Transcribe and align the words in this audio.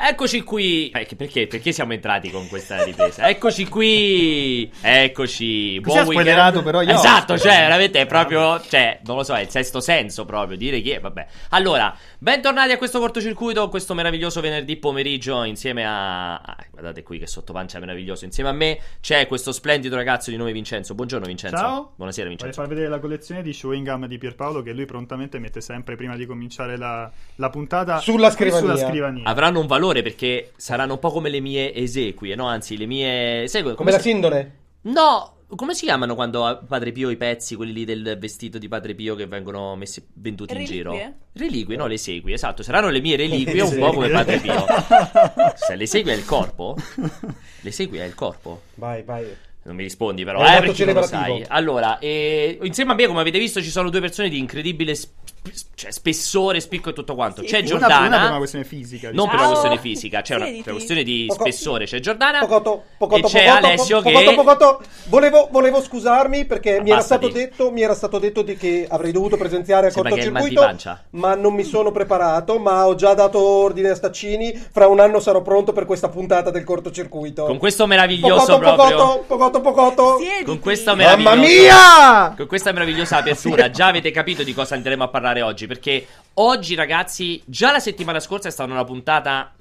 Eccoci 0.00 0.44
qui. 0.44 0.90
Eh, 0.90 1.08
perché, 1.16 1.48
perché 1.48 1.72
siamo 1.72 1.92
entrati 1.92 2.30
con 2.30 2.46
questa 2.46 2.84
ripresa? 2.84 3.26
Eccoci 3.28 3.66
qui. 3.66 4.70
Eccoci. 4.80 5.80
Buon 5.80 6.06
weekend. 6.06 6.62
però 6.62 6.82
io. 6.82 6.94
Esatto, 6.94 7.36
cioè, 7.36 7.56
veramente 7.58 8.00
è 8.00 8.06
proprio, 8.06 8.60
cioè, 8.60 9.00
non 9.04 9.16
lo 9.16 9.24
so, 9.24 9.34
è 9.34 9.40
il 9.40 9.48
sesto 9.48 9.80
senso 9.80 10.24
proprio 10.24 10.56
dire 10.56 10.80
che 10.80 11.00
vabbè. 11.00 11.26
Allora, 11.50 11.92
bentornati 12.18 12.70
a 12.70 12.78
questo 12.78 13.00
cortocircuito, 13.00 13.68
questo 13.68 13.94
meraviglioso 13.94 14.40
venerdì 14.40 14.76
pomeriggio 14.76 15.42
insieme 15.42 15.84
a 15.84 16.36
ah, 16.36 16.56
guardate 16.70 17.02
qui 17.02 17.18
che 17.18 17.26
sottopancia 17.26 17.80
meraviglioso. 17.80 18.24
Insieme 18.24 18.50
a 18.50 18.52
me 18.52 18.78
c'è 19.00 19.26
questo 19.26 19.50
splendido 19.50 19.96
ragazzo 19.96 20.30
di 20.30 20.36
nome 20.36 20.52
Vincenzo. 20.52 20.94
Buongiorno 20.94 21.26
Vincenzo. 21.26 21.56
Ciao. 21.56 21.92
Buonasera 21.96 22.28
Vincenzo. 22.28 22.54
Vorrei 22.54 22.68
far 22.68 22.76
vedere 22.76 22.88
la 22.88 23.00
collezione 23.00 23.42
di 23.42 23.50
chewing 23.50 23.88
gum 23.88 24.06
di 24.06 24.16
Pierpaolo 24.16 24.62
che 24.62 24.72
lui 24.72 24.84
prontamente 24.86 25.40
mette 25.40 25.60
sempre 25.60 25.96
prima 25.96 26.14
di 26.14 26.24
cominciare 26.24 26.76
la, 26.76 27.10
la 27.34 27.50
puntata 27.50 27.98
sulla 27.98 28.30
scrivania. 28.30 28.74
sulla 28.74 28.88
scrivania. 28.88 29.24
Avranno 29.24 29.58
un 29.58 29.66
valore 29.66 29.87
perché 30.02 30.52
saranno 30.56 30.94
un 30.94 30.98
po' 30.98 31.10
come 31.10 31.28
le 31.28 31.40
mie 31.40 31.74
esequie, 31.74 32.34
no? 32.34 32.46
Anzi, 32.46 32.76
le 32.76 32.86
mie. 32.86 33.48
Segue, 33.48 33.74
come, 33.74 33.76
come 33.76 33.90
la 33.90 33.98
sindone? 33.98 34.56
No, 34.82 35.38
come 35.56 35.74
si 35.74 35.86
chiamano 35.86 36.14
quando 36.14 36.62
Padre 36.66 36.92
Pio 36.92 37.08
i 37.08 37.16
pezzi, 37.16 37.56
quelli 37.56 37.72
lì 37.72 37.84
del 37.84 38.16
vestito 38.18 38.58
di 38.58 38.68
Padre 38.68 38.94
Pio 38.94 39.14
che 39.14 39.26
vengono 39.26 39.74
messi, 39.76 40.06
venduti 40.14 40.52
reliquie? 40.52 40.76
in 40.76 40.82
giro? 40.82 41.14
Reliquie, 41.32 41.76
no, 41.76 41.86
le 41.86 41.96
segui, 41.96 42.32
esatto. 42.32 42.62
Saranno 42.62 42.90
le 42.90 43.00
mie 43.00 43.16
reliquie, 43.16 43.62
un 43.62 43.78
po' 43.78 43.92
come 43.92 44.10
Padre 44.10 44.38
Pio. 44.38 44.64
Se 45.56 45.74
le 45.74 45.86
segui 45.86 46.12
è 46.12 46.14
il 46.14 46.24
corpo? 46.24 46.76
Le 47.60 47.72
segui 47.72 47.98
è 47.98 48.04
il 48.04 48.14
corpo? 48.14 48.62
Vai, 48.74 49.02
vai. 49.02 49.26
Non 49.64 49.74
mi 49.74 49.82
rispondi, 49.82 50.24
però, 50.24 50.40
è 50.40 50.56
eh, 50.56 50.60
perché 50.60 50.84
non 50.84 50.94
lo 50.94 51.02
sai. 51.02 51.44
Allora, 51.48 51.98
eh, 51.98 52.58
insieme 52.62 52.92
a 52.92 52.94
me, 52.94 53.06
come 53.06 53.20
avete 53.20 53.38
visto, 53.38 53.60
ci 53.60 53.70
sono 53.70 53.90
due 53.90 54.00
persone 54.00 54.28
di 54.28 54.38
incredibile 54.38 54.94
sp- 54.94 55.12
cioè, 55.74 55.90
spessore, 55.90 56.60
spicco 56.60 56.90
e 56.90 56.92
tutto 56.92 57.14
quanto. 57.14 57.42
Sì, 57.42 57.48
c'è 57.48 57.62
Giordana. 57.62 58.06
Una, 58.06 58.18
per 58.18 58.28
una 58.28 58.38
questione 58.38 58.64
fisica. 58.64 59.10
Non 59.12 59.26
diciamo. 59.26 59.30
per 59.30 59.38
una 59.38 59.48
questione 59.48 59.78
fisica, 59.78 60.22
c'è 60.22 60.34
una, 60.34 60.44
per 60.44 60.54
una 60.54 60.72
questione 60.72 61.02
di 61.02 61.24
poco, 61.28 61.40
spessore. 61.40 61.84
C'è 61.86 62.00
Giordana. 62.00 62.40
Pocotto, 62.40 62.84
pocotto, 62.96 63.26
e 63.26 63.30
c'è 63.30 63.44
pocotto, 63.44 63.66
Alessio 63.66 64.02
pocotto, 64.02 64.28
che. 64.28 64.34
Pocotto, 64.34 64.82
volevo, 65.04 65.48
volevo 65.50 65.82
scusarmi 65.82 66.44
perché 66.44 66.80
mi 66.80 66.90
era, 66.90 67.00
stato 67.00 67.28
detto, 67.28 67.70
mi 67.70 67.82
era 67.82 67.94
stato 67.94 68.18
detto 68.18 68.42
di 68.42 68.56
che 68.56 68.86
avrei 68.88 69.12
dovuto 69.12 69.36
presenziare 69.36 69.88
a 69.88 69.92
cortocircuito. 69.92 70.76
Ma 71.10 71.34
non 71.34 71.54
mi 71.54 71.64
sono 71.64 71.92
preparato. 71.92 72.58
Ma 72.58 72.86
ho 72.86 72.94
già 72.94 73.14
dato 73.14 73.40
ordine 73.40 73.90
a 73.90 73.94
Staccini. 73.94 74.52
Fra 74.70 74.86
un 74.86 75.00
anno 75.00 75.20
sarò 75.20 75.42
pronto 75.42 75.72
per 75.72 75.84
questa 75.84 76.08
puntata 76.08 76.50
del 76.50 76.64
cortocircuito. 76.64 77.44
Con 77.44 77.58
questo 77.58 77.86
meraviglioso 77.86 78.58
pocotto, 78.58 78.74
proprio. 78.74 78.96
Pocotto, 78.96 79.24
pocotto, 79.26 79.60
pocotto. 79.60 80.18
Con 80.44 80.58
questa 80.58 80.94
meravigliosa. 80.94 81.36
Mamma 81.36 81.46
mia! 81.46 82.34
Con 82.36 82.46
questa 82.46 82.72
meravigliosa 82.72 83.18
apertura. 83.18 83.70
già 83.70 83.86
avete 83.86 84.10
capito 84.10 84.42
di 84.42 84.54
cosa 84.54 84.74
andremo 84.74 85.04
a 85.04 85.08
parlare 85.08 85.37
oggi. 85.42 85.66
Perché 85.66 86.06
Oggi, 86.40 86.76
ragazzi, 86.76 87.42
già 87.46 87.72
la 87.72 87.80
settimana 87.80 88.20
scorsa 88.20 88.46
è 88.46 88.52
stata 88.52 88.72
una 88.72 88.84
puntata 88.84 89.54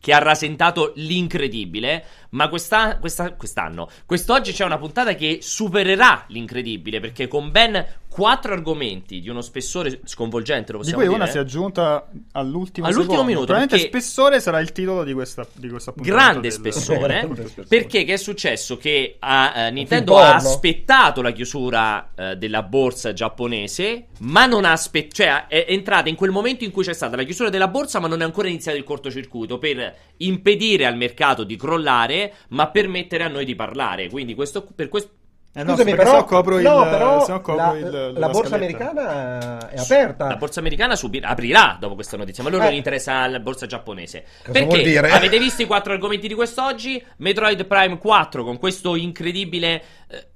che 0.00 0.12
ha 0.12 0.18
rasentato 0.18 0.92
l'incredibile. 0.96 2.04
Ma 2.30 2.48
questa, 2.48 2.98
questa, 2.98 3.34
quest'anno, 3.34 3.88
quest'oggi 4.04 4.52
c'è 4.52 4.64
una 4.64 4.76
puntata 4.76 5.14
che 5.14 5.38
supererà 5.40 6.24
l'incredibile. 6.28 6.98
Perché 6.98 7.28
con 7.28 7.52
ben 7.52 7.86
quattro 8.14 8.52
argomenti 8.52 9.18
di 9.18 9.28
uno 9.28 9.40
spessore 9.40 10.02
sconvolgente, 10.04 10.70
lo 10.70 10.78
possiamo 10.78 11.02
di 11.02 11.08
cui 11.08 11.16
dire. 11.16 11.24
una 11.24 11.32
si 11.32 11.36
è 11.36 11.40
aggiunta 11.40 12.08
all'ultimo, 12.30 12.86
all'ultimo 12.86 13.10
secondo. 13.10 13.24
minuto. 13.24 13.46
Probabilmente 13.46 13.88
spessore 13.88 14.38
sarà 14.38 14.60
il 14.60 14.70
titolo 14.70 15.02
di 15.02 15.12
questa, 15.12 15.44
di 15.52 15.68
questa 15.68 15.90
puntata. 15.90 16.16
Grande 16.16 16.42
del... 16.42 16.52
spessore. 16.52 17.28
perché 17.66 18.04
che 18.04 18.12
è 18.12 18.16
successo? 18.16 18.76
Che 18.76 19.18
uh, 19.20 19.72
Nintendo 19.72 20.16
ha 20.18 20.36
aspettato 20.36 21.22
la 21.22 21.32
chiusura 21.32 22.10
uh, 22.14 22.34
della 22.34 22.62
borsa 22.62 23.12
giapponese, 23.12 24.06
ma 24.20 24.46
non 24.46 24.64
ha 24.64 24.70
aspettato. 24.70 25.14
Cioè, 25.14 25.48
è 25.48 25.66
entrata 25.70 26.08
in 26.08 26.14
quel 26.14 26.30
momento 26.30 26.62
in 26.62 26.70
cui 26.70 26.84
c'è 26.84 26.92
stata 26.92 27.16
la 27.16 27.24
chiusura 27.24 27.50
della 27.50 27.66
borsa, 27.66 27.98
ma 27.98 28.06
non 28.06 28.20
è 28.20 28.24
ancora 28.24 28.46
iniziato 28.46 28.78
il 28.78 28.84
cortocircuito 28.84 29.58
per 29.58 29.92
impedire 30.18 30.86
al 30.86 30.96
mercato 30.96 31.42
di 31.42 31.56
crollare, 31.56 32.32
ma 32.50 32.68
permettere 32.68 33.24
a 33.24 33.28
noi 33.28 33.44
di 33.44 33.56
parlare. 33.56 34.08
Quindi, 34.08 34.36
questo, 34.36 34.64
per 34.72 34.88
questo 34.88 35.10
eh 35.56 35.62
no, 35.62 35.70
Scusami, 35.70 35.94
però, 35.94 36.18
se 36.18 36.24
copro 36.24 36.58
il, 36.58 36.64
no, 36.64 36.82
però 36.82 37.24
se 37.24 37.32
copro 37.34 37.54
la, 37.54 37.72
il, 37.76 37.90
la, 37.90 38.18
la 38.18 38.28
borsa 38.28 38.56
americana 38.56 39.70
è 39.70 39.78
aperta. 39.78 40.26
La 40.26 40.36
borsa 40.36 40.58
americana 40.58 40.96
subirà, 40.96 41.28
aprirà 41.28 41.76
dopo 41.78 41.94
questa 41.94 42.16
notizia, 42.16 42.42
ma 42.42 42.48
a 42.48 42.52
loro 42.52 42.64
eh. 42.64 42.74
interessa 42.74 43.24
la 43.28 43.38
borsa 43.38 43.66
giapponese. 43.66 44.24
Cosa 44.44 44.64
Perché 44.64 44.98
avete 44.98 45.38
visto 45.38 45.62
i 45.62 45.66
quattro 45.66 45.92
argomenti 45.92 46.26
di 46.26 46.34
quest'oggi? 46.34 47.00
Metroid 47.18 47.66
Prime 47.66 47.98
4 47.98 48.42
con 48.42 48.58
questo 48.58 48.96
incredibile... 48.96 49.82
Eh, 50.08 50.26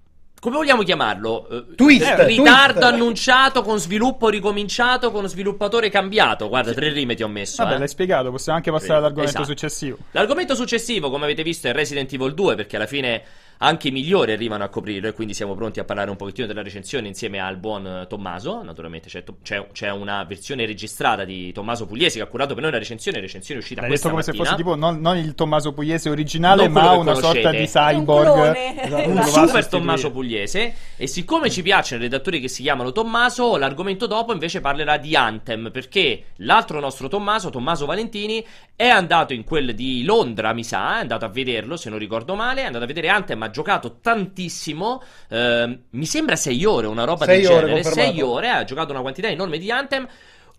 come 0.41 0.55
vogliamo 0.55 0.83
chiamarlo? 0.85 1.49
Eh, 1.49 1.75
twist, 1.75 2.07
eh, 2.07 2.25
ritardo 2.25 2.81
twist. 2.81 2.93
annunciato 2.93 3.63
con 3.63 3.81
sviluppo 3.81 4.29
ricominciato 4.29 5.11
con 5.11 5.29
sviluppatore 5.29 5.91
cambiato. 5.91 6.49
Guarda, 6.49 6.73
tre 6.73 6.93
rime 6.93 7.17
ti 7.17 7.25
ho 7.25 7.29
messo. 7.29 7.63
Vabbè, 7.65 7.75
eh. 7.75 7.79
l'hai 7.79 7.89
spiegato. 7.89 8.31
Possiamo 8.31 8.59
anche 8.59 8.71
passare 8.71 8.95
all'argomento 8.95 9.31
esatto. 9.31 9.47
successivo. 9.47 9.97
L'argomento 10.13 10.55
successivo, 10.55 11.11
come 11.11 11.25
avete 11.25 11.43
visto, 11.43 11.67
è 11.67 11.73
Resident 11.73 12.13
Evil 12.13 12.35
2. 12.35 12.55
Perché 12.55 12.77
alla 12.77 12.87
fine 12.87 13.23
anche 13.59 13.89
i 13.89 13.91
migliori 13.91 14.33
arrivano 14.33 14.65
a 14.65 14.69
coprirlo 14.69 15.09
e 15.09 15.13
quindi 15.13 15.35
siamo 15.35 15.55
pronti 15.55 15.81
a 15.81 15.85
parlare 15.85 16.11
un 16.11 16.17
pochettino 16.17 16.47
della 16.47 16.63
recensione 16.63 17.09
insieme 17.09 17.41
al 17.41 17.57
buon 17.57 18.07
Tommaso. 18.09 18.63
Naturalmente 18.63 19.09
c'è, 19.09 19.25
c'è, 19.43 19.67
c'è 19.73 19.91
una 19.91 20.25
versione 20.25 20.67
registrata 20.67 21.25
di 21.25 21.53
Tommaso 21.53 21.87
Pugliesi 21.87 22.19
che 22.19 22.25
ha 22.25 22.27
curato 22.27 22.55
per 22.55 22.63
noi 22.63 22.73
la 22.73 22.79
recensione, 22.79 23.21
recensione 23.21 23.61
uscita 23.61 23.81
L'hai 23.81 23.91
questa 23.91 24.09
detto 24.09 24.21
come 24.21 24.27
mattina. 24.27 24.45
se 24.45 24.53
fosse 24.53 24.63
tipo 24.63 24.77
non, 24.77 25.01
non 25.01 25.17
il 25.17 25.35
Tommaso 25.35 25.73
Pugliese 25.73 26.09
originale, 26.09 26.69
ma 26.69 26.93
una 26.93 27.15
sorta 27.15 27.51
di 27.51 27.67
cyborg. 27.67 28.37
Un, 28.37 28.79
esatto. 28.79 29.09
un 29.09 29.23
super 29.25 29.67
Tommaso 29.67 30.11
Pugliese. 30.11 30.75
E 30.97 31.07
siccome 31.07 31.51
ci 31.51 31.63
piacciono 31.63 32.01
i 32.01 32.05
redattori 32.05 32.41
che 32.41 32.49
si 32.49 32.63
chiamano 32.63 32.93
Tommaso, 32.93 33.57
l'argomento 33.57 34.07
dopo 34.07 34.33
invece 34.33 34.61
parlerà 34.61 34.97
di 34.99 35.17
Anthem, 35.17 35.71
perché 35.73 36.25
l'altro 36.37 36.81
nostro 36.81 37.09
Tommaso, 37.09 37.51
Tommaso 37.51 37.87
Valentini, 37.87 38.45
è 38.77 38.87
andato 38.87 39.33
in 39.33 39.43
quel 39.43 39.75
di 39.75 40.05
Londra, 40.05 40.53
mi 40.53 40.63
sa, 40.63 40.99
è 40.99 41.01
andato 41.01 41.25
a 41.25 41.29
vederlo, 41.29 41.77
se 41.77 41.91
non 41.91 41.99
ricordo 41.99 42.37
male, 42.37 42.63
è 42.63 42.65
andato 42.65 42.85
a 42.85 42.87
vedere 42.87 43.09
Anthem, 43.09 43.43
ha 43.49 43.51
giocato 43.51 43.99
tantissimo, 44.01 45.03
eh, 45.29 45.79
mi 45.91 46.07
sembra 46.07 46.37
6 46.37 46.65
ore, 46.65 46.87
una 46.87 47.05
roba 47.05 47.25
sei 47.25 47.41
del 47.41 47.47
genere, 47.49 47.83
6 47.83 48.21
ore, 48.23 48.51
ha 48.51 48.65
giocato 48.65 48.93
una 48.93 49.01
quantità 49.01 49.29
enorme 49.29 49.59
di 49.59 49.71
Anthem, 49.71 50.07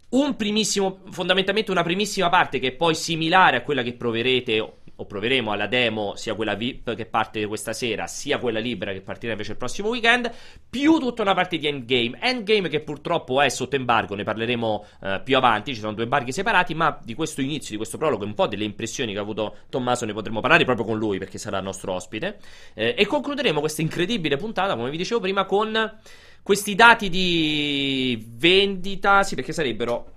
un 0.10 0.36
primissimo, 0.36 1.02
fondamentalmente 1.12 1.72
una 1.72 1.84
primissima 1.84 2.30
parte 2.30 2.60
che 2.60 2.70
è 2.70 2.72
poi 2.72 2.96
similare 2.96 3.58
a 3.58 3.62
quella 3.62 3.84
che 3.84 3.94
proverete 3.94 4.74
o 5.00 5.06
proveremo 5.06 5.52
alla 5.52 5.68
demo, 5.68 6.16
sia 6.16 6.34
quella 6.34 6.56
VIP 6.56 6.94
che 6.94 7.06
parte 7.06 7.46
questa 7.48 7.72
sera, 7.72 8.06
sia 8.06 8.38
quella 8.38 8.60
libera 8.60 8.92
che 8.92 9.02
partirà 9.02 9.32
invece 9.32 9.52
il 9.52 9.58
prossimo 9.58 9.88
weekend, 9.90 10.30
più 10.70 11.00
tutta 11.00 11.22
una 11.22 11.34
parte 11.34 11.58
di 11.58 11.68
Endgame. 11.68 12.18
Endgame 12.20 12.68
che 12.68 12.82
purtroppo 12.82 13.42
è 13.42 13.48
sotto 13.48 13.78
embargo, 13.78 14.16
ne 14.16 14.24
parleremo 14.24 14.86
uh, 15.00 15.24
più 15.24 15.38
avanti, 15.38 15.74
ci 15.74 15.80
sono 15.80 15.94
due 15.94 16.04
embarghi 16.04 16.34
separati, 16.34 16.74
ma 16.74 17.00
di 17.02 17.14
questo 17.14 17.40
inizio, 17.40 17.72
di 17.72 17.78
questo 17.78 17.98
prologo, 17.98 18.26
un 18.26 18.34
po' 18.34 18.48
delle 18.48 18.66
impressioni 18.66 19.14
che 19.14 19.20
ha 19.20 19.22
avuto 19.22 19.56
Tommaso 19.70 20.04
ne 20.04 20.14
potremo 20.14 20.42
parlare 20.42 20.66
proprio 20.66 20.86
con 20.86 20.98
lui 20.98 21.18
perché 21.18 21.38
sarà 21.38 21.60
il 21.60 21.64
nostro 21.64 21.94
ospite. 21.94 22.40
Eh, 22.74 22.96
e 22.98 23.06
concluderemo 23.06 23.62
questa 23.62 23.82
incredibile 23.82 24.36
puntata, 24.36 24.76
come 24.76 24.90
vi 24.90 24.98
dicevo 24.98 25.22
prima, 25.22 25.46
con 25.46 25.98
questi 26.44 26.76
dati 26.76 27.10
di 27.10 28.22
vendita, 28.36 29.24
sì 29.24 29.36
perché 29.36 29.54
sarebbero... 29.54 30.14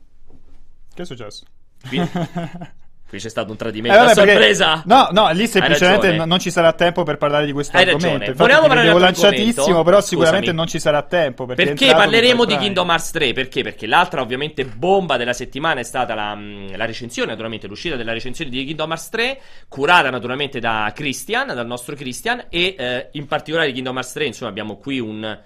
Che 0.92 1.02
è 1.02 1.04
successo? 1.04 1.44
Qui 3.12 3.20
c'è 3.20 3.28
stato 3.28 3.50
un 3.50 3.58
tradimento 3.58 3.94
eh, 3.94 4.00
vabbè, 4.06 4.14
sorpresa. 4.14 4.82
No, 4.86 5.08
no, 5.12 5.30
lì 5.32 5.46
semplicemente 5.46 6.12
non 6.24 6.38
ci 6.38 6.50
sarà 6.50 6.72
tempo 6.72 7.02
per 7.02 7.18
parlare 7.18 7.44
di 7.44 7.52
questo 7.52 7.76
Hai 7.76 7.82
argomento. 7.82 8.30
Infatti, 8.30 8.38
Vogliamo 8.38 8.66
parlare 8.68 8.90
di 8.90 8.98
lanciatissimo, 8.98 9.82
però 9.82 10.00
sicuramente 10.00 10.46
Scusami. 10.46 10.56
non 10.56 10.66
ci 10.66 10.78
sarà 10.80 11.02
tempo. 11.02 11.44
Perché, 11.44 11.64
perché 11.64 11.92
parleremo 11.92 12.46
di 12.46 12.56
Kingdom 12.56 12.88
Hearts 12.88 13.10
3? 13.10 13.34
Perché? 13.34 13.62
Perché 13.62 13.86
l'altra 13.86 14.22
ovviamente 14.22 14.64
bomba 14.64 15.18
della 15.18 15.34
settimana 15.34 15.80
è 15.80 15.82
stata 15.82 16.14
la, 16.14 16.34
la 16.74 16.86
recensione, 16.86 17.28
naturalmente 17.32 17.66
l'uscita 17.66 17.96
della 17.96 18.14
recensione 18.14 18.50
di 18.50 18.64
Kingdom 18.64 18.88
Hearts 18.88 19.08
3, 19.10 19.40
curata 19.68 20.08
naturalmente 20.08 20.58
da 20.58 20.90
Christian, 20.94 21.48
dal 21.48 21.66
nostro 21.66 21.94
Christian, 21.94 22.46
e 22.48 22.74
eh, 22.78 23.08
in 23.12 23.26
particolare 23.26 23.66
di 23.66 23.74
Kingdom 23.74 23.96
Hearts 23.96 24.12
3, 24.14 24.24
insomma 24.24 24.48
abbiamo 24.48 24.78
qui 24.78 25.00
un 25.00 25.38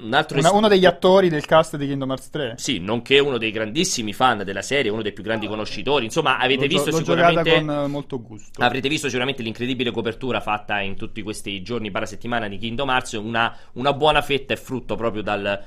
un 0.00 0.14
altro 0.14 0.38
Una, 0.38 0.52
uno 0.52 0.68
degli 0.68 0.86
attori 0.86 1.28
del 1.28 1.44
cast 1.44 1.76
di 1.76 1.86
Kingdom 1.86 2.10
Hearts 2.10 2.30
3. 2.30 2.54
Sì, 2.56 2.78
nonché 2.78 3.18
uno 3.18 3.36
dei 3.36 3.50
grandissimi 3.50 4.12
fan 4.12 4.42
della 4.44 4.62
serie, 4.62 4.90
uno 4.90 5.02
dei 5.02 5.12
più 5.12 5.22
grandi 5.22 5.46
conoscitori. 5.46 6.04
Insomma, 6.04 6.38
avete 6.38 6.62
l'ho, 6.62 6.68
visto 6.68 6.90
l'ho 6.90 6.96
sicuramente 6.96 7.54
con 7.54 7.70
eh, 7.70 7.86
molto 7.86 8.22
gusto. 8.22 8.62
Avrete 8.62 8.88
visto 8.88 9.08
sicuramente 9.08 9.42
l'incredibile 9.42 9.90
copertura 9.90 10.40
fatta 10.40 10.80
in 10.80 10.96
tutti 10.96 11.22
questi 11.22 11.60
giorni 11.62 11.90
para 11.90 12.06
settimana 12.06 12.48
di 12.48 12.56
Kingdom 12.56 12.88
Hearts, 12.88 13.12
una, 13.12 13.54
una 13.72 13.92
buona 13.92 14.22
fetta 14.22 14.54
è 14.54 14.56
frutto 14.56 14.94
proprio 14.94 15.22
dal, 15.22 15.64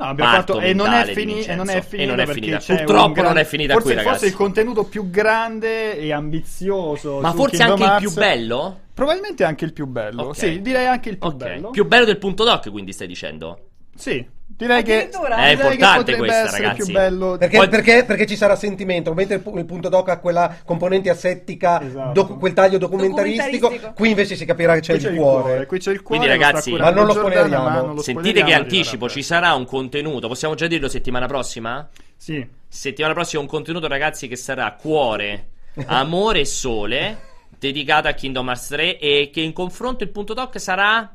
No, 0.00 0.06
abbiamo 0.06 0.30
fatto 0.30 0.60
e 0.60 0.72
non, 0.72 0.88
fini- 1.12 1.44
e 1.44 1.54
non 1.54 1.68
è 1.68 1.82
finita. 1.82 2.02
E 2.02 2.06
non 2.06 2.20
è 2.20 2.26
finita. 2.26 2.58
Purtroppo 2.58 3.12
gran... 3.12 3.24
non 3.26 3.36
è 3.36 3.44
finita 3.44 3.74
forse, 3.74 3.88
qui, 3.88 3.96
ragazzi. 3.96 4.18
Forse 4.18 4.26
il 4.28 4.34
contenuto 4.34 4.84
più 4.84 5.10
grande 5.10 5.98
e 5.98 6.10
ambizioso. 6.10 7.20
Ma 7.20 7.32
forse 7.32 7.58
Kingdom 7.58 7.72
anche 7.72 7.84
Hearts. 7.84 8.02
il 8.02 8.08
più 8.08 8.18
bello? 8.18 8.80
Probabilmente 9.00 9.44
anche 9.44 9.64
il 9.64 9.72
più 9.72 9.86
bello. 9.86 10.28
Okay. 10.28 10.34
Sì, 10.34 10.60
direi 10.60 10.84
anche 10.84 11.08
il 11.08 11.16
più 11.16 11.28
okay. 11.28 11.54
bello. 11.54 11.70
Più 11.70 11.86
bello 11.86 12.04
del 12.04 12.18
punto 12.18 12.44
doc, 12.44 12.70
quindi 12.70 12.92
stai 12.92 13.06
dicendo? 13.06 13.68
Sì, 13.96 14.22
direi 14.46 14.82
che 14.82 15.08
è 15.08 15.50
importante 15.52 16.16
questa, 16.16 16.50
ragazzi. 16.50 16.82
Più 16.84 16.92
bello. 16.92 17.36
Perché, 17.38 17.56
Poi... 17.56 17.68
perché, 17.70 18.04
perché, 18.04 18.26
ci 18.26 18.36
sarà 18.36 18.56
sentimento. 18.56 19.14
Mentre 19.14 19.36
il, 19.36 19.52
il, 19.56 19.64
punto 19.64 19.88
doc 19.88 20.10
ha 20.10 20.18
quella 20.18 20.54
componente 20.66 21.08
asettica, 21.08 21.80
esatto. 21.80 22.12
doc, 22.12 22.38
quel 22.38 22.52
taglio 22.52 22.76
documentaristico, 22.76 23.68
documentaristico, 23.68 23.94
qui 23.94 24.10
invece 24.10 24.36
si 24.36 24.44
capirà 24.44 24.74
che 24.74 24.80
c'è, 24.80 24.92
il, 24.92 25.00
c'è 25.00 25.14
cuore. 25.14 25.42
cuore. 25.42 25.66
Qui 25.66 25.78
c'è 25.78 25.92
il 25.92 26.02
cuore. 26.02 26.18
Quindi, 26.18 26.38
ragazzi, 26.38 26.72
ma 26.72 26.90
non 26.90 27.06
lo 27.06 27.12
spoileriamo. 27.14 28.02
Sentite 28.02 28.44
che 28.44 28.52
anticipo, 28.52 29.08
ci 29.08 29.22
sarà 29.22 29.54
un 29.54 29.64
contenuto. 29.64 30.28
Possiamo 30.28 30.54
già 30.54 30.66
dirlo 30.66 30.88
settimana 30.88 31.24
prossima? 31.24 31.88
Sì. 32.18 32.46
Settimana 32.68 33.14
prossima 33.14 33.40
un 33.40 33.48
contenuto, 33.48 33.88
ragazzi, 33.88 34.28
che 34.28 34.36
sarà 34.36 34.70
cuore 34.78 35.46
Amore 35.86 36.40
e 36.40 36.44
Sole, 36.44 37.18
dedicata 37.58 38.08
a 38.08 38.12
Kingdom 38.12 38.48
Hearts 38.48 38.68
3 38.68 38.98
e 38.98 39.30
che 39.32 39.40
in 39.40 39.52
confronto 39.52 40.04
il 40.04 40.10
punto 40.10 40.34
doc 40.34 40.58
sarà 40.60 41.14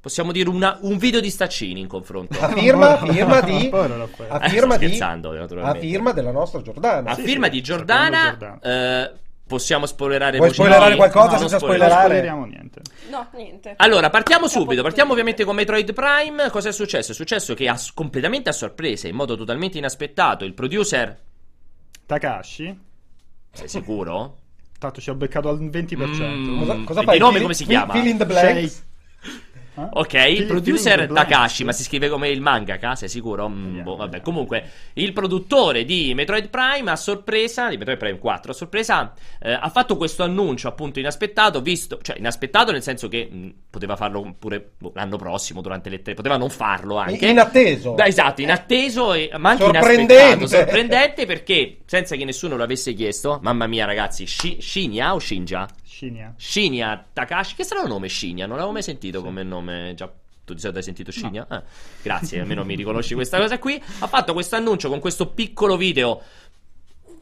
possiamo 0.00 0.30
dire 0.30 0.48
una, 0.48 0.78
un 0.82 0.98
video 0.98 1.20
di 1.20 1.30
Staccini 1.30 1.80
in 1.80 1.88
confronto. 1.88 2.38
A 2.40 2.48
firma, 2.48 2.96
firma 2.98 3.40
di 3.40 3.70
a 3.72 4.48
firma 4.48 4.76
di 4.76 4.98
a 5.60 5.74
firma 5.74 6.12
della 6.12 6.30
nostra 6.30 6.62
Giordana. 6.62 7.10
A 7.10 7.14
sì, 7.14 7.22
firma 7.22 7.46
sì, 7.46 7.50
di 7.52 7.62
Giordana, 7.62 8.58
eh, 8.62 9.12
Possiamo 9.46 9.86
spoilerare 9.86 10.38
Vuoi 10.38 10.52
spoilerare 10.52 10.96
qualcosa 10.96 11.34
no, 11.34 11.38
senza 11.38 11.58
spoilerare? 11.58 12.20
Non 12.28 12.48
niente. 12.48 12.80
No, 13.08 13.28
niente. 13.34 13.74
Allora, 13.76 14.10
partiamo 14.10 14.48
subito. 14.48 14.82
Partiamo 14.82 15.12
ovviamente 15.12 15.44
con 15.44 15.54
Metroid 15.54 15.92
Prime. 15.92 16.50
Cosa 16.50 16.70
è 16.70 16.72
successo? 16.72 17.12
È 17.12 17.14
successo 17.14 17.54
che 17.54 17.68
ha 17.68 17.80
completamente 17.94 18.48
a 18.48 18.52
sorpresa, 18.52 19.06
in 19.06 19.14
modo 19.14 19.36
totalmente 19.36 19.78
inaspettato, 19.78 20.44
il 20.44 20.52
producer 20.52 21.16
Takashi. 22.06 22.80
Sei 23.52 23.68
sicuro? 23.68 24.38
Tanto 24.78 25.00
ci 25.00 25.10
ho 25.10 25.14
beccato 25.14 25.48
al 25.48 25.58
20%. 25.60 25.96
Mm, 25.96 26.58
cosa, 26.58 26.76
cosa 26.84 27.02
fai? 27.02 27.16
Il 27.16 27.22
nome 27.22 27.40
come 27.40 27.54
si 27.54 27.64
chiama? 27.64 27.92
Fill 27.92 28.06
in 28.06 28.18
the 28.18 28.26
blanks. 28.26 28.84
Eh? 29.76 29.88
Ok, 29.90 30.14
il 30.14 30.46
producer 30.46 31.06
Takashi, 31.06 31.64
ma 31.64 31.72
si 31.72 31.82
scrive 31.82 32.08
come 32.08 32.28
il 32.30 32.40
mangaka, 32.40 32.94
sei 32.94 33.08
sicuro? 33.08 33.48
Mm, 33.48 33.82
boh, 33.82 33.96
vabbè. 33.96 34.22
Comunque, 34.22 34.64
il 34.94 35.12
produttore 35.12 35.84
di 35.84 36.12
Metroid 36.14 36.48
Prime 36.48 36.90
a 36.90 36.96
sorpresa, 36.96 37.68
di 37.68 37.76
Metroid 37.76 37.98
Prime 37.98 38.18
4, 38.18 38.52
a 38.52 38.54
sorpresa, 38.54 39.12
eh, 39.40 39.52
ha 39.52 39.68
fatto 39.68 39.96
questo 39.96 40.22
annuncio 40.22 40.68
appunto 40.68 40.98
inaspettato, 40.98 41.60
visto, 41.60 41.98
cioè 42.00 42.16
inaspettato 42.18 42.72
nel 42.72 42.82
senso 42.82 43.08
che 43.08 43.28
mh, 43.30 43.36
mm, 43.36 43.48
poteva 43.68 43.96
farlo 43.96 44.34
pure 44.38 44.72
boh, 44.78 44.92
l'anno 44.94 45.18
prossimo 45.18 45.60
durante 45.60 45.90
le 45.90 46.00
tre, 46.00 46.14
poteva 46.14 46.38
non 46.38 46.48
farlo 46.48 46.96
anche. 46.96 47.26
Inatteso. 47.26 47.92
Da, 47.92 48.06
esatto, 48.06 48.40
inatteso, 48.40 49.12
e, 49.12 49.30
ma 49.36 49.50
anche 49.50 49.64
sorprendente. 49.64 50.46
sorprendente 50.46 51.26
perché, 51.26 51.78
senza 51.84 52.16
che 52.16 52.24
nessuno 52.24 52.56
l'avesse 52.56 52.94
chiesto, 52.94 53.40
mamma 53.42 53.66
mia 53.66 53.84
ragazzi, 53.84 54.26
Shi, 54.26 54.56
Shinya 54.60 55.12
o 55.12 55.18
Shinja? 55.18 55.68
Shinya. 55.96 56.34
Shinya 56.36 57.06
Takashi, 57.10 57.54
che 57.54 57.64
strano 57.64 57.88
nome 57.88 58.10
Shinya, 58.10 58.44
non 58.44 58.56
l'avevo 58.56 58.74
mai 58.74 58.82
sentito 58.82 59.20
sì. 59.20 59.24
come 59.24 59.42
nome 59.42 59.94
già 59.96 60.12
tu 60.44 60.52
di 60.52 60.60
solito 60.60 60.78
hai 60.78 60.84
sentito 60.84 61.10
Shinya? 61.10 61.46
No. 61.48 61.56
Ah, 61.56 61.62
grazie, 62.02 62.40
almeno 62.40 62.66
mi 62.66 62.74
riconosci 62.74 63.14
questa 63.14 63.38
cosa 63.38 63.58
qui. 63.58 63.82
Ha 64.00 64.06
fatto 64.06 64.34
questo 64.34 64.56
annuncio 64.56 64.90
con 64.90 65.00
questo 65.00 65.28
piccolo 65.28 65.78
video. 65.78 66.20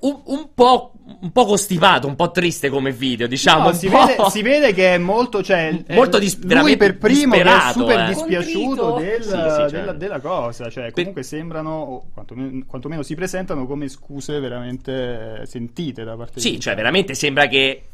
Un, 0.00 0.21
un, 0.25 0.49
po', 0.53 0.93
un 1.21 1.31
po' 1.31 1.47
costipato, 1.47 2.09
un 2.09 2.17
po' 2.17 2.32
triste 2.32 2.69
come 2.69 2.91
video, 2.91 3.29
diciamo. 3.29 3.69
No, 3.69 3.73
si, 3.73 3.88
vede, 3.88 4.17
si, 4.29 4.43
vede, 4.43 4.75
che 4.75 4.94
è 4.94 4.99
molto. 4.99 5.41
Cioè, 5.41 5.85
molto 5.91 6.19
dis- 6.19 6.43
lui 6.43 6.76
per 6.76 6.99
primo 6.99 7.35
è 7.37 7.73
super 7.73 8.00
eh. 8.00 8.06
dispiaciuto 8.09 8.97
del, 8.97 9.23
sì, 9.23 9.29
sì, 9.29 9.35
cioè. 9.37 9.69
della, 9.71 9.93
della, 9.93 10.21
cosa. 10.21 10.69
Cioè, 10.69 10.91
comunque 10.91 11.23
per... 11.23 11.25
sembrano, 11.25 11.71
o 11.71 12.06
quantomeno, 12.12 12.65
quantomeno, 12.67 13.03
si 13.03 13.15
presentano 13.15 13.67
come 13.67 13.88
scuse 13.88 14.41
veramente 14.41 15.47
sentite 15.47 16.03
da 16.03 16.17
parte 16.17 16.41
sì, 16.41 16.49
di. 16.49 16.55
Sì, 16.56 16.61
cioè, 16.61 16.75
veramente 16.75 17.15
sembra 17.15 17.47
che 17.47 17.85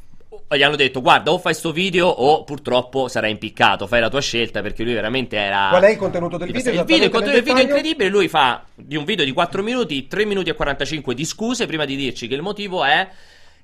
gli 0.48 0.62
hanno 0.62 0.76
detto 0.76 1.00
guarda 1.00 1.32
o 1.32 1.38
fai 1.38 1.54
sto 1.54 1.72
video 1.72 2.06
o 2.06 2.44
purtroppo 2.44 3.08
sarai 3.08 3.32
impiccato 3.32 3.88
fai 3.88 4.00
la 4.00 4.08
tua 4.08 4.20
scelta 4.20 4.62
perché 4.62 4.84
lui 4.84 4.94
veramente 4.94 5.36
era 5.36 5.68
qual 5.70 5.82
è 5.82 5.90
il 5.90 5.96
contenuto 5.96 6.36
del 6.36 6.52
video? 6.52 6.72
il 6.72 6.84
video, 6.84 7.04
il 7.04 7.10
contenuto 7.10 7.34
del 7.36 7.42
video 7.42 7.60
è 7.60 7.64
incredibile 7.64 8.08
lui 8.08 8.28
fa 8.28 8.64
di 8.74 8.96
un 8.96 9.04
video 9.04 9.24
di 9.24 9.32
4 9.32 9.62
minuti 9.62 10.06
3 10.06 10.24
minuti 10.24 10.50
e 10.50 10.54
45 10.54 11.14
di 11.14 11.24
scuse 11.24 11.66
prima 11.66 11.84
di 11.84 11.96
dirci 11.96 12.28
che 12.28 12.34
il 12.34 12.42
motivo 12.42 12.84
è 12.84 13.08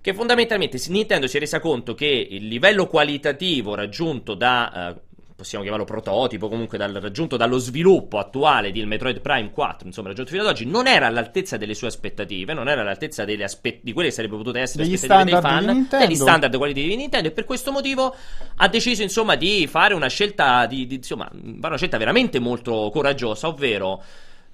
che 0.01 0.15
fondamentalmente 0.15 0.81
Nintendo 0.89 1.27
si 1.27 1.37
è 1.37 1.41
resa 1.41 1.61
conto 1.61 1.95
che 1.95 2.07
il 2.07 2.47
livello 2.47 2.87
qualitativo 2.87 3.75
raggiunto 3.75 4.35
da 4.35 4.95
uh, 4.95 5.06
possiamo 5.37 5.62
chiamarlo 5.62 5.87
prototipo, 5.87 6.49
comunque 6.49 6.79
dal, 6.79 6.94
raggiunto 6.94 7.37
dallo 7.37 7.59
sviluppo 7.59 8.19
attuale 8.19 8.73
di 8.73 8.85
Metroid 8.87 9.21
Prime 9.21 9.50
4, 9.50 9.87
insomma, 9.87 10.09
raggiunto 10.09 10.31
fino 10.31 10.43
ad 10.43 10.49
oggi, 10.49 10.65
non 10.65 10.87
era 10.87 11.06
all'altezza 11.06 11.59
delle 11.59 11.75
sue 11.75 11.88
aspettative, 11.88 12.55
non 12.55 12.69
era 12.69 12.81
all'altezza 12.81 13.25
aspe- 13.43 13.81
di 13.83 13.93
quelle 13.93 14.09
che 14.09 14.15
sarebbero 14.15 14.38
potute 14.41 14.61
essere 14.61 14.85
degli 14.85 14.94
aspettative 14.94 15.31
dei 15.33 15.41
fan, 15.41 15.88
degli 15.91 16.15
standard 16.15 16.56
qualitativi 16.56 16.94
di 16.94 16.97
Nintendo, 16.97 17.29
e 17.29 17.33
per 17.33 17.44
questo 17.44 17.71
motivo 17.71 18.17
ha 18.56 18.69
deciso, 18.69 19.03
insomma, 19.03 19.35
di 19.35 19.67
fare 19.67 19.93
una 19.93 20.09
scelta, 20.09 20.65
di, 20.65 20.87
di, 20.87 20.94
insomma, 20.97 21.31
una 21.31 21.77
scelta 21.77 21.99
veramente 21.99 22.39
molto 22.39 22.89
coraggiosa, 22.91 23.49
ovvero 23.49 24.03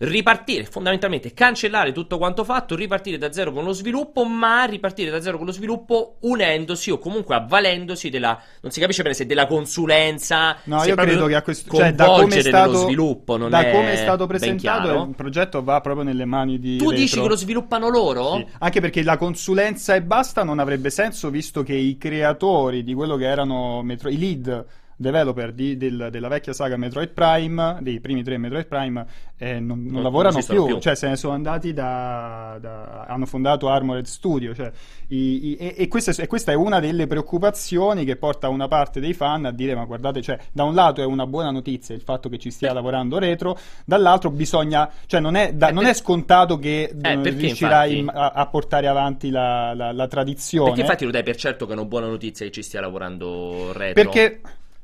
ripartire 0.03 0.65
fondamentalmente, 0.65 1.33
cancellare 1.33 1.93
tutto 1.93 2.19
quanto 2.19 2.45
fatto, 2.45 2.75
ripartire 2.75 3.19
da 3.19 3.33
zero 3.33 3.53
con 3.53 3.65
lo 3.65 3.73
sviluppo, 3.73 4.25
ma 4.25 4.65
ripartire 4.65 5.11
da 5.11 5.21
zero 5.21 5.37
con 5.37 5.47
lo 5.47 5.53
sviluppo 5.53 6.17
unendosi 6.21 6.91
o 6.91 6.99
comunque 6.99 7.35
avvalendosi 7.37 8.11
della 8.11 8.41
non 8.63 8.73
si 8.73 8.81
capisce 8.81 9.03
bene 9.03 9.15
se 9.15 9.27
della 9.27 9.47
consulenza, 9.47 10.57
no, 10.65 10.83
io 10.85 10.97
credo 10.97 11.27
che 11.27 11.35
a 11.37 11.43
questo 11.43 11.77
cioè, 11.77 11.93
da 11.93 12.07
come 12.07 12.35
è 12.35 12.41
stato, 12.41 12.79
sviluppo, 12.79 13.37
non 13.37 13.51
da 13.51 13.61
è 13.61 13.73
come 13.73 13.93
è 13.93 13.97
stato 13.97 14.27
presentato 14.27 15.03
il 15.09 15.15
progetto 15.15 15.63
va 15.63 15.81
proprio 15.81 16.05
nelle 16.05 16.25
mani 16.25 16.59
di 16.59 16.79
Tu 16.79 16.91
retro. 16.91 16.99
dici 16.99 17.21
che 17.21 17.29
lo 17.29 17.37
sviluppano 17.37 17.89
loro? 17.89 18.37
Sì. 18.37 18.47
Anche 18.59 18.81
perché 18.81 19.03
la 19.03 19.17
consulenza 19.17 19.95
e 19.95 20.03
basta 20.03 20.43
non 20.43 20.59
avrebbe 20.59 20.91
senso 20.91 21.31
visto 21.31 21.63
che 21.63 21.75
i 21.75 21.97
creatori 21.97 22.83
di 22.83 22.95
quello 22.95 23.17
che 23.17 23.27
erano 23.27 23.83
metro, 23.83 24.09
i 24.09 24.19
lead 24.19 24.65
developer 25.03 25.53
di, 25.53 25.77
del, 25.77 26.09
della 26.11 26.29
vecchia 26.29 26.55
saga 26.55 26.77
Metroid 26.79 27.11
Prime, 27.11 27.79
dei 27.81 28.01
primi 28.01 28.23
tre 28.23 28.39
Metroid 28.39 28.67
Prime, 28.67 29.07
eh, 29.37 29.61
non, 29.61 29.83
non, 29.83 29.93
non, 29.95 30.03
lavorano 30.03 30.39
più, 30.39 30.65
più, 30.67 30.79
cioè 30.79 30.95
se 30.95 31.09
ne 31.09 31.17
sono 31.17 31.35
andati 31.35 31.73
da, 31.73 32.57
da 32.61 33.05
hanno 33.09 33.27
fondato 33.27 33.69
Armored 33.69 34.05
Studio, 34.05 34.55
cioè, 34.55 34.71
i, 35.09 35.49
i, 35.49 35.57
e, 35.57 35.75
e, 35.79 35.89
questa, 35.89 36.13
e, 36.23 36.27
questa, 36.27 36.53
è 36.53 36.55
una 36.55 36.79
delle 36.79 37.07
preoccupazioni 37.07 38.05
che 38.05 38.17
porta 38.17 38.49
una 38.49 38.69
parte 38.69 39.01
dei 39.01 39.13
fan 39.15 39.45
a 39.45 39.51
dire 39.51 39.75
ma 39.75 39.85
guardate, 39.85 40.23
cioè, 40.23 40.39
da 40.53 40.63
un 40.63 40.75
lato 40.75 41.03
è 41.03 41.05
una 41.05 41.27
buona 41.27 41.51
notizia 41.51 41.93
il 41.95 42.03
fatto 42.03 42.29
che 42.29 42.39
ci 42.39 42.51
stia 42.51 42.73
lavorando 42.73 43.19
retro, 43.19 43.59
dall'altro 43.85 44.31
bisogna, 44.31 44.89
cioè 45.07 45.19
non 45.19 45.35
è, 45.35 45.53
da, 45.53 45.69
eh, 45.69 45.73
non 45.73 45.87
è 45.87 45.93
scontato 45.93 46.59
che 46.59 46.95
eh, 47.03 47.23
riuscirà 47.23 47.85
in, 47.87 48.09
a, 48.09 48.31
a, 48.31 48.47
portare 48.47 48.87
avanti 48.87 49.31
la, 49.31 49.75
la, 49.75 49.91
la 49.91 50.07
tradizione. 50.07 50.69
Perché 50.69 50.83
infatti 50.83 51.05
lo 51.05 51.11
dai 51.11 51.23
per 51.25 51.37
certo 51.37 51.67
che 51.67 51.73
è 51.73 51.75
una 51.75 51.85
buona 51.85 52.07
notizia 52.07 52.47
che 52.47 52.53
ci 52.53 52.63
stia 52.63 52.81
lavorando 52.81 53.73
retro. 53.73 54.03
Perché 54.03 54.41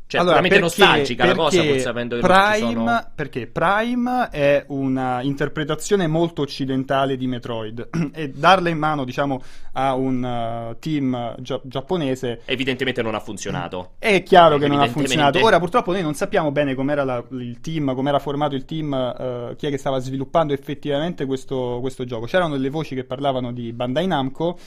cioè, 0.08 0.22
allora, 0.22 0.40
veramente 0.40 0.58
nostalgica 0.58 1.26
la 1.26 1.34
cosa, 1.34 1.62
pur 1.62 1.78
sapendo 1.81 2.14
che 2.16 2.22
Prime, 2.22 2.58
sono... 2.58 3.10
Perché 3.14 3.46
Prime 3.46 4.28
è 4.31 4.64
una 4.69 5.20
interpretazione 5.20 6.06
molto 6.06 6.40
occidentale 6.40 7.19
di 7.19 7.26
Metroid 7.26 7.90
e 8.14 8.31
darla 8.31 8.70
in 8.70 8.78
mano, 8.78 9.05
diciamo, 9.05 9.43
a 9.72 9.94
un 9.94 10.70
uh, 10.70 10.78
team 10.78 11.34
gia- 11.40 11.60
giapponese... 11.62 12.40
Evidentemente 12.46 13.02
non 13.02 13.14
ha 13.14 13.20
funzionato. 13.20 13.96
È 13.99 14.22
chiaro 14.22 14.56
che 14.56 14.66
non 14.66 14.81
ha 14.81 14.88
funzionato. 14.88 15.44
Ora, 15.44 15.58
purtroppo, 15.58 15.93
noi 15.93 16.00
non 16.00 16.14
sappiamo 16.14 16.50
bene 16.52 16.75
com'era 16.75 17.05
la, 17.05 17.22
il 17.32 17.60
team, 17.60 17.94
com'era 17.94 18.19
formato 18.19 18.55
il 18.55 18.64
team, 18.64 18.93
uh, 18.93 19.56
chi 19.56 19.66
è 19.66 19.70
che 19.70 19.76
stava 19.76 19.99
sviluppando 19.99 20.55
effettivamente 20.55 21.26
questo, 21.26 21.81
questo 21.82 22.06
gioco. 22.06 22.25
C'erano 22.25 22.55
delle 22.55 22.70
voci 22.70 22.94
che 22.94 23.05
parlavano 23.05 23.52
di 23.52 23.75
Bandai 23.75 24.06
Namco 24.06 24.58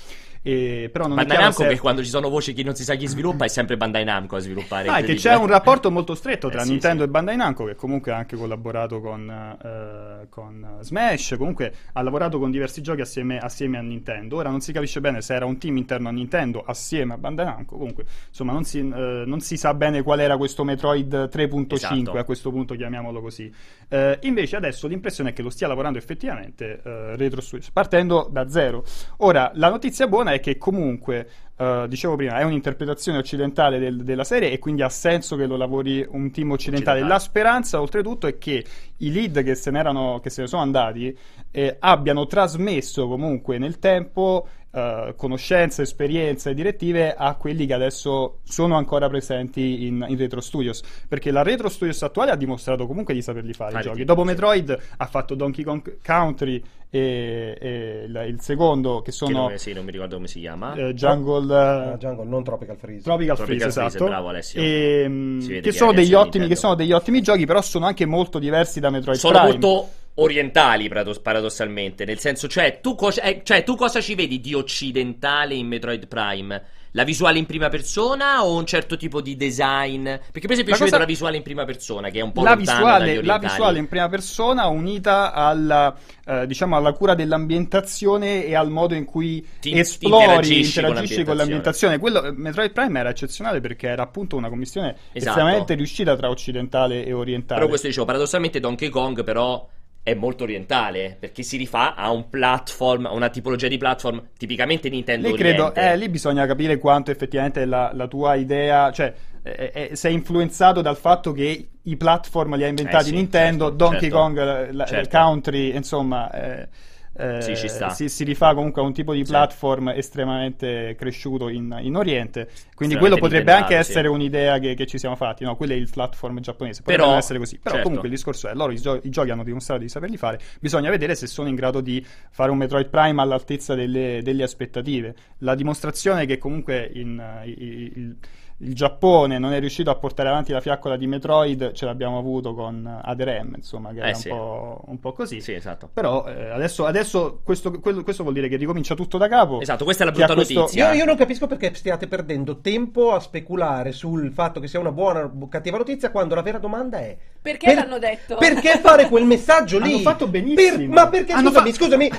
e, 0.43 0.89
però 0.91 1.05
non 1.05 1.17
Bandai 1.17 1.37
è 1.37 1.39
Namco 1.39 1.61
se... 1.61 1.67
che 1.67 1.79
quando 1.79 2.03
ci 2.03 2.09
sono 2.09 2.27
voci 2.27 2.53
che 2.53 2.63
non 2.63 2.73
si 2.73 2.83
sa 2.83 2.95
chi 2.95 3.05
sviluppa 3.05 3.45
è 3.45 3.47
sempre 3.47 3.77
Bandai 3.77 4.03
Namco 4.03 4.37
a 4.37 4.39
sviluppare. 4.39 4.87
Ah, 4.87 5.01
che 5.01 5.13
c'è 5.13 5.35
un 5.35 5.45
rapporto 5.45 5.91
molto 5.91 6.15
stretto 6.15 6.49
tra 6.49 6.61
eh, 6.61 6.63
sì, 6.63 6.71
Nintendo 6.71 7.03
sì. 7.03 7.07
e 7.07 7.11
Bandai 7.11 7.35
Namco 7.35 7.65
che 7.65 7.75
comunque 7.75 8.11
ha 8.11 8.17
anche 8.17 8.35
collaborato 8.35 9.01
con, 9.01 9.27
uh, 9.29 10.27
con, 10.29 10.77
Smash, 10.79 11.35
comunque 11.37 11.73
ha 11.93 12.01
lavorato 12.01 12.39
con 12.39 12.49
diversi 12.49 12.81
giochi 12.81 13.01
assieme, 13.01 13.37
assieme, 13.37 13.77
a 13.77 13.81
Nintendo. 13.81 14.37
Ora 14.37 14.49
non 14.49 14.61
si 14.61 14.71
capisce 14.71 14.99
bene 14.99 15.21
se 15.21 15.35
era 15.35 15.45
un 15.45 15.59
team 15.59 15.77
interno 15.77 16.09
a 16.09 16.11
Nintendo 16.11 16.63
assieme 16.65 17.13
a 17.13 17.17
Bandai 17.17 17.45
Namco, 17.45 17.77
comunque 17.77 18.05
insomma 18.27 18.51
non 18.51 18.63
si, 18.63 18.79
uh, 18.79 18.93
non 19.25 19.41
si 19.41 19.57
sa 19.57 19.75
bene 19.75 20.01
qual 20.01 20.21
era 20.21 20.37
questo 20.37 20.63
Metroid 20.63 21.29
3.5, 21.31 21.73
esatto. 21.73 22.17
a 22.17 22.23
questo 22.23 22.49
punto 22.49 22.73
chiamiamolo 22.73 23.21
così. 23.21 23.53
Uh, 23.89 24.17
invece 24.21 24.55
adesso 24.55 24.87
l'impressione 24.87 25.29
è 25.29 25.33
che 25.33 25.43
lo 25.43 25.51
stia 25.51 25.67
lavorando 25.67 25.99
effettivamente 25.99 26.81
Retro 26.83 27.41
Switch, 27.41 27.69
partendo 27.71 28.27
da 28.31 28.49
zero. 28.49 28.83
Ora, 29.17 29.51
la 29.53 29.69
notizia 29.69 30.07
buona 30.07 30.30
è 30.33 30.39
che 30.39 30.57
comunque, 30.57 31.27
uh, 31.57 31.87
dicevo 31.87 32.15
prima, 32.15 32.39
è 32.39 32.43
un'interpretazione 32.43 33.17
occidentale 33.17 33.79
del, 33.79 34.03
della 34.03 34.23
serie 34.23 34.51
e 34.51 34.59
quindi 34.59 34.81
ha 34.81 34.89
senso 34.89 35.35
che 35.35 35.45
lo 35.45 35.57
lavori 35.57 36.05
un 36.09 36.31
team 36.31 36.51
occidentale. 36.51 36.99
occidentale. 36.99 37.01
La 37.01 37.19
speranza, 37.19 37.81
oltretutto, 37.81 38.27
è 38.27 38.37
che 38.37 38.63
i 38.97 39.11
lead 39.11 39.43
che 39.43 39.55
se, 39.55 39.71
che 39.71 40.29
se 40.29 40.41
ne 40.41 40.47
sono 40.47 40.61
andati 40.61 41.17
eh, 41.51 41.75
abbiano 41.79 42.25
trasmesso 42.27 43.07
comunque 43.07 43.57
nel 43.57 43.79
tempo 43.79 44.47
Uh, 44.71 45.13
conoscenze, 45.17 45.81
esperienze 45.81 46.51
e 46.51 46.53
direttive 46.53 47.13
a 47.13 47.35
quelli 47.35 47.65
che 47.65 47.73
adesso 47.73 48.39
sono 48.43 48.77
ancora 48.77 49.09
presenti 49.09 49.85
in, 49.85 50.05
in, 50.07 50.17
Retro 50.17 50.39
Studios. 50.39 50.81
Perché 51.09 51.29
la 51.29 51.43
Retro 51.43 51.67
Studios 51.67 52.01
attuale 52.03 52.31
ha 52.31 52.37
dimostrato 52.37 52.87
comunque 52.87 53.13
di 53.13 53.21
saperli 53.21 53.51
fare 53.51 53.77
i 53.77 53.81
giochi. 53.81 54.05
Dopo 54.05 54.23
Metroid 54.23 54.79
ha 54.95 55.05
fatto 55.07 55.35
Donkey 55.35 55.65
Kong 55.65 55.97
Country 56.01 56.63
e, 56.93 57.57
e 57.59 58.03
il, 58.05 58.25
il, 58.27 58.41
secondo 58.41 59.01
che 59.01 59.11
sono... 59.11 59.31
Che 59.31 59.37
nome, 59.37 59.57
sì, 59.57 59.73
non 59.73 59.85
mi 59.85 59.91
ricordo 59.91 60.15
come 60.15 60.27
si 60.27 60.39
chiama. 60.39 60.73
Uh, 60.73 60.91
Jungle... 60.93 61.93
Uh, 61.93 61.97
Jungle, 61.97 62.25
non 62.25 62.43
Tropical 62.43 62.75
Freeze. 62.75 63.03
Tropical, 63.03 63.35
Tropical 63.37 63.71
Freeze, 63.71 63.87
esatto. 63.87 64.05
bravo 64.05 64.27
Alessio. 64.27 64.61
E, 64.61 65.61
che, 65.61 65.71
sono 65.71 65.93
degli 65.93 66.13
ottimi, 66.13 66.47
che 66.47 66.55
sono 66.55 66.75
degli 66.75 66.91
ottimi 66.91 67.21
giochi, 67.21 67.45
però 67.45 67.61
sono 67.61 67.85
anche 67.85 68.05
molto 68.05 68.39
diversi 68.39 68.79
da 68.79 68.89
Metroid 68.89 69.17
sono 69.17 69.39
Prime. 69.39 69.51
Molto 69.51 69.89
orientali 70.15 70.89
paradossalmente, 70.89 72.05
nel 72.05 72.19
senso, 72.19 72.47
cioè 72.47 72.79
tu, 72.81 72.95
co- 72.95 73.13
eh, 73.21 73.41
cioè 73.43 73.63
tu, 73.63 73.75
cosa 73.75 74.01
ci 74.01 74.15
vedi 74.15 74.41
di 74.41 74.53
occidentale 74.53 75.55
in 75.55 75.67
Metroid 75.67 76.07
Prime? 76.07 76.63
La 76.95 77.05
visuale 77.05 77.39
in 77.39 77.45
prima 77.45 77.69
persona 77.69 78.43
o 78.43 78.57
un 78.57 78.65
certo 78.65 78.97
tipo 78.97 79.21
di 79.21 79.37
design? 79.37 80.03
Perché 80.03 80.41
per 80.41 80.51
esempio 80.51 80.73
la 80.73 80.77
ci 80.77 80.83
cosa... 80.83 80.83
vedo 80.83 80.97
la 80.97 81.05
visuale 81.05 81.37
in 81.37 81.43
prima 81.43 81.63
persona 81.63 82.09
che 82.09 82.19
è 82.19 82.21
un 82.21 82.33
po' 82.33 82.43
la 82.43 82.57
visuale, 82.57 83.23
la 83.23 83.37
visuale 83.37 83.79
in 83.79 83.87
prima 83.87 84.09
persona 84.09 84.67
unita 84.67 85.31
alla, 85.31 85.95
eh, 86.25 86.45
diciamo, 86.45 86.75
alla 86.75 86.91
cura 86.91 87.15
dell'ambientazione 87.15 88.43
e 88.43 88.55
al 88.55 88.69
modo 88.69 88.93
in 88.93 89.05
cui 89.05 89.47
ti, 89.61 89.79
esplori, 89.79 90.23
interagisci, 90.23 90.79
interagisci 90.79 91.23
con, 91.23 91.37
l'ambientazione. 91.37 91.97
Quello, 91.97 92.25
eh, 92.25 92.33
Metroid 92.33 92.71
Prime 92.73 92.99
era 92.99 93.09
eccezionale 93.09 93.61
perché 93.61 93.87
era 93.87 94.03
appunto 94.03 94.35
una 94.35 94.49
commissione 94.49 94.89
esatto. 95.13 95.29
estremamente 95.29 95.75
riuscita 95.75 96.17
tra 96.17 96.29
occidentale 96.29 97.05
e 97.05 97.13
orientale. 97.13 97.59
Però 97.59 97.69
questo 97.69 97.87
dicevo, 97.87 98.05
paradossalmente 98.05 98.59
Donkey 98.59 98.89
Kong 98.89 99.23
però 99.23 99.65
è 100.03 100.15
molto 100.15 100.43
orientale 100.43 101.15
perché 101.19 101.43
si 101.43 101.57
rifà 101.57 101.93
a 101.93 102.11
un 102.11 102.27
platform, 102.29 103.05
a 103.05 103.11
una 103.11 103.29
tipologia 103.29 103.67
di 103.67 103.77
platform 103.77 104.29
tipicamente 104.35 104.89
Nintendo 104.89 105.29
lì 105.29 105.35
credo, 105.35 105.73
eh, 105.75 105.95
lì 105.95 106.09
bisogna 106.09 106.45
capire 106.47 106.79
quanto 106.79 107.11
effettivamente 107.11 107.65
la, 107.65 107.91
la 107.93 108.07
tua 108.07 108.33
idea, 108.35 108.91
cioè 108.91 109.13
eh, 109.43 109.71
eh, 109.73 109.95
sei 109.95 110.13
influenzato 110.13 110.81
dal 110.81 110.97
fatto 110.97 111.31
che 111.31 111.67
i 111.81 111.97
platform 111.97 112.55
li 112.55 112.63
ha 112.63 112.67
inventati 112.67 113.05
eh 113.05 113.07
sì, 113.09 113.15
Nintendo, 113.15 113.65
certo, 113.65 113.77
Donkey 113.77 113.99
certo, 114.01 114.15
Kong, 114.15 114.71
la, 114.71 114.85
certo. 114.85 115.17
Country, 115.17 115.75
insomma 115.75 116.31
eh, 116.31 116.67
eh, 117.13 117.41
sì, 117.41 117.55
si, 117.55 118.09
si, 118.09 118.23
rifà 118.23 118.53
comunque 118.53 118.81
a 118.81 118.85
un 118.85 118.93
tipo 118.93 119.13
di 119.13 119.23
platform 119.23 119.91
sì. 119.91 119.97
estremamente 119.97 120.95
cresciuto 120.97 121.49
in, 121.49 121.77
in 121.81 121.95
Oriente. 121.97 122.49
Quindi 122.73 122.95
quello 122.95 123.17
potrebbe 123.17 123.51
anche 123.51 123.75
essere 123.75 124.07
sì. 124.07 124.13
un'idea 124.13 124.59
che, 124.59 124.75
che, 124.75 124.85
ci 124.87 124.97
siamo 124.97 125.15
fatti. 125.15 125.43
No, 125.43 125.55
quello 125.57 125.73
è 125.73 125.75
il 125.75 125.89
platform 125.91 126.39
giapponese. 126.39 126.81
Potrebbe 126.81 127.03
Però, 127.03 127.17
essere 127.17 127.37
così. 127.37 127.57
Però 127.57 127.75
certo. 127.75 127.83
comunque 127.83 128.07
il 128.07 128.15
discorso 128.15 128.47
è: 128.47 128.53
loro 128.53 128.71
i, 128.71 128.77
gio- 128.77 129.01
i, 129.03 129.09
giochi 129.09 129.29
hanno 129.29 129.43
dimostrato 129.43 129.81
di 129.81 129.89
saperli 129.89 130.15
fare. 130.15 130.39
Bisogna 130.61 130.89
vedere 130.89 131.15
se 131.15 131.27
sono 131.27 131.49
in 131.49 131.55
grado 131.55 131.81
di 131.81 132.03
fare 132.29 132.49
un 132.49 132.57
Metroid 132.57 132.87
Prime 132.87 133.21
all'altezza 133.21 133.75
delle, 133.75 134.21
delle 134.23 134.43
aspettative. 134.43 135.13
La 135.39 135.55
dimostrazione 135.55 136.25
che 136.25 136.37
comunque 136.37 136.89
in, 136.93 137.21
uh, 137.21 137.47
il, 137.47 138.15
il 138.63 138.75
Giappone 138.75 139.39
non 139.39 139.53
è 139.53 139.59
riuscito 139.59 139.89
a 139.89 139.95
portare 139.95 140.29
avanti 140.29 140.51
la 140.51 140.61
fiaccola 140.61 140.95
di 140.95 141.07
Metroid, 141.07 141.71
ce 141.71 141.85
l'abbiamo 141.85 142.19
avuto 142.19 142.53
con 142.53 142.99
Aderem, 143.03 143.53
insomma, 143.55 143.91
che 143.91 143.99
eh 143.99 144.09
era 144.09 144.13
sì. 144.13 144.29
un, 144.29 144.37
po', 144.37 144.81
un, 144.85 144.99
po', 144.99 145.13
così. 145.13 145.41
Sì, 145.41 145.53
esatto. 145.53 145.89
Però 145.91 146.27
eh, 146.27 146.49
adesso, 146.49 146.85
adesso 146.85 147.39
questo, 147.43 147.71
quello, 147.79 148.03
questo, 148.03 148.21
vuol 148.21 148.35
dire 148.35 148.47
che 148.47 148.57
ricomincia 148.57 148.93
tutto 148.93 149.17
da 149.17 149.27
capo. 149.27 149.61
Esatto, 149.61 149.83
questa 149.83 150.03
è 150.03 150.05
la 150.05 150.11
brutta 150.11 150.35
questo... 150.35 150.59
notizia. 150.59 150.91
Io, 150.91 150.99
io, 150.99 151.05
non 151.05 151.15
capisco 151.15 151.47
perché 151.47 151.73
stiate 151.73 152.07
perdendo 152.07 152.59
tempo 152.59 153.13
a 153.13 153.19
speculare 153.19 153.91
sul 153.91 154.31
fatto 154.31 154.59
che 154.59 154.67
sia 154.67 154.79
una 154.79 154.91
buona 154.91 155.23
o 155.23 155.47
cattiva 155.47 155.77
notizia 155.77 156.11
quando 156.11 156.35
la 156.35 156.41
vera 156.41 156.59
domanda 156.59 156.99
è... 156.99 157.17
Perché 157.41 157.65
per... 157.65 157.75
l'hanno 157.75 157.97
detto? 157.97 158.35
Perché 158.35 158.77
fare 158.77 159.07
quel 159.07 159.25
messaggio 159.25 159.79
lì? 159.79 159.93
Hanno 159.93 160.01
fatto 160.01 160.27
benissimo. 160.27 160.77
Per... 160.77 160.87
Ma 160.87 161.07
perché, 161.07 161.33
Hanno 161.33 161.49
scusami, 161.49 161.71
fa... 161.71 161.75
scusami. 161.75 162.11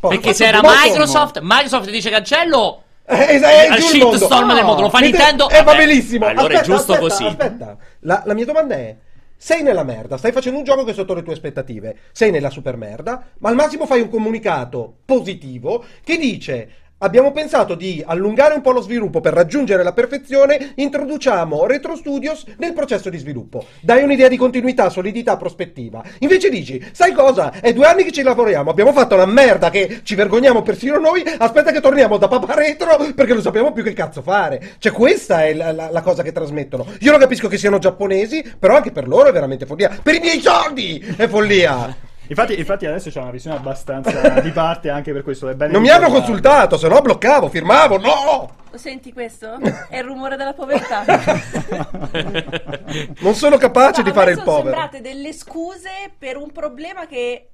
Perché 0.00 0.34
se 0.34 0.46
era 0.46 0.60
Microsoft, 0.62 1.38
Microsoft 1.42 1.90
dice 1.90 2.10
cancello 2.10 2.82
eh, 3.10 3.26
è, 3.26 3.40
è 3.40 3.66
al 3.66 3.80
shitstorm 3.80 4.46
no. 4.46 4.54
del 4.54 4.64
mondo, 4.64 4.82
lo 4.82 4.90
fa 4.90 5.00
Nintendo. 5.00 5.50
Eh, 5.50 5.62
va 5.62 5.74
benissimo. 5.74 6.26
Allora 6.26 6.58
aspetta, 6.58 6.60
è 6.60 6.64
giusto 6.64 6.92
aspetta, 6.92 7.08
così. 7.08 7.24
Aspetta, 7.26 7.76
la, 8.00 8.22
la 8.24 8.34
mia 8.34 8.44
domanda 8.44 8.74
è: 8.76 8.96
sei 9.36 9.62
nella 9.62 9.84
merda, 9.84 10.16
stai 10.16 10.32
facendo 10.32 10.58
un 10.58 10.64
gioco 10.64 10.84
che 10.84 10.90
è 10.90 10.94
sotto 10.94 11.14
le 11.14 11.22
tue 11.22 11.32
aspettative, 11.32 11.96
sei 12.12 12.30
nella 12.30 12.50
super 12.50 12.76
merda, 12.76 13.24
ma 13.38 13.48
al 13.48 13.54
massimo 13.54 13.86
fai 13.86 14.00
un 14.00 14.08
comunicato 14.08 14.98
positivo 15.04 15.84
che 16.04 16.18
dice 16.18 16.70
Abbiamo 17.02 17.32
pensato 17.32 17.76
di 17.76 18.02
allungare 18.04 18.52
un 18.52 18.60
po' 18.60 18.72
lo 18.72 18.82
sviluppo 18.82 19.22
per 19.22 19.32
raggiungere 19.32 19.82
la 19.82 19.94
perfezione, 19.94 20.72
introduciamo 20.74 21.64
Retro 21.64 21.96
Studios 21.96 22.44
nel 22.58 22.74
processo 22.74 23.08
di 23.08 23.16
sviluppo. 23.16 23.64
Dai 23.80 24.02
un'idea 24.02 24.28
di 24.28 24.36
continuità, 24.36 24.90
solidità, 24.90 25.38
prospettiva. 25.38 26.02
Invece 26.18 26.50
dici, 26.50 26.84
sai 26.92 27.12
cosa? 27.12 27.52
È 27.58 27.72
due 27.72 27.86
anni 27.86 28.04
che 28.04 28.12
ci 28.12 28.20
lavoriamo, 28.20 28.68
abbiamo 28.68 28.92
fatto 28.92 29.14
una 29.14 29.24
merda 29.24 29.70
che 29.70 30.00
ci 30.02 30.14
vergogniamo 30.14 30.60
persino 30.60 30.98
noi, 30.98 31.22
aspetta 31.38 31.72
che 31.72 31.80
torniamo 31.80 32.18
da 32.18 32.28
Papa 32.28 32.52
Retro 32.52 32.98
perché 33.14 33.32
non 33.32 33.40
sappiamo 33.40 33.72
più 33.72 33.82
che 33.82 33.94
cazzo 33.94 34.20
fare. 34.20 34.74
Cioè 34.76 34.92
questa 34.92 35.46
è 35.46 35.54
la, 35.54 35.72
la, 35.72 35.90
la 35.90 36.02
cosa 36.02 36.22
che 36.22 36.32
trasmettono. 36.32 36.84
Io 36.98 37.12
non 37.12 37.20
capisco 37.20 37.48
che 37.48 37.56
siano 37.56 37.78
giapponesi, 37.78 38.44
però 38.58 38.76
anche 38.76 38.92
per 38.92 39.08
loro 39.08 39.30
è 39.30 39.32
veramente 39.32 39.64
follia. 39.64 39.88
Per 40.02 40.14
i 40.14 40.20
miei 40.20 40.40
soldi 40.42 41.02
è 41.16 41.26
follia! 41.26 42.08
Infatti, 42.30 42.56
infatti 42.56 42.86
adesso 42.86 43.10
c'è 43.10 43.20
una 43.20 43.32
visione 43.32 43.56
abbastanza 43.56 44.38
di 44.40 44.50
parte 44.52 44.88
anche 44.88 45.12
per 45.12 45.24
questo. 45.24 45.52
non 45.52 45.82
mi 45.82 45.90
hanno 45.90 46.08
consultato, 46.08 46.78
se 46.78 46.86
no 46.86 47.00
bloccavo, 47.00 47.48
firmavo, 47.48 47.98
no! 47.98 48.54
Lo 48.70 48.78
senti 48.78 49.12
questo? 49.12 49.58
È 49.88 49.98
il 49.98 50.04
rumore 50.04 50.36
della 50.36 50.52
povertà. 50.52 51.04
non 53.18 53.34
sono 53.34 53.56
capace 53.56 54.02
no, 54.02 54.08
di 54.08 54.14
fare 54.14 54.30
il 54.30 54.36
povero. 54.42 54.52
Sono 54.52 54.70
sembrate 54.70 55.00
delle 55.00 55.32
scuse 55.32 55.90
per 56.16 56.36
un 56.36 56.52
problema 56.52 57.06
che 57.06 57.48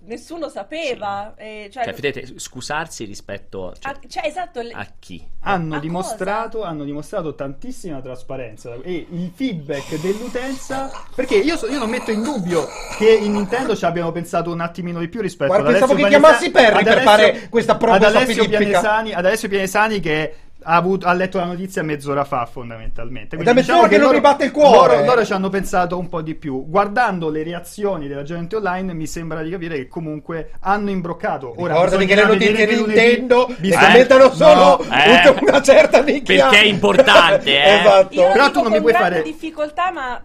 nessuno 0.00 0.48
sapeva. 0.48 1.34
Sì. 1.36 1.42
Eh, 1.42 1.70
cioè, 1.72 1.84
cioè, 1.84 1.94
vedete, 1.94 2.38
scusarsi 2.38 3.04
rispetto 3.04 3.74
cioè, 3.78 3.92
a, 3.92 3.98
cioè, 4.08 4.26
esatto, 4.26 4.60
a 4.60 4.86
chi? 4.98 5.24
Hanno 5.40 5.78
dimostrato, 5.78 6.62
hanno 6.62 6.84
dimostrato, 6.84 7.34
tantissima 7.34 8.00
trasparenza 8.00 8.74
e 8.82 9.06
il 9.10 9.30
feedback 9.34 10.00
dell'utenza. 10.00 10.90
Perché 11.14 11.36
io, 11.36 11.56
so, 11.56 11.66
io, 11.66 11.78
non 11.78 11.90
metto 11.90 12.10
in 12.10 12.22
dubbio 12.22 12.66
che 12.98 13.10
in 13.10 13.32
Nintendo 13.32 13.76
ci 13.76 13.84
abbiano 13.84 14.12
pensato 14.12 14.52
un 14.52 14.60
attimino 14.60 15.00
di 15.00 15.08
più 15.08 15.20
rispetto 15.20 15.52
Guarda, 15.52 15.68
ad 15.68 15.74
Alessio 15.74 15.94
pensavo 15.94 16.08
che 16.08 16.20
chiamassi 16.20 16.50
Perry 16.50 16.84
per 16.84 17.02
fare 17.02 17.48
questa 17.48 17.76
prova 17.76 17.96
ad 17.96 18.02
Alessio 18.02 18.48
Pianesani, 18.48 19.12
ad 19.12 19.24
Alessio 19.24 19.48
Pianesani 19.48 20.00
che 20.00 20.34
ha, 20.62 20.74
avuto, 20.74 21.06
ha, 21.06 21.12
letto 21.12 21.38
la 21.38 21.44
notizia 21.44 21.82
mezz'ora 21.82 22.24
fa, 22.24 22.46
fondamentalmente. 22.46 23.36
Quindi, 23.36 23.58
è 23.58 23.60
diciamo 23.62 23.82
che, 23.82 23.88
che 23.88 23.96
non 23.96 24.06
loro, 24.06 24.16
ribatte 24.16 24.44
il 24.44 24.50
cuore. 24.50 24.96
Loro, 24.96 25.06
loro, 25.06 25.24
ci 25.24 25.32
hanno 25.32 25.48
pensato 25.48 25.98
un 25.98 26.08
po' 26.08 26.22
di 26.22 26.34
più. 26.34 26.66
Guardando 26.68 27.28
le 27.28 27.42
reazioni 27.42 28.08
della 28.08 28.22
gente 28.22 28.56
online, 28.56 28.92
mi 28.92 29.06
sembra 29.06 29.42
di 29.42 29.50
capire 29.50 29.76
che 29.76 29.88
comunque 29.88 30.52
hanno 30.60 30.90
imbroccato. 30.90 31.54
Ora, 31.56 31.74
Ricordati 31.74 32.06
che 32.06 32.14
le 32.14 32.24
notizie 32.24 32.66
di 32.66 32.74
Nintendo 32.74 33.48
eh, 33.48 33.70
commentano 33.70 34.32
solo 34.32 34.84
no, 34.84 34.84
eh, 34.94 35.34
una 35.40 35.62
certa 35.62 36.02
nicchia. 36.02 36.48
Perché 36.48 36.62
è 36.62 36.66
importante, 36.66 37.50
eh. 37.62 37.78
esatto. 37.80 38.14
Io 38.14 38.32
Però 38.32 38.50
tu 38.50 38.62
non 38.62 38.72
mi 38.72 38.80
puoi 38.80 38.92
fare 38.92 39.22
difficoltà, 39.22 39.90
ma 39.90 40.22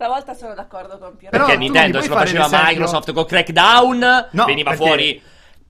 Stavolta 0.00 0.32
sono 0.32 0.54
d'accordo 0.54 0.96
con 0.96 1.14
Piero. 1.14 1.36
Perché 1.36 1.58
Nintendo 1.58 2.00
se 2.00 2.08
lo 2.08 2.14
faceva 2.14 2.48
Microsoft 2.50 3.12
con 3.12 3.26
Crackdown, 3.26 4.28
no, 4.30 4.44
veniva 4.46 4.70
perché... 4.70 4.86
fuori 4.86 5.22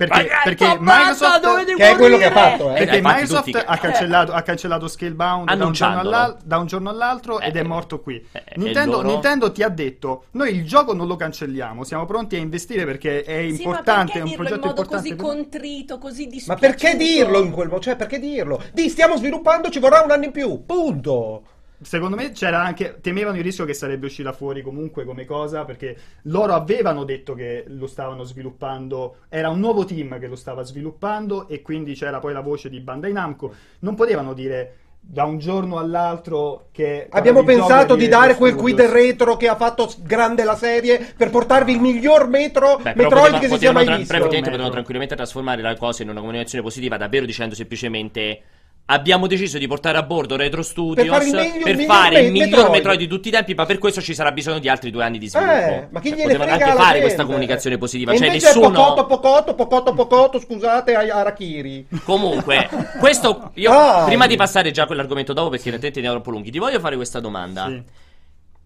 perché, 0.07 0.31
perché 0.45 0.79
Microsoft 0.81 1.75
che 1.75 1.91
è 1.91 1.97
quello 1.97 2.17
che 2.17 2.25
ha 2.25 2.31
fatto, 2.31 2.71
eh. 2.71 2.79
Perché 2.79 2.97
eh, 2.97 3.01
Microsoft 3.03 3.65
ha, 3.67 3.77
cancellato, 3.77 4.33
ha 4.33 4.41
cancellato 4.41 4.89
Scalebound 4.89 5.53
da 5.53 5.67
un, 5.67 5.73
giorno 5.73 6.39
da 6.43 6.59
un 6.59 6.67
giorno 6.67 6.89
all'altro 6.89 7.39
eh, 7.39 7.49
ed 7.49 7.57
è 7.57 7.63
morto 7.63 8.01
qui. 8.01 8.25
Eh, 8.33 8.43
Nintendo, 8.57 9.03
loro... 9.03 9.09
Nintendo, 9.09 9.53
ti 9.53 9.63
ha 9.63 9.69
detto: 9.69 10.25
Noi 10.31 10.55
il 10.55 10.67
gioco 10.67 10.95
non 10.95 11.07
lo 11.07 11.17
cancelliamo, 11.17 11.85
siamo 11.85 12.07
pronti 12.07 12.37
a 12.37 12.39
investire 12.39 12.87
perché 12.87 13.23
è 13.25 13.37
importante, 13.37 14.13
sì, 14.13 14.19
è 14.19 14.23
un 14.23 14.35
progetto 14.35 14.69
importante. 14.69 14.97
così 14.97 15.17
contrito, 15.17 15.99
così 15.99 16.27
dispiaciuto. 16.27 16.53
Ma 16.53 16.59
perché 16.59 16.97
dirlo 16.97 17.43
in 17.43 17.51
quel 17.51 17.69
modo? 17.69 17.83
Cioè, 17.83 17.97
perché 17.97 18.19
dirlo? 18.19 18.63
Di 18.73 18.89
stiamo 18.89 19.17
sviluppando, 19.17 19.69
ci 19.69 19.81
vorrà 19.81 20.01
un 20.01 20.13
anno 20.13 20.25
in 20.25 20.33
più. 20.33 20.65
Punto 20.65 21.43
secondo 21.83 22.17
me 22.17 22.33
c'era 22.33 22.63
anche 22.63 22.99
temevano 23.01 23.39
il 23.39 23.43
rischio 23.43 23.65
che 23.65 23.75
sarebbe 23.75 24.07
uscita 24.07 24.33
fuori 24.33 24.63
comunque 24.63 25.05
come 25.05 25.25
cosa 25.25 25.65
perché 25.65 25.97
loro 26.25 26.53
avevano 26.53 27.05
detto 27.05 27.35
che 27.35 27.65
lo 27.69 27.87
stavano 27.87 28.23
sviluppando 28.23 29.17
era 29.29 29.49
un 29.49 29.61
nuovo 29.61 29.85
team 29.85 30.19
che 30.19 30.27
lo 30.27 30.37
stava 30.37 30.63
sviluppando 30.63 31.49
e 31.49 31.63
quindi 31.63 31.95
c'era 31.95 32.19
poi 32.19 32.33
la 32.33 32.41
voce 32.41 32.69
di 32.69 32.81
Bandai 32.81 33.13
Namco. 33.13 33.55
Non 33.81 33.95
potevano 33.95 34.35
dire 34.35 34.75
da 35.03 35.25
un 35.25 35.39
giorno 35.39 35.79
all'altro 35.79 36.69
che 36.73 37.07
abbiamo 37.09 37.43
pensato 37.43 37.97
di 37.97 38.07
dare 38.07 38.35
quel 38.35 38.55
quid 38.55 38.81
retro 38.83 39.37
che 39.37 39.49
ha 39.49 39.57
fatto 39.57 39.91
grande 40.03 40.45
la 40.45 40.57
serie 40.57 41.15
per 41.17 41.31
portarvi 41.31 41.73
il 41.73 41.81
miglior 41.81 42.29
metro 42.29 42.77
Beh, 42.77 42.93
Metroid 42.95 43.33
poteva, 43.33 43.39
che 43.39 43.49
si 43.49 43.59
sia 43.59 43.73
mai 43.73 43.85
tra- 43.87 43.97
visto. 43.97 44.19
potevano 44.19 44.69
tranquillamente 44.69 45.17
trasformare 45.17 45.63
la 45.63 45.75
cosa 45.77 46.03
in 46.03 46.11
una 46.11 46.21
comunicazione 46.21 46.63
positiva 46.63 46.99
davvero 46.99 47.25
dicendo 47.25 47.55
semplicemente 47.55 48.43
abbiamo 48.91 49.27
deciso 49.27 49.59
di 49.59 49.67
portare 49.67 49.99
a 49.99 50.03
bordo 50.03 50.37
Retro 50.37 50.63
Studios 50.63 51.07
per 51.07 51.23
fare 51.23 51.27
il, 51.27 51.35
meglio, 51.35 51.65
per 51.65 51.77
miglior, 51.77 51.97
fare 51.97 52.21
il 52.21 52.33
miglior 52.33 52.49
Metroid. 52.49 52.71
Metroid. 52.73 52.99
di 52.99 53.07
tutti 53.07 53.29
i 53.29 53.31
tempi, 53.31 53.55
ma 53.55 53.67
per 53.67 53.79
questo 53.79 54.01
ci 54.01 54.15
sarà 54.15 54.33
bisogno 54.33 54.59
di 54.59 54.69
altri 54.69 54.91
due 54.91 55.05
anni 55.05 55.19
di 55.19 55.29
sviluppo. 55.29 55.53
Eh, 55.53 55.89
ma 55.91 56.01
chi 56.01 56.09
cioè, 56.09 56.19
gliene 56.19 56.33
Potevano 56.33 56.53
anche 56.53 56.77
fare 56.77 57.01
questa 57.01 57.25
comunicazione 57.25 57.79
positiva. 57.79 58.13
E 58.13 58.19
cioè, 58.19 58.29
nessuno. 58.31 58.71
Pocotto, 58.71 59.07
pocotto, 59.07 59.55
pocotto, 59.55 59.95
pocotto, 59.95 60.41
scusate, 60.41 60.95
Arachiri. 60.95 61.87
Comunque, 62.05 62.69
questo 62.99 63.53
io 63.55 64.05
prima 64.05 64.27
di 64.27 64.37
passare 64.37 64.71
già 64.71 64.83
a 64.83 64.87
quell'argomento 64.87 65.33
dopo, 65.33 65.51
perché 65.51 65.69
in 65.69 65.79
realtà 65.79 65.99
andiamo 65.99 66.17
troppo 66.17 66.31
lunghi, 66.31 66.51
ti 66.51 66.59
voglio 66.59 66.81
fare 66.81 66.97
questa 66.97 67.21
domanda. 67.21 67.67
Sì. 67.67 67.83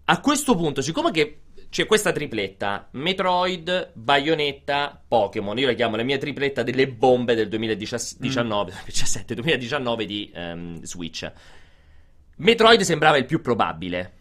A 0.07 0.19
questo 0.19 0.55
punto, 0.55 0.81
siccome 0.81 1.11
che 1.11 1.39
c'è 1.75 1.85
questa 1.85 2.13
tripletta 2.13 2.87
Metroid, 2.91 3.91
Bayonetta, 3.91 4.97
Pokémon. 5.05 5.57
Io 5.57 5.67
la 5.67 5.73
chiamo 5.73 5.97
la 5.97 6.03
mia 6.03 6.17
tripletta 6.17 6.63
delle 6.63 6.87
bombe 6.87 7.35
del 7.35 7.49
2019, 7.49 8.71
mm. 8.71 8.75
17, 8.87 9.35
2019 9.35 10.05
di 10.05 10.31
um, 10.33 10.81
Switch. 10.83 11.29
Metroid 12.37 12.79
sembrava 12.79 13.17
il 13.17 13.25
più 13.25 13.41
probabile. 13.41 14.13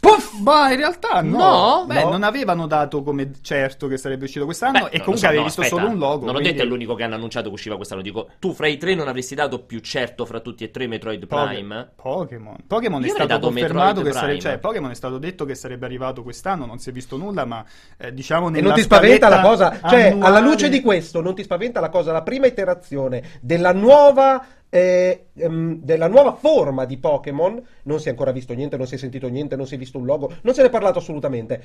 Puff! 0.00 0.38
Ma 0.40 0.70
in 0.70 0.76
realtà 0.76 1.20
no. 1.22 1.36
no? 1.38 1.84
Beh, 1.86 2.02
no. 2.02 2.10
non 2.10 2.22
avevano 2.22 2.66
dato 2.66 3.02
come 3.02 3.32
certo 3.42 3.88
che 3.88 3.96
sarebbe 3.96 4.24
uscito 4.24 4.44
quest'anno 4.44 4.84
Beh, 4.84 4.90
e 4.90 4.98
comunque 4.98 5.16
so, 5.18 5.26
avevi 5.26 5.40
no, 5.40 5.46
visto 5.46 5.60
aspetta. 5.60 5.80
solo 5.80 5.92
un 5.92 5.98
logo. 5.98 6.24
Non 6.24 6.34
quindi... 6.34 6.48
ho 6.48 6.52
detto 6.52 6.64
è 6.64 6.66
l'unico 6.66 6.94
che 6.94 7.02
hanno 7.02 7.16
annunciato 7.16 7.48
che 7.48 7.54
usciva 7.54 7.76
quest'anno. 7.76 8.02
Dico, 8.02 8.28
tu 8.38 8.52
fra 8.52 8.68
i 8.68 8.76
tre 8.76 8.94
non 8.94 9.08
avresti 9.08 9.34
dato 9.34 9.64
più 9.64 9.80
certo 9.80 10.24
fra 10.24 10.40
tutti 10.40 10.64
e 10.64 10.70
tre 10.70 10.86
Metroid 10.86 11.26
Prime? 11.26 11.90
Pokémon. 11.96 12.56
Pokémon 12.66 13.04
è 13.04 13.08
stato 13.08 13.38
confermato 13.40 14.02
che 14.02 14.12
sarebbe... 14.12 14.40
Cioè, 14.40 14.58
Pokémon 14.58 14.90
è 14.90 14.94
stato 14.94 15.18
detto 15.18 15.44
che 15.44 15.54
sarebbe 15.54 15.86
arrivato 15.86 16.22
quest'anno, 16.22 16.64
non 16.64 16.78
si 16.78 16.90
è 16.90 16.92
visto 16.92 17.16
nulla, 17.16 17.44
ma 17.44 17.64
eh, 17.96 18.14
diciamo 18.14 18.48
nella 18.48 18.58
E 18.58 18.62
non 18.62 18.74
ti 18.74 18.82
spaventa 18.82 19.28
la 19.28 19.40
cosa... 19.40 19.80
Cioè, 19.88 20.10
annuale... 20.10 20.36
alla 20.36 20.46
luce 20.46 20.68
di 20.68 20.80
questo, 20.80 21.20
non 21.20 21.34
ti 21.34 21.42
spaventa 21.42 21.80
la 21.80 21.88
cosa, 21.88 22.12
la 22.12 22.22
prima 22.22 22.46
iterazione 22.46 23.22
della 23.40 23.72
nuova 23.72 24.44
eh, 24.70 25.26
ehm, 25.34 25.80
della 25.82 26.08
nuova 26.08 26.32
forma 26.34 26.84
di 26.84 26.98
Pokémon. 26.98 27.62
Non 27.84 28.00
si 28.00 28.08
è 28.08 28.10
ancora 28.10 28.32
visto 28.32 28.52
niente, 28.54 28.76
non 28.76 28.86
si 28.86 28.94
è 28.94 28.98
sentito 28.98 29.28
niente, 29.28 29.56
non 29.56 29.66
si 29.66 29.74
è 29.74 29.78
visto 29.78 29.98
un 29.98 30.04
logo, 30.04 30.32
non 30.42 30.54
se 30.54 30.62
ne 30.62 30.68
è 30.68 30.70
parlato 30.70 30.98
assolutamente. 30.98 31.62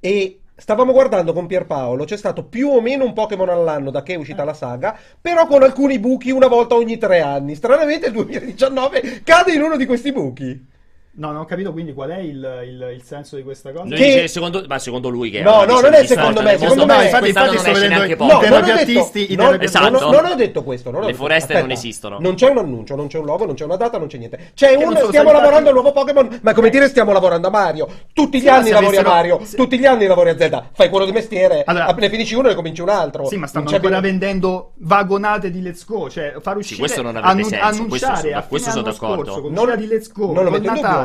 E 0.00 0.40
stavamo 0.54 0.92
guardando 0.92 1.32
con 1.32 1.46
Pierpaolo, 1.46 2.04
c'è 2.04 2.16
stato 2.16 2.44
più 2.44 2.68
o 2.68 2.80
meno 2.80 3.04
un 3.04 3.12
Pokémon 3.12 3.48
all'anno 3.48 3.90
da 3.90 4.02
che 4.02 4.14
è 4.14 4.16
uscita 4.16 4.44
la 4.44 4.54
saga, 4.54 4.98
però 5.20 5.46
con 5.46 5.62
alcuni 5.62 5.98
buchi 5.98 6.30
una 6.30 6.48
volta 6.48 6.74
ogni 6.74 6.98
tre 6.98 7.20
anni. 7.20 7.54
Stranamente 7.54 8.06
il 8.06 8.12
2019 8.12 9.22
cade 9.24 9.52
in 9.52 9.62
uno 9.62 9.76
di 9.76 9.86
questi 9.86 10.12
buchi. 10.12 10.74
No, 11.18 11.32
non 11.32 11.40
ho 11.40 11.44
capito 11.46 11.72
quindi 11.72 11.94
qual 11.94 12.10
è 12.10 12.18
il, 12.18 12.62
il, 12.66 12.92
il 12.94 13.02
senso 13.02 13.36
di 13.36 13.42
questa 13.42 13.72
cosa. 13.72 13.94
Che... 13.94 13.96
Dice, 13.96 14.28
secondo, 14.28 14.64
ma 14.68 14.78
secondo 14.78 15.08
lui 15.08 15.30
che 15.30 15.40
No, 15.40 15.64
no, 15.64 15.80
non 15.80 15.94
è 15.94 16.04
secondo 16.04 16.42
me, 16.42 16.58
secondo 16.58 16.84
me. 16.84 17.04
infatti, 17.04 17.28
infatti 17.28 17.58
sto 17.58 17.72
vedendo 17.72 18.04
i 18.04 18.16
no, 18.18 18.38
terapiattisti, 18.38 19.34
non, 19.34 19.46
ho 19.46 19.56
detto, 19.56 19.78
non, 19.78 19.92
non, 19.92 20.24
ho 20.26 20.34
detto 20.34 20.62
questo. 20.62 20.90
Non 20.90 21.00
Le 21.00 21.06
detto, 21.06 21.18
foreste 21.18 21.44
aspetta, 21.44 21.60
non 21.60 21.70
esistono. 21.70 22.18
Non 22.20 22.34
c'è 22.34 22.50
un 22.50 22.58
annuncio, 22.58 22.96
non 22.96 23.06
c'è 23.06 23.18
un 23.18 23.24
logo, 23.24 23.46
non 23.46 23.54
c'è 23.54 23.64
una 23.64 23.76
data, 23.76 23.96
non 23.96 24.08
c'è 24.08 24.18
niente. 24.18 24.50
C'è 24.54 24.74
un 24.74 24.94
stiamo 25.06 25.32
lavorando 25.32 25.68
al 25.68 25.74
nuovo 25.74 25.92
Pokémon, 25.92 26.40
ma 26.42 26.52
come 26.52 26.68
dire 26.68 26.88
stiamo 26.88 27.12
lavorando 27.12 27.46
a 27.46 27.50
Mario. 27.50 27.88
Tutti 28.12 28.40
gli 28.40 28.48
anni 28.48 28.70
lavori 28.70 28.96
a 28.96 29.02
Mario, 29.02 29.40
tutti 29.56 29.78
gli 29.78 29.86
anni 29.86 30.06
lavori 30.06 30.30
a 30.30 30.36
Zelda. 30.36 30.68
Fai 30.72 30.90
quello 30.90 31.06
di 31.06 31.12
mestiere, 31.12 31.64
ne 31.66 32.10
finisci 32.10 32.34
uno 32.34 32.46
e 32.46 32.50
ne 32.50 32.56
cominci 32.56 32.82
un 32.82 32.90
altro. 32.90 33.26
Sì, 33.26 33.36
ma 33.36 33.46
stanno 33.46 33.70
ancora 33.70 34.00
vendendo 34.00 34.72
vagonate 34.76 35.50
di 35.50 35.62
Let's 35.62 35.86
Go, 35.86 36.10
cioè 36.10 36.34
far 36.40 36.58
uscire 36.58 36.78
questo 36.78 37.00
non 37.00 37.16
avrebbe 37.16 37.44
senso, 37.44 37.64
annunciare 37.64 38.34
a 38.34 38.42
questo 38.42 38.70
sono 38.70 38.82
d'accordo. 38.82 39.48
Non 39.48 39.74
di 39.76 39.86
Let's 39.86 40.12
Go, 40.12 40.32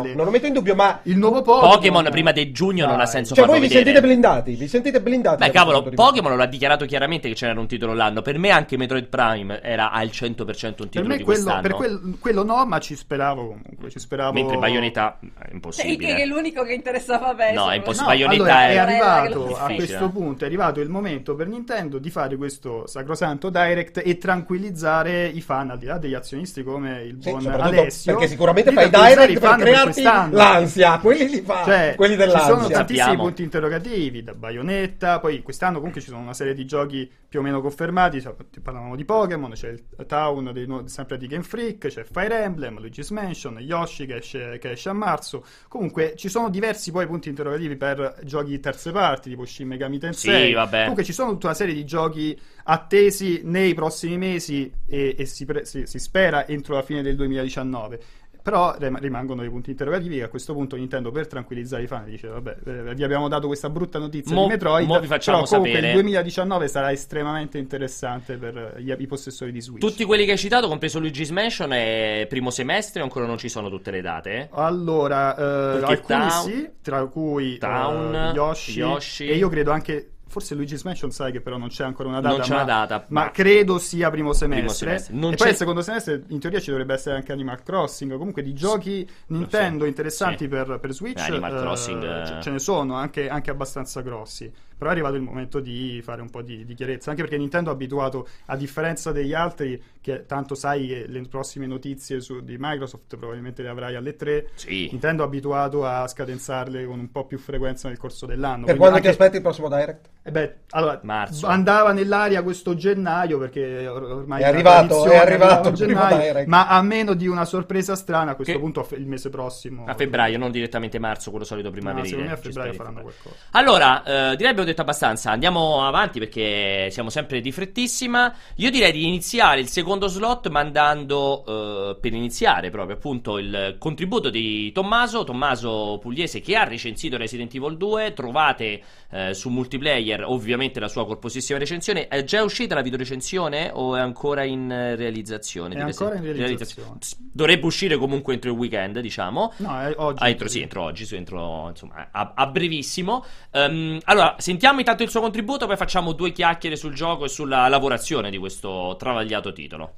non 0.08 0.26
lo 0.26 0.32
metto 0.32 0.46
in 0.48 0.54
dubbio, 0.54 0.76
ma 0.76 1.00
il 1.04 1.18
nuovo 1.18 1.42
Pokémon, 1.42 1.70
Pokémon 1.72 2.08
prima 2.12 2.32
di 2.32 2.52
giugno 2.52 2.86
non 2.86 3.00
ha 3.00 3.06
senso 3.06 3.36
cioè 3.36 3.46
voi 3.46 3.60
vi 3.60 3.68
vedere. 3.68 3.84
sentite 3.84 4.06
blindati 4.06 4.56
vi 4.56 4.68
sentite 4.68 5.02
blindati 5.02 5.44
beh 5.44 5.52
cavolo 5.52 5.84
Pokémon 5.84 6.38
l'ha 6.38 6.46
dichiarato 6.46 6.86
chiaramente 6.86 7.28
che 7.28 7.36
c'era 7.36 7.60
un 7.60 7.68
titolo 7.68 7.94
l'anno. 7.94 8.22
Per 8.22 8.38
me 8.38 8.50
anche 8.50 8.78
Metroid 8.78 9.08
Prime 9.08 9.62
era 9.62 9.92
al 9.92 10.08
100% 10.08 10.24
un 10.24 10.36
titolo 10.36 10.90
per 10.90 11.04
me 11.04 11.18
di 11.18 11.24
quello, 11.24 11.24
quest'anno. 11.24 11.62
per 11.62 11.74
quel, 11.74 12.18
quello 12.20 12.44
no 12.44 12.66
ma 12.66 12.80
ci 12.80 12.96
speravo 12.96 13.48
comunque 13.48 13.90
ci 13.90 14.00
speravo 14.00 14.34
mentre 14.34 14.58
Bayonetta 14.58 15.20
è 15.20 15.50
impossibile. 15.52 16.16
Che 16.16 16.22
è 16.22 16.26
l'unico 16.26 16.64
che 16.64 16.74
interessava 16.74 17.30
a 17.30 17.34
me 17.34 17.52
no 17.54 17.70
è 17.70 17.76
impossibile. 17.76 18.18
No, 18.18 18.28
Bayonetta 18.28 18.44
allora, 18.44 18.68
è... 18.68 18.74
è 18.74 18.78
arrivato 18.78 19.58
a 19.58 19.74
questo 19.74 20.10
punto 20.10 20.44
è 20.44 20.48
arrivato 20.48 20.80
il 20.80 20.90
momento 20.90 21.36
per 21.36 21.48
Nintendo 21.48 21.98
di 21.98 22.10
fare 22.10 22.36
questo 22.36 22.88
sacrosanto 22.88 23.50
direct 23.50 24.02
e 24.04 24.18
tranquillizzare 24.18 25.26
i 25.26 25.42
fan 25.42 25.70
al 25.72 25.78
di 25.78 25.86
là 25.86 25.98
degli 25.98 26.14
azionisti 26.14 26.64
come 26.64 27.02
il 27.02 27.16
buon 27.16 27.46
Alessio 27.46 28.14
perché 28.14 28.28
sicuramente 28.28 28.72
fai 28.72 28.90
direct 28.90 29.40
per 29.40 29.60
crearti 29.92 30.36
l'ansia 30.36 31.00
quelli 31.00 31.28
li 31.28 31.42
fa 31.42 31.64
cioè, 31.64 31.94
quelli 31.96 32.16
dell'ansia. 32.16 32.42
Ci 32.42 32.62
sono 32.62 32.68
tantissimi 32.68 33.00
Sappiamo. 33.00 33.24
punti 33.24 33.44
interrogativi, 33.44 34.24
da 34.24 34.34
Bayonetta, 34.34 35.20
poi 35.20 35.42
quest'anno 35.42 35.78
comunque 35.78 36.02
ci 36.02 36.08
sono 36.08 36.22
una 36.22 36.34
serie 36.34 36.54
di 36.54 36.66
giochi 36.66 37.10
più 37.32 37.40
o 37.40 37.44
meno 37.44 37.62
confermati, 37.62 38.22
parlavamo 38.62 38.96
di 38.98 39.06
Pokémon, 39.06 39.52
c'è 39.52 39.70
il 39.70 40.06
Town 40.06 40.52
dei, 40.52 40.68
sempre 40.86 41.18
di 41.18 41.28
Game 41.28 41.44
Freak, 41.44 41.88
c'è 41.88 42.04
Fire 42.04 42.44
Emblem, 42.44 42.78
Luigi's 42.80 43.10
Mansion, 43.12 43.58
Yoshi 43.60 44.06
che 44.06 44.18
esce, 44.18 44.58
che 44.60 44.72
esce, 44.72 44.90
a 44.90 44.94
marzo, 44.94 45.46
comunque 45.70 46.16
ci 46.18 46.28
sono 46.28 46.50
diversi 46.50 46.92
poi 46.92 47.08
punti 47.08 47.30
interrogativi 47.30 47.78
per 47.78 48.20
giochi 48.24 48.50
di 48.50 48.60
terze 48.60 48.92
parti, 48.92 49.30
tipo 49.30 49.46
Shin 49.46 49.70
Megami 49.70 49.98
Tensei, 49.98 50.48
sì, 50.48 50.54
vabbè. 50.54 50.80
comunque 50.80 51.06
ci 51.06 51.14
sono 51.14 51.32
tutta 51.32 51.48
una 51.48 51.56
serie 51.56 51.74
di 51.74 51.86
giochi 51.86 52.38
attesi 52.64 53.42
nei 53.46 53.74
prossimi 53.74 54.18
mesi 54.18 54.70
e, 54.86 55.16
e 55.18 55.26
si, 55.26 55.46
pre- 55.46 55.64
si, 55.64 55.86
si 55.86 56.00
spera 56.00 56.46
entro 56.46 56.76
la 56.76 56.84
fine 56.84 57.02
del 57.02 57.16
2019 57.16 58.00
però 58.42 58.76
rimangono 58.78 59.42
dei 59.42 59.50
punti 59.50 59.72
interrogativi 59.72 60.18
che 60.18 60.24
a 60.24 60.28
questo 60.28 60.54
punto 60.54 60.76
Nintendo 60.76 61.12
per 61.12 61.28
tranquillizzare 61.28 61.84
i 61.84 61.88
fan 61.88 62.06
dice 62.06 62.28
vabbè 62.28 62.58
eh, 62.66 62.96
vi 62.96 63.04
abbiamo 63.04 63.28
dato 63.28 63.48
questa 63.48 63.70
brutta 63.70 64.00
notizia 64.00 64.34
mo, 64.34 64.44
di 64.44 64.50
Metroid 64.50 64.88
mo 64.88 65.00
vi 65.00 65.08
facciamo 65.08 65.44
però 65.44 65.50
comunque 65.50 65.74
sapere. 65.74 65.88
il 65.90 66.02
2019 66.02 66.68
sarà 66.68 66.92
estremamente 66.92 67.58
interessante 67.58 68.38
per 68.38 68.76
gli, 68.80 68.94
i 68.98 69.08
possessori 69.08 69.52
di 69.52 69.62
Switch 69.62 69.86
tutti 69.86 70.04
quelli 70.06 70.26
che 70.26 70.32
hai 70.32 70.38
citato 70.38 70.68
compreso 70.68 71.00
Luigi's 71.00 71.30
Mansion 71.30 71.72
è 71.74 72.26
primo 72.28 72.50
semestre 72.50 73.02
o 73.02 73.04
ancora 73.04 73.26
non 73.26 73.38
ci 73.38 73.50
sono 73.50 73.70
tutte 73.70 73.92
le 73.92 74.02
date? 74.02 74.50
allora 74.52 75.36
eh, 75.36 75.84
alcuni 75.84 76.00
Town, 76.20 76.30
sì 76.30 76.70
tra 76.82 77.06
cui 77.06 77.58
Town, 77.58 78.32
uh, 78.32 78.36
Yoshi, 78.36 78.80
Yoshi 78.80 79.28
e 79.28 79.36
io 79.36 79.50
credo 79.50 79.72
anche 79.72 80.11
forse 80.32 80.56
Luigi's 80.56 80.84
Mansion 80.84 81.12
sai 81.12 81.34
che 81.34 81.42
però 81.42 81.58
non 81.58 81.68
c'è 81.68 81.84
ancora 81.84 82.08
una 82.08 82.22
data. 82.22 82.36
Non 82.36 82.44
c'è 82.44 82.50
ma, 82.50 82.56
una 82.56 82.64
data. 82.64 83.06
Ma, 83.10 83.24
ma 83.24 83.32
credo 83.32 83.78
sia 83.78 84.10
primo 84.10 84.32
semestre. 84.32 84.60
Primo 84.60 84.74
semestre. 84.74 85.14
E 85.14 85.30
c'è... 85.30 85.36
poi 85.36 85.50
il 85.50 85.56
secondo 85.56 85.82
semestre 85.82 86.24
in 86.30 86.40
teoria 86.40 86.60
ci 86.60 86.70
dovrebbe 86.70 86.94
essere 86.94 87.16
anche 87.16 87.34
Animal 87.34 87.62
Crossing. 87.62 88.18
Comunque 88.18 88.42
di 88.42 88.54
giochi 88.54 89.08
Nintendo 89.28 89.84
sì. 89.84 89.90
interessanti 89.90 90.46
sì. 90.46 90.48
Per, 90.48 90.80
per, 90.80 90.94
Switch. 90.94 91.20
Eh, 91.20 91.32
Animal 91.32 91.60
Crossing. 91.60 92.04
Eh, 92.04 92.42
ce 92.42 92.50
ne 92.50 92.60
sono 92.60 92.96
anche, 92.96 93.28
anche 93.28 93.52
abbastanza 93.52 94.00
grossi. 94.02 94.52
Però 94.82 94.90
è 94.90 94.96
arrivato 94.96 95.16
il 95.16 95.22
momento 95.22 95.60
di 95.60 96.02
fare 96.04 96.24
un 96.24 96.32
po' 96.32 96.42
di, 96.42 96.66
di, 96.66 96.74
chiarezza, 96.74 97.12
anche 97.12 97.22
perché 97.22 97.38
Nintendo 97.38 97.70
è 97.70 97.74
abituato, 97.74 98.28
a 98.46 98.56
differenza 98.56 99.12
degli 99.12 99.32
altri, 99.32 99.80
che 100.02 100.26
tanto 100.26 100.56
sai 100.56 100.88
che 100.88 101.06
le 101.08 101.22
prossime 101.30 101.68
notizie 101.68 102.20
su, 102.20 102.44
di 102.44 102.56
Microsoft 102.58 103.16
probabilmente 103.16 103.62
le 103.62 103.70
avrai 103.70 103.94
alle 103.94 104.16
3. 104.16 104.50
Sì. 104.56 104.88
Nintendo 104.90 105.22
è 105.22 105.28
abituato 105.28 105.86
a 105.86 106.08
scadenzarle 106.08 106.84
con 106.86 106.98
un 106.98 107.12
po' 107.12 107.28
più 107.28 107.38
frequenza 107.38 107.90
nel 107.90 108.00
corso 108.00 108.26
dell'anno. 108.26 108.66
Per 108.66 108.76
quando 108.78 108.96
anche... 108.96 109.10
ti 109.10 109.14
aspetti 109.14 109.36
il 109.36 109.44
prossimo 109.44 109.70
Direct? 109.70 110.10
Eh 110.24 110.32
beh, 110.32 110.56
allora, 110.72 111.00
Marzo. 111.04 111.46
andava 111.46 111.94
nell'aria 111.94 112.42
questo 112.42 112.76
gennaio 112.76 113.38
perché 113.38 113.88
ormai 113.88 114.42
è 114.42 114.46
arrivato, 114.46 115.06
è 115.06 115.18
arrivato 115.18 115.72
gennaio, 115.74 116.44
ma 116.48 116.68
a 116.68 116.82
meno 116.82 117.14
di 117.14 117.28
una 117.28 117.46
sorpresa 117.46 117.96
strana 117.96 118.32
a 118.32 118.36
questo 118.36 118.54
che... 118.54 118.60
punto 118.60 118.88
il 118.92 119.08
mese 119.08 119.30
prossimo. 119.30 119.86
A 119.86 119.94
febbraio, 119.94 120.40
non 120.40 120.52
direttamente 120.52 121.00
marzo, 121.00 121.30
quello 121.30 121.46
solito 121.46 121.70
primaverile. 121.70 122.18
No, 122.18 122.24
secondo 122.24 122.30
me 122.30 122.34
a 122.34 122.42
febbraio 122.42 122.74
faranno 122.74 123.02
qualcosa. 123.02 123.36
Allora, 123.52 124.04
eh, 124.04 124.36
direi 124.36 124.52
abbiamo 124.52 124.70
detto 124.72 124.82
abbastanza. 124.82 125.32
Andiamo 125.32 125.86
avanti 125.86 126.20
perché 126.20 126.90
siamo 126.92 127.10
sempre 127.10 127.42
di 127.42 127.52
frettissima. 127.52 128.34
Io 128.56 128.70
direi 128.72 128.92
di 128.92 129.06
iniziare 129.06 129.60
il 129.60 129.68
secondo 129.68 130.08
slot 130.08 130.50
mandando 130.50 131.44
eh, 131.46 131.98
per 132.00 132.14
iniziare 132.14 132.70
proprio 132.70 132.96
appunto 132.96 133.38
il 133.38 133.76
contributo 133.78 134.30
di 134.30 134.72
Tommaso, 134.72 135.24
Tommaso 135.24 136.00
Pugliese 136.02 136.42
che 136.42 136.56
ha 136.56 136.64
recensito 136.64 137.18
Resident 137.18 137.54
Evil 137.54 137.78
2. 137.78 138.14
Trovate 138.14 138.82
eh, 139.12 139.34
su 139.34 139.50
multiplayer 139.50 140.24
ovviamente 140.24 140.80
la 140.80 140.88
sua 140.88 141.06
corposissima 141.06 141.60
recensione. 141.60 142.08
È 142.08 142.24
già 142.24 142.44
uscita 142.44 142.76
la 142.76 142.82
videorecensione 142.82 143.70
o 143.74 143.96
è 143.96 144.00
ancora 144.00 144.44
in 144.44 144.68
realizzazione? 144.96 145.76
È 145.76 145.80
ancora 145.82 146.16
in 146.16 146.24
realizzazione. 146.24 146.98
Dovrebbe 147.18 147.66
uscire 147.66 147.98
comunque 147.98 148.34
entro 148.34 148.52
il 148.52 148.58
weekend, 148.58 149.00
diciamo. 149.00 149.54
No, 149.58 149.80
è 149.80 149.94
oggi. 149.98 150.24
Ah, 150.24 150.30
entro, 150.30 150.48
sì, 150.48 150.62
entro 150.62 150.84
oggi, 150.84 151.08
entro, 151.16 151.70
insomma, 151.70 152.08
a, 152.12 152.34
a 152.36 152.48
brevissimo. 152.48 153.24
Um, 153.52 154.00
allora, 154.06 154.36
sentiamo 154.38 154.61
intanto 154.70 155.02
il 155.02 155.10
suo 155.10 155.22
contributo, 155.22 155.66
poi 155.66 155.76
facciamo 155.76 156.12
due 156.12 156.32
chiacchiere 156.32 156.76
sul 156.76 156.94
gioco 156.94 157.26
e 157.26 157.30
sulla 157.30 157.68
lavorazione 157.68 158.30
di 158.30 158.38
questo 158.38 158.96
travagliato 159.00 159.52
titolo. 159.54 159.94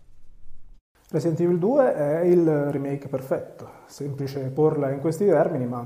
Resident 1.10 1.42
Evil 1.42 1.60
2 1.60 1.94
è 1.94 2.20
il 2.22 2.72
remake 2.72 3.08
perfetto, 3.08 3.70
semplice 3.88 4.40
porla 4.50 4.90
in 4.90 5.00
questi 5.00 5.26
termini, 5.26 5.66
ma 5.68 5.86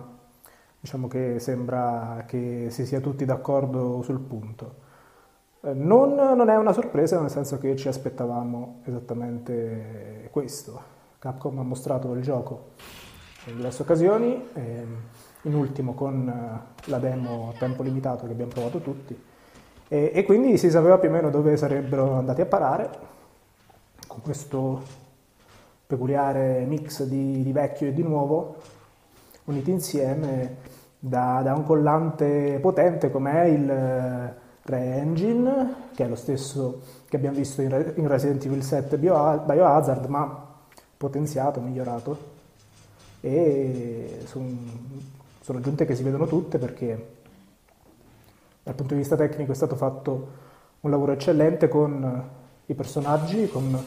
diciamo 0.80 1.08
che 1.08 1.40
sembra 1.40 2.24
che 2.28 2.68
si 2.70 2.86
sia 2.86 3.00
tutti 3.00 3.26
d'accordo 3.26 4.02
sul 4.04 4.20
punto. 4.20 4.76
Eh, 5.62 5.74
non, 5.74 6.14
non, 6.14 6.50
è 6.50 6.56
una 6.56 6.72
sorpresa 6.72 7.20
nel 7.20 7.32
senso 7.32 7.58
che 7.58 7.76
ci 7.76 7.88
aspettavamo 7.88 8.82
esattamente 8.86 10.30
questo. 10.32 10.96
Capcom 11.20 11.58
ha 11.58 11.64
mostrato 11.64 12.14
il 12.14 12.22
gioco 12.22 12.74
in 13.48 13.56
diverse 13.56 13.82
occasioni, 13.82 14.50
in 15.44 15.56
ultimo 15.56 15.94
con 15.94 16.28
eh, 16.28 16.90
la 16.90 16.98
demo 17.00 17.52
a 17.54 17.58
tempo 17.58 17.84
limitato 17.84 18.26
che 18.26 18.32
abbiamo 18.32 18.52
provato 18.52 18.80
tutti, 18.80 19.20
e, 19.88 20.12
e 20.14 20.24
quindi 20.24 20.58
si 20.58 20.70
sapeva 20.70 20.98
più 20.98 21.10
o 21.10 21.12
meno 21.12 21.30
dove 21.30 21.56
sarebbero 21.58 22.14
andati 22.14 22.42
a 22.42 22.46
parare 22.46 22.90
con 24.08 24.22
questo 24.22 24.82
peculiare 25.88 26.66
mix 26.66 27.04
di, 27.04 27.42
di 27.44 27.52
vecchio 27.52 27.88
e 27.88 27.94
di 27.94 28.04
nuovo 28.04 28.56
uniti 29.46 29.72
insieme 29.72 30.76
da, 31.00 31.42
da 31.44 31.54
un 31.54 31.64
collante 31.64 32.60
potente 32.62 33.10
come 33.10 33.32
è 33.32 33.46
il 33.46 33.70
eh, 33.70 34.46
Re-Engine, 34.64 35.74
che 35.96 36.04
è 36.04 36.08
lo 36.08 36.16
stesso 36.16 36.82
che 37.08 37.16
abbiamo 37.16 37.38
visto 37.38 37.62
in, 37.62 37.94
in 37.96 38.08
Resident 38.08 38.44
Evil 38.46 38.64
7 38.64 38.98
Bio- 38.98 39.42
Biohazard, 39.46 40.06
ma 40.08 40.46
potenziato, 40.98 41.62
migliorato. 41.62 42.36
E 43.22 44.24
son, 44.26 45.16
sono 45.48 45.60
aggiunte 45.60 45.86
che 45.86 45.96
si 45.96 46.04
vedono 46.04 46.28
tutte 46.28 46.58
perché 46.58 47.08
dal 48.64 48.76
punto 48.76 48.96
di 48.96 49.00
vista 49.00 49.16
tecnico 49.16 49.54
è 49.54 49.56
stato 49.56 49.78
fatto 49.78 50.32
un 50.82 50.90
lavoro 50.92 51.14
eccellente 51.14 51.70
con 51.70 52.30
i 52.66 52.74
personaggi, 52.74 53.48
con, 53.48 53.82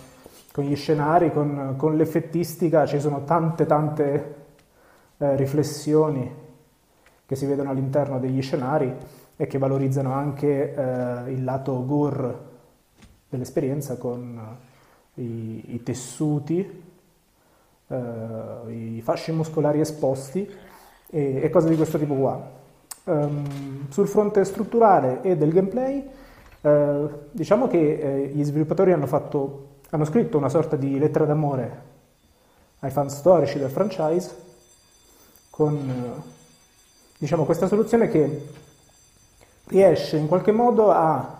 con 0.52 0.64
gli 0.64 0.74
scenari, 0.74 1.30
con, 1.30 1.74
con, 1.76 1.98
l'effettistica, 1.98 2.86
ci 2.86 2.98
sono 2.98 3.24
tante 3.24 3.66
tante 3.66 4.34
eh, 5.18 5.36
riflessioni 5.36 6.34
che 7.26 7.36
si 7.36 7.44
vedono 7.44 7.68
all'interno 7.68 8.18
degli 8.18 8.40
scenari 8.40 8.96
e 9.36 9.46
che 9.46 9.58
valorizzano 9.58 10.14
anche 10.14 10.74
eh, 10.74 11.30
il 11.30 11.44
lato 11.44 11.84
gore 11.84 12.38
dell'esperienza 13.28 13.98
con 13.98 14.56
i, 15.16 15.74
i 15.74 15.82
tessuti, 15.82 16.82
eh, 17.86 18.96
i 18.96 19.02
fasci 19.02 19.30
muscolari 19.32 19.80
esposti 19.80 20.68
e, 21.10 21.40
e, 21.42 21.50
cose 21.50 21.68
di 21.68 21.76
questo 21.76 21.98
tipo 21.98 22.14
qua. 22.14 22.58
Um, 23.04 23.88
sul 23.90 24.06
fronte 24.06 24.44
strutturale 24.44 25.20
e 25.22 25.36
del 25.36 25.52
gameplay, 25.52 26.08
eh, 26.60 27.08
diciamo 27.30 27.66
che 27.66 27.98
eh, 27.98 28.26
gli 28.28 28.44
sviluppatori 28.44 28.92
hanno, 28.92 29.06
fatto, 29.06 29.66
hanno 29.90 30.04
scritto 30.04 30.36
una 30.36 30.48
sorta 30.48 30.76
di 30.76 30.98
lettera 30.98 31.24
d'amore 31.24 31.88
ai 32.80 32.90
fan 32.90 33.10
storici 33.10 33.58
del 33.58 33.70
franchise 33.70 34.34
con 35.50 35.74
eh, 35.74 36.22
diciamo, 37.18 37.44
questa 37.44 37.66
soluzione 37.66 38.08
che 38.08 38.48
riesce 39.66 40.16
in 40.16 40.28
qualche 40.28 40.52
modo 40.52 40.90
a 40.90 41.38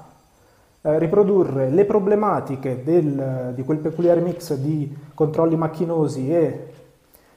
eh, 0.83 0.99
riprodurre 0.99 1.69
le 1.69 1.85
problematiche 1.85 2.83
del, 2.83 3.53
di 3.55 3.63
quel 3.63 3.79
peculiare 3.79 4.21
mix 4.21 4.55
di 4.55 4.97
controlli 5.15 5.57
macchinosi 5.57 6.35
e 6.35 6.73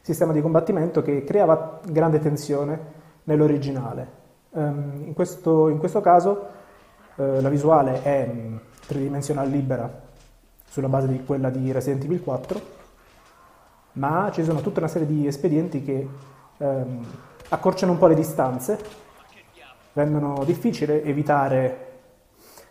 sistema 0.03 0.33
di 0.33 0.41
combattimento 0.41 1.01
che 1.01 1.23
creava 1.23 1.79
grande 1.89 2.19
tensione 2.19 2.79
nell'originale. 3.23 4.21
Um, 4.49 5.03
in, 5.05 5.13
questo, 5.13 5.69
in, 5.69 5.77
questo, 5.77 6.01
caso 6.01 6.47
uh, 7.15 7.39
la 7.39 7.47
visuale 7.47 8.03
è 8.03 8.29
um, 8.29 8.59
tridimensionale 8.85 9.49
libera 9.49 10.01
sulla 10.65 10.89
base 10.89 11.07
di 11.07 11.23
quella 11.23 11.49
di 11.49 11.71
Resident 11.71 12.03
Evil 12.03 12.21
4, 12.21 12.61
ma 13.93 14.29
ci 14.33 14.43
sono 14.43 14.59
tutta 14.59 14.79
una 14.79 14.89
serie 14.89 15.07
di 15.07 15.25
espedienti 15.25 15.81
che 15.81 16.07
um, 16.57 17.05
accorciano 17.47 17.93
un 17.93 17.97
po' 17.97 18.07
le 18.07 18.15
distanze, 18.15 18.77
rendono 19.93 20.43
difficile 20.43 21.01
evitare 21.01 21.91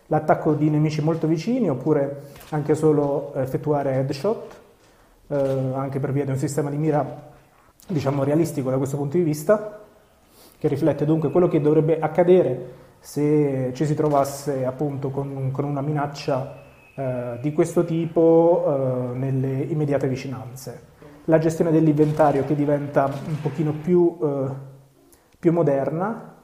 l'attacco 0.05 0.53
di 0.53 0.69
nemici 0.69 1.01
molto 1.01 1.25
vicini 1.25 1.67
oppure 1.67 2.25
anche 2.49 2.75
solo 2.75 3.33
effettuare 3.33 3.93
headshot, 3.93 4.61
eh, 5.27 5.71
anche 5.75 5.99
per 5.99 6.11
via 6.11 6.25
di 6.25 6.31
un 6.31 6.37
sistema 6.37 6.69
di 6.69 6.77
mira 6.77 7.31
diciamo 7.87 8.23
realistico 8.23 8.69
da 8.69 8.77
questo 8.77 8.97
punto 8.97 9.17
di 9.17 9.23
vista, 9.23 9.81
che 10.57 10.67
riflette 10.67 11.05
dunque 11.05 11.31
quello 11.31 11.47
che 11.47 11.59
dovrebbe 11.59 11.99
accadere 11.99 12.81
se 12.99 13.71
ci 13.73 13.85
si 13.85 13.95
trovasse 13.95 14.65
appunto 14.65 15.09
con, 15.09 15.51
con 15.51 15.65
una 15.65 15.81
minaccia 15.81 16.61
eh, 16.95 17.39
di 17.41 17.51
questo 17.51 17.83
tipo 17.83 18.63
eh, 18.65 19.17
nelle 19.17 19.63
immediate 19.63 20.07
vicinanze. 20.07 20.91
La 21.25 21.37
gestione 21.37 21.71
dell'inventario 21.71 22.45
che 22.45 22.55
diventa 22.55 23.05
un 23.05 23.41
pochino 23.41 23.73
più, 23.73 24.17
eh, 24.21 24.47
più 25.37 25.51
moderna, 25.51 26.35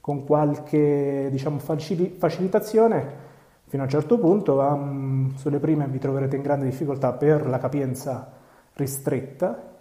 con 0.00 0.24
qualche 0.24 1.28
diciamo, 1.30 1.58
facilitazione 1.58 3.24
fino 3.68 3.82
a 3.82 3.84
un 3.84 3.90
certo 3.90 4.18
punto. 4.18 4.58
Um, 4.58 5.34
sulle 5.36 5.58
prime 5.58 5.86
vi 5.86 5.98
troverete 5.98 6.36
in 6.36 6.42
grande 6.42 6.64
difficoltà 6.66 7.12
per 7.12 7.46
la 7.46 7.58
capienza 7.58 8.32
ristretta. 8.74 9.74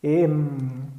E, 0.00 0.24
um, 0.24 0.90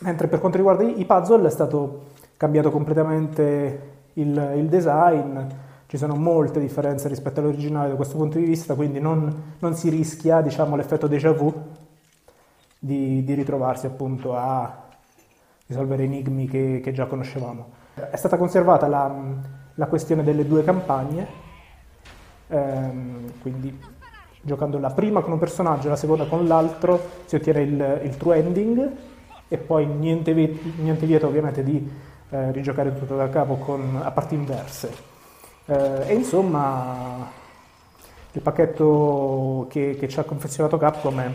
mentre 0.00 0.28
per 0.28 0.40
quanto 0.40 0.56
riguarda 0.56 0.84
i 0.84 1.04
puzzle 1.04 1.46
è 1.46 1.50
stato 1.50 2.10
cambiato 2.36 2.70
completamente 2.70 3.90
il, 4.14 4.52
il, 4.56 4.68
design, 4.68 5.38
ci 5.86 5.96
sono 5.96 6.14
molte 6.14 6.60
differenze 6.60 7.08
rispetto 7.08 7.40
all'originale 7.40 7.90
da 7.90 7.96
questo 7.96 8.16
punto 8.16 8.38
di 8.38 8.44
vista, 8.44 8.74
quindi 8.74 8.98
non, 8.98 9.54
non 9.58 9.74
si 9.74 9.88
rischia 9.90 10.40
diciamo, 10.40 10.74
l'effetto 10.74 11.06
déjà 11.06 11.32
vu 11.32 11.52
di, 12.78 13.22
di 13.22 13.34
ritrovarsi 13.34 13.86
appunto 13.86 14.34
a 14.34 14.88
risolvere 15.66 16.04
enigmi 16.04 16.46
che, 16.48 16.80
che 16.82 16.92
già 16.92 17.06
conoscevamo. 17.06 17.80
È 17.94 18.16
stata 18.16 18.36
conservata 18.36 18.88
la, 18.88 19.14
la 19.82 19.88
questione 19.88 20.22
delle 20.22 20.46
due 20.46 20.62
campagne, 20.62 21.26
ehm, 22.46 23.32
quindi 23.40 23.76
giocando 24.40 24.78
la 24.78 24.90
prima 24.90 25.22
con 25.22 25.32
un 25.32 25.40
personaggio 25.40 25.88
e 25.88 25.90
la 25.90 25.96
seconda 25.96 26.26
con 26.26 26.46
l'altro 26.46 27.00
si 27.24 27.34
ottiene 27.34 27.62
il, 27.62 28.00
il 28.04 28.16
true 28.16 28.36
ending 28.36 28.90
e 29.48 29.58
poi 29.58 29.86
niente, 29.86 30.32
niente 30.32 31.04
vieto 31.04 31.26
ovviamente 31.26 31.64
di 31.64 31.90
eh, 32.30 32.52
rigiocare 32.52 32.96
tutto 32.96 33.16
da 33.16 33.28
capo 33.28 33.56
con, 33.56 34.00
a 34.00 34.10
parti 34.12 34.36
inverse. 34.36 34.90
Eh, 35.64 36.02
e 36.06 36.14
insomma 36.14 37.28
il 38.30 38.40
pacchetto 38.40 39.66
che, 39.68 39.96
che 39.98 40.08
ci 40.08 40.20
ha 40.20 40.24
confezionato 40.24 40.78
Capcom 40.78 41.20
è 41.20 41.30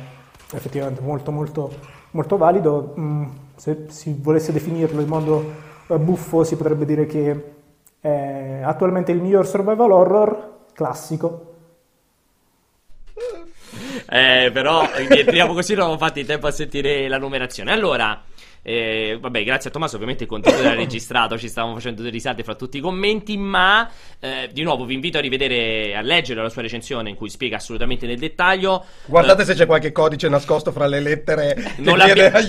effettivamente 0.54 1.02
molto 1.02 1.32
molto 1.32 1.72
molto 2.12 2.38
valido. 2.38 2.94
Mm, 2.98 3.26
se 3.58 3.88
si 3.90 4.18
volesse 4.18 4.54
definirlo 4.54 5.02
in 5.02 5.08
modo 5.10 5.52
eh, 5.88 5.98
buffo, 5.98 6.46
si 6.46 6.56
potrebbe 6.56 6.86
dire 6.86 7.06
che 7.06 7.57
è 8.00 8.62
attualmente 8.64 9.12
il 9.12 9.22
miglior 9.22 9.46
survival 9.46 9.92
horror 9.92 10.56
classico. 10.74 11.54
Eh, 14.10 14.50
però 14.54 14.90
entriamo 14.92 15.54
così 15.54 15.74
non 15.74 15.84
abbiamo 15.84 16.00
fatto 16.00 16.20
in 16.20 16.26
tempo 16.26 16.48
a 16.48 16.52
sentire 16.52 17.08
la 17.08 17.18
numerazione. 17.18 17.72
Allora, 17.72 18.24
eh, 18.62 19.18
vabbè, 19.20 19.44
grazie 19.44 19.70
a 19.70 19.74
Tommaso, 19.74 19.96
ovviamente 19.96 20.24
il 20.24 20.30
contenuto 20.30 20.62
era 20.62 20.76
registrato, 20.76 21.38
ci 21.38 21.48
stavamo 21.48 21.74
facendo 21.74 22.02
delle 22.02 22.14
risate 22.14 22.44
fra 22.44 22.56
tutti 22.56 22.78
i 22.78 22.82
commenti, 22.82 23.38
ma 23.38 23.90
eh, 24.20 24.50
di 24.52 24.62
nuovo 24.64 24.86
vi 24.86 24.94
invito 24.94 25.18
a 25.18 25.22
rivedere, 25.22 25.96
a 25.96 26.02
leggere 26.02 26.42
la 26.42 26.50
sua 26.50 26.62
recensione 26.62 27.10
in 27.10 27.16
cui 27.16 27.30
spiega 27.30 27.58
assolutamente 27.58 28.06
nel 28.06 28.20
dettaglio. 28.20 28.84
Guardate 29.06 29.42
eh, 29.42 29.46
se 29.46 29.54
c'è 29.54 29.66
qualche 29.66 29.92
codice 29.92 30.30
nascosto 30.30 30.72
fra 30.72 30.86
le 30.86 31.00
lettere. 31.00 31.76
Non 31.78 31.98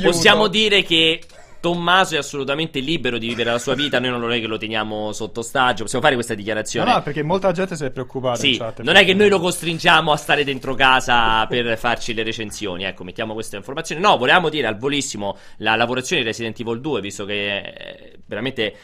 possiamo 0.02 0.48
dire 0.48 0.82
che 0.82 1.20
Tommaso 1.60 2.14
è 2.14 2.18
assolutamente 2.18 2.78
libero 2.78 3.18
di 3.18 3.28
vivere 3.28 3.50
la 3.50 3.58
sua 3.58 3.74
vita, 3.74 3.98
noi 3.98 4.10
non 4.10 4.32
è 4.32 4.40
che 4.40 4.46
lo 4.46 4.58
teniamo 4.58 5.12
sotto 5.12 5.42
stagio, 5.42 5.82
possiamo 5.82 6.04
fare 6.04 6.14
questa 6.14 6.34
dichiarazione. 6.34 6.88
No, 6.88 6.96
no, 6.96 7.02
perché 7.02 7.22
molta 7.22 7.50
gente 7.52 7.74
si 7.74 7.84
è 7.84 7.90
preoccupata 7.90 8.38
sì, 8.38 8.62
Non 8.78 8.94
è 8.94 9.04
che 9.04 9.14
noi 9.14 9.28
lo 9.28 9.40
costringiamo 9.40 10.12
a 10.12 10.16
stare 10.16 10.44
dentro 10.44 10.74
casa 10.74 11.46
per 11.46 11.76
farci 11.76 12.14
le 12.14 12.22
recensioni, 12.22 12.84
ecco, 12.84 13.02
mettiamo 13.04 13.34
questa 13.34 13.56
informazione. 13.56 14.00
No, 14.00 14.16
volevamo 14.16 14.48
dire 14.48 14.66
al 14.66 14.78
volissimo 14.78 15.36
la 15.58 15.74
lavorazione 15.74 16.22
di 16.22 16.28
Resident 16.28 16.60
Evil 16.60 16.80
2, 16.80 17.00
visto 17.00 17.24
che 17.24 17.62
è 17.62 18.12
veramente 18.24 18.74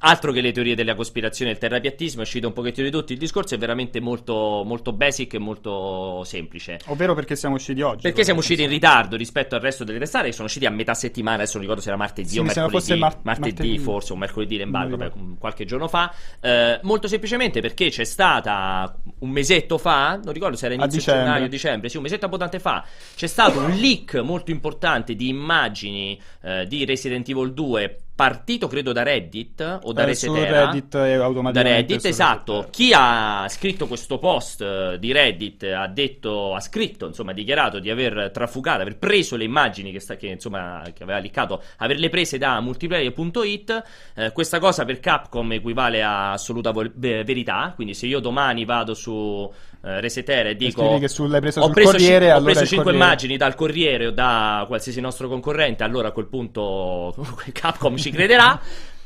altro 0.00 0.32
che 0.32 0.40
le 0.40 0.52
teorie 0.52 0.74
della 0.74 0.94
cospirazione 0.94 1.50
e 1.50 1.54
il 1.54 1.60
terrapiattismo, 1.60 2.20
è 2.20 2.24
uscito 2.24 2.46
un 2.46 2.52
pochettino 2.52 2.86
di 2.86 2.92
tutti, 2.92 3.12
il 3.12 3.18
discorso 3.18 3.54
è 3.54 3.58
veramente 3.58 4.00
molto, 4.00 4.62
molto 4.64 4.92
basic 4.92 5.34
e 5.34 5.38
molto 5.38 6.22
semplice. 6.24 6.78
Ovvero 6.86 7.14
perché 7.14 7.36
siamo 7.36 7.56
usciti 7.56 7.80
oggi. 7.80 8.02
Perché 8.02 8.24
siamo 8.24 8.40
usciti 8.40 8.62
in 8.62 8.68
ritardo 8.68 9.16
rispetto 9.16 9.54
al 9.54 9.60
resto 9.60 9.84
delle 9.84 9.98
testate, 9.98 10.26
che 10.26 10.32
sono 10.32 10.46
usciti 10.46 10.66
a 10.66 10.70
metà 10.70 10.94
settimana, 10.94 11.36
adesso 11.36 11.52
non 11.54 11.62
ricordo 11.62 11.82
se 11.82 11.88
era 11.88 11.96
martedì 11.96 12.28
sì, 12.28 12.38
o 12.38 12.42
mercoledì, 12.42 12.98
mar- 12.98 13.18
martedì, 13.22 13.50
martedì, 13.50 13.78
forse, 13.78 14.12
o 14.12 14.16
mercoledì 14.16 14.56
l'embargo, 14.56 14.96
beh, 14.96 15.12
qualche 15.38 15.64
giorno 15.64 15.88
fa, 15.88 16.12
eh, 16.40 16.80
molto 16.82 17.08
semplicemente 17.08 17.60
perché 17.60 17.90
c'è 17.90 18.04
stata 18.04 18.96
un 19.18 19.30
mesetto 19.30 19.78
fa, 19.78 20.20
non 20.22 20.32
ricordo 20.32 20.56
se 20.56 20.66
era 20.66 20.74
inizio 20.74 21.00
gennaio 21.00 21.44
o 21.46 21.48
dicembre, 21.48 21.88
sì, 21.88 21.96
un 21.96 22.02
mesetto 22.02 22.26
abbondante 22.26 22.58
fa, 22.58 22.84
c'è 23.14 23.26
stato 23.26 23.58
un 23.58 23.70
leak 23.70 24.14
molto 24.16 24.50
importante 24.50 25.14
di 25.14 25.28
immagini 25.28 26.20
eh, 26.42 26.66
di 26.66 26.84
Resident 26.84 27.28
Evil 27.28 27.52
2 27.52 27.98
partito 28.14 28.66
credo 28.68 28.92
da 28.92 29.02
Reddit 29.02 29.80
o 29.82 29.92
da 29.92 30.02
eh, 30.02 30.06
Resetera 30.06 30.66
Reddit 30.66 30.94
e 30.94 31.14
automaticamente 31.14 31.62
da 31.62 31.62
Reddit 31.62 32.04
esatto 32.04 32.54
Reddit. 32.54 32.70
chi 32.70 32.92
ha 32.94 33.46
scritto 33.48 33.86
questo 33.86 34.18
post 34.18 34.60
eh, 34.60 34.96
di 34.98 35.12
Reddit 35.12 35.64
ha 35.64 35.86
detto 35.88 36.54
ha 36.54 36.60
scritto 36.60 37.06
insomma 37.06 37.32
ha 37.32 37.34
dichiarato 37.34 37.78
di 37.78 37.90
aver 37.90 38.30
trafugato 38.32 38.82
aver 38.82 38.98
preso 38.98 39.36
le 39.36 39.44
immagini 39.44 39.90
che, 39.92 40.00
sta, 40.00 40.16
che 40.16 40.28
insomma 40.28 40.82
che 40.92 41.02
aveva 41.02 41.18
liccato 41.18 41.62
averle 41.78 42.08
prese 42.08 42.38
da 42.38 42.60
multiplayer.it 42.60 43.82
eh, 44.14 44.32
questa 44.32 44.58
cosa 44.58 44.84
per 44.84 45.00
Capcom 45.00 45.52
equivale 45.52 46.02
a 46.02 46.32
assoluta 46.32 46.70
vo- 46.70 46.90
verità. 46.94 47.72
Quindi 47.74 47.94
se 47.94 48.06
io 48.06 48.20
domani 48.20 48.64
vado 48.64 48.94
su 48.94 49.50
eh, 49.84 50.00
Resetera 50.00 50.48
e 50.48 50.56
dico 50.56 50.98
che 50.98 51.08
su, 51.08 51.26
l'hai 51.26 51.40
preso 51.40 51.60
ho 51.60 51.70
preso, 51.70 51.90
Corriere, 51.92 52.26
c- 52.26 52.30
allora 52.30 52.50
ho 52.50 52.54
preso 52.54 52.66
5 52.66 52.92
immagini 52.92 53.36
dal 53.36 53.54
Corriere 53.54 54.06
o 54.06 54.10
da 54.10 54.64
qualsiasi 54.66 55.00
nostro 55.00 55.28
concorrente 55.28 55.84
allora 55.84 56.08
a 56.08 56.10
quel 56.12 56.26
punto 56.26 57.14
Capcom 57.52 57.96
ci 57.96 58.10
crederà. 58.10 58.60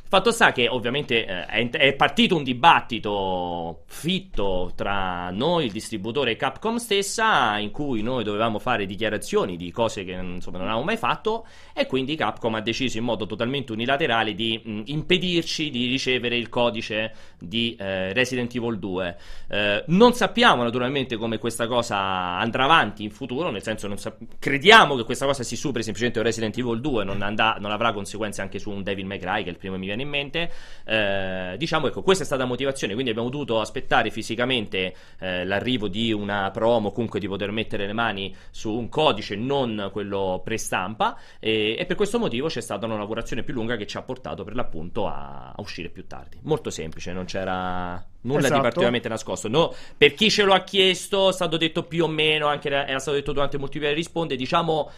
Fatto 0.09 0.31
sta 0.31 0.53
che 0.53 0.69
ovviamente 0.69 1.27
eh, 1.27 1.45
è, 1.45 1.69
è, 1.69 1.93
partito 1.93 2.35
un 2.35 2.43
dibattito 2.43 3.83
fitto 3.89 4.73
tra 4.75 5.29
noi, 5.31 5.67
il 5.67 5.71
distributore 5.71 6.31
e 6.31 6.37
Capcom 6.37 6.77
stessa, 6.77 7.59
in 7.59 7.71
cui 7.71 8.01
noi 8.01 8.25
dovevamo 8.25 8.59
fare 8.59 8.87
dichiarazioni 8.87 9.59
di 9.59 9.71
cose 9.71 10.05
che 10.05 10.13
insomma, 10.13 10.57
non 10.57 10.67
avevamo 10.69 10.87
mai 10.87 10.97
fatto 10.97 11.47
e 11.75 11.85
quindi 11.85 12.17
Capcom 12.17 12.55
ha 12.55 12.63
deciso 12.63 12.97
in 12.97 13.05
modo 13.05 13.27
totalmente 13.27 13.73
unilaterale 13.73 14.35
di 14.35 14.59
mh, 14.65 14.83
impedirci 14.87 15.69
di 15.69 15.87
ricevere 15.87 16.39
il 16.39 16.49
codice 16.49 17.13
di 17.39 17.77
eh, 17.79 18.15
Resident 18.15 18.55
Evil 18.55 18.79
2. 18.79 19.17
Eh, 19.49 19.85
non 19.89 20.15
sappiamo 20.15 20.63
naturalmente 20.63 21.17
come 21.17 21.37
questa 21.37 21.67
cosa 21.67 21.99
andrà 22.39 22.65
avanti 22.65 23.03
in 23.03 23.11
futuro, 23.11 23.51
nel 23.51 23.63
senso 23.63 23.95
sa- 23.97 24.17
crediamo 24.39 24.97
che 24.97 25.05
questa 25.05 25.27
cosa 25.27 25.43
si 25.43 25.55
superi 25.55 25.85
semplicemente 25.85 26.23
Resident 26.23 26.57
Evil 26.57 26.81
2, 26.81 27.05
non, 27.05 27.21
andà, 27.21 27.59
non 27.61 27.73
avrà 27.73 27.93
conseguenze 27.93 28.41
anche 28.41 28.59
su 28.59 28.71
un 28.71 28.83
Devil 28.83 29.05
May 29.05 29.19
Cry 29.19 29.43
che 29.43 29.51
è 29.51 29.53
il 29.53 29.59
primo 29.59 29.75
che 29.75 29.81
mi 29.81 29.87
viene 29.87 29.97
viene 29.99 30.03
in 30.03 30.09
mente. 30.09 30.51
Eh, 30.85 31.57
diciamo, 31.57 31.89
ecco, 31.89 32.03
questa 32.03 32.23
è 32.23 32.27
stata 32.27 32.43
la 32.43 32.49
motivazione, 32.49 32.93
quindi 32.93 33.11
abbiamo 33.11 33.29
dovuto 33.29 33.61
aspettare 33.61 34.11
fisicamente 34.11 34.95
eh, 35.19 35.45
l'arrivo 35.45 35.89
di 35.89 36.13
una 36.13 36.51
promo, 36.51 36.93
comunque 36.93 37.21
di 37.21 37.29
poter 37.29 37.51
mettere 37.51 37.87
le 37.87 37.93
mani 37.93 38.35
su 38.51 38.73
un 38.73 38.89
codice, 38.89 39.37
non 39.37 39.91
quello 39.93 40.41
prestampa, 40.45 41.19
e, 41.39 41.77
e 41.79 41.87
per 41.87 41.97
questo 41.97 42.19
motivo 42.19 42.49
c'è 42.49 42.61
stata 42.61 42.87
una 42.87 42.97
lavorazione 42.97 43.43
più 43.43 43.55
lunga 43.55 43.77
che 43.77 43.87
ci 43.87 43.97
ha 43.97 44.03
portato 44.03 44.45
per 44.45 44.55
l'appunto 44.55 45.07
a, 45.07 45.49
a 45.51 45.61
uscire 45.61 45.89
più 45.89 46.07
tardi. 46.07 46.39
Molto 46.43 46.71
semplice, 46.71 47.13
non 47.13 47.25
c'era 47.25 48.03
nulla 48.21 48.41
esatto. 48.41 48.55
di 48.55 48.61
particolarmente 48.61 49.09
nascosto. 49.09 49.49
No, 49.49 49.75
per 49.97 50.15
chi 50.15 50.31
ce 50.31 50.45
lo 50.45 50.53
ha 50.53 50.61
chiesto, 50.61 51.31
è 51.31 51.33
stato 51.33 51.57
detto 51.57 51.85
più 51.85 52.05
o 52.05 52.09
meno, 52.09 52.47
anche 52.47 52.69
era 52.69 52.99
stato 52.99 53.17
detto 53.17 53.33
durante 53.33 53.59
Multiplayer 53.59 53.95
Risponde, 53.95 54.37
diciamo 54.37 54.91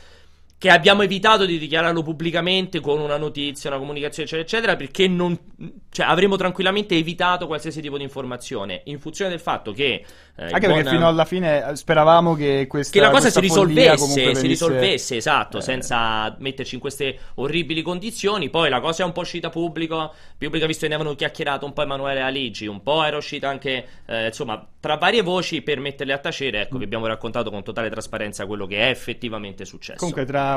che 0.60 0.68
abbiamo 0.68 1.00
evitato 1.00 1.46
di 1.46 1.56
dichiararlo 1.56 2.02
pubblicamente 2.02 2.80
con 2.80 3.00
una 3.00 3.16
notizia, 3.16 3.70
una 3.70 3.78
comunicazione, 3.78 4.28
eccetera, 4.28 4.46
eccetera, 4.46 4.76
perché 4.76 5.08
non, 5.08 5.34
cioè, 5.88 6.04
avremmo 6.04 6.36
tranquillamente 6.36 6.94
evitato 6.94 7.46
qualsiasi 7.46 7.80
tipo 7.80 7.96
di 7.96 8.02
informazione, 8.02 8.82
in 8.84 9.00
funzione 9.00 9.30
del 9.30 9.40
fatto 9.40 9.72
che... 9.72 10.04
Eh, 10.36 10.44
Anche 10.44 10.66
perché 10.66 10.90
fino 10.90 11.08
alla 11.08 11.24
fine 11.24 11.74
speravamo 11.76 12.34
che 12.34 12.66
questa 12.68 12.92
Che 12.92 13.00
la 13.00 13.08
cosa 13.08 13.30
si 13.30 13.40
risolvesse, 13.40 14.34
si 14.34 14.46
risolvesse, 14.46 15.16
esatto, 15.16 15.58
eh. 15.58 15.62
senza 15.62 16.36
metterci 16.40 16.74
in 16.74 16.80
queste 16.82 17.18
orribili 17.36 17.80
condizioni, 17.80 18.50
poi 18.50 18.68
la 18.68 18.80
cosa 18.80 19.02
è 19.02 19.06
un 19.06 19.12
po' 19.12 19.20
uscita 19.20 19.48
pubblico, 19.48 20.12
pubblica 20.36 20.66
visto 20.66 20.82
che 20.82 20.88
ne 20.88 20.94
avevano 20.96 21.16
chiacchierato 21.16 21.64
un 21.64 21.72
po' 21.72 21.80
Emanuele 21.80 22.20
Aligi, 22.20 22.66
un 22.66 22.82
po' 22.82 23.02
era 23.02 23.16
uscita 23.16 23.48
anche, 23.48 23.86
eh, 24.04 24.26
insomma, 24.26 24.62
tra 24.78 24.96
varie 24.96 25.22
voci 25.22 25.62
per 25.62 25.80
metterle 25.80 26.12
a 26.12 26.18
tacere, 26.18 26.62
ecco, 26.62 26.76
mm. 26.76 26.78
vi 26.78 26.84
abbiamo 26.84 27.06
raccontato 27.06 27.50
con 27.50 27.62
totale 27.62 27.88
trasparenza 27.88 28.44
quello 28.44 28.66
che 28.66 28.76
è 28.76 28.90
effettivamente 28.90 29.64
successo. 29.64 29.98
Comunque 29.98 30.26
tra 30.26 30.49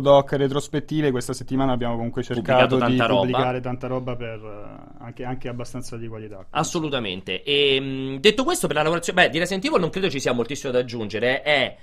doc 0.00 0.32
retrospettive 0.32 1.10
questa 1.10 1.32
settimana 1.32 1.72
abbiamo 1.72 1.96
comunque 1.96 2.22
cercato 2.22 2.76
di 2.76 2.96
roba. 2.96 3.20
pubblicare 3.20 3.60
tanta 3.60 3.86
roba 3.86 4.16
per 4.16 4.40
uh, 4.40 5.02
anche, 5.04 5.24
anche, 5.24 5.48
abbastanza 5.48 5.96
di 5.96 6.08
qualità 6.08 6.46
assolutamente 6.50 7.42
e 7.42 7.80
mh, 7.80 8.20
detto 8.20 8.44
questo 8.44 8.66
per 8.66 8.76
la 8.76 8.82
lavorazione 8.82 9.22
beh 9.22 9.30
di 9.30 9.38
Resident 9.38 9.64
Evil 9.64 9.80
non 9.80 9.90
credo 9.90 10.10
ci 10.10 10.20
sia 10.20 10.32
moltissimo 10.32 10.72
da 10.72 10.78
aggiungere 10.78 11.42
è 11.42 11.76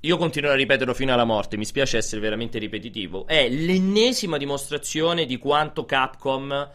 io 0.00 0.16
continuo 0.18 0.50
a 0.50 0.54
ripeterlo 0.54 0.94
fino 0.94 1.12
alla 1.12 1.24
morte, 1.24 1.56
mi 1.56 1.64
spiace 1.64 1.96
essere 1.96 2.20
veramente 2.20 2.60
ripetitivo. 2.60 3.26
È 3.26 3.48
l'ennesima 3.48 4.36
dimostrazione 4.36 5.24
di 5.24 5.36
quanto 5.36 5.84
Capcom 5.84 6.70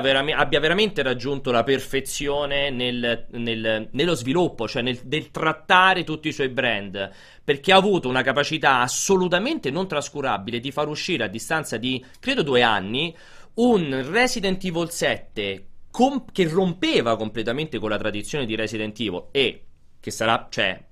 veram- 0.00 0.32
abbia 0.34 0.60
veramente 0.60 1.02
raggiunto 1.02 1.50
la 1.50 1.62
perfezione 1.62 2.70
nel, 2.70 3.26
nel, 3.30 3.88
nello 3.92 4.14
sviluppo, 4.14 4.66
cioè 4.66 4.82
nel, 4.82 5.00
nel, 5.04 5.30
trattare 5.30 6.04
tutti 6.04 6.28
i 6.28 6.32
suoi 6.32 6.48
brand, 6.48 7.10
perché 7.44 7.72
ha 7.72 7.76
avuto 7.76 8.08
una 8.08 8.22
capacità 8.22 8.80
assolutamente 8.80 9.70
non 9.70 9.86
trascurabile 9.86 10.58
di 10.58 10.72
far 10.72 10.88
uscire 10.88 11.24
a 11.24 11.28
distanza 11.28 11.76
di, 11.76 12.04
credo, 12.18 12.42
due 12.42 12.62
anni, 12.62 13.14
un 13.54 14.10
Resident 14.10 14.62
Evil 14.64 14.90
7 14.90 15.66
com- 15.90 16.24
che 16.32 16.48
rompeva 16.48 17.16
completamente 17.16 17.78
con 17.78 17.90
la 17.90 17.98
tradizione 17.98 18.46
di 18.46 18.54
Resident 18.54 18.98
Evil 19.00 19.26
e 19.30 19.62
che 20.00 20.10
sarà, 20.10 20.46
cioè, 20.50 20.82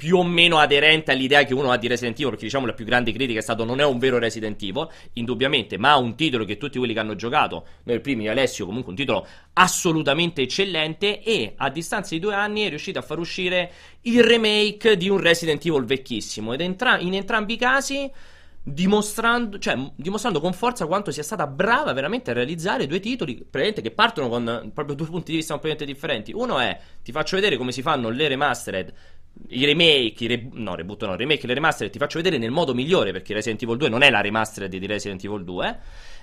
più 0.00 0.16
o 0.16 0.24
meno 0.24 0.56
aderente 0.56 1.12
all'idea 1.12 1.44
che 1.44 1.52
uno 1.52 1.70
ha 1.70 1.76
di 1.76 1.86
Resident 1.86 2.18
Evil, 2.18 2.30
perché 2.30 2.46
diciamo 2.46 2.64
la 2.64 2.72
più 2.72 2.86
grande 2.86 3.12
critica 3.12 3.38
è 3.38 3.42
stato 3.42 3.64
non 3.64 3.80
è 3.80 3.84
un 3.84 3.98
vero 3.98 4.18
Resident 4.18 4.60
Evil, 4.62 4.88
indubbiamente, 5.12 5.76
ma 5.76 5.94
un 5.96 6.14
titolo 6.16 6.46
che 6.46 6.56
tutti 6.56 6.78
quelli 6.78 6.94
che 6.94 7.00
hanno 7.00 7.16
giocato, 7.16 7.66
nel 7.82 8.00
primo 8.00 8.22
di 8.22 8.28
Alessio, 8.28 8.64
comunque 8.64 8.92
un 8.92 8.96
titolo 8.96 9.26
assolutamente 9.52 10.40
eccellente 10.40 11.22
e 11.22 11.52
a 11.54 11.68
distanza 11.68 12.14
di 12.14 12.18
due 12.18 12.32
anni 12.32 12.62
è 12.62 12.70
riuscito 12.70 12.98
a 12.98 13.02
far 13.02 13.18
uscire 13.18 13.70
il 14.02 14.24
remake 14.24 14.96
di 14.96 15.10
un 15.10 15.18
Resident 15.18 15.62
Evil 15.66 15.84
vecchissimo 15.84 16.54
ed 16.54 16.62
entra- 16.62 16.98
in 16.98 17.12
entrambi 17.12 17.52
i 17.52 17.58
casi 17.58 18.10
dimostrando, 18.62 19.58
cioè, 19.58 19.76
dimostrando 19.96 20.40
con 20.40 20.54
forza 20.54 20.86
quanto 20.86 21.10
sia 21.10 21.22
stata 21.22 21.46
brava 21.46 21.92
veramente 21.92 22.30
a 22.30 22.34
realizzare 22.34 22.86
due 22.86 23.00
titoli 23.00 23.46
che 23.50 23.90
partono 23.90 24.30
con 24.30 24.70
proprio 24.72 24.94
due 24.94 25.08
punti 25.08 25.32
di 25.32 25.36
vista 25.36 25.52
completamente 25.52 25.92
differenti. 25.92 26.32
Uno 26.32 26.58
è 26.58 26.78
ti 27.02 27.12
faccio 27.12 27.36
vedere 27.36 27.58
come 27.58 27.72
si 27.72 27.82
fanno 27.82 28.08
le 28.08 28.28
remastered 28.28 28.94
i 29.48 29.64
remake, 29.64 30.24
i 30.24 30.26
re- 30.26 30.48
no, 30.52 30.74
reboot 30.74 31.04
no, 31.04 31.16
remake, 31.16 31.46
le 31.46 31.54
remastered 31.54 31.92
ti 31.92 31.98
faccio 31.98 32.18
vedere 32.18 32.38
nel 32.38 32.50
modo 32.50 32.74
migliore 32.74 33.12
perché 33.12 33.34
Resident 33.34 33.62
Evil 33.62 33.76
2 33.76 33.88
non 33.88 34.02
è 34.02 34.10
la 34.10 34.20
remastered 34.20 34.74
di 34.74 34.86
Resident 34.86 35.24
Evil 35.24 35.44
2 35.44 35.78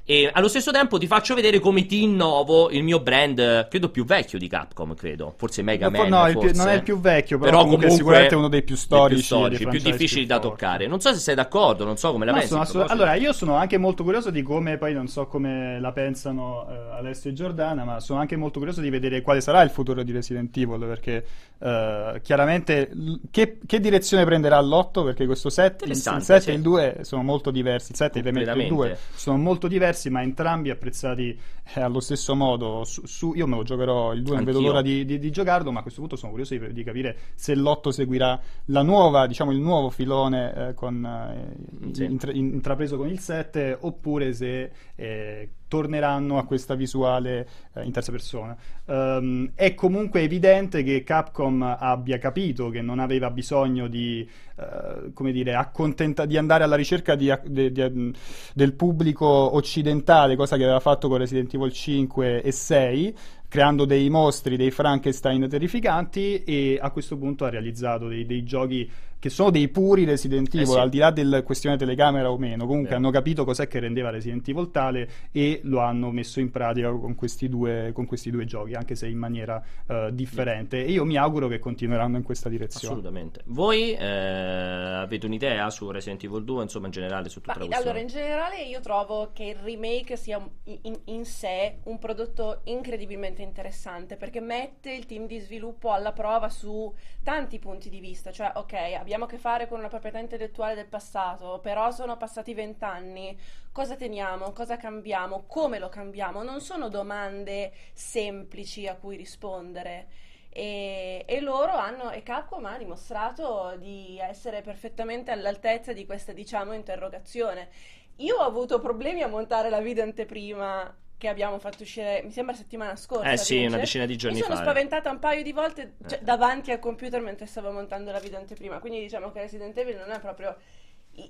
e 0.10 0.30
allo 0.32 0.47
stesso 0.47 0.71
tempo 0.71 0.97
ti 0.97 1.06
faccio 1.06 1.36
vedere 1.36 1.60
come 1.60 1.86
ti 1.86 2.03
innovo 2.03 2.69
il 2.69 2.82
mio 2.82 3.01
brand, 3.01 3.67
credo 3.67 3.89
più 3.89 4.06
vecchio 4.06 4.39
di 4.39 4.47
Capcom, 4.47 4.95
credo. 4.95 5.34
Forse 5.36 5.62
Mega 5.63 5.89
Man. 5.89 6.08
No, 6.08 6.25
forse. 6.32 6.56
Non 6.56 6.69
è 6.69 6.75
il 6.75 6.84
più 6.84 6.97
vecchio, 6.97 7.38
però, 7.38 7.49
però 7.49 7.63
comunque, 7.63 7.88
comunque 7.88 7.97
sicuramente 7.97 8.34
è 8.34 8.38
uno 8.38 8.47
dei 8.47 8.63
più 8.63 8.77
storici, 8.77 9.15
più, 9.15 9.36
storici, 9.36 9.67
più 9.67 9.82
difficili 9.82 10.25
più 10.25 10.34
da 10.34 10.39
toccare. 10.39 10.88
Non 10.88 11.01
so 11.01 11.12
se 11.12 11.19
sei 11.19 11.36
d'accordo, 11.36 11.84
non 11.84 11.97
so 11.97 12.13
come 12.13 12.23
la 12.23 12.32
no, 12.32 12.38
pensi. 12.38 12.53
Assolut- 12.53 12.89
allora, 12.89 13.15
io 13.15 13.34
sono 13.34 13.56
anche 13.56 13.77
molto 13.77 14.03
curioso 14.03 14.30
di 14.30 14.43
come, 14.43 14.77
poi 14.77 14.93
non 14.93 15.10
so 15.10 15.27
come 15.27 15.77
la 15.82 15.91
pensano 15.91 16.65
uh, 16.65 16.93
Alessio 16.93 17.32
e 17.32 17.34
Giordana, 17.34 17.84
ma 17.84 17.99
sono 17.99 18.21
anche 18.21 18.38
molto 18.38 18.60
curioso 18.60 18.80
di 18.80 18.89
vedere 18.89 19.21
quale 19.21 19.41
sarà 19.41 19.62
il 19.62 19.71
futuro 19.71 20.03
di 20.03 20.13
Resident 20.13 20.56
Evil, 20.56 20.86
perché 20.88 21.25
uh, 21.59 22.19
chiaramente 22.21 22.91
che, 23.31 23.59
che, 23.65 23.79
direzione 23.79 24.25
prenderà 24.25 24.59
l'8? 24.61 25.03
Perché 25.03 25.25
questo 25.25 25.49
set, 25.49 25.83
il, 25.83 25.91
il 25.91 25.95
7 25.95 26.39
sì. 26.39 26.49
e 26.49 26.53
il 26.53 26.61
2 26.61 26.99
sono 27.01 27.23
molto 27.23 27.51
diversi, 27.51 27.91
il 27.91 27.97
7 27.97 28.19
e 28.19 28.29
il 28.29 28.67
2 28.67 28.97
sono 29.13 29.37
molto 29.37 29.67
diversi, 29.67 30.09
ma 30.09 30.21
entrambi 30.21 30.69
apprezzati 30.69 31.37
eh, 31.73 31.81
allo 31.81 31.99
stesso 31.99 32.35
modo. 32.35 32.83
Su, 32.83 33.05
su, 33.05 33.33
io 33.33 33.47
me 33.47 33.55
lo 33.55 33.63
giocherò 33.63 34.13
il 34.13 34.23
2, 34.23 34.35
non 34.35 34.43
vedo 34.45 34.61
l'ora 34.61 34.81
di, 34.81 35.05
di, 35.05 35.19
di, 35.19 35.31
giocarlo, 35.31 35.71
ma 35.71 35.79
a 35.79 35.81
questo 35.81 36.01
punto 36.01 36.15
sono 36.15 36.31
curioso 36.31 36.57
di, 36.57 36.73
di, 36.73 36.83
capire 36.83 37.17
se 37.35 37.55
l'8 37.55 37.89
seguirà 37.89 38.39
la 38.65 38.81
nuova, 38.81 39.27
diciamo, 39.27 39.51
il 39.51 39.59
nuovo 39.59 39.89
filone 39.89 40.69
eh, 40.69 40.73
con, 40.73 41.05
eh, 41.05 41.93
sì. 41.93 42.05
intra, 42.05 42.31
intrapreso 42.31 42.97
con 42.97 43.07
il 43.07 43.19
7 43.19 43.77
oppure 43.81 44.33
se 44.33 44.71
eh, 44.95 45.49
torneranno 45.67 46.38
a 46.38 46.45
questa 46.45 46.75
visuale 46.75 47.47
eh, 47.73 47.84
in 47.84 47.91
terza 47.91 48.12
persona. 48.12 48.56
Um, 48.86 49.51
è 49.53 49.73
comunque 49.73 50.21
evidente 50.21 50.84
che 50.84 51.03
Capcom 51.03 51.62
abbia 51.62 52.17
capito 52.17 52.69
che 52.69 52.82
non 52.82 52.99
aveva 52.99 53.30
bisogno 53.30 53.88
di, 53.88 54.27
uh, 54.56 55.12
come 55.13 55.32
dire, 55.32 55.56
accontenta- 55.56 56.25
di 56.25 56.38
andare 56.38 56.63
alla 56.63 56.75
ricerca 56.75 57.15
di, 57.15 57.34
di, 57.45 57.71
di, 57.71 58.13
del 58.53 58.73
pubblico 58.73 59.25
occidentale, 59.25 60.36
cosa 60.36 60.56
che 60.56 60.63
aveva 60.63 60.80
fatto 60.80 61.08
con 61.08 61.17
Resident 61.17 61.53
Evil 61.53 61.71
5 61.71 62.41
e 62.41 62.51
6, 62.51 63.15
creando 63.49 63.86
dei 63.86 64.10
mostri, 64.10 64.58
dei 64.58 64.71
Frankenstein 64.71 65.47
terrificanti 65.47 66.43
e 66.43 66.77
a 66.82 66.91
questo 66.91 67.17
punto 67.17 67.45
ha 67.45 67.49
realizzato 67.49 68.08
dei, 68.08 68.25
dei 68.25 68.43
giochi 68.43 68.89
che 69.19 69.30
sono 69.30 69.49
dei 69.49 69.67
puri 69.69 70.06
Resident 70.06 70.53
Evil, 70.53 70.62
eh 70.62 70.71
sì. 70.71 70.77
al 70.77 70.89
di 70.89 70.97
là 70.97 71.12
della 71.12 71.43
questione 71.43 71.77
telecamera 71.77 72.32
o 72.32 72.38
meno, 72.38 72.65
comunque 72.65 72.89
Beh. 72.89 72.95
hanno 72.95 73.10
capito 73.10 73.43
cos'è 73.45 73.67
che 73.67 73.80
rendeva 73.80 74.10
Resident 74.10 74.47
Evil 74.47 74.71
tale 74.71 75.10
e 75.32 75.62
lo 75.63 75.80
hanno 75.80 76.12
messo 76.12 76.39
in 76.39 76.51
pratica 76.51 76.91
con 76.91 77.15
questi 77.15 77.49
due, 77.49 77.91
con 77.93 78.06
questi 78.06 78.30
due 78.30 78.45
giochi, 78.45 78.73
anche 78.73 78.95
se 78.95 79.08
in 79.08 79.17
maniera 79.17 79.62
uh, 79.88 80.10
differente. 80.12 80.84
E 80.84 80.91
io 80.91 81.06
mi 81.06 81.17
auguro 81.17 81.47
che 81.47 81.60
continueranno 81.60 82.17
in 82.17 82.23
questa 82.23 82.49
direzione. 82.49 82.93
Assolutamente. 82.93 83.41
Voi 83.45 83.93
eh, 83.93 84.06
avete 84.06 85.25
un'idea 85.25 85.69
su 85.69 85.89
Resident 85.89 86.23
Evil 86.23 86.43
2, 86.43 86.63
insomma 86.63 86.86
in 86.86 86.91
generale 86.91 87.30
su 87.30 87.39
tutta 87.39 87.53
Ma, 87.53 87.60
la 87.60 87.65
questione? 87.65 87.89
Allora, 87.89 88.01
in 88.01 88.08
generale 88.08 88.62
io 88.63 88.80
trovo 88.80 89.32
che 89.34 89.43
il 89.43 89.56
remake 89.56 90.15
sia 90.15 90.45
in, 90.63 90.99
in 91.06 91.25
sé 91.25 91.80
un 91.84 91.97
prodotto 91.97 92.62
incredibilmente 92.65 93.41
interessante 93.41 94.15
perché 94.15 94.39
mette 94.39 94.91
il 94.91 95.06
team 95.06 95.25
di 95.25 95.39
sviluppo 95.39 95.91
alla 95.91 96.12
prova 96.12 96.49
su 96.49 96.93
tanti 97.23 97.60
punti 97.60 97.89
di 97.89 97.99
vista, 97.99 98.32
cioè 98.32 98.51
ok, 98.56 98.73
abbiamo 98.97 99.16
a 99.25 99.27
che 99.27 99.38
fare 99.38 99.67
con 99.67 99.80
una 99.80 99.88
proprietà 99.88 100.19
intellettuale 100.19 100.75
del 100.75 100.88
passato, 100.88 101.60
però 101.62 101.91
sono 101.91 102.17
passati 102.17 102.53
vent'anni, 102.53 103.38
cosa 103.71 103.95
teniamo, 103.95 104.51
cosa 104.51 104.77
cambiamo, 104.77 105.45
come 105.47 105.80
lo 105.80 105.89
cambiamo? 105.89 106.43
Non 106.43 106.62
sono 106.62 106.89
domande 106.89 107.71
semplici 107.93 108.88
a 108.88 108.95
cui 108.95 109.15
rispondere. 109.17 110.08
E, 110.49 111.23
e, 111.27 111.39
loro 111.39 111.73
hanno, 111.73 112.12
e 112.12 112.23
Capcom 112.23 112.65
ha 112.65 112.77
dimostrato 112.77 113.75
di 113.77 114.17
essere 114.19 114.62
perfettamente 114.62 115.32
all'altezza 115.32 115.93
di 115.93 116.06
questa, 116.06 116.34
diciamo, 116.34 116.73
interrogazione. 116.73 117.69
Io 118.17 118.38
ho 118.38 118.43
avuto 118.43 118.80
problemi 118.80 119.21
a 119.21 119.27
montare 119.27 119.69
la 119.69 119.82
video 119.82 120.03
anteprima 120.03 120.95
che 121.17 121.27
abbiamo 121.27 121.58
fatto 121.58 121.84
uscire, 121.84 122.21
mi 122.23 122.32
sembra 122.32 122.53
settimana 122.53 122.95
scorsa. 122.95 123.32
Eh 123.32 123.38
sì, 123.38 123.65
una 123.65 123.77
decina 123.77 124.06
di 124.06 124.15
giorni 124.15 124.39
fa. 124.39 124.47
Mi 124.47 124.56
sono 124.56 124.65
spaventata 124.65 125.10
un 125.10 125.19
paio 125.19 125.41
di 125.41 125.51
volte 125.51 125.95
cioè, 126.08 126.19
eh. 126.19 126.23
davanti 126.23 126.71
al 126.71 126.80
computer 126.80 127.21
mentre 127.21 127.47
stavo 127.47 127.71
montando 127.71 128.12
la 128.12 128.19
video 128.19 128.38
anteprima. 128.38 128.80
Quindi 128.80 128.99
diciamo 128.99 129.32
che 129.32 129.41
Resident 129.41 129.75
Evil 129.77 129.97
non 129.97 130.12
è 130.12 130.19
proprio 130.19 130.56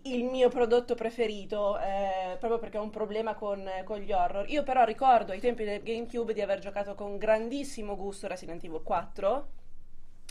il 0.03 0.25
mio 0.25 0.49
prodotto 0.49 0.95
preferito, 0.95 1.79
eh, 1.79 2.35
proprio 2.37 2.59
perché 2.59 2.77
ho 2.77 2.83
un 2.83 2.89
problema 2.89 3.35
con, 3.35 3.65
con, 3.85 3.99
gli 3.99 4.11
horror. 4.11 4.49
Io 4.49 4.63
però 4.63 4.83
ricordo 4.83 5.31
ai 5.31 5.39
tempi 5.39 5.63
del 5.63 5.81
GameCube 5.81 6.33
di 6.33 6.41
aver 6.41 6.59
giocato 6.59 6.93
con 6.93 7.17
grandissimo 7.17 7.95
gusto 7.95 8.27
Resident 8.27 8.61
Evil 8.65 8.83
4. 8.83 9.47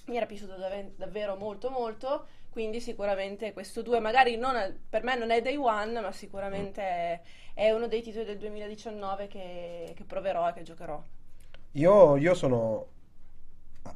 Mi 0.07 0.17
era 0.17 0.27
piaciuto 0.27 0.57
dav- 0.57 0.93
davvero 0.97 1.37
molto 1.37 1.71
molto 1.71 2.27
quindi 2.57 2.81
sicuramente 2.81 3.53
questo 3.53 3.83
2 3.83 4.01
magari 4.01 4.39
non, 4.39 4.55
per 4.89 5.03
me 5.03 5.15
non 5.15 5.31
è 5.31 5.43
day 5.43 5.57
one, 5.57 6.01
ma 6.01 6.11
sicuramente 6.11 6.81
è, 6.81 7.21
è 7.53 7.71
uno 7.71 7.87
dei 7.87 8.01
titoli 8.01 8.25
del 8.25 8.39
2019 8.39 9.27
che, 9.27 9.93
che 9.95 10.05
proverò 10.05 10.49
e 10.49 10.53
che 10.55 10.63
giocherò. 10.63 11.03
Io, 11.73 12.17
io 12.17 12.33
sono 12.33 12.87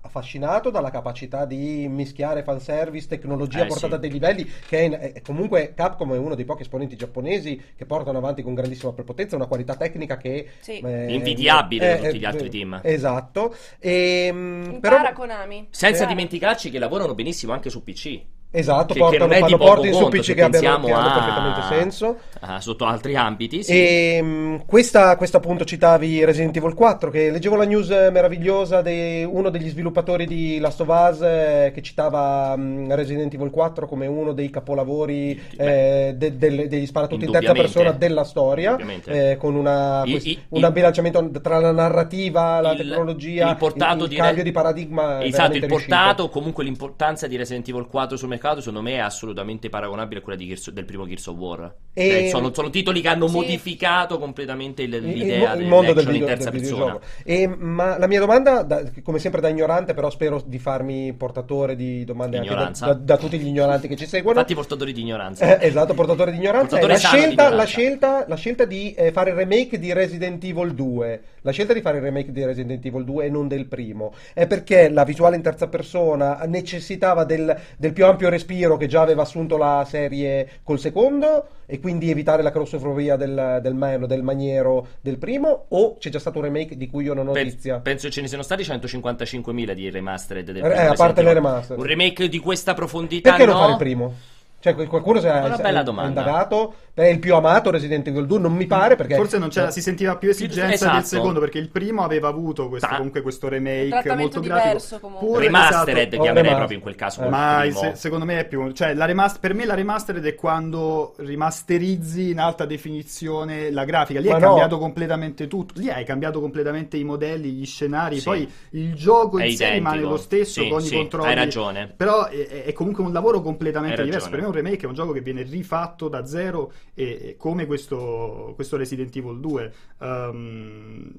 affascinato 0.03 0.69
dalla 0.69 0.91
capacità 0.91 1.47
di 1.47 1.89
mischiare 1.89 2.43
fanservice, 2.43 3.09
tecnologia 3.09 3.63
eh, 3.63 3.67
portata 3.67 3.89
sì. 3.89 3.95
a 3.95 3.97
dei 3.97 4.11
livelli 4.11 4.45
che 4.45 4.85
è, 4.85 5.13
è, 5.15 5.23
comunque 5.23 5.73
Capcom 5.75 6.13
è 6.13 6.19
uno 6.19 6.35
dei 6.35 6.45
pochi 6.45 6.61
esponenti 6.61 6.97
giapponesi 6.97 7.73
che 7.75 7.87
portano 7.87 8.19
avanti 8.19 8.43
con 8.43 8.53
grandissima 8.53 8.93
prepotenza 8.93 9.37
una 9.37 9.47
qualità 9.47 9.75
tecnica 9.75 10.19
che 10.19 10.51
sì. 10.61 10.81
è 10.81 11.07
invidiabile 11.07 11.99
da 11.99 12.05
tutti 12.05 12.19
gli 12.19 12.25
altri 12.27 12.51
team. 12.51 12.79
Esatto. 12.83 13.57
E, 13.79 14.27
ehm, 14.27 14.81
però, 14.81 15.15
Konami. 15.15 15.69
Senza 15.71 16.05
dimenticarci 16.05 16.69
che 16.69 16.79
lavorano 16.79 17.15
benissimo 17.15 17.55
anche 17.55 17.71
su 17.71 17.83
PC. 17.83 18.39
Esatto, 18.53 18.95
che, 18.95 18.99
portano, 18.99 19.33
che 19.33 19.39
fanno 19.39 19.57
porti 19.59 19.93
su 19.93 20.09
PC 20.09 20.35
che 20.35 20.43
abbiano, 20.43 20.85
che 20.85 20.93
hanno 20.93 21.13
perfettamente 21.13 21.63
senso. 21.69 22.17
A, 22.41 22.61
sotto 22.61 22.85
altri 22.85 23.15
ambiti, 23.15 23.63
sì. 23.63 23.73
E 23.73 24.19
um, 24.21 24.65
questa, 24.67 25.17
questo 25.17 25.37
appunto 25.37 25.65
citavi 25.65 26.25
Resident 26.25 26.57
Evil 26.57 26.75
4, 26.75 27.11
che 27.11 27.31
leggevo 27.31 27.55
la 27.55 27.65
news 27.65 27.89
meravigliosa 27.89 28.83
di 28.83 29.23
uno 29.23 29.51
degli 29.51 29.69
sviluppatori 29.69 30.27
di 30.27 30.59
Last 30.59 30.81
of 30.81 30.89
Us 30.89 31.21
eh, 31.21 31.71
che 31.73 31.81
citava 31.81 32.55
um, 32.57 32.93
Resident 32.93 33.33
Evil 33.33 33.51
4 33.51 33.87
come 33.87 34.09
uno 34.09 34.33
dei 34.33 34.51
capolavori 34.51 35.41
eh, 35.57 36.15
de, 36.17 36.37
de, 36.37 36.67
degli 36.67 36.87
sparatutti 36.87 37.27
in 37.27 37.31
terza 37.31 37.53
persona 37.53 37.93
della 37.93 38.25
storia, 38.25 38.77
eh, 39.05 39.37
con 39.39 39.55
una, 39.55 40.03
I, 40.05 40.29
i, 40.29 40.39
un 40.49 40.69
bilanciamento 40.73 41.31
tra 41.41 41.61
la 41.61 41.71
narrativa, 41.71 42.61
la 42.61 42.73
il, 42.73 42.79
tecnologia, 42.79 43.51
il, 43.51 43.57
il, 43.61 44.03
il 44.11 44.17
cambio 44.17 44.43
di 44.43 44.51
paradigma. 44.51 45.23
Esatto, 45.23 45.57
il 45.57 45.67
portato, 45.67 46.23
riuscito. 46.23 46.29
comunque 46.31 46.65
l'importanza 46.65 47.29
di 47.29 47.37
Resident 47.37 47.69
Evil 47.69 47.87
4 47.87 48.17
sul 48.17 48.27
mercato 48.27 48.39
mercato, 48.41 48.61
secondo 48.61 48.81
me, 48.81 48.95
è 48.95 48.99
assolutamente 49.01 49.69
paragonabile 49.69 50.21
a 50.21 50.23
quella 50.23 50.39
Gears, 50.39 50.71
del 50.71 50.87
primo 50.87 51.07
Gears 51.07 51.27
of 51.27 51.37
War. 51.37 51.75
E... 51.93 52.09
Cioè, 52.09 52.29
sono, 52.29 52.53
sono, 52.55 52.71
titoli 52.71 53.03
che 53.03 53.09
hanno 53.09 53.29
sì. 53.29 53.35
modificato 53.35 54.19
completamente 54.19 54.83
il, 54.83 54.91
l'idea 54.91 55.53
il, 55.53 55.63
il 55.63 55.67
mondo 55.67 55.93
del 55.93 56.07
video, 56.07 56.21
in 56.21 56.27
terza 56.27 56.49
del 56.49 56.61
persona. 56.61 56.99
E, 57.23 57.47
ma 57.47 57.99
la 57.99 58.07
mia 58.07 58.19
domanda, 58.19 58.63
da, 58.63 58.83
come 59.03 59.19
sempre 59.19 59.43
da 59.43 59.49
ignorante, 59.49 59.93
però 59.93 60.09
spero 60.09 60.43
di 60.45 60.59
farmi 60.59 61.13
portatore 61.13 61.77
di 61.77 62.05
domande 62.05 62.39
anche 62.39 62.55
da, 62.55 62.73
da, 62.79 62.95
da, 62.95 63.17
tutti 63.19 63.39
gli 63.39 63.47
ignoranti 63.47 63.87
che 63.87 63.97
ci 63.97 64.07
seguono. 64.07 64.39
Infatti, 64.39 64.55
portatori 64.55 64.93
di 64.93 65.03
ignoranza. 65.03 65.59
Eh, 65.59 65.67
esatto, 65.67 65.93
portatori 65.93 66.31
di 66.31 66.39
ignoranza. 66.39 66.79
Portatore 66.79 66.93
la, 66.95 66.99
scelta, 66.99 67.51
di 67.51 67.57
la, 67.57 67.65
scelta, 67.65 68.25
la 68.27 68.37
scelta 68.37 68.65
di 68.65 68.95
eh, 68.95 69.13
fare 69.13 69.31
il 69.31 69.37
remake 69.37 69.79
di 69.79 69.93
Resident 69.93 70.43
Evil 70.43 70.75
2. 70.75 71.23
La 71.43 71.53
scelta 71.53 71.73
di 71.73 71.81
fare 71.81 71.99
il 71.99 72.03
remake 72.03 72.33
di 72.33 72.45
Resident 72.45 72.85
Evil 72.85 73.05
2 73.05 73.25
e 73.27 73.31
non 73.31 73.49
del 73.49 73.67
primo 73.67 74.13
è 74.35 74.47
perché 74.47 74.89
la 74.89 75.05
visuale 75.05 75.37
in 75.37 75.43
terza 75.43 75.69
persona 75.69 76.39
necessitava 76.47 77.25
del, 77.25 77.57
del 77.77 77.93
più 77.93 78.05
ampio 78.07 78.29
respiro 78.31 78.77
che 78.77 78.87
già 78.87 79.03
aveva 79.03 79.23
assunto 79.23 79.57
la 79.57 79.85
serie 79.87 80.61
col 80.63 80.79
secondo 80.79 81.47
e 81.67 81.79
quindi 81.79 82.11
evitare 82.11 82.43
la 82.43 82.51
crossofobia 82.51 83.17
del, 83.17 83.59
del, 83.63 83.75
man, 83.75 84.07
del 84.07 84.23
maniero 84.23 84.87
del 85.01 85.19
primo 85.19 85.67
o 85.69 85.97
c'è 85.99 86.11
già 86.11 86.19
stato 86.19 86.39
un 86.39 86.45
remake 86.45 86.77
di 86.77 86.89
cui 86.89 87.05
io 87.05 87.15
non 87.15 87.29
ho 87.29 87.33
notizia? 87.35 87.79
Penso 87.81 88.09
ce 88.11 88.21
ne 88.21 88.29
siano 88.29 88.43
stati 88.43 88.63
155.000 88.63 89.73
di 89.73 89.91
remastered 89.91 90.51
del 90.51 90.63
primo. 90.63 90.75
Eh, 90.75 90.87
a 90.87 90.95
parte 90.95 91.23
le 91.23 91.33
remastered. 91.33 91.81
Un 91.81 91.87
remake 91.87 92.29
di 92.29 92.39
questa 92.39 92.75
profondità 92.75 93.31
Perché 93.31 93.47
no? 93.47 93.53
non 93.53 93.61
fare 93.61 93.73
il 93.73 93.79
primo? 93.79 94.15
Cioè, 94.61 94.75
qualcuno 94.75 95.21
si 95.21 95.27
è, 95.27 95.57
bella 95.59 95.83
domanda. 95.83 96.21
indagato. 96.21 96.75
È 96.93 97.05
il 97.05 97.19
più 97.19 97.35
amato 97.35 97.71
Resident 97.71 98.07
Evil 98.09 98.27
2, 98.27 98.39
non 98.39 98.53
mi 98.53 98.67
pare 98.67 98.97
perché... 98.97 99.15
Forse 99.15 99.39
non 99.39 99.49
c'era, 99.49 99.71
si 99.71 99.81
sentiva 99.81 100.17
più 100.17 100.31
esigenza 100.31 100.75
esatto. 100.75 100.95
del 100.97 101.05
secondo, 101.05 101.41
perché 101.41 101.59
il 101.59 101.69
primo 101.69 102.03
aveva 102.03 102.29
avuto 102.29 102.69
questo, 102.69 102.89
comunque 102.89 103.23
questo 103.23 103.49
remake 103.49 104.15
molto 104.15 104.41
grafico. 104.41 105.09
Pure, 105.19 105.45
Remastered 105.45 106.09
esatto, 106.09 106.23
chiamerei 106.23 106.55
proprio 106.55 106.77
in 106.77 106.83
quel 106.83 106.95
caso. 106.97 107.23
Eh. 107.25 107.29
Ma 107.29 107.65
se, 107.71 107.93
secondo 107.95 108.25
me 108.25 108.41
è 108.41 108.47
più... 108.47 108.73
Cioè, 108.73 108.95
remaster, 108.95 109.41
per 109.41 109.55
me 109.55 109.65
la 109.65 109.75
remastered 109.75 110.25
è 110.25 110.35
quando 110.35 111.15
rimasterizzi 111.19 112.31
in 112.31 112.39
alta 112.39 112.65
definizione 112.65 113.71
la 113.71 113.85
grafica. 113.85 114.21
Lì 114.21 114.29
Ma 114.29 114.35
hai 114.35 114.41
no. 114.41 114.47
cambiato 114.49 114.79
completamente 114.79 115.47
tutto. 115.47 115.75
Lì 115.77 115.91
hai 115.91 116.05
cambiato 116.05 116.41
completamente 116.41 116.97
i 116.97 117.05
modelli, 117.05 117.51
gli 117.51 117.67
scenari. 117.67 118.19
Sì. 118.19 118.25
Poi 118.25 118.53
il 118.71 118.95
gioco 118.95 119.39
è 119.39 119.45
in 119.45 119.57
sé 119.57 119.71
rimane 119.71 120.01
lo 120.01 120.17
stesso 120.17 120.63
sì, 120.63 120.69
con 120.69 120.81
sì, 120.81 120.95
i 120.95 120.97
controlli. 120.97 121.29
Hai 121.29 121.35
ragione. 121.35 121.93
Però 121.97 122.27
è, 122.27 122.65
è 122.65 122.73
comunque 122.73 123.05
un 123.05 123.13
lavoro 123.13 123.41
completamente 123.41 124.03
diverso. 124.03 124.29
Per 124.29 124.41
me 124.41 124.47
un 124.47 124.53
remake 124.53 124.85
è 124.85 124.87
un 124.87 124.95
gioco 124.95 125.13
che 125.13 125.21
viene 125.21 125.43
rifatto 125.43 126.09
da 126.09 126.27
zero 126.27 126.73
e, 126.95 127.05
e 127.05 127.37
come 127.37 127.67
questo, 127.67 128.53
questo, 128.55 128.77
Resident 128.77 129.15
Evil 129.17 129.41
2. 129.41 129.73
Um, 129.99 130.07
ehm, 130.07 131.13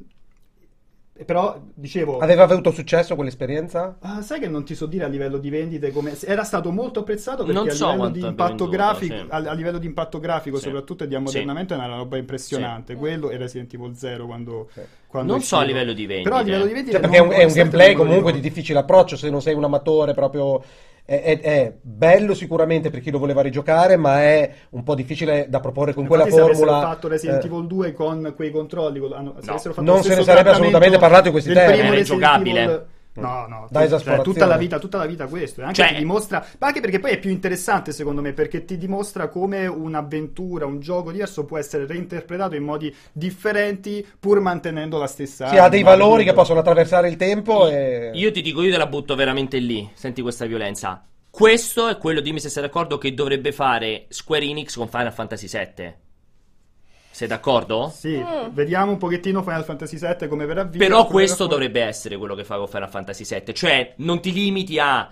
però 1.25 1.61
dicevo 1.73 2.17
aveva 2.19 2.43
avuto 2.43 2.71
successo 2.71 3.15
quell'esperienza? 3.15 3.97
Uh, 3.99 4.21
sai 4.21 4.39
che 4.39 4.47
non 4.47 4.63
ti 4.63 4.73
so 4.75 4.85
dire 4.85 5.03
a 5.03 5.07
livello 5.07 5.37
di 5.37 5.49
vendite 5.49 5.91
come 5.91 6.17
era 6.23 6.43
stato 6.43 6.71
molto 6.71 7.01
apprezzato 7.01 7.43
perché 7.43 7.59
a, 7.59 7.91
livello 7.91 8.09
di 8.09 8.21
impatto 8.21 8.67
grafico, 8.67 9.15
sì. 9.15 9.25
a, 9.29 9.35
a, 9.35 9.53
livello 9.53 9.77
di 9.77 9.85
impatto 9.85 10.19
grafico 10.19 10.57
sì. 10.57 10.63
soprattutto 10.63 11.03
e 11.03 11.07
di 11.07 11.15
ammodernamento 11.15 11.75
sì. 11.75 11.79
è 11.79 11.83
una 11.83 11.95
roba 11.95 12.17
impressionante 12.17 12.95
quello 12.95 13.29
e 13.29 13.37
Resident 13.37 13.73
Evil 13.73 13.95
0 13.95 14.25
quando, 14.25 14.69
quando 15.05 15.33
non 15.33 15.41
so 15.41 15.57
a 15.57 15.63
livello 15.63 15.93
di 15.93 16.05
vendite 16.05 16.29
però 16.29 16.41
a 16.41 16.43
livello 16.43 16.65
di 16.65 16.73
vendite 16.73 16.91
cioè, 16.93 17.01
perché 17.01 17.17
è 17.17 17.19
un, 17.19 17.31
è 17.31 17.43
un 17.43 17.53
gameplay 17.53 17.93
comunque 17.93 18.31
di 18.31 18.39
difficile 18.39 18.79
approccio 18.79 19.15
se 19.15 19.29
non 19.29 19.41
sei 19.41 19.53
un 19.53 19.63
amatore 19.63 20.13
proprio 20.13 20.63
è, 21.03 21.21
è, 21.21 21.39
è, 21.39 21.73
bello 21.81 22.33
sicuramente 22.33 22.89
per 22.89 23.01
chi 23.01 23.11
lo 23.11 23.19
voleva 23.19 23.41
rigiocare, 23.41 23.97
ma 23.97 24.21
è 24.21 24.51
un 24.71 24.83
po' 24.83 24.95
difficile 24.95 25.47
da 25.49 25.59
proporre 25.59 25.93
con 25.93 26.03
Infatti, 26.03 26.29
quella 26.29 26.45
formula. 26.45 26.79
Se 26.79 26.85
fatto 26.85 27.07
Resident 27.07 27.43
eh, 27.43 27.47
Evil 27.47 27.67
2 27.67 27.93
con 27.93 28.33
quei 28.35 28.51
controlli, 28.51 28.99
con, 28.99 29.09
no. 29.09 29.57
se 29.57 29.71
non 29.77 30.03
se 30.03 30.15
ne 30.15 30.23
sarebbe 30.23 30.51
assolutamente 30.51 30.97
parlato 30.97 31.27
in 31.27 31.31
questi 31.33 31.53
termini. 31.53 31.87
Era 31.87 31.97
ingiocabile. 31.97 32.85
No, 33.13 33.45
no, 33.45 33.67
da 33.69 33.99
cioè, 33.99 34.21
tutta 34.21 34.45
la 34.45 34.55
vita, 34.55 34.79
tutta 34.79 34.97
la 34.97 35.05
vita 35.05 35.27
questo. 35.27 35.61
Anche 35.61 35.73
cioè, 35.73 35.97
dimostra, 35.97 36.45
ma 36.59 36.67
anche 36.67 36.79
perché 36.79 36.99
poi 36.99 37.11
è 37.11 37.19
più 37.19 37.29
interessante 37.29 37.91
secondo 37.91 38.21
me, 38.21 38.31
perché 38.31 38.63
ti 38.63 38.77
dimostra 38.77 39.27
come 39.27 39.67
un'avventura, 39.67 40.65
un 40.65 40.79
gioco 40.79 41.11
diverso 41.11 41.43
può 41.43 41.57
essere 41.57 41.85
reinterpretato 41.85 42.55
in 42.55 42.63
modi 42.63 42.95
differenti 43.11 44.05
pur 44.17 44.39
mantenendo 44.39 44.97
la 44.97 45.07
stessa. 45.07 45.49
Sì, 45.49 45.57
ha 45.57 45.67
dei 45.67 45.83
valori 45.83 46.23
che 46.23 46.33
possono 46.33 46.59
attraversare 46.59 47.09
il 47.09 47.17
tempo. 47.17 47.67
Io, 47.67 47.69
e... 47.69 48.11
io 48.13 48.31
ti 48.31 48.41
dico, 48.41 48.61
io 48.61 48.71
te 48.71 48.77
la 48.77 48.87
butto 48.87 49.15
veramente 49.15 49.57
lì. 49.57 49.89
Senti 49.93 50.21
questa 50.21 50.45
violenza. 50.45 51.03
Questo 51.29 51.87
è 51.87 51.97
quello, 51.97 52.21
dimmi 52.21 52.39
se 52.39 52.49
sei 52.49 52.61
d'accordo, 52.61 52.97
che 52.97 53.13
dovrebbe 53.13 53.51
fare 53.51 54.05
Square 54.09 54.45
Enix 54.45 54.75
con 54.77 54.87
Final 54.87 55.13
Fantasy 55.13 55.47
VII. 55.47 55.93
Sei 57.21 57.29
d'accordo? 57.29 57.93
Sì, 57.95 58.17
mm. 58.17 58.47
vediamo 58.49 58.93
un 58.93 58.97
pochettino 58.97 59.43
Final 59.43 59.63
Fantasy 59.63 59.99
VII 59.99 60.27
come 60.27 60.47
verrà 60.47 60.63
via. 60.63 60.79
Però 60.79 61.05
questo 61.05 61.45
dovrebbe 61.45 61.83
essere 61.83 62.17
quello 62.17 62.33
che 62.33 62.43
fa 62.43 62.57
con 62.57 62.67
Final 62.67 62.89
Fantasy 62.89 63.23
VII. 63.23 63.53
Cioè, 63.53 63.93
non 63.97 64.19
ti 64.21 64.33
limiti 64.33 64.79
a 64.79 65.07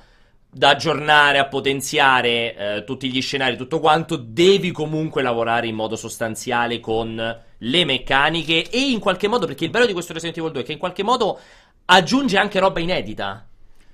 da 0.50 0.69
aggiornare, 0.69 1.38
a 1.38 1.45
potenziare 1.45 2.56
eh, 2.56 2.84
tutti 2.84 3.12
gli 3.12 3.22
scenari, 3.22 3.58
tutto 3.58 3.80
quanto, 3.80 4.15
devi 4.15 4.72
comunque 4.72 5.22
lavorare 5.22 5.67
in 5.67 5.76
modo 5.76 5.95
sostanziale 5.95 6.80
con 6.80 7.41
le 7.60 7.86
meccaniche 7.86 8.72
e 8.72 8.89
in 8.89 9.00
qualche 9.00 9.28
modo, 9.28 9.45
perché 9.45 9.65
il 9.65 9.69
bello 9.69 9.86
di 9.86 9.93
questo 9.93 10.13
Resident 10.13 10.36
Evil 10.39 10.52
2 10.52 10.62
è 10.62 10.65
che 10.65 10.72
in 10.72 10.80
qualche 10.80 11.04
modo 11.04 11.39
aggiunge 11.86 12.39
anche 12.39 12.58
roba 12.58 12.80
inedita. 12.80 13.45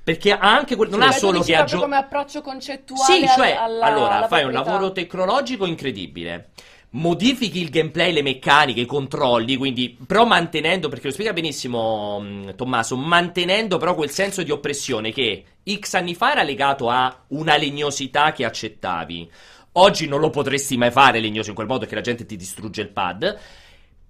Perché 0.06 0.32
ha 0.32 0.56
anche 0.56 0.78
que- 0.78 0.88
non 0.88 1.01
sì, 1.01 1.08
ha 1.08 1.12
solo 1.12 1.41
che 1.41 1.56
aggiunge 1.56 1.84
come 1.84 1.97
approccio 1.97 2.41
concettuale 2.41 3.13
Sì, 3.13 3.28
cioè, 3.28 3.58
alla, 3.60 3.86
allora, 3.86 4.17
alla 4.17 4.28
fai 4.28 4.45
un 4.45 4.54
lavoro 4.54 4.93
tecnologico 4.93 5.65
incredibile. 5.65 6.51
Modifichi 6.95 7.60
il 7.60 7.69
gameplay, 7.69 8.13
le 8.13 8.21
meccaniche, 8.21 8.79
i 8.79 8.86
controlli, 8.86 9.58
quindi 9.58 9.97
però 10.08 10.23
mantenendo, 10.23 10.88
perché 10.88 11.08
lo 11.08 11.13
spiega 11.13 11.34
benissimo 11.34 12.15
um, 12.15 12.55
Tommaso, 12.55 12.95
mantenendo 12.95 13.77
però 13.77 13.95
quel 13.95 14.10
senso 14.10 14.43
di 14.43 14.51
oppressione 14.51 15.12
che 15.12 15.43
X 15.69 15.95
anni 15.95 16.15
fa 16.15 16.31
era 16.31 16.43
legato 16.43 16.89
a 16.89 17.25
una 17.29 17.58
legnosità 17.58 18.31
che 18.31 18.45
accettavi. 18.45 19.29
Oggi 19.73 20.08
non 20.08 20.21
lo 20.21 20.29
potresti 20.29 20.77
mai 20.77 20.89
fare 20.89 21.19
legnoso 21.19 21.49
in 21.49 21.55
quel 21.55 21.67
modo 21.67 21.86
che 21.86 21.95
la 21.95 22.01
gente 22.01 22.25
ti 22.25 22.38
distrugge 22.38 22.81
il 22.84 22.89
pad. 22.89 23.39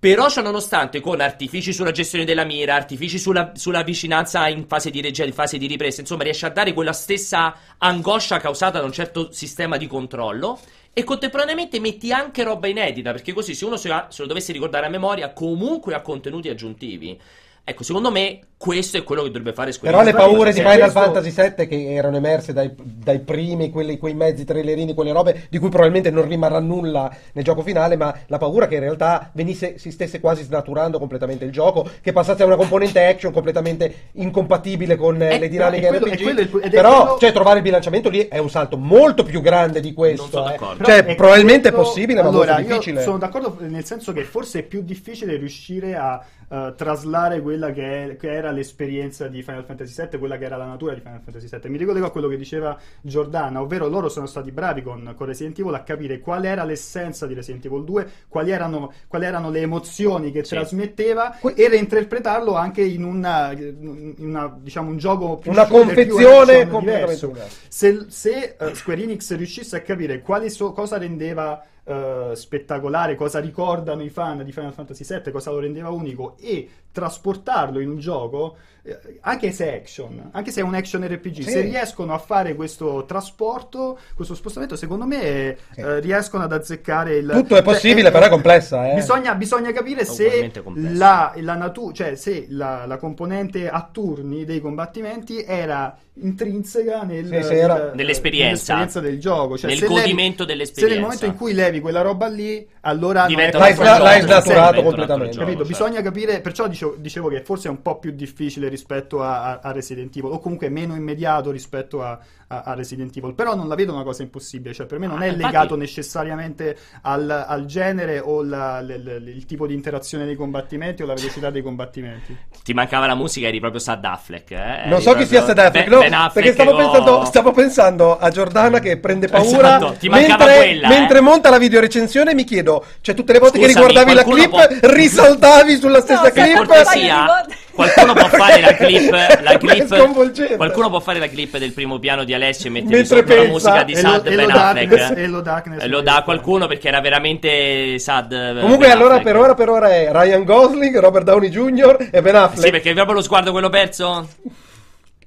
Però, 0.05 0.27
nonostante, 0.43 0.99
con 0.99 1.19
artifici 1.19 1.73
sulla 1.73 1.89
gestione 1.89 2.25
della 2.25 2.43
mira, 2.43 2.75
artifici 2.75 3.17
sulla, 3.17 3.53
sulla, 3.55 3.81
vicinanza 3.81 4.47
in 4.47 4.67
fase 4.67 4.91
di 4.91 5.01
regia, 5.01 5.25
in 5.25 5.33
fase 5.33 5.57
di 5.57 5.65
ripresa, 5.65 6.01
insomma, 6.01 6.21
riesce 6.21 6.45
a 6.45 6.51
dare 6.51 6.73
quella 6.73 6.93
stessa 6.93 7.55
angoscia 7.79 8.37
causata 8.37 8.77
da 8.77 8.85
un 8.85 8.91
certo 8.91 9.31
sistema 9.31 9.77
di 9.77 9.87
controllo. 9.87 10.59
E 10.93 11.03
contemporaneamente 11.03 11.79
metti 11.79 12.11
anche 12.11 12.43
roba 12.43 12.67
inedita, 12.67 13.13
perché 13.13 13.33
così 13.33 13.55
se 13.55 13.65
uno 13.65 13.77
se 13.77 13.89
lo 13.89 14.25
dovesse 14.27 14.51
ricordare 14.51 14.85
a 14.85 14.89
memoria, 14.89 15.33
comunque 15.33 15.95
ha 15.95 16.01
contenuti 16.01 16.49
aggiuntivi. 16.49 17.19
Ecco, 17.63 17.81
secondo 17.81 18.11
me 18.11 18.41
questo 18.57 18.97
è 18.97 19.03
quello 19.03 19.21
che 19.21 19.27
dovrebbe 19.27 19.53
fare 19.53 19.71
Square 19.71 19.93
Però 19.93 20.05
le 20.05 20.13
paure 20.13 20.53
di 20.53 20.59
Final 20.59 20.79
questo... 20.79 20.99
Fantasy 20.99 21.53
VII 21.55 21.67
che 21.67 21.93
erano 21.93 22.15
emerse 22.15 22.53
dai, 22.53 22.73
dai 22.75 23.19
primi, 23.19 23.69
quelli, 23.69 23.97
quei 23.97 24.13
mezzi 24.13 24.45
trailerini, 24.45 24.93
quelle 24.93 25.11
robe 25.11 25.47
di 25.49 25.59
cui 25.59 25.69
probabilmente 25.69 26.09
non 26.09 26.27
rimarrà 26.27 26.59
nulla 26.59 27.13
nel 27.33 27.43
gioco 27.43 27.61
finale, 27.61 27.97
ma 27.97 28.15
la 28.27 28.37
paura 28.37 28.67
che 28.67 28.75
in 28.75 28.81
realtà 28.81 29.29
venisse, 29.33 29.77
si 29.77 29.91
stesse 29.91 30.19
quasi 30.19 30.43
snaturando 30.43 30.99
completamente 30.99 31.43
il 31.45 31.51
gioco, 31.51 31.87
che 32.01 32.13
passasse 32.13 32.43
a 32.43 32.45
una 32.45 32.55
componente 32.55 33.05
action 33.05 33.31
completamente 33.33 34.09
incompatibile 34.13 34.95
con 34.95 35.21
è, 35.21 35.37
le 35.37 35.49
dinamiche 35.49 35.87
quello, 35.87 36.05
RPG. 36.05 36.49
Quello, 36.49 36.69
Però, 36.69 37.01
quello... 37.01 37.17
cioè, 37.19 37.31
trovare 37.33 37.57
il 37.57 37.63
bilanciamento 37.63 38.09
lì 38.09 38.27
è 38.27 38.37
un 38.37 38.49
salto 38.49 38.77
molto 38.77 39.23
più 39.23 39.41
grande 39.41 39.81
di 39.81 39.93
questo. 39.93 40.49
Eh. 40.49 40.57
Cioè, 40.81 41.05
è 41.05 41.15
probabilmente 41.15 41.69
è 41.69 41.73
possibile, 41.73 42.21
ma 42.21 42.29
allora, 42.29 42.53
molto 42.53 42.67
difficile. 42.69 43.01
sono 43.01 43.17
d'accordo 43.17 43.57
nel 43.59 43.85
senso 43.85 44.13
che 44.13 44.23
forse 44.23 44.59
è 44.59 44.63
più 44.63 44.81
difficile 44.81 45.35
riuscire 45.35 45.95
a 45.95 46.23
uh, 46.47 46.73
traslare 46.75 47.41
quella 47.41 47.71
che, 47.71 48.11
è, 48.11 48.15
che 48.15 48.31
era 48.31 48.44
era 48.45 48.51
l'esperienza 48.51 49.27
di 49.27 49.41
Final 49.41 49.65
Fantasy 49.65 50.07
VII, 50.07 50.19
quella 50.19 50.37
che 50.37 50.45
era 50.45 50.55
la 50.55 50.65
natura 50.65 50.93
di 50.93 51.01
Final 51.01 51.21
Fantasy 51.21 51.47
VII. 51.49 51.69
Mi 51.69 51.77
ricollego 51.77 52.05
a 52.05 52.11
quello 52.11 52.27
che 52.27 52.37
diceva 52.37 52.77
Giordana, 53.01 53.61
ovvero 53.61 53.87
loro 53.87 54.07
sono 54.09 54.27
stati 54.27 54.51
bravi 54.51 54.81
con, 54.81 55.13
con 55.15 55.27
Resident 55.27 55.57
Evil 55.59 55.73
a 55.73 55.83
capire 55.83 56.19
qual 56.19 56.45
era 56.45 56.63
l'essenza 56.63 57.25
di 57.25 57.33
Resident 57.33 57.65
Evil 57.65 57.83
2, 57.83 58.11
quali 58.27 58.51
erano, 58.51 58.93
quali 59.07 59.25
erano 59.25 59.49
le 59.49 59.61
emozioni 59.61 60.31
che 60.31 60.43
sì. 60.43 60.55
trasmetteva 60.55 61.39
e 61.39 61.67
reinterpretarlo 61.67 62.55
anche 62.55 62.83
in, 62.83 63.03
una, 63.03 63.51
in 63.51 64.15
una, 64.19 64.55
diciamo, 64.57 64.89
un 64.89 64.97
gioco 64.97 65.37
più 65.37 65.51
una 65.51 65.65
confezione 65.65 66.67
completamente 66.67 67.27
diversa. 67.27 67.63
Se, 67.67 68.05
se 68.09 68.55
uh, 68.59 68.73
Square 68.73 69.01
Enix 69.01 69.35
riuscisse 69.35 69.75
a 69.75 69.81
capire 69.81 70.23
so, 70.47 70.71
cosa 70.71 70.97
rendeva 70.97 71.63
uh, 71.85 72.33
spettacolare, 72.33 73.15
cosa 73.15 73.39
ricordano 73.39 74.03
i 74.03 74.09
fan 74.09 74.43
di 74.43 74.51
Final 74.51 74.73
Fantasy 74.73 75.05
VII, 75.07 75.31
cosa 75.31 75.51
lo 75.51 75.59
rendeva 75.59 75.89
unico 75.89 76.35
e 76.39 76.69
trasportarlo 76.91 77.79
in 77.79 77.89
un 77.89 77.99
gioco, 77.99 78.55
eh, 78.81 79.17
anche 79.21 79.51
se 79.51 79.71
è 79.71 79.75
action, 79.75 80.29
anche 80.31 80.51
se 80.51 80.61
è 80.61 80.63
un 80.63 80.73
action 80.73 81.05
RPG, 81.05 81.41
sì. 81.41 81.49
se 81.49 81.61
riescono 81.61 82.13
a 82.13 82.17
fare 82.17 82.55
questo 82.55 83.03
trasporto, 83.05 83.99
questo 84.15 84.33
spostamento, 84.33 84.75
secondo 84.75 85.05
me 85.05 85.57
sì. 85.71 85.81
eh, 85.81 85.99
riescono 85.99 86.43
ad 86.43 86.53
azzeccare 86.53 87.17
il... 87.17 87.29
Tutto 87.33 87.57
è 87.57 87.63
possibile, 87.63 88.03
cioè, 88.03 88.11
però 88.11 88.25
è 88.25 88.29
complessa. 88.29 88.91
Eh. 88.91 88.95
Bisogna, 88.95 89.35
bisogna, 89.35 89.71
capire 89.73 90.05
se 90.05 90.51
la, 90.75 91.33
la, 91.35 91.55
natu- 91.55 91.93
cioè, 91.93 92.15
se 92.15 92.45
la, 92.49 92.85
la 92.85 92.97
componente 92.97 93.69
a 93.69 93.89
turni 93.91 94.45
dei 94.45 94.61
combattimenti 94.61 95.43
era 95.43 95.97
intrinseca 96.17 97.03
nel, 97.03 97.25
sì, 97.25 97.43
sì, 97.43 97.53
nel, 97.53 97.91
nell'esperienza. 97.95 98.75
nell'esperienza. 98.75 98.99
del 98.99 99.19
gioco. 99.19 99.57
Cioè, 99.57 99.69
nel 99.69 99.79
godimento 99.79 100.43
levi, 100.43 100.53
dell'esperienza. 100.53 100.79
Se 100.79 100.87
nel 100.87 100.99
momento 101.01 101.25
in 101.25 101.35
cui 101.35 101.53
levi 101.53 101.79
quella 101.81 102.01
roba 102.01 102.27
lì, 102.27 102.65
allora 102.81 103.25
Diventa 103.25 103.57
l'hai, 103.57 103.75
l'hai 103.75 104.21
snaturato 104.21 104.81
completamente. 104.81 105.37
Capito? 105.37 105.59
Cioè. 105.59 105.67
Bisogna 105.67 106.01
capire, 106.01 106.39
perciò 106.39 106.67
dicevo, 106.67 106.95
dicevo, 106.97 107.27
che 107.29 107.41
forse 107.41 107.67
è 107.67 107.71
un 107.71 107.81
po' 107.81 107.99
più 107.99 108.11
difficile 108.11 108.69
rispetto 108.69 109.21
a, 109.21 109.59
a, 109.59 109.71
Resident 109.71 110.15
Evil, 110.15 110.31
o 110.31 110.39
comunque 110.39 110.69
meno 110.69 110.95
immediato 110.95 111.51
rispetto 111.51 112.01
a, 112.01 112.17
a, 112.47 112.73
Resident 112.73 113.15
Evil. 113.15 113.33
Però 113.33 113.55
non 113.55 113.67
la 113.67 113.75
vedo 113.75 113.93
una 113.93 114.03
cosa 114.03 114.23
impossibile, 114.23 114.73
cioè 114.73 114.85
per 114.85 114.99
me 114.99 115.07
non 115.07 115.21
ah, 115.21 115.25
è 115.25 115.27
infatti... 115.27 115.43
legato 115.43 115.75
necessariamente 115.75 116.77
al, 117.01 117.29
al 117.29 117.65
genere 117.65 118.19
o 118.19 118.43
la, 118.43 118.81
l, 118.81 118.87
l, 118.87 119.27
il 119.27 119.45
tipo 119.45 119.67
di 119.67 119.73
interazione 119.73 120.25
dei 120.25 120.35
combattimenti 120.35 121.03
o 121.03 121.05
la 121.05 121.13
velocità 121.13 121.49
dei 121.49 121.61
combattimenti. 121.61 122.37
Ti 122.63 122.73
mancava 122.73 123.05
la 123.05 123.15
musica, 123.15 123.47
eri 123.47 123.59
proprio 123.59 123.79
Sad 123.79 124.03
Affleck. 124.03 124.51
Eh? 124.51 124.83
Non 124.87 125.01
so 125.01 125.13
chi 125.13 125.25
sia 125.25 125.43
Sad 125.43 125.57
Affleck, 125.57 125.87
no, 125.87 126.29
perché 126.33 126.53
stavo, 126.53 126.71
o... 126.71 126.77
pensando, 126.77 127.25
stavo, 127.25 127.51
pensando, 127.51 128.17
a 128.17 128.29
Giordana 128.29 128.79
che 128.79 128.97
prende 128.97 129.27
paura 129.27 129.77
esatto, 129.77 129.97
mentre, 130.09 130.55
quella, 130.55 130.87
mentre 130.87 131.17
eh? 131.17 131.21
monta 131.21 131.49
la 131.49 131.57
videorecensione. 131.57 132.33
Mi 132.33 132.43
chiedo, 132.43 132.83
cioè 133.01 133.15
tutte 133.15 133.33
le 133.33 133.39
volte 133.39 133.57
Scusami, 133.57 133.73
che 133.73 133.79
riguardavi 133.79 134.13
la 134.13 134.23
clip, 134.23 134.49
può... 134.49 134.91
risaltavi 134.91 135.77
sulla 135.77 136.01
stessa 136.01 136.23
no, 136.23 136.29
clip. 136.29 136.55
Cortesia, 136.55 137.45
qualcuno 137.75 138.13
può 138.13 138.27
fare 138.29 138.61
la 138.61 138.73
clip, 138.73 139.11
la 139.11 139.57
clip 139.59 140.55
qualcuno 140.55 140.89
può 140.89 140.99
fare 140.99 141.19
la 141.19 141.27
clip 141.27 141.57
del 141.57 141.73
primo 141.73 141.99
piano 141.99 142.23
di 142.23 142.33
Alessio 142.33 142.69
e 142.69 142.71
mettere 142.71 143.05
sotto 143.05 143.35
la 143.35 143.43
musica 143.43 143.83
di 143.83 143.95
Sad 143.95 144.33
Ben 144.33 144.49
Affleck. 144.49 145.17
e 145.17 145.27
lo 145.27 145.41
Darkness 145.41 145.85
lo 145.85 146.01
dà 146.01 146.15
a 146.17 146.23
qualcuno 146.23 146.67
perché 146.67 146.87
era 146.87 147.01
veramente 147.01 147.99
Sad 147.99 148.61
comunque 148.61 148.89
allora 148.89 149.19
per 149.19 149.35
ora 149.35 149.53
per 149.53 149.69
ora 149.69 149.93
è 149.93 150.09
Ryan 150.11 150.43
Gosling 150.43 150.97
Robert 150.97 151.25
Downey 151.25 151.49
Jr. 151.49 152.09
e 152.11 152.21
Ben 152.21 152.35
Affleck 152.35 152.63
sì 152.63 152.71
perché 152.71 152.93
proprio 152.93 153.15
lo 153.15 153.21
sguardo 153.21 153.51
quello 153.51 153.69
perso? 153.69 154.27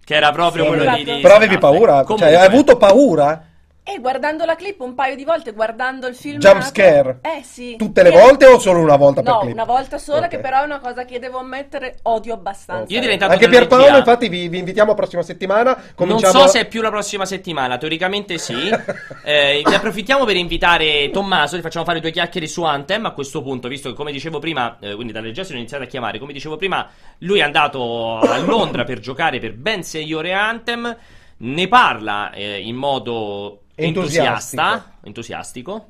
Che 0.05 0.15
era 0.15 0.33
proprio 0.33 0.63
sì, 0.63 0.69
quello 0.69 0.83
esatto. 0.85 1.03
di, 1.03 1.15
di 1.15 1.21
però 1.21 1.35
avevi 1.35 1.59
paura 1.59 2.03
Comunque. 2.03 2.31
cioè 2.31 2.35
hai 2.35 2.47
avuto 2.47 2.77
paura 2.79 3.48
e 3.91 4.01
guardando 4.01 4.45
la 4.45 4.55
clip 4.55 4.81
un 4.81 4.95
paio 4.95 5.17
di 5.17 5.25
volte, 5.25 5.53
guardando 5.53 6.07
il 6.09 6.15
film. 6.15 6.41
Jump 6.41 6.61
scare? 6.61 7.21
Eh 7.23 7.43
sì. 7.43 7.77
Tutte 7.79 8.03
le 8.03 8.11
volte 8.11 8.45
o 8.45 8.59
solo 8.59 8.81
una 8.81 8.97
volta 8.97 9.23
no, 9.23 9.31
per 9.31 9.41
clip? 9.41 9.55
una 9.55 9.65
volta 9.65 9.97
sola, 9.97 10.27
okay. 10.27 10.29
che 10.29 10.39
però 10.41 10.61
è 10.61 10.65
una 10.65 10.79
cosa 10.79 11.07
che 11.07 11.19
devo 11.19 11.39
ammettere 11.39 11.97
odio 12.03 12.35
abbastanza. 12.35 12.93
Io 12.93 13.01
direi 13.01 13.17
Anche 13.19 13.49
Pierpaolo, 13.49 13.97
infatti, 13.97 14.29
vi, 14.29 14.49
vi, 14.49 14.59
invitiamo 14.59 14.91
la 14.91 14.95
prossima 14.95 15.23
settimana. 15.23 15.75
Cominciamo... 15.95 16.33
Non 16.35 16.43
so 16.43 16.49
se 16.49 16.61
è 16.61 16.69
più 16.69 16.83
la 16.83 16.91
prossima 16.91 17.25
settimana, 17.25 17.79
teoricamente 17.79 18.37
sì. 18.37 18.53
eh, 19.25 19.63
ne 19.65 19.75
approfittiamo 19.75 20.27
per 20.27 20.37
invitare 20.37 21.09
Tommaso, 21.11 21.57
gli 21.57 21.63
facciamo 21.63 21.87
fare 21.87 22.01
due 22.01 22.11
chiacchiere 22.11 22.47
su 22.47 22.65
Anthem 22.65 23.07
a 23.07 23.13
questo 23.13 23.41
punto, 23.41 23.69
visto 23.69 23.89
che 23.89 23.95
come 23.95 24.13
dicevo 24.13 24.39
prima, 24.39 24.77
eh, 24.81 24.95
quindi 24.97 25.15
dalle 25.15 25.29
regia 25.29 25.45
sono 25.45 25.57
iniziato 25.57 25.85
a 25.85 25.87
chiamare, 25.87 26.19
come 26.19 26.35
dicevo 26.35 26.59
prima, 26.59 26.87
lui 27.21 27.39
è 27.39 27.43
andato 27.43 28.19
a 28.19 28.37
Londra 28.37 28.85
per 28.85 29.01
giocare 29.01 29.39
per 29.39 29.55
ben 29.55 29.83
6 29.83 30.13
ore 30.13 30.35
Anthem, 30.35 30.95
ne 31.39 31.69
parla 31.69 32.33
eh, 32.33 32.61
in 32.61 32.77
modo 32.77 33.61
entusiasta, 33.87 34.97
entusiastico. 35.03 35.89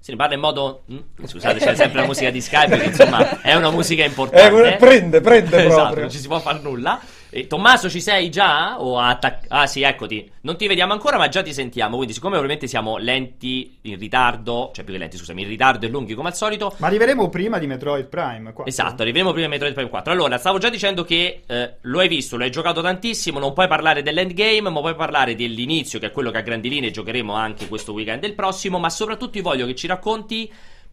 Se 0.00 0.12
ne 0.12 0.16
parla 0.16 0.34
in 0.34 0.40
modo. 0.40 0.84
Mm, 0.90 0.98
scusate, 1.24 1.58
c'è 1.58 1.74
sempre 1.74 2.00
la 2.00 2.06
musica 2.06 2.30
di 2.30 2.40
Skype, 2.40 2.78
che 2.78 2.84
insomma 2.86 3.40
è 3.42 3.54
una 3.54 3.70
musica 3.70 4.04
importante. 4.04 4.74
Eh, 4.74 4.76
prende, 4.76 5.20
prende 5.20 5.64
esatto, 5.66 5.82
proprio. 5.82 6.00
non 6.02 6.10
ci 6.10 6.18
si 6.18 6.26
può 6.26 6.40
fare 6.40 6.60
nulla. 6.60 7.00
E, 7.30 7.46
Tommaso, 7.46 7.90
ci 7.90 8.00
sei 8.00 8.30
già? 8.30 8.80
O 8.80 8.98
attac- 8.98 9.46
ah, 9.48 9.66
sì, 9.66 9.82
eccoti. 9.82 10.30
Non 10.42 10.56
ti 10.56 10.66
vediamo 10.66 10.94
ancora, 10.94 11.18
ma 11.18 11.28
già 11.28 11.42
ti 11.42 11.52
sentiamo. 11.52 11.96
Quindi, 11.96 12.14
siccome 12.14 12.36
ovviamente 12.36 12.66
siamo 12.66 12.96
lenti, 12.96 13.78
in 13.82 13.98
ritardo, 13.98 14.70
cioè 14.72 14.84
più 14.84 14.94
che 14.94 14.98
lenti, 14.98 15.18
scusami, 15.18 15.42
in 15.42 15.48
ritardo 15.48 15.84
e 15.84 15.90
lunghi 15.90 16.14
come 16.14 16.28
al 16.28 16.34
solito. 16.34 16.74
Ma 16.78 16.86
arriveremo 16.86 17.28
prima 17.28 17.58
di 17.58 17.66
Metroid 17.66 18.06
Prime 18.06 18.52
4. 18.52 18.64
Esatto, 18.64 19.02
arriveremo 19.02 19.32
prima 19.32 19.46
di 19.46 19.52
Metroid 19.52 19.74
Prime 19.74 19.90
4. 19.90 20.12
Allora, 20.12 20.38
stavo 20.38 20.58
già 20.58 20.70
dicendo 20.70 21.04
che 21.04 21.42
eh, 21.46 21.74
lo 21.82 21.98
hai 21.98 22.08
visto, 22.08 22.36
lo 22.36 22.44
hai 22.44 22.50
giocato 22.50 22.80
tantissimo. 22.80 23.38
Non 23.38 23.52
puoi 23.52 23.68
parlare 23.68 24.02
dell'endgame, 24.02 24.70
ma 24.70 24.80
puoi 24.80 24.94
parlare 24.94 25.34
dell'inizio, 25.34 25.98
che 25.98 26.06
è 26.06 26.10
quello 26.10 26.30
che 26.30 26.38
a 26.38 26.42
grandi 26.42 26.70
linee 26.70 26.90
giocheremo 26.90 27.34
anche 27.34 27.68
questo 27.68 27.92
weekend 27.92 28.20
del 28.20 28.34
prossimo. 28.34 28.78
Ma 28.78 28.88
soprattutto, 28.88 29.36
io 29.36 29.42
voglio 29.42 29.66
che 29.66 29.74
ci 29.74 29.86
racconti 29.86 30.50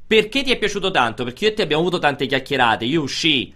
perché 0.07 0.43
ti 0.43 0.51
è 0.51 0.57
piaciuto 0.57 0.91
tanto. 0.91 1.23
Perché 1.23 1.45
io 1.45 1.51
e 1.51 1.53
te 1.53 1.61
abbiamo 1.61 1.81
avuto 1.81 1.99
tante 1.99 2.25
chiacchierate. 2.25 2.83
Io 2.83 3.01
uscii 3.01 3.53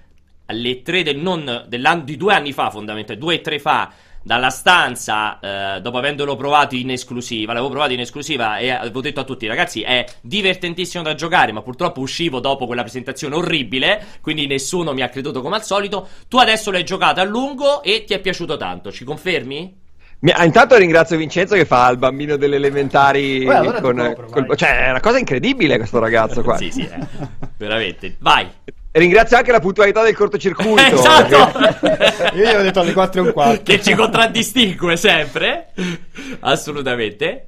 alle 0.50 0.82
3 0.82 1.04
del 1.04 1.18
non, 1.18 1.66
di 2.04 2.18
due 2.18 2.34
anni 2.34 2.52
fa, 2.52 2.70
fondamentalmente, 2.70 3.18
due 3.18 3.36
e 3.36 3.42
tre 3.42 3.60
fa, 3.60 3.92
dalla 4.22 4.50
stanza, 4.50 5.40
eh, 5.40 5.82
dopo 5.82 5.98
avendolo 5.98 6.36
provato 6.36 6.76
in 6.76 6.92
esclusiva, 6.92 7.54
l'avevo 7.54 7.72
provato 7.72 7.94
in 7.94 8.02
esclusiva 8.02 8.58
e 8.58 8.70
avevo 8.70 9.02
detto 9.02 9.20
a 9.22 9.24
tutti, 9.24 9.48
ragazzi, 9.48 9.82
è 9.82 10.06
divertentissimo 10.22 11.04
da 11.04 11.16
giocare, 11.16 11.52
ma 11.52 11.62
purtroppo 11.62 12.02
uscivo 12.02 12.40
dopo 12.40 12.66
quella 12.66 12.82
presentazione 12.82 13.36
orribile, 13.36 14.04
quindi 14.22 14.48
nessuno 14.48 14.94
mi 14.94 15.02
ha 15.02 15.10
creduto 15.10 15.42
come 15.42 15.56
al 15.56 15.64
solito. 15.64 16.08
Tu 16.28 16.38
adesso 16.38 16.72
l'hai 16.72 16.84
giocato 16.84 17.22
a 17.22 17.24
lungo 17.24 17.82
e 17.84 18.04
ti 18.06 18.14
è 18.14 18.20
piaciuto 18.20 18.58
tanto, 18.58 18.92
ci 18.92 19.04
confermi? 19.04 19.88
Mi, 20.22 20.32
ah, 20.32 20.44
intanto 20.44 20.76
ringrazio 20.76 21.16
Vincenzo 21.16 21.56
che 21.56 21.64
fa 21.64 21.90
il 21.90 21.98
bambino 21.98 22.36
delle 22.36 22.58
elementari 22.58 23.46
Beh, 23.46 23.56
allora 23.56 23.80
con, 23.80 24.16
col, 24.30 24.58
cioè 24.58 24.88
è 24.88 24.90
una 24.90 25.00
cosa 25.00 25.18
incredibile 25.18 25.78
questo 25.78 25.98
ragazzo 25.98 26.42
qua. 26.42 26.58
sì, 26.58 26.72
sì, 26.72 26.82
eh. 26.82 27.08
veramente. 27.56 28.18
Vai. 28.20 28.50
Ringrazio 28.92 29.38
anche 29.38 29.52
la 29.52 29.60
puntualità 29.60 30.02
del 30.04 30.16
cortocircuito. 30.16 30.82
esatto! 30.96 31.38
Io 32.36 32.44
gli 32.44 32.56
ho 32.56 32.62
detto 32.62 32.80
alle 32.80 32.94
4 32.94 33.22
e 33.22 33.26
un 33.26 33.34
quarto. 33.34 33.62
Che 33.64 33.82
ci 33.82 33.94
contraddistingue 33.94 34.98
sempre. 34.98 35.74
Assolutamente. 36.40 37.48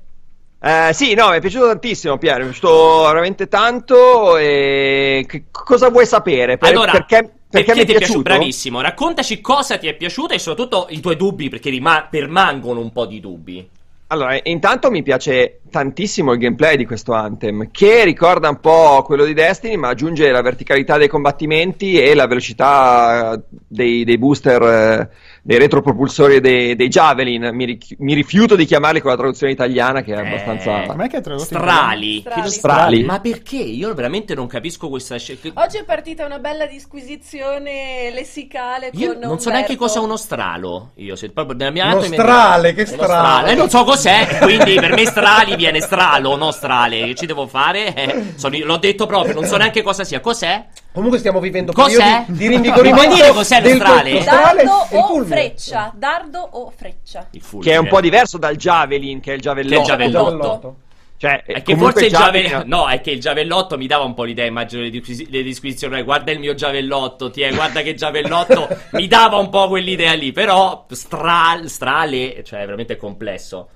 Eh, 0.64 0.92
sì, 0.94 1.16
no, 1.16 1.30
mi 1.30 1.38
è 1.38 1.40
piaciuto 1.40 1.66
tantissimo, 1.66 2.20
Piero. 2.20 2.44
Mi 2.44 2.44
è 2.44 2.52
piaciuto 2.52 3.04
veramente 3.08 3.48
tanto. 3.48 4.38
E... 4.38 5.26
Che 5.28 5.46
cosa 5.52 5.90
vuoi 5.90 6.06
sapere? 6.06 6.60
Per, 6.60 6.70
allora, 6.70 6.92
perché, 6.92 7.18
perché, 7.18 7.38
perché 7.50 7.74
mi 7.74 7.80
è 7.80 7.86
piaciuto? 7.86 7.98
piaciuto? 7.98 8.22
Bravissimo. 8.22 8.82
Raccontaci 8.82 9.42
cosa 9.42 9.80
ti 9.80 9.88
è 9.88 9.96
piaciuto 9.96 10.36
e 10.36 10.40
soprattutto 10.40 10.86
i 10.90 11.00
tuoi 11.00 11.16
dubbi, 11.16 11.50
perché 11.50 11.72
rima- 11.72 12.08
permangono 12.08 12.80
un 12.80 12.92
po' 12.92 13.08
di 13.08 13.20
dubbi. 13.20 13.68
Allora, 14.08 14.38
intanto 14.44 14.92
mi 14.92 15.02
piace 15.02 15.61
tantissimo 15.72 16.34
il 16.34 16.38
gameplay 16.38 16.78
di 16.78 16.86
questo 16.86 17.14
Anthem, 17.14 17.72
che 17.72 18.04
ricorda 18.04 18.50
un 18.50 18.60
po' 18.60 19.02
quello 19.04 19.26
di 19.26 19.34
Destiny, 19.34 19.76
ma 19.78 19.88
aggiunge 19.90 20.30
la 20.30 20.44
verticalità 20.44 20.98
dei 20.98 21.08
combattimenti 21.08 22.00
e 22.00 22.14
la 22.14 22.28
velocità 22.28 23.42
dei, 23.68 24.04
dei 24.04 24.18
booster. 24.20 24.62
Eh, 24.62 25.10
dei 25.44 25.58
retropropulsori 25.58 26.40
dei, 26.40 26.76
dei 26.76 26.88
Javelin. 26.88 27.50
Mi, 27.54 27.66
ri- 27.66 27.80
mi, 28.00 28.14
rifiuto 28.14 28.56
di 28.56 28.66
chiamarli 28.66 29.02
con 29.02 29.10
la 29.12 29.18
traduzione 29.18 29.52
italiana, 29.52 30.02
che 30.02 30.14
è 30.14 30.20
abbastanza. 30.20 30.84
Eh, 30.84 31.08
che 31.08 31.18
è 31.18 31.40
strali. 31.40 32.20
strali. 32.20 32.50
strali. 32.50 33.04
Ma 33.04 33.20
perché? 33.20 33.58
Io 33.58 33.94
veramente 33.94 34.36
non 34.36 34.48
capisco 34.48 34.90
questa 34.90 35.18
scelta. 35.18 35.50
Oggi 35.56 35.78
è 35.78 35.84
partita 35.84 36.26
una 36.26 36.40
bella 36.40 36.68
disquisizione 36.68 38.12
lessicale. 38.14 38.92
Io 38.94 39.18
non 39.20 39.40
so 39.40 39.50
neanche 39.50 39.76
cosa 39.76 40.00
è 40.00 40.04
uno 40.04 40.18
stralo. 40.18 40.92
Io, 40.96 41.16
se 41.16 41.30
proprio 41.32 41.56
nella 41.56 41.72
mia 41.72 41.92
uno 41.92 42.02
strale, 42.02 42.74
che 42.74 42.86
strale. 42.86 43.04
strale. 43.04 43.52
Eh, 43.52 43.56
non 43.56 43.70
so 43.70 43.84
cos'è, 43.84 44.38
quindi 44.42 44.76
per 44.76 44.94
me 44.94 45.06
strali 45.06 45.56
viene 45.62 45.82
stralo, 45.82 46.36
non 46.36 46.52
strale. 46.52 47.06
Che 47.06 47.16
ci 47.16 47.26
devo 47.26 47.48
fare? 47.48 47.94
Eh, 47.94 48.34
sono, 48.36 48.58
l'ho 48.64 48.78
detto 48.78 49.06
proprio, 49.06 49.34
non 49.34 49.46
so 49.46 49.58
neanche 49.58 49.82
cosa 49.82 50.04
sia. 50.04 50.20
Cos'è? 50.20 50.66
Comunque 50.94 51.20
stiamo 51.20 51.40
vivendo 51.40 51.72
cos'è? 51.72 52.26
di 52.28 52.48
rinvigorimento. 52.48 53.08
Puoi 53.08 53.16
dire 53.16 53.32
cos'è 53.32 53.62
lo 53.62 53.76
strale? 53.76 54.24
Dardo 54.24 54.88
o 54.92 55.24
freccia? 55.24 55.94
Dardo 55.96 56.40
o 56.40 56.74
freccia? 56.76 57.28
Che 57.32 57.72
è 57.72 57.78
un 57.78 57.88
po' 57.88 58.02
diverso 58.02 58.38
dal 58.38 58.56
javelin, 58.56 59.20
che 59.20 59.32
è 59.32 59.36
il 59.36 59.42
javellotto. 59.42 59.96
Che 59.96 60.04
è 60.04 60.06
il 60.06 60.12
javellotto. 60.12 60.76
Cioè, 61.22 61.44
è 61.44 61.62
che 61.62 61.78
forse 61.78 62.06
il 62.06 62.12
javellotto. 62.12 62.66
No, 62.66 62.88
è 62.88 63.00
che 63.00 63.12
il 63.12 63.20
javellotto 63.20 63.78
mi 63.78 63.86
dava 63.86 64.04
un 64.06 64.16
po' 64.16 64.24
l'idea. 64.24 64.48
Immagino 64.48 64.82
le, 64.82 64.90
disquis- 64.90 65.30
le 65.30 65.44
disquisizioni. 65.44 66.02
Guarda 66.02 66.32
il 66.32 66.40
mio 66.40 66.56
javellotto, 66.56 67.30
ti 67.30 67.42
è, 67.42 67.54
guarda 67.54 67.84
che 67.84 67.94
javellotto. 67.94 68.68
mi 68.94 69.08
dava 69.08 69.38
un 69.38 69.50
po' 69.50 69.68
quell'idea 69.68 70.14
lì. 70.14 70.32
Però, 70.32 70.88
stra- 70.90 71.62
strale, 71.66 72.44
cioè, 72.44 72.62
è 72.62 72.66
veramente 72.66 72.98
complesso. 72.98 73.68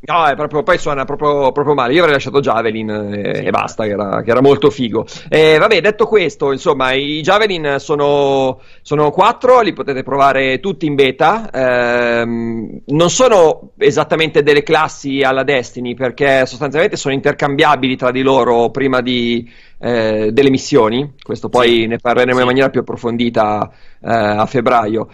No, 0.00 0.26
è 0.26 0.36
proprio, 0.36 0.62
poi 0.62 0.78
suona 0.78 1.04
proprio, 1.04 1.50
proprio, 1.50 1.74
male. 1.74 1.92
Io 1.92 1.98
avrei 1.98 2.14
lasciato 2.14 2.38
Javelin 2.38 2.88
e, 2.88 3.34
sì, 3.34 3.42
e 3.42 3.50
basta, 3.50 3.82
che 3.82 3.90
era, 3.90 4.22
che 4.22 4.30
era, 4.30 4.40
molto 4.40 4.70
figo. 4.70 5.04
E 5.28 5.58
vabbè, 5.58 5.80
detto 5.80 6.06
questo, 6.06 6.52
insomma, 6.52 6.92
i 6.92 7.20
Javelin 7.20 7.76
sono, 7.78 8.60
sono 8.80 9.10
quattro, 9.10 9.60
li 9.60 9.72
potete 9.72 10.04
provare 10.04 10.60
tutti 10.60 10.86
in 10.86 10.94
beta. 10.94 11.50
Ehm, 11.52 12.80
non 12.86 13.10
sono 13.10 13.72
esattamente 13.76 14.44
delle 14.44 14.62
classi 14.62 15.22
alla 15.22 15.42
Destiny, 15.42 15.94
perché 15.94 16.46
sostanzialmente 16.46 16.96
sono 16.96 17.14
intercambiabili 17.14 17.96
tra 17.96 18.12
di 18.12 18.22
loro 18.22 18.70
prima 18.70 19.00
di, 19.00 19.50
eh, 19.80 20.30
delle 20.32 20.50
missioni. 20.50 21.14
Questo 21.20 21.48
poi 21.48 21.68
sì. 21.70 21.86
ne 21.86 21.98
parleremo 21.98 22.36
sì. 22.36 22.40
in 22.40 22.46
maniera 22.46 22.70
più 22.70 22.80
approfondita 22.80 23.68
eh, 24.00 24.08
a 24.10 24.46
febbraio. 24.46 25.08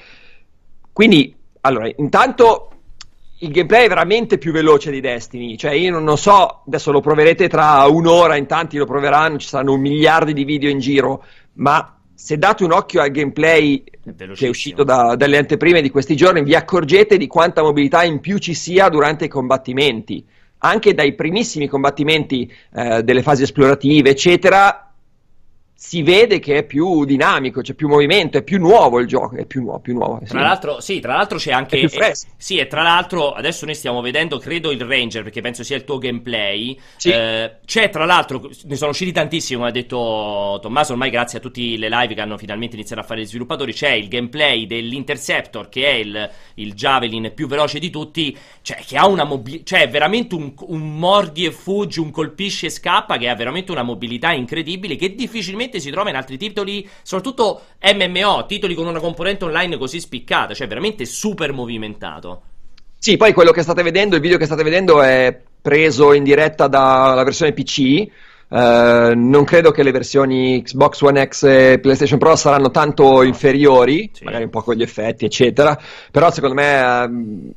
Quindi, 0.92 1.34
allora, 1.62 1.88
intanto 1.96 2.68
il 3.44 3.50
gameplay 3.50 3.84
è 3.84 3.88
veramente 3.88 4.38
più 4.38 4.52
veloce 4.52 4.90
di 4.90 5.00
Destiny. 5.00 5.56
Cioè, 5.56 5.72
io 5.72 5.98
non, 5.98 6.16
so, 6.16 6.62
adesso 6.66 6.90
lo 6.90 7.00
proverete 7.00 7.48
tra 7.48 7.84
un'ora, 7.86 8.36
in 8.36 8.46
tanti 8.46 8.78
lo 8.78 8.86
proveranno, 8.86 9.38
ci 9.38 9.46
saranno 9.46 9.74
un 9.74 9.80
miliardo 9.80 10.32
di 10.32 10.44
video 10.44 10.70
in 10.70 10.78
giro, 10.78 11.24
ma 11.54 11.98
se 12.14 12.38
date 12.38 12.64
un 12.64 12.72
occhio 12.72 13.02
al 13.02 13.10
gameplay 13.10 13.84
che 14.34 14.46
è 14.46 14.48
uscito 14.48 14.82
da, 14.82 15.14
dalle 15.16 15.36
anteprime 15.36 15.82
di 15.82 15.90
questi 15.90 16.16
giorni, 16.16 16.42
vi 16.42 16.54
accorgete 16.54 17.16
di 17.16 17.26
quanta 17.26 17.62
mobilità 17.62 18.02
in 18.02 18.20
più 18.20 18.38
ci 18.38 18.54
sia 18.54 18.88
durante 18.88 19.26
i 19.26 19.28
combattimenti. 19.28 20.24
Anche 20.58 20.94
dai 20.94 21.14
primissimi 21.14 21.68
combattimenti 21.68 22.50
eh, 22.74 23.02
delle 23.02 23.22
fasi 23.22 23.42
esplorative, 23.42 24.10
eccetera, 24.10 24.93
si 25.86 26.02
vede 26.02 26.38
che 26.38 26.56
è 26.56 26.64
più 26.64 27.04
dinamico, 27.04 27.60
c'è 27.60 27.74
più 27.74 27.88
movimento, 27.88 28.38
è 28.38 28.42
più 28.42 28.58
nuovo 28.58 29.00
il 29.00 29.06
gioco, 29.06 29.36
è 29.36 29.44
più 29.44 29.60
nuovo, 29.60 29.80
più 29.80 29.92
nuovo 29.92 30.18
sì. 30.22 30.30
Tra 30.30 30.40
l'altro, 30.40 30.80
sì, 30.80 30.98
tra 30.98 31.14
l'altro 31.14 31.36
c'è 31.36 31.52
anche... 31.52 31.78
È. 31.78 31.84
Eh, 31.84 32.16
sì, 32.38 32.56
e 32.56 32.66
tra 32.66 32.82
l'altro 32.82 33.32
adesso 33.32 33.66
noi 33.66 33.74
stiamo 33.74 34.00
vedendo, 34.00 34.38
credo, 34.38 34.70
il 34.70 34.80
Ranger, 34.80 35.22
perché 35.22 35.42
penso 35.42 35.62
sia 35.62 35.76
il 35.76 35.84
tuo 35.84 35.98
gameplay. 35.98 36.76
Sì. 36.96 37.10
Eh, 37.10 37.56
c'è 37.66 37.90
tra 37.90 38.06
l'altro, 38.06 38.50
ne 38.64 38.76
sono 38.76 38.92
usciti 38.92 39.12
tantissimi, 39.12 39.58
come 39.58 39.68
ha 39.68 39.72
detto 39.72 40.58
Tommaso, 40.62 40.92
ormai 40.92 41.10
grazie 41.10 41.36
a 41.36 41.42
tutte 41.42 41.60
le 41.60 41.90
live 41.90 42.14
che 42.14 42.20
hanno 42.22 42.38
finalmente 42.38 42.76
iniziato 42.76 43.02
a 43.02 43.04
fare 43.04 43.20
gli 43.20 43.26
sviluppatori, 43.26 43.74
c'è 43.74 43.90
il 43.90 44.08
gameplay 44.08 44.66
dell'Interceptor, 44.66 45.68
che 45.68 45.86
è 45.86 45.92
il, 45.92 46.30
il 46.54 46.72
Javelin 46.72 47.30
più 47.34 47.46
veloce 47.46 47.78
di 47.78 47.90
tutti, 47.90 48.34
cioè 48.62 48.78
che 48.78 48.96
ha 48.96 49.06
una 49.06 49.24
mobilità, 49.24 49.76
cioè 49.76 49.88
veramente 49.90 50.34
un, 50.34 50.54
un 50.60 50.98
mordi 50.98 51.44
e 51.44 51.52
fuggi, 51.52 52.00
un 52.00 52.10
colpisce 52.10 52.66
e 52.66 52.70
scappa, 52.70 53.18
che 53.18 53.28
ha 53.28 53.34
veramente 53.34 53.70
una 53.70 53.82
mobilità 53.82 54.32
incredibile, 54.32 54.96
che 54.96 55.14
difficilmente 55.14 55.72
si 55.80 55.90
trova 55.90 56.10
in 56.10 56.16
altri 56.16 56.36
titoli, 56.36 56.88
soprattutto 57.02 57.62
MMO, 57.82 58.46
titoli 58.46 58.74
con 58.74 58.86
una 58.86 59.00
componente 59.00 59.44
online 59.44 59.76
così 59.76 60.00
spiccata, 60.00 60.54
cioè 60.54 60.66
veramente 60.66 61.04
super 61.04 61.52
movimentato. 61.52 62.42
Sì, 62.98 63.16
poi 63.16 63.32
quello 63.34 63.50
che 63.50 63.62
state 63.62 63.82
vedendo, 63.82 64.14
il 64.16 64.22
video 64.22 64.38
che 64.38 64.46
state 64.46 64.62
vedendo 64.62 65.02
è 65.02 65.38
preso 65.60 66.12
in 66.12 66.24
diretta 66.24 66.68
dalla 66.68 67.22
versione 67.22 67.52
PC. 67.52 68.06
Uh, 68.48 68.56
eh, 68.56 69.12
non 69.14 69.44
credo 69.44 69.70
che 69.70 69.82
le 69.82 69.90
versioni 69.90 70.62
Xbox 70.62 71.00
One 71.00 71.26
X 71.26 71.42
e 71.44 71.78
PlayStation 71.80 72.18
Pro 72.18 72.36
saranno 72.36 72.70
tanto 72.70 73.22
inferiori, 73.22 74.10
sì. 74.12 74.24
magari 74.24 74.44
un 74.44 74.50
po' 74.50 74.62
con 74.62 74.74
gli 74.74 74.82
effetti, 74.82 75.24
eccetera. 75.24 75.78
Però 76.10 76.30
secondo 76.30 76.54
me 76.54 76.82
uh, 76.82 77.52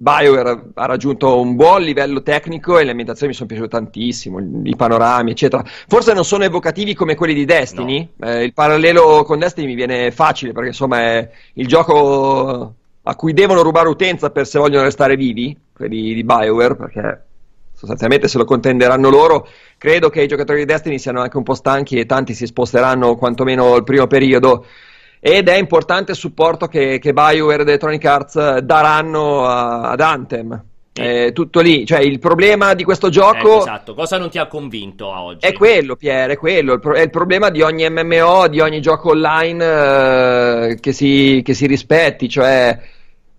BioWare 0.00 0.70
ha 0.74 0.86
raggiunto 0.86 1.40
un 1.40 1.56
buon 1.56 1.82
livello 1.82 2.22
tecnico 2.22 2.78
e 2.78 2.84
le 2.84 2.90
ambientazioni 2.90 3.32
mi 3.32 3.36
sono 3.36 3.48
piaciute 3.48 3.68
tantissimo, 3.68 4.38
i 4.62 4.76
panorami, 4.76 5.32
eccetera. 5.32 5.64
Forse 5.64 6.12
non 6.14 6.24
sono 6.24 6.44
evocativi 6.44 6.94
come 6.94 7.16
quelli 7.16 7.34
di 7.34 7.44
Destiny. 7.44 8.08
No. 8.14 8.28
Eh, 8.28 8.44
il 8.44 8.54
parallelo 8.54 9.24
con 9.24 9.40
Destiny 9.40 9.66
mi 9.66 9.74
viene 9.74 10.12
facile 10.12 10.52
perché 10.52 10.68
insomma 10.68 11.00
è 11.00 11.28
il 11.54 11.66
gioco 11.66 12.74
a 13.02 13.14
cui 13.16 13.32
devono 13.32 13.62
rubare 13.62 13.88
utenza 13.88 14.30
per 14.30 14.46
se 14.46 14.60
vogliono 14.60 14.84
restare 14.84 15.16
vivi, 15.16 15.56
quelli 15.72 16.14
di 16.14 16.22
BioWare, 16.22 16.76
perché 16.76 17.24
sostanzialmente 17.72 18.28
se 18.28 18.38
lo 18.38 18.44
contenderanno 18.44 19.10
loro. 19.10 19.48
Credo 19.78 20.10
che 20.10 20.22
i 20.22 20.28
giocatori 20.28 20.60
di 20.60 20.64
Destiny 20.64 21.00
siano 21.00 21.20
anche 21.20 21.36
un 21.36 21.42
po' 21.42 21.54
stanchi 21.54 21.98
e 21.98 22.06
tanti 22.06 22.34
si 22.34 22.46
sposteranno 22.46 23.16
quantomeno 23.16 23.74
il 23.74 23.82
primo 23.82 24.06
periodo 24.06 24.64
ed 25.20 25.48
è 25.48 25.56
importante 25.56 26.12
il 26.12 26.16
supporto 26.16 26.66
che, 26.66 26.98
che 26.98 27.12
BioWare 27.12 27.62
ed 27.62 27.68
Electronic 27.68 28.04
Arts 28.04 28.58
daranno 28.58 29.46
a, 29.46 29.90
ad 29.90 30.00
Anthem. 30.00 30.64
È 30.92 31.32
tutto 31.32 31.60
lì, 31.60 31.86
cioè 31.86 32.00
il 32.00 32.18
problema 32.18 32.74
di 32.74 32.82
questo 32.82 33.08
gioco. 33.08 33.58
Eh, 33.58 33.58
esatto, 33.58 33.94
cosa 33.94 34.18
non 34.18 34.30
ti 34.30 34.38
ha 34.38 34.48
convinto 34.48 35.12
a 35.12 35.22
oggi? 35.22 35.46
È 35.46 35.52
quello, 35.52 35.94
Pier, 35.94 36.30
è 36.30 36.36
quello. 36.36 36.72
Il 36.72 36.80
pro- 36.80 36.94
è 36.94 37.02
il 37.02 37.10
problema 37.10 37.50
di 37.50 37.62
ogni 37.62 37.88
MMO, 37.88 38.48
di 38.48 38.58
ogni 38.58 38.80
gioco 38.80 39.10
online 39.10 39.64
eh, 40.70 40.80
che, 40.80 40.92
si, 40.92 41.40
che, 41.44 41.54
si, 41.54 41.66
rispetti, 41.68 42.28
cioè 42.28 42.76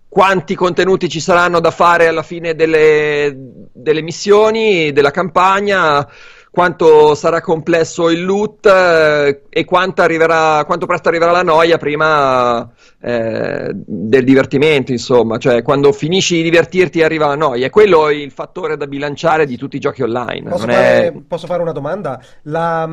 quanti 0.08 0.54
contenuti 0.54 1.10
ci 1.10 1.20
saranno 1.20 1.60
da 1.60 1.70
fare 1.70 2.06
alla 2.06 2.22
fine 2.22 2.54
delle, 2.54 3.36
delle 3.72 4.00
missioni, 4.00 4.90
della 4.92 5.10
campagna 5.10 6.08
quanto 6.50 7.14
sarà 7.14 7.40
complesso 7.40 8.10
il 8.10 8.24
loot 8.24 8.66
eh, 8.66 9.42
e 9.48 9.64
quanto, 9.64 10.02
arriverà, 10.02 10.64
quanto 10.66 10.86
presto 10.86 11.08
arriverà 11.08 11.30
la 11.30 11.42
noia 11.42 11.78
prima 11.78 12.68
eh, 13.00 13.70
del 13.72 14.24
divertimento, 14.24 14.90
insomma, 14.90 15.38
cioè 15.38 15.62
quando 15.62 15.92
finisci 15.92 16.36
di 16.36 16.42
divertirti 16.42 17.02
arriva 17.02 17.26
la 17.26 17.36
noia, 17.36 17.66
e 17.66 17.70
quello 17.70 18.08
è 18.08 18.14
il 18.14 18.32
fattore 18.32 18.76
da 18.76 18.86
bilanciare 18.86 19.46
di 19.46 19.56
tutti 19.56 19.76
i 19.76 19.80
giochi 19.80 20.02
online. 20.02 20.50
Posso, 20.50 20.66
fare, 20.66 21.06
è... 21.06 21.12
posso 21.26 21.46
fare, 21.46 21.62
una 21.62 21.72
domanda? 21.72 22.20
La, 22.42 22.88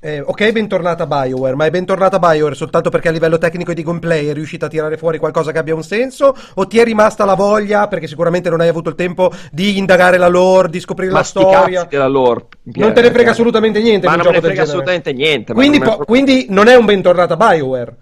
eh, 0.00 0.20
ok, 0.20 0.52
bentornata 0.52 1.06
BioWare, 1.06 1.54
ma 1.54 1.64
è 1.64 1.70
bentornata 1.70 2.18
BioWare 2.18 2.54
soltanto 2.54 2.90
perché 2.90 3.08
a 3.08 3.10
livello 3.12 3.38
tecnico 3.38 3.70
e 3.70 3.74
di 3.74 3.82
gameplay 3.82 4.26
è 4.26 4.34
riuscita 4.34 4.66
a 4.66 4.68
tirare 4.68 4.96
fuori 4.98 5.18
qualcosa 5.18 5.52
che 5.52 5.58
abbia 5.58 5.74
un 5.74 5.82
senso? 5.82 6.36
O 6.54 6.66
ti 6.66 6.78
è 6.78 6.84
rimasta 6.84 7.24
la 7.24 7.34
voglia, 7.34 7.88
perché 7.88 8.06
sicuramente 8.06 8.50
non 8.50 8.60
hai 8.60 8.68
avuto 8.68 8.90
il 8.90 8.94
tempo 8.94 9.32
di 9.50 9.78
indagare 9.78 10.18
la 10.18 10.28
lore, 10.28 10.68
di 10.68 10.80
scoprire 10.80 11.12
ma 11.12 11.18
la 11.18 11.24
storia? 11.24 11.84
della 11.84 12.08
lore. 12.08 12.46
Non 12.62 12.92
te 12.92 13.00
ne 13.00 13.10
frega 13.10 13.30
assolutamente 13.30 13.80
niente. 13.80 14.06
Ma 14.06 14.16
non 14.16 14.26
me 14.26 14.32
ne 14.32 14.40
frega 14.40 14.62
assolutamente 14.62 15.12
niente. 15.12 15.52
Quindi, 15.54 15.78
po- 15.78 15.98
quindi 16.04 16.46
non 16.50 16.68
è 16.68 16.74
un 16.74 16.84
bentornata 16.84 17.36
BioWare. 17.36 17.96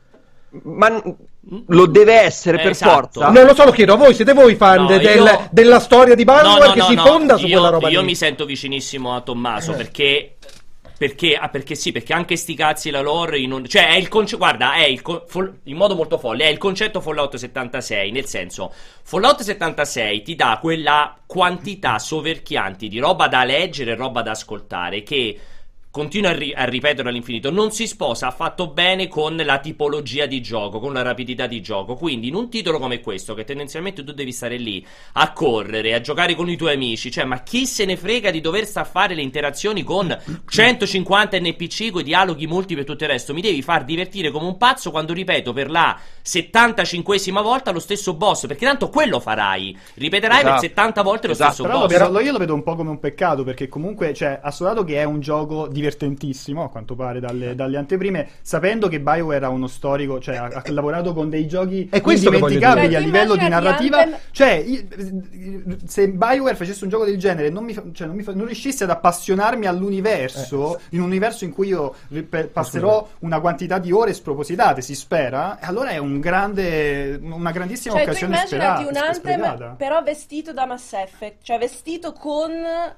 Ma 0.62 1.02
lo 1.68 1.86
deve 1.86 2.14
essere 2.20 2.58
per 2.58 2.70
esatto. 2.70 2.92
forza. 2.92 3.28
Non 3.30 3.44
lo 3.44 3.54
so, 3.54 3.64
lo 3.64 3.72
chiedo 3.72 3.94
a 3.94 3.96
voi. 3.96 4.14
Siete 4.14 4.32
voi 4.32 4.54
fan 4.54 4.82
no, 4.82 4.86
del, 4.86 5.02
io... 5.02 5.48
della 5.50 5.80
storia 5.80 6.14
di 6.14 6.24
BioWare 6.24 6.58
no, 6.58 6.66
no, 6.66 6.72
che 6.72 6.80
si 6.82 6.96
fonda 6.96 7.36
su 7.36 7.46
io, 7.46 7.58
quella 7.58 7.70
roba? 7.70 7.88
Io 7.88 8.00
lì. 8.00 8.06
mi 8.06 8.14
sento 8.14 8.44
vicinissimo 8.44 9.14
a 9.14 9.20
Tommaso 9.20 9.72
eh. 9.72 9.76
perché 9.76 10.36
perché, 10.96 11.34
ah, 11.36 11.48
perché 11.48 11.74
sì, 11.74 11.92
perché 11.92 12.12
anche 12.12 12.36
sti 12.36 12.54
cazzi 12.54 12.90
la 12.90 13.00
lore 13.00 13.38
un, 13.38 13.66
cioè 13.66 13.88
è 13.88 13.96
il 13.96 14.08
concetto 14.08 14.38
guarda, 14.38 14.74
è 14.74 14.84
il 14.84 15.02
fol, 15.26 15.60
in 15.64 15.76
modo 15.76 15.94
molto 15.94 16.18
folle, 16.18 16.44
è 16.44 16.48
il 16.48 16.58
concetto 16.58 17.00
Fallout 17.00 17.36
76, 17.36 18.10
nel 18.10 18.26
senso 18.26 18.72
Fallout 19.02 19.42
76 19.42 20.22
ti 20.22 20.34
dà 20.34 20.58
quella 20.60 21.16
quantità 21.26 21.98
soverchianti 21.98 22.88
di 22.88 22.98
roba 22.98 23.28
da 23.28 23.44
leggere 23.44 23.92
e 23.92 23.96
roba 23.96 24.22
da 24.22 24.32
ascoltare 24.32 25.02
che 25.02 25.38
continua 25.94 26.30
a, 26.30 26.32
ri- 26.32 26.52
a, 26.52 26.64
ripetere 26.64 27.08
all'infinito, 27.08 27.52
non 27.52 27.70
si 27.70 27.86
sposa 27.86 28.26
affatto 28.26 28.66
bene 28.66 29.06
con 29.06 29.36
la 29.36 29.60
tipologia 29.60 30.26
di 30.26 30.42
gioco, 30.42 30.80
con 30.80 30.92
la 30.92 31.02
rapidità 31.02 31.46
di 31.46 31.62
gioco. 31.62 31.94
Quindi, 31.94 32.26
in 32.26 32.34
un 32.34 32.50
titolo 32.50 32.80
come 32.80 32.98
questo, 33.00 33.32
che 33.32 33.44
tendenzialmente 33.44 34.02
tu 34.02 34.10
devi 34.10 34.32
stare 34.32 34.56
lì 34.56 34.84
a 35.12 35.32
correre, 35.32 35.94
a 35.94 36.00
giocare 36.00 36.34
con 36.34 36.48
i 36.48 36.56
tuoi 36.56 36.74
amici, 36.74 37.12
cioè, 37.12 37.22
ma 37.22 37.44
chi 37.44 37.64
se 37.64 37.84
ne 37.84 37.96
frega 37.96 38.32
di 38.32 38.40
dover 38.40 38.66
sta 38.66 38.80
a 38.80 38.84
fare 38.84 39.14
le 39.14 39.22
interazioni 39.22 39.84
con 39.84 40.18
150 40.48 41.38
NPC, 41.38 41.92
con 41.92 42.00
i 42.00 42.04
dialoghi 42.04 42.48
multipli 42.48 42.82
e 42.82 42.84
tutto 42.84 43.04
il 43.04 43.10
resto? 43.10 43.32
Mi 43.32 43.40
devi 43.40 43.62
far 43.62 43.84
divertire 43.84 44.32
come 44.32 44.46
un 44.46 44.56
pazzo 44.56 44.90
quando 44.90 45.12
ripeto 45.12 45.52
per 45.52 45.70
la 45.70 45.96
75esima 46.24 47.40
volta 47.40 47.70
lo 47.70 47.78
stesso 47.78 48.14
boss, 48.14 48.48
perché 48.48 48.66
tanto 48.66 48.88
quello 48.88 49.20
farai. 49.20 49.78
Ripeterai 49.94 50.38
esatto. 50.38 50.60
per 50.60 50.68
70 50.70 51.02
volte 51.02 51.26
lo 51.28 51.32
esatto. 51.34 51.52
stesso 51.52 51.68
Però 51.68 51.78
boss. 51.82 51.92
Però 51.92 52.18
io 52.18 52.32
lo 52.32 52.38
vedo 52.38 52.54
un 52.54 52.64
po' 52.64 52.74
come 52.74 52.90
un 52.90 52.98
peccato, 52.98 53.44
perché 53.44 53.68
comunque, 53.68 54.12
cioè, 54.12 54.40
assolato 54.42 54.82
che 54.82 54.96
è 54.96 55.04
un 55.04 55.20
gioco 55.20 55.68
di 55.68 55.82
divertentissimo, 55.84 56.64
a 56.64 56.70
quanto 56.70 56.94
pare, 56.94 57.20
dalle, 57.20 57.54
dalle, 57.54 57.76
anteprime, 57.76 58.28
sapendo 58.40 58.88
che 58.88 59.00
BioWare 59.00 59.44
ha 59.44 59.48
uno 59.48 59.66
storico, 59.66 60.18
cioè 60.18 60.36
ha, 60.36 60.44
ha 60.44 60.62
lavorato 60.68 61.12
con 61.12 61.28
dei 61.28 61.46
giochi 61.46 61.88
indimenticabili 61.92 62.94
a 62.94 62.98
livello 62.98 63.36
di 63.36 63.48
narrativa. 63.48 63.98
Anthem... 63.98 64.18
Cioè, 64.30 64.64
se 65.86 66.08
BioWare 66.08 66.56
facesse 66.56 66.84
un 66.84 66.90
gioco 66.90 67.04
del 67.04 67.18
genere 67.18 67.50
non, 67.50 67.64
mi, 67.64 67.74
cioè, 67.92 68.06
non, 68.06 68.16
mi, 68.16 68.24
non 68.24 68.46
riuscisse 68.46 68.84
ad 68.84 68.90
appassionarmi 68.90 69.66
all'universo, 69.66 70.78
eh. 70.78 70.80
in 70.90 71.00
un 71.00 71.06
universo 71.06 71.44
in 71.44 71.52
cui 71.52 71.68
io 71.68 71.94
passerò 72.52 73.06
una 73.20 73.40
quantità 73.40 73.78
di 73.78 73.92
ore 73.92 74.14
spropositate, 74.14 74.80
si 74.80 74.94
spera, 74.94 75.58
allora 75.60 75.90
è 75.90 75.98
un 75.98 76.20
grande, 76.20 77.18
una 77.22 77.50
grandissima 77.50 77.94
cioè, 77.94 78.04
occasione 78.04 78.42
sperata. 78.46 78.86
un 78.88 78.96
Anthem, 78.96 79.74
però 79.76 80.02
vestito 80.02 80.52
da 80.52 80.66
Mass 80.66 80.92
Effect, 80.92 81.42
cioè 81.42 81.58
vestito 81.58 82.12
con 82.12 82.52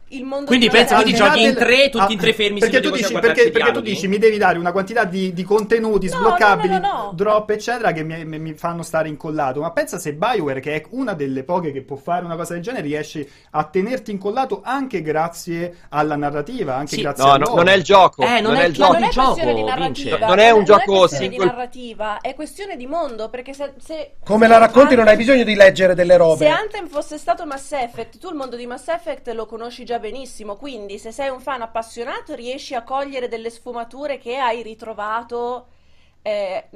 il 0.08 0.24
mondo 0.24 0.46
Quindi 0.46 0.68
pensa, 0.68 0.96
quindi 0.96 1.14
giochi 1.14 1.42
in 1.42 1.54
tre, 1.54 1.88
tutti 1.88 2.04
ah, 2.04 2.12
in 2.12 2.18
tre 2.18 2.32
fermi 2.32 2.60
perché 2.60 2.75
perché, 2.80 2.88
tu 2.88 2.96
dici, 2.96 3.12
perché, 3.12 3.50
perché 3.50 3.72
tu 3.72 3.80
dici 3.80 4.08
mi 4.08 4.18
devi 4.18 4.38
dare 4.38 4.58
una 4.58 4.72
quantità 4.72 5.04
di, 5.04 5.32
di 5.32 5.42
contenuti 5.42 6.08
no, 6.08 6.16
sbloccabili, 6.16 6.74
no, 6.74 6.78
no, 6.78 7.12
drop, 7.14 7.50
eccetera, 7.50 7.92
che 7.92 8.02
mi, 8.02 8.24
mi, 8.24 8.54
fanno 8.54 8.82
stare 8.82 9.08
incollato. 9.08 9.60
Ma 9.60 9.70
pensa 9.72 9.98
se 9.98 10.14
Bioware, 10.14 10.60
che 10.60 10.74
è 10.74 10.82
una 10.90 11.14
delle 11.14 11.42
poche 11.44 11.72
che 11.72 11.82
può 11.82 11.96
fare 11.96 12.24
una 12.24 12.36
cosa 12.36 12.54
del 12.54 12.62
genere, 12.62 12.86
riesce 12.86 13.28
a 13.50 13.64
tenerti 13.64 14.10
incollato 14.10 14.60
anche 14.64 15.02
grazie 15.02 15.74
alla 15.90 16.16
narrativa, 16.16 16.76
anche 16.76 16.96
sì. 16.96 17.02
grazie 17.02 17.24
no, 17.24 17.30
a 17.30 17.36
no, 17.38 17.54
non 17.54 17.68
è 17.68 17.74
il 17.74 17.82
gioco. 17.82 18.22
Eh, 18.22 18.40
non, 18.40 18.52
non, 18.52 18.56
è, 18.56 18.66
il 18.66 18.72
gioco. 18.72 18.92
Non 18.92 19.02
è 19.04 19.12
questione 19.12 19.54
di 19.54 19.62
narrativa. 19.62 20.26
Non 20.26 20.38
è 20.38 20.50
un 20.50 20.64
gioco 20.64 21.08
è 21.08 21.28
di 21.28 21.36
narrativa, 21.36 22.20
è 22.20 22.34
questione 22.34 22.76
di 22.76 22.86
mondo. 22.86 23.28
Perché 23.28 23.52
se, 23.52 23.74
se 23.78 24.12
come 24.24 24.46
la 24.46 24.58
racconti, 24.58 24.94
Anthem, 24.94 24.98
non 24.98 25.08
hai 25.08 25.16
bisogno 25.16 25.44
di 25.44 25.54
leggere 25.54 25.94
delle 25.94 26.16
robe. 26.16 26.44
Se 26.44 26.48
Anthem 26.48 26.88
fosse 26.88 27.18
stato 27.18 27.46
Mass 27.46 27.72
Effect, 27.72 28.18
tu 28.18 28.28
il 28.28 28.34
mondo 28.34 28.56
di 28.56 28.66
Mass 28.66 28.88
Effect 28.88 29.28
lo 29.28 29.46
conosci 29.46 29.84
già 29.84 29.98
benissimo. 29.98 30.56
Quindi, 30.56 30.98
se 30.98 31.12
sei 31.12 31.28
un 31.28 31.40
fan 31.40 31.62
appassionato, 31.62 32.34
riesci 32.34 32.65
a 32.74 32.82
cogliere 32.82 33.28
delle 33.28 33.50
sfumature 33.50 34.18
che 34.18 34.36
hai 34.36 34.62
ritrovato. 34.62 35.68
Eh, 36.22 36.68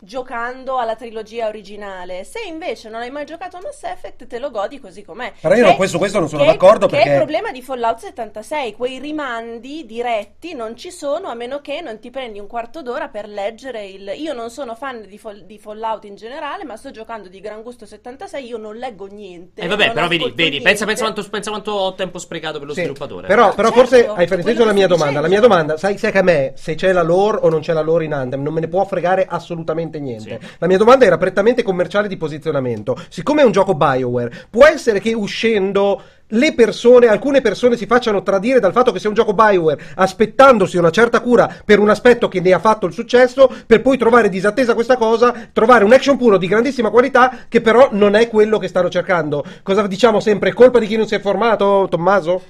giocando 0.00 0.78
alla 0.78 0.94
trilogia 0.94 1.48
originale. 1.48 2.24
Se 2.24 2.40
invece 2.46 2.88
non 2.88 3.00
hai 3.00 3.10
mai 3.10 3.24
giocato 3.24 3.56
a 3.56 3.60
Mass 3.62 3.82
Effect, 3.82 4.26
te 4.26 4.38
lo 4.38 4.50
godi 4.50 4.78
così 4.78 5.02
com'è. 5.02 5.32
Però 5.40 5.54
io 5.54 5.64
che, 5.64 5.76
non, 5.76 5.88
su 5.88 5.98
questo 5.98 6.18
non 6.18 6.28
sono 6.28 6.44
che, 6.44 6.50
d'accordo 6.50 6.86
che 6.86 6.96
perché... 6.96 7.08
è 7.08 7.12
il 7.12 7.18
problema 7.18 7.50
di 7.50 7.62
Fallout 7.62 7.98
76. 7.98 8.74
Quei 8.74 8.98
rimandi 8.98 9.84
diretti 9.86 10.54
non 10.54 10.76
ci 10.76 10.90
sono 10.90 11.28
a 11.28 11.34
meno 11.34 11.60
che 11.60 11.80
non 11.80 11.98
ti 11.98 12.10
prendi 12.10 12.38
un 12.38 12.46
quarto 12.46 12.82
d'ora 12.82 13.08
per 13.08 13.28
leggere 13.28 13.86
il... 13.86 14.12
Io 14.16 14.32
non 14.32 14.50
sono 14.50 14.74
fan 14.74 15.04
di, 15.06 15.18
Fall... 15.18 15.44
di 15.44 15.58
Fallout 15.58 16.04
in 16.04 16.14
generale, 16.14 16.64
ma 16.64 16.76
sto 16.76 16.90
giocando 16.90 17.28
di 17.28 17.40
Gran 17.40 17.62
Gusto 17.62 17.86
76, 17.86 18.46
io 18.46 18.56
non 18.56 18.76
leggo 18.76 19.06
niente. 19.06 19.60
E 19.60 19.64
eh 19.64 19.68
vabbè, 19.68 19.92
però 19.92 20.06
vedi, 20.06 20.32
vedi 20.34 20.60
pensa, 20.60 20.84
pensa, 20.84 21.02
quanto, 21.04 21.26
pensa 21.28 21.50
quanto 21.50 21.72
ho 21.72 21.94
tempo 21.94 22.18
sprecato 22.18 22.58
per 22.58 22.68
lo 22.68 22.74
sì, 22.74 22.80
sviluppatore. 22.80 23.26
Però, 23.26 23.54
però 23.54 23.68
certo, 23.68 23.80
forse 23.80 24.06
hai 24.06 24.26
frainteso 24.26 24.64
la 24.64 24.72
mia 24.72 24.86
domanda. 24.86 25.20
La 25.20 25.28
mia 25.28 25.40
domanda, 25.40 25.76
sai, 25.76 25.98
sai 25.98 26.12
che 26.12 26.18
a 26.18 26.22
me, 26.22 26.52
se 26.56 26.74
c'è 26.74 26.92
la 26.92 27.02
lore 27.02 27.38
o 27.42 27.48
non 27.48 27.60
c'è 27.60 27.72
la 27.72 27.80
lore 27.80 28.04
in 28.04 28.12
Anthem, 28.12 28.42
non 28.42 28.52
me 28.52 28.60
ne 28.60 28.68
può 28.68 28.84
fregare 28.84 29.26
assolutamente 29.28 29.87
niente. 29.96 30.38
Sì. 30.40 30.48
La 30.58 30.66
mia 30.66 30.76
domanda 30.76 31.06
era 31.06 31.16
prettamente 31.16 31.62
commerciale 31.62 32.08
di 32.08 32.18
posizionamento. 32.18 32.96
Siccome 33.08 33.42
è 33.42 33.44
un 33.44 33.52
gioco 33.52 33.74
BioWare, 33.74 34.46
può 34.50 34.66
essere 34.66 35.00
che 35.00 35.14
uscendo 35.14 36.02
le 36.32 36.54
persone, 36.54 37.06
alcune 37.06 37.40
persone 37.40 37.76
si 37.76 37.86
facciano 37.86 38.22
tradire 38.22 38.60
dal 38.60 38.72
fatto 38.72 38.92
che 38.92 38.98
sia 38.98 39.08
un 39.08 39.14
gioco 39.14 39.32
Bioware, 39.32 39.80
aspettandosi 39.94 40.76
una 40.76 40.90
certa 40.90 41.20
cura 41.20 41.50
per 41.64 41.78
un 41.78 41.88
aspetto 41.88 42.28
che 42.28 42.40
ne 42.40 42.52
ha 42.52 42.58
fatto 42.58 42.86
il 42.86 42.92
successo, 42.92 43.50
per 43.66 43.80
poi 43.80 43.96
trovare 43.96 44.28
disattesa 44.28 44.74
questa 44.74 44.96
cosa, 44.96 45.34
trovare 45.52 45.84
un 45.84 45.92
action 45.92 46.16
puro 46.16 46.36
di 46.36 46.46
grandissima 46.46 46.90
qualità, 46.90 47.46
che 47.48 47.60
però 47.60 47.88
non 47.92 48.14
è 48.14 48.28
quello 48.28 48.58
che 48.58 48.68
stanno 48.68 48.90
cercando. 48.90 49.44
Cosa 49.62 49.86
diciamo 49.86 50.20
sempre? 50.20 50.52
Colpa 50.52 50.78
di 50.78 50.86
chi 50.86 50.96
non 50.96 51.06
si 51.06 51.14
è 51.14 51.20
formato, 51.20 51.86
Tommaso? 51.88 52.42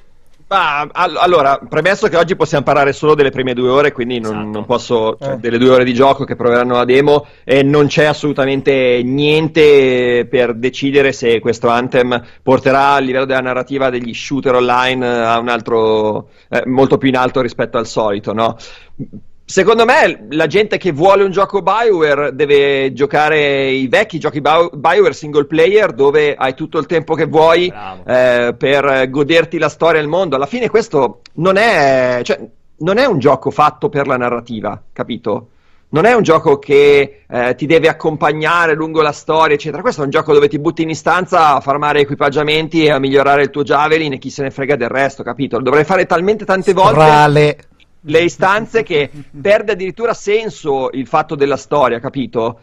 Ah, 0.51 0.89
allora, 0.93 1.59
premesso 1.59 2.09
che 2.09 2.17
oggi 2.17 2.35
possiamo 2.35 2.65
parlare 2.65 2.95
solo 2.95 3.15
delle 3.15 3.31
prime 3.31 3.53
due 3.53 3.69
ore, 3.69 3.93
quindi 3.93 4.19
non, 4.19 4.33
esatto. 4.33 4.51
non 4.51 4.65
posso, 4.65 5.17
cioè, 5.21 5.33
eh. 5.33 5.37
delle 5.37 5.59
due 5.59 5.69
ore 5.69 5.85
di 5.85 5.93
gioco 5.93 6.25
che 6.25 6.37
proveranno 6.37 6.75
la 6.75 6.87
demo, 6.87 7.27
e 7.45 7.63
non 7.63 7.87
c'è 7.87 8.05
assolutamente 8.05 9.03
niente 9.05 10.27
per 10.29 10.55
decidere 10.55 11.13
se 11.13 11.41
questo 11.41 11.69
Anthem 11.69 12.23
porterà 12.43 12.95
a 12.95 12.99
livello 12.99 13.27
della 13.27 13.41
narrativa 13.41 13.91
degli 13.91 14.15
shooter 14.15 14.55
online 14.55 15.07
a 15.07 15.39
un 15.39 15.51
altro, 15.51 16.31
eh, 16.49 16.63
molto 16.65 16.97
più 16.97 17.11
in 17.11 17.17
alto 17.17 17.43
rispetto 17.43 17.77
al 17.77 17.87
solito, 17.87 18.33
no? 18.33 18.57
Secondo 19.51 19.87
me 19.87 20.27
la 20.29 20.47
gente 20.47 20.77
che 20.77 20.93
vuole 20.93 21.25
un 21.25 21.31
gioco 21.31 21.63
Bioware 21.63 22.35
deve 22.35 22.93
giocare 22.93 23.71
i 23.71 23.89
vecchi 23.89 24.19
giochi 24.19 24.43
Bioware 24.43 25.15
single 25.15 25.47
player 25.47 25.95
dove 25.95 26.35
hai 26.35 26.53
tutto 26.53 26.77
il 26.77 26.85
tempo 26.85 27.15
che 27.15 27.25
vuoi 27.25 27.73
eh, 28.05 28.55
per 28.59 29.09
goderti 29.09 29.57
la 29.57 29.71
storia 29.71 30.01
e 30.01 30.03
il 30.03 30.09
mondo. 30.09 30.37
Alla 30.37 30.45
fine 30.45 30.69
questo 30.69 31.23
non 31.37 31.57
è, 31.57 32.21
cioè, 32.25 32.39
non 32.81 32.99
è 32.99 33.07
un 33.07 33.19
gioco 33.19 33.51
fatto 33.51 33.89
per 33.89 34.07
la 34.07 34.19
narrativa, 34.19 34.79
capito? 34.93 35.49
Non 35.91 36.05
è 36.05 36.13
un 36.13 36.23
gioco 36.23 36.59
che 36.59 37.23
eh, 37.27 37.55
ti 37.55 37.65
deve 37.65 37.89
accompagnare 37.89 38.75
lungo 38.75 39.01
la 39.01 39.13
storia, 39.13 39.55
eccetera. 39.55 39.81
Questo 39.81 40.03
è 40.03 40.05
un 40.05 40.11
gioco 40.11 40.35
dove 40.35 40.49
ti 40.49 40.59
butti 40.59 40.83
in 40.83 40.91
istanza 40.91 41.55
a 41.55 41.61
farmare 41.61 42.01
equipaggiamenti 42.01 42.85
e 42.85 42.91
a 42.91 42.99
migliorare 42.99 43.45
il 43.45 43.51
tuo 43.51 43.63
javelin 43.63 44.13
e 44.13 44.19
chi 44.19 44.29
se 44.29 44.43
ne 44.43 44.51
frega 44.51 44.77
del 44.77 44.91
resto, 44.91 45.23
capito? 45.23 45.57
Lo 45.57 45.63
dovrai 45.63 45.85
fare 45.85 46.05
talmente 46.05 46.45
tante 46.45 46.75
volte. 46.75 47.01
Le 48.09 48.23
istanze 48.23 48.83
che 48.83 49.11
perde 49.41 49.73
addirittura 49.73 50.15
senso 50.15 50.91
il 50.93 51.07
fatto 51.07 51.35
della 51.35 51.57
storia, 51.57 52.01
capito? 52.01 52.61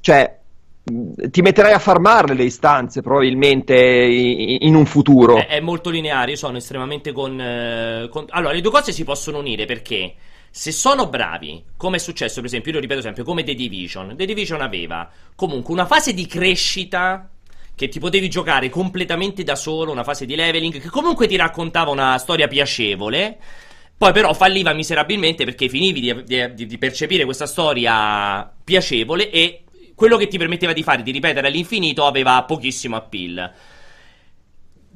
Cioè, 0.00 0.38
ti 0.84 1.40
metterai 1.40 1.72
a 1.72 1.78
farmarle 1.78 2.34
le 2.34 2.44
istanze 2.44 3.00
probabilmente 3.00 3.74
in 3.74 4.74
un 4.74 4.84
futuro. 4.84 5.36
È, 5.36 5.46
è 5.46 5.60
molto 5.60 5.90
lineare, 5.90 6.32
io 6.32 6.36
sono 6.36 6.58
estremamente 6.58 7.12
con, 7.12 7.40
eh, 7.40 8.08
con, 8.10 8.26
Allora, 8.28 8.52
le 8.52 8.60
due 8.60 8.70
cose 8.70 8.92
si 8.92 9.02
possono 9.02 9.38
unire 9.38 9.64
perché 9.64 10.14
se 10.50 10.70
sono 10.70 11.08
bravi, 11.08 11.64
come 11.76 11.96
è 11.96 11.98
successo 11.98 12.36
per 12.36 12.44
esempio, 12.44 12.70
io 12.70 12.76
lo 12.76 12.82
ripeto 12.82 13.00
sempre, 13.00 13.24
come 13.24 13.42
The 13.42 13.54
Division, 13.54 14.14
The 14.14 14.26
Division 14.26 14.60
aveva 14.60 15.10
comunque 15.34 15.72
una 15.72 15.86
fase 15.86 16.12
di 16.12 16.26
crescita 16.26 17.28
che 17.74 17.88
ti 17.88 17.98
potevi 17.98 18.28
giocare 18.28 18.68
completamente 18.68 19.42
da 19.42 19.56
solo, 19.56 19.90
una 19.90 20.04
fase 20.04 20.26
di 20.26 20.36
leveling 20.36 20.80
che 20.80 20.88
comunque 20.88 21.26
ti 21.26 21.34
raccontava 21.34 21.90
una 21.90 22.18
storia 22.18 22.46
piacevole 22.46 23.38
poi 23.96 24.12
però 24.12 24.34
falliva 24.34 24.72
miserabilmente 24.72 25.44
perché 25.44 25.68
finivi 25.68 26.00
di, 26.00 26.52
di, 26.54 26.66
di 26.66 26.78
percepire 26.78 27.24
questa 27.24 27.46
storia 27.46 28.52
piacevole 28.64 29.30
e 29.30 29.64
quello 29.94 30.16
che 30.16 30.26
ti 30.26 30.38
permetteva 30.38 30.72
di 30.72 30.82
fare, 30.82 31.02
di 31.02 31.12
ripetere 31.12 31.46
all'infinito, 31.46 32.04
aveva 32.04 32.42
pochissimo 32.42 32.96
appeal. 32.96 33.52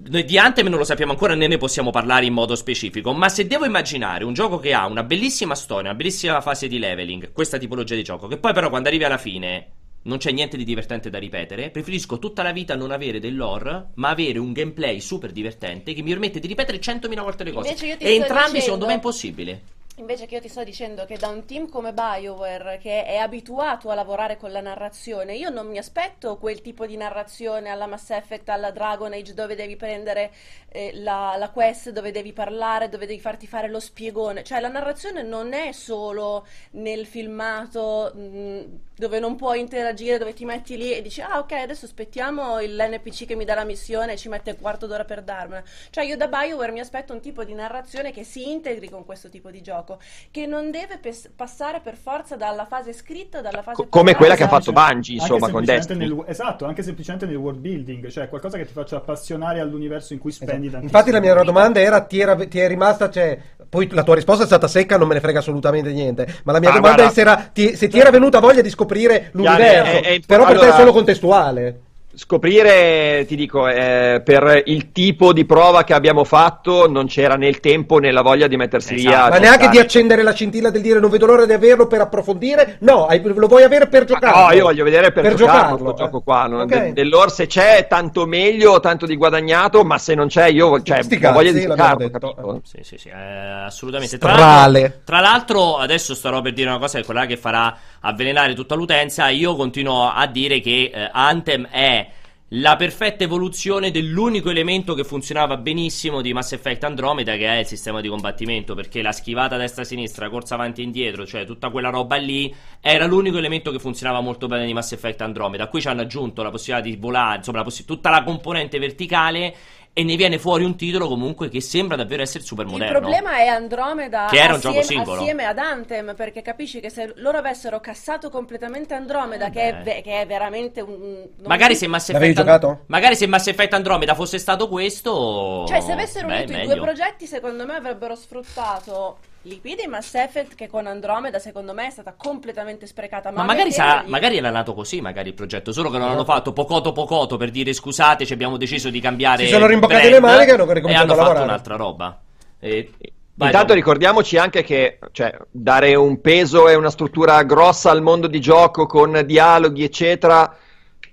Noi 0.00 0.24
di 0.24 0.38
Anthem 0.38 0.68
non 0.68 0.78
lo 0.78 0.84
sappiamo 0.84 1.12
ancora 1.12 1.34
né 1.34 1.46
ne 1.46 1.56
possiamo 1.56 1.90
parlare 1.90 2.26
in 2.26 2.32
modo 2.32 2.54
specifico, 2.54 3.12
ma 3.12 3.28
se 3.28 3.46
devo 3.46 3.64
immaginare 3.64 4.24
un 4.24 4.32
gioco 4.32 4.58
che 4.58 4.72
ha 4.72 4.86
una 4.86 5.02
bellissima 5.02 5.54
storia, 5.54 5.90
una 5.90 5.98
bellissima 5.98 6.40
fase 6.40 6.68
di 6.68 6.78
leveling, 6.78 7.32
questa 7.32 7.58
tipologia 7.58 7.94
di 7.94 8.04
gioco, 8.04 8.28
che 8.28 8.38
poi 8.38 8.52
però 8.52 8.68
quando 8.68 8.88
arrivi 8.88 9.04
alla 9.04 9.18
fine 9.18 9.70
non 10.02 10.18
c'è 10.18 10.32
niente 10.32 10.56
di 10.56 10.64
divertente 10.64 11.10
da 11.10 11.18
ripetere. 11.18 11.70
Preferisco 11.70 12.18
tutta 12.18 12.42
la 12.42 12.52
vita 12.52 12.76
non 12.76 12.90
avere 12.90 13.20
del 13.20 13.36
lore, 13.36 13.88
ma 13.94 14.10
avere 14.10 14.38
un 14.38 14.52
gameplay 14.52 15.00
super 15.00 15.32
divertente 15.32 15.92
che 15.92 16.02
mi 16.02 16.10
permette 16.10 16.40
di 16.40 16.46
ripetere 16.46 16.78
100.000 16.78 17.22
volte 17.22 17.44
le 17.44 17.52
cose. 17.52 17.74
E 17.98 18.14
entrambi, 18.14 18.58
dicendo... 18.58 18.60
secondo 18.60 18.86
me, 18.86 18.92
è 18.92 18.94
impossibile. 18.94 19.62
Invece 19.98 20.26
che 20.26 20.36
io 20.36 20.40
ti 20.40 20.48
sto 20.48 20.62
dicendo 20.62 21.04
che 21.06 21.18
da 21.18 21.26
un 21.26 21.44
team 21.44 21.68
come 21.68 21.92
BioWare, 21.92 22.78
che 22.78 23.04
è 23.04 23.16
abituato 23.16 23.90
a 23.90 23.96
lavorare 23.96 24.36
con 24.36 24.52
la 24.52 24.60
narrazione, 24.60 25.34
io 25.34 25.50
non 25.50 25.66
mi 25.66 25.76
aspetto 25.76 26.36
quel 26.36 26.60
tipo 26.60 26.86
di 26.86 26.96
narrazione 26.96 27.68
alla 27.68 27.86
Mass 27.86 28.10
Effect, 28.10 28.48
alla 28.48 28.70
Dragon 28.70 29.12
Age, 29.12 29.34
dove 29.34 29.56
devi 29.56 29.74
prendere 29.74 30.30
eh, 30.68 30.92
la, 30.94 31.34
la, 31.36 31.50
quest, 31.50 31.90
dove 31.90 32.12
devi 32.12 32.32
parlare, 32.32 32.88
dove 32.88 33.06
devi 33.06 33.18
farti 33.18 33.48
fare 33.48 33.68
lo 33.68 33.80
spiegone. 33.80 34.44
Cioè 34.44 34.60
la 34.60 34.68
narrazione 34.68 35.22
non 35.22 35.52
è 35.52 35.72
solo 35.72 36.46
nel 36.72 37.04
filmato 37.04 38.12
mh, 38.14 38.64
dove 38.94 39.18
non 39.18 39.34
puoi 39.34 39.58
interagire, 39.58 40.18
dove 40.18 40.32
ti 40.32 40.44
metti 40.44 40.76
lì 40.76 40.92
e 40.92 41.02
dici 41.02 41.20
ah 41.20 41.38
ok 41.38 41.52
adesso 41.52 41.86
aspettiamo 41.86 42.60
l'NPC 42.60 43.26
che 43.26 43.34
mi 43.34 43.44
dà 43.44 43.54
la 43.54 43.64
missione 43.64 44.12
e 44.12 44.16
ci 44.16 44.28
mette 44.28 44.50
un 44.50 44.60
quarto 44.60 44.86
d'ora 44.86 45.04
per 45.04 45.22
darmela. 45.22 45.62
Cioè 45.90 46.04
io 46.04 46.16
da 46.16 46.28
BioWare 46.28 46.72
mi 46.72 46.80
aspetto 46.80 47.12
un 47.12 47.20
tipo 47.20 47.42
di 47.42 47.54
narrazione 47.54 48.12
che 48.12 48.22
si 48.22 48.50
integri 48.50 48.88
con 48.88 49.04
questo 49.04 49.28
tipo 49.28 49.50
di 49.50 49.60
gioco 49.60 49.87
gioco 49.88 49.98
che 50.30 50.46
non 50.46 50.70
deve 50.70 50.98
pes- 50.98 51.30
passare 51.34 51.80
per 51.80 51.96
forza 51.96 52.36
dalla 52.36 52.66
fase 52.66 52.92
scritta 52.92 53.40
dalla 53.40 53.62
fase 53.62 53.82
Co- 53.82 53.88
come 53.88 54.14
quella 54.14 54.34
che 54.34 54.44
ha 54.44 54.48
fatto 54.48 54.72
Bungie 54.72 55.14
insomma 55.14 55.48
con 55.48 55.64
Destiny. 55.64 56.06
nel, 56.06 56.24
esatto 56.26 56.66
anche 56.66 56.82
semplicemente 56.82 57.24
nel 57.24 57.36
world 57.36 57.60
building 57.60 58.08
cioè 58.08 58.28
qualcosa 58.28 58.58
che 58.58 58.66
ti 58.66 58.72
faccia 58.72 58.96
appassionare 58.96 59.60
all'universo 59.60 60.12
in 60.12 60.18
cui 60.18 60.32
spendi 60.32 60.66
esatto. 60.66 60.84
infatti 60.84 61.10
la 61.10 61.20
mia 61.20 61.34
domanda 61.42 61.80
era 61.80 62.02
ti, 62.02 62.20
era, 62.20 62.34
ti 62.34 62.58
è 62.58 62.68
rimasta 62.68 63.08
cioè 63.08 63.38
poi 63.68 63.88
la 63.90 64.02
tua 64.02 64.14
risposta 64.14 64.42
è 64.42 64.46
stata 64.46 64.68
secca 64.68 64.98
non 64.98 65.08
me 65.08 65.14
ne 65.14 65.20
frega 65.20 65.38
assolutamente 65.38 65.92
niente 65.92 66.26
ma 66.44 66.52
la 66.52 66.60
mia 66.60 66.70
ah, 66.70 66.74
domanda 66.74 67.02
guarda, 67.02 67.12
è 67.12 67.14
se, 67.14 67.20
era, 67.20 67.50
ti, 67.52 67.76
se 67.76 67.88
ti 67.88 67.98
era 67.98 68.10
venuta 68.10 68.40
voglia 68.40 68.62
di 68.62 68.70
scoprire 68.70 69.30
l'universo 69.32 69.98
è, 69.98 70.02
è, 70.02 70.14
è, 70.14 70.20
però 70.26 70.44
per 70.44 70.56
allora, 70.56 70.68
te 70.68 70.74
è 70.74 70.78
solo 70.78 70.92
contestuale 70.92 71.80
scoprire, 72.18 73.24
ti 73.28 73.36
dico, 73.36 73.68
eh, 73.68 74.20
per 74.24 74.62
il 74.66 74.90
tipo 74.90 75.32
di 75.32 75.44
prova 75.44 75.84
che 75.84 75.94
abbiamo 75.94 76.24
fatto 76.24 76.90
non 76.90 77.06
c'era 77.06 77.36
né 77.36 77.46
il 77.46 77.60
tempo 77.60 77.98
né 77.98 78.10
la 78.10 78.22
voglia 78.22 78.48
di 78.48 78.56
mettersi 78.56 78.96
esatto. 78.96 79.08
via. 79.08 79.28
Ma 79.28 79.38
neanche 79.38 79.68
di 79.68 79.78
accendere 79.78 80.24
la 80.24 80.32
scintilla 80.32 80.70
del 80.70 80.82
dire 80.82 80.98
non 80.98 81.10
vedo 81.10 81.26
l'ora 81.26 81.46
di 81.46 81.52
averlo 81.52 81.86
per 81.86 82.00
approfondire? 82.00 82.78
No, 82.80 83.06
hai, 83.06 83.22
lo 83.22 83.46
vuoi 83.46 83.62
avere 83.62 83.86
per 83.86 84.04
giocare? 84.04 84.36
No, 84.36 84.52
io 84.52 84.64
voglio 84.64 84.82
vedere 84.82 85.12
per, 85.12 85.22
per 85.22 85.34
giocarlo, 85.34 85.76
giocarlo 85.76 85.90
eh. 85.92 85.96
gioco 85.96 86.20
qua. 86.22 86.46
Non, 86.48 86.60
okay. 86.62 86.92
Dell'or 86.92 87.30
se 87.30 87.46
c'è 87.46 87.86
tanto 87.88 88.26
meglio, 88.26 88.80
tanto 88.80 89.06
di 89.06 89.14
guadagnato, 89.14 89.84
ma 89.84 89.96
se 89.98 90.16
non 90.16 90.26
c'è 90.26 90.48
io 90.48 90.82
cioè, 90.82 90.98
ho 90.98 91.32
voglia 91.32 91.52
di 91.52 91.60
giocarlo? 91.60 92.60
Sì, 92.64 92.78
sì, 92.82 92.98
sì, 92.98 93.10
eh, 93.10 93.64
assolutamente. 93.64 94.18
Tra 94.18 94.34
l'altro, 94.34 94.92
tra 95.04 95.20
l'altro, 95.20 95.76
adesso 95.76 96.16
starò 96.16 96.40
per 96.40 96.52
dire 96.52 96.68
una 96.68 96.80
cosa 96.80 96.98
che 96.98 97.04
quella 97.04 97.26
che 97.26 97.36
farà 97.36 97.76
avvelenare 98.00 98.54
tutta 98.54 98.74
l'utenza. 98.74 99.28
Io 99.28 99.56
continuo 99.56 100.08
a 100.10 100.26
dire 100.26 100.60
che 100.60 100.90
eh, 100.92 101.10
Anthem 101.12 101.66
è 101.68 102.10
la 102.52 102.76
perfetta 102.76 103.24
evoluzione 103.24 103.90
dell'unico 103.90 104.48
elemento 104.48 104.94
che 104.94 105.04
funzionava 105.04 105.58
benissimo 105.58 106.22
di 106.22 106.32
Mass 106.32 106.52
Effect 106.52 106.84
Andromeda, 106.84 107.36
che 107.36 107.46
è 107.46 107.58
il 107.58 107.66
sistema 107.66 108.00
di 108.00 108.08
combattimento, 108.08 108.74
perché 108.74 109.02
la 109.02 109.12
schivata 109.12 109.58
destra-sinistra, 109.58 110.30
corsa 110.30 110.54
avanti 110.54 110.80
e 110.80 110.84
indietro, 110.84 111.26
cioè 111.26 111.44
tutta 111.44 111.68
quella 111.68 111.90
roba 111.90 112.16
lì, 112.16 112.54
era 112.80 113.04
l'unico 113.04 113.36
elemento 113.36 113.70
che 113.70 113.78
funzionava 113.78 114.20
molto 114.20 114.46
bene 114.46 114.64
di 114.64 114.72
Mass 114.72 114.92
Effect 114.92 115.20
Andromeda. 115.20 115.68
Qui 115.68 115.82
ci 115.82 115.88
hanno 115.88 116.00
aggiunto 116.00 116.42
la 116.42 116.48
possibilità 116.48 116.88
di 116.88 116.96
volare, 116.96 117.36
insomma, 117.36 117.58
la 117.58 117.64
poss- 117.64 117.84
tutta 117.84 118.08
la 118.08 118.22
componente 118.22 118.78
verticale 118.78 119.54
e 119.98 120.04
ne 120.04 120.14
viene 120.14 120.38
fuori 120.38 120.62
un 120.62 120.76
titolo 120.76 121.08
comunque 121.08 121.48
che 121.48 121.60
sembra 121.60 121.96
davvero 121.96 122.22
essere 122.22 122.44
super 122.44 122.66
moderno. 122.66 122.98
Il 122.98 123.00
problema 123.00 123.38
è 123.38 123.48
Andromeda 123.48 124.28
che 124.30 124.36
era 124.38 124.50
un 124.50 124.58
assieme, 124.58 124.76
gioco 124.76 124.86
singolo. 124.86 125.20
assieme 125.22 125.44
ad 125.44 125.58
Anthem, 125.58 126.14
perché 126.14 126.40
capisci 126.40 126.78
che 126.78 126.88
se 126.88 127.14
loro 127.16 127.38
avessero 127.38 127.80
cassato 127.80 128.30
completamente 128.30 128.94
Andromeda, 128.94 129.50
che 129.50 129.82
è, 129.82 130.02
che 130.02 130.20
è, 130.20 130.24
veramente 130.24 130.82
un... 130.82 131.26
Magari 131.44 131.74
se, 131.74 131.88
Mass 131.88 132.10
Effect 132.10 132.38
And... 132.38 132.78
magari 132.86 133.16
se 133.16 133.26
Mass 133.26 133.48
Effect 133.48 133.74
Andromeda 133.74 134.14
fosse 134.14 134.38
stato 134.38 134.68
questo... 134.68 135.64
Cioè 135.66 135.80
se 135.80 135.90
avessero 135.90 136.28
unito 136.28 136.52
i 136.52 136.64
due 136.64 136.76
progetti 136.76 137.26
secondo 137.26 137.66
me 137.66 137.74
avrebbero 137.74 138.14
sfruttato 138.14 139.16
Liquidi 139.42 139.86
Mass 139.86 140.14
Effect 140.14 140.54
che 140.54 140.66
con 140.66 140.86
Andromeda 140.86 141.38
secondo 141.38 141.72
me 141.72 141.86
è 141.86 141.90
stata 141.90 142.14
completamente 142.16 142.86
sprecata. 142.86 143.30
Ma, 143.30 143.38
ma 143.38 143.44
magari, 143.44 143.70
gli... 143.70 144.08
magari 144.08 144.36
era 144.36 144.50
nato 144.50 144.74
così, 144.74 145.00
magari 145.00 145.28
il 145.28 145.34
progetto, 145.34 145.72
solo 145.72 145.90
che 145.90 145.98
non 145.98 146.10
hanno 146.10 146.24
fatto 146.24 146.52
pocoto 146.52 146.92
pocoto 146.92 147.36
per 147.36 147.50
dire 147.50 147.72
scusate, 147.72 148.26
ci 148.26 148.32
abbiamo 148.32 148.56
deciso 148.56 148.90
di 148.90 149.00
cambiare. 149.00 149.44
Si 149.44 149.52
sono 149.52 149.66
rimboccati 149.66 150.10
le 150.10 150.20
maniche 150.20 150.50
e 150.50 150.54
hanno 150.54 150.70
ricominciato 150.72 150.90
e 150.90 150.94
hanno 150.94 151.12
a 151.12 151.16
fatto 151.16 151.28
lavorare. 151.28 151.44
un'altra 151.44 151.76
roba. 151.76 152.20
E... 152.58 152.90
Vai, 153.38 153.50
Intanto 153.50 153.68
vai. 153.68 153.76
ricordiamoci 153.76 154.36
anche 154.36 154.64
che 154.64 154.98
cioè, 155.12 155.32
dare 155.48 155.94
un 155.94 156.20
peso 156.20 156.68
e 156.68 156.74
una 156.74 156.90
struttura 156.90 157.40
grossa 157.44 157.92
al 157.92 158.02
mondo 158.02 158.26
di 158.26 158.40
gioco 158.40 158.86
con 158.86 159.22
dialoghi, 159.24 159.84
eccetera, 159.84 160.56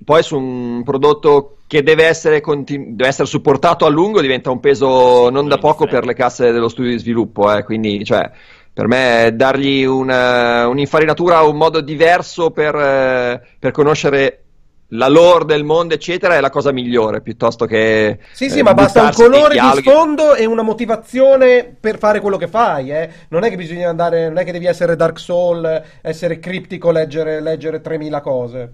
poi 0.03 0.23
su 0.23 0.37
un 0.37 0.83
prodotto 0.83 1.57
che 1.67 1.83
deve 1.83 2.05
essere, 2.05 2.41
continu- 2.41 2.95
deve 2.95 3.09
essere, 3.09 3.27
supportato 3.27 3.85
a 3.85 3.89
lungo 3.89 4.21
diventa 4.21 4.51
un 4.51 4.59
peso 4.59 5.29
non 5.29 5.47
da 5.47 5.57
poco 5.57 5.87
per 5.87 6.05
le 6.05 6.13
casse 6.13 6.51
dello 6.51 6.69
studio 6.69 6.91
di 6.91 6.99
sviluppo. 6.99 7.51
Eh. 7.55 7.63
Quindi, 7.63 8.03
cioè, 8.03 8.29
per 8.71 8.87
me, 8.87 9.31
dargli 9.33 9.83
una, 9.83 10.67
un'infarinatura, 10.67 11.41
un 11.41 11.57
modo 11.57 11.81
diverso 11.81 12.51
per, 12.51 12.75
eh, 12.75 13.41
per 13.57 13.71
conoscere 13.71 14.41
la 14.89 15.07
lore 15.07 15.45
del 15.45 15.63
mondo, 15.63 15.95
eccetera, 15.95 16.35
è 16.35 16.39
la 16.39 16.51
cosa 16.51 16.71
migliore 16.71 17.21
piuttosto 17.21 17.65
che. 17.65 18.19
Sì, 18.33 18.49
sì, 18.49 18.59
eh, 18.59 18.63
ma 18.63 18.73
basta 18.73 19.03
un 19.03 19.11
colore 19.13 19.55
di 19.55 19.81
sfondo 19.81 20.35
e 20.35 20.45
una 20.45 20.61
motivazione 20.61 21.75
per 21.79 21.97
fare 21.97 22.19
quello 22.19 22.37
che 22.37 22.47
fai. 22.47 22.91
Eh. 22.91 23.09
Non 23.29 23.43
è 23.43 23.49
che 23.49 23.55
bisogna 23.55 23.89
andare, 23.89 24.27
non 24.27 24.37
è 24.37 24.43
che 24.43 24.51
devi 24.51 24.67
essere 24.67 24.95
Dark 24.95 25.17
Soul, 25.19 25.83
essere 26.01 26.37
criptico, 26.39 26.91
leggere, 26.91 27.41
leggere 27.41 27.81
3000 27.81 28.21
cose. 28.21 28.73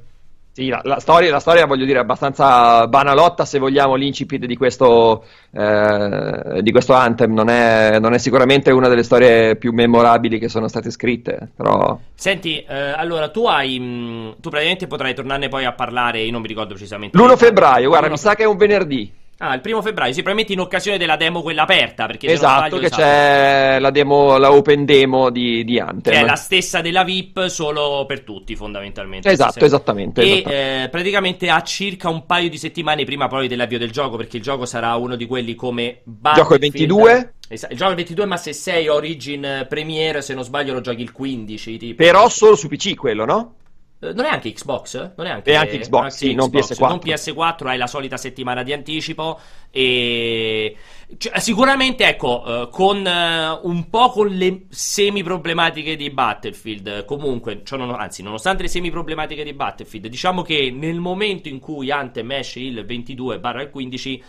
Sì, 0.53 0.67
la, 0.67 0.81
la, 0.83 0.99
storia, 0.99 1.31
la, 1.31 1.39
storia, 1.39 1.65
voglio 1.65 1.85
dire, 1.85 1.99
è 1.99 2.01
abbastanza 2.01 2.85
banalotta 2.87 3.45
se 3.45 3.57
vogliamo 3.57 3.95
l'incipit 3.95 4.45
di 4.45 4.57
questo, 4.57 5.23
eh, 5.49 6.59
di 6.61 6.71
questo 6.71 6.93
Anthem. 6.93 7.33
Non 7.33 7.49
è, 7.49 7.99
non 7.99 8.13
è, 8.13 8.17
sicuramente 8.17 8.69
una 8.71 8.89
delle 8.89 9.03
storie 9.03 9.55
più 9.55 9.71
memorabili 9.71 10.39
che 10.39 10.49
sono 10.49 10.67
state 10.67 10.91
scritte. 10.91 11.51
Però... 11.55 11.97
Senti, 12.13 12.61
eh, 12.67 12.75
allora 12.75 13.29
tu 13.29 13.45
hai. 13.45 13.79
Mh, 13.79 13.83
mm, 13.83 14.29
tu 14.41 14.49
praticamente 14.49 14.87
potrai 14.87 15.15
tornarne 15.15 15.47
poi 15.47 15.63
a 15.63 15.71
parlare. 15.71 16.19
Io 16.19 16.31
non 16.31 16.41
mi 16.41 16.47
ricordo 16.47 16.73
precisamente. 16.73 17.17
L'1 17.17 17.37
febbraio, 17.37 17.87
guarda, 17.87 18.09
mi 18.09 18.17
sa 18.17 18.35
che 18.35 18.43
è 18.43 18.47
un 18.47 18.57
venerdì. 18.57 19.19
Ah, 19.43 19.55
il 19.55 19.61
primo 19.61 19.81
febbraio, 19.81 20.13
sì, 20.13 20.21
probabilmente 20.21 20.53
in 20.53 20.59
occasione 20.59 20.99
della 20.99 21.15
demo 21.15 21.41
quella 21.41 21.63
aperta. 21.63 22.05
Perché 22.05 22.27
esatto, 22.27 22.59
sbaglio, 22.67 22.77
che 22.77 22.85
esatto. 22.85 23.01
c'è 23.01 23.79
la, 23.79 23.89
demo, 23.89 24.37
la 24.37 24.51
open 24.51 24.85
demo 24.85 25.31
di, 25.31 25.63
di 25.63 25.79
Anthem. 25.79 26.13
Che 26.13 26.19
è 26.19 26.23
la 26.23 26.35
stessa 26.35 26.81
della 26.81 27.03
VIP, 27.03 27.47
solo 27.47 28.05
per 28.05 28.21
tutti, 28.21 28.55
fondamentalmente. 28.55 29.27
Esatto, 29.31 29.65
esattamente. 29.65 30.21
E 30.21 30.25
esattamente. 30.25 30.83
Eh, 30.83 30.89
praticamente 30.89 31.49
a 31.49 31.63
circa 31.63 32.09
un 32.09 32.27
paio 32.27 32.49
di 32.49 32.57
settimane 32.59 33.03
prima 33.03 33.27
poi 33.27 33.47
dell'avvio 33.47 33.79
del 33.79 33.89
gioco, 33.89 34.15
perché 34.15 34.37
il 34.37 34.43
gioco 34.43 34.67
sarà 34.67 34.93
uno 34.95 35.15
di 35.15 35.25
quelli 35.25 35.55
come. 35.55 36.01
Gioco 36.35 36.53
il 36.53 36.59
22. 36.59 37.33
Il 37.49 37.57
gioco 37.57 37.87
è 37.87 37.89
il 37.89 37.95
22, 37.95 38.25
ma 38.25 38.37
se 38.37 38.53
sei 38.53 38.89
Origin 38.89 39.65
Premiere, 39.67 40.21
se 40.21 40.35
non 40.35 40.43
sbaglio 40.43 40.73
lo 40.73 40.81
giochi 40.81 41.01
il 41.01 41.11
15. 41.11 41.77
Tipo. 41.77 41.95
Però 41.95 42.29
solo 42.29 42.55
su 42.55 42.67
PC 42.67 42.93
quello, 42.93 43.25
no? 43.25 43.55
Eh, 44.03 44.13
non 44.13 44.25
è 44.25 44.29
anche 44.29 44.51
Xbox? 44.51 45.13
Non 45.15 45.27
è 45.27 45.29
anche, 45.29 45.51
è 45.51 45.55
anche 45.55 45.77
Xbox, 45.77 46.01
anche 46.01 46.15
sì, 46.15 46.33
Xbox, 46.33 46.39
non 46.39 46.49
PS4. 46.49 46.87
Non 46.87 46.99
PS4, 47.03 47.67
hai 47.67 47.77
la 47.77 47.87
solita 47.87 48.17
settimana 48.17 48.63
di 48.63 48.73
anticipo 48.73 49.39
e... 49.69 50.75
Cioè, 51.17 51.39
sicuramente, 51.39 52.07
ecco, 52.07 52.41
uh, 52.45 52.69
con 52.69 52.97
uh, 53.05 53.67
un 53.67 53.89
po' 53.89 54.09
con 54.09 54.27
le 54.27 54.63
semi-problematiche 54.69 55.95
di 55.95 56.09
Battlefield, 56.09 57.05
comunque, 57.05 57.61
cioè 57.63 57.77
non, 57.77 57.91
anzi, 57.91 58.23
nonostante 58.23 58.63
le 58.63 58.69
semi-problematiche 58.69 59.43
di 59.43 59.53
Battlefield, 59.53 60.07
diciamo 60.07 60.41
che 60.41 60.71
nel 60.71 60.99
momento 60.99 61.49
in 61.49 61.59
cui 61.59 61.91
Anthem 61.91 62.31
esce 62.31 62.59
il 62.59 62.83
22 62.83 63.39
barra 63.39 63.61
il 63.61 63.69
15... 63.69 64.23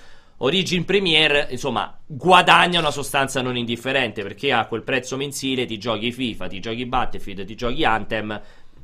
Origin 0.44 0.84
Premier, 0.84 1.46
insomma, 1.50 1.96
guadagna 2.04 2.80
una 2.80 2.90
sostanza 2.90 3.40
non 3.42 3.56
indifferente 3.56 4.22
perché 4.22 4.50
a 4.50 4.66
quel 4.66 4.82
prezzo 4.82 5.16
mensile 5.16 5.66
ti 5.66 5.78
giochi 5.78 6.10
FIFA, 6.10 6.48
ti 6.48 6.58
giochi 6.58 6.84
Battlefield, 6.84 7.44
ti 7.44 7.54
giochi 7.54 7.84
Anthem 7.84 8.40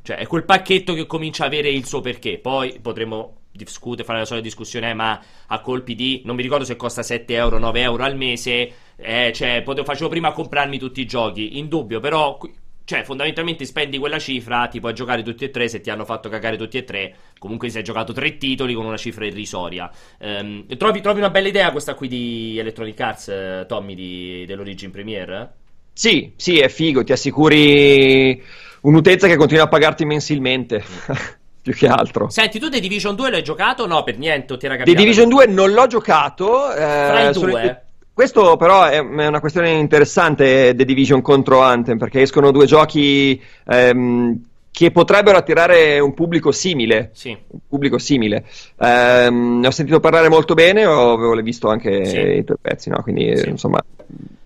cioè, 0.09 0.17
è 0.17 0.27
quel 0.27 0.47
pacchetto 0.47 0.95
che 0.95 1.05
comincia 1.05 1.45
a 1.45 1.49
avere 1.49 1.69
il 1.69 1.85
suo 1.85 2.01
perché. 2.01 2.39
Poi 2.39 2.79
potremo 2.81 3.41
discutere, 3.53 4.05
fare 4.05 4.21
la 4.21 4.25
solita 4.25 4.47
discussione, 4.47 4.89
eh, 4.89 4.95
ma 4.95 5.23
a 5.49 5.61
colpi 5.61 5.95
di. 5.95 6.23
Non 6.25 6.35
mi 6.35 6.41
ricordo 6.41 6.65
se 6.65 6.77
costa 6.77 7.03
7 7.03 7.35
euro, 7.35 7.59
9 7.59 7.81
euro 7.83 8.05
al 8.05 8.17
mese. 8.17 8.73
Eh, 8.97 9.33
cioè, 9.35 9.61
potevo, 9.63 9.85
facevo 9.85 10.09
prima 10.09 10.29
a 10.29 10.33
comprarmi 10.33 10.79
tutti 10.79 11.03
i 11.03 11.07
giochi. 11.07 11.59
In 11.59 11.69
dubbio, 11.69 12.01
però. 12.01 12.39
Cioè, 12.85 13.05
fondamentalmente 13.05 13.67
spendi 13.67 13.99
quella 13.99 14.19
cifra, 14.19 14.67
ti 14.69 14.81
puoi 14.81 14.95
giocare 14.95 15.23
tutti 15.23 15.45
e 15.45 15.51
tre. 15.51 15.69
Se 15.69 15.83
ti 15.83 15.91
hanno 15.91 16.07
fatto 16.07 16.31
cagare 16.31 16.57
tutti 16.57 16.79
e 16.79 16.85
tre, 16.85 17.15
comunque 17.39 17.69
si 17.69 17.79
è 17.79 17.83
giocato 17.83 18.15
tre 18.15 18.39
titoli 18.39 18.73
con 18.73 18.87
una 18.87 18.97
cifra 18.97 19.27
irrisoria. 19.27 19.91
Um, 20.21 20.65
trovi, 20.79 21.03
trovi, 21.03 21.19
una 21.19 21.29
bella 21.29 21.49
idea 21.49 21.71
questa 21.71 21.93
qui 21.93 22.09
di 22.09 22.59
Electronic 22.59 22.99
Arts, 22.99 23.29
eh, 23.29 23.65
Tommy, 23.69 23.95
di, 23.95 24.45
dell'Origin 24.47 24.91
Premiere? 24.91 25.53
Sì, 25.93 26.33
sì, 26.37 26.61
è 26.61 26.71
figo. 26.71 27.05
Ti 27.05 27.13
assicuri 27.13 28.43
un'utenza 28.89 29.27
che 29.27 29.37
continua 29.37 29.65
a 29.65 29.69
pagarti 29.69 30.05
mensilmente. 30.05 30.83
più 31.61 31.75
che 31.75 31.87
altro. 31.87 32.31
Senti, 32.31 32.59
tu 32.59 32.69
The 32.71 32.81
Division 32.81 33.15
2 33.15 33.31
l'hai 33.31 33.43
giocato? 33.43 33.87
No, 33.87 34.03
per 34.03 34.17
niente, 34.17 34.57
ti 34.57 34.67
era 34.67 34.77
The 34.77 34.95
Division 34.95 35.29
2 35.29 35.47
non 35.47 35.73
l'ho 35.73 35.87
giocato. 35.87 36.73
Eh, 36.73 36.77
Fra 36.77 37.29
i 37.29 37.33
due. 37.33 37.83
Questo 38.13 38.57
però 38.57 38.85
è 38.87 38.99
una 38.99 39.39
questione 39.39 39.71
interessante, 39.71 40.75
The 40.75 40.85
Division 40.85 41.23
contro 41.23 41.61
Anthem, 41.61 41.99
perché 41.99 42.23
escono 42.23 42.51
due 42.51 42.67
giochi 42.67 43.41
ehm, 43.65 44.41
che 44.79 44.93
potrebbero 44.93 45.37
attirare 45.37 45.99
un 45.99 46.15
pubblico 46.15 46.53
simile. 46.53 47.11
Sì. 47.13 47.31
Un 47.31 47.59
pubblico 47.69 47.99
simile. 47.99 48.45
Ehm, 48.79 49.59
ne 49.59 49.67
ho 49.67 49.73
sentito 49.73 49.99
parlare 49.99 50.29
molto 50.29 50.55
bene, 50.55 50.87
ho, 50.87 51.15
avevo 51.15 51.35
visto 51.43 51.69
anche 51.69 52.05
sì. 52.05 52.17
i 52.17 52.45
tuoi 52.45 52.59
pezzi, 52.63 52.89
no? 52.89 53.03
quindi 53.03 53.37
sì. 53.37 53.49
insomma 53.49 53.83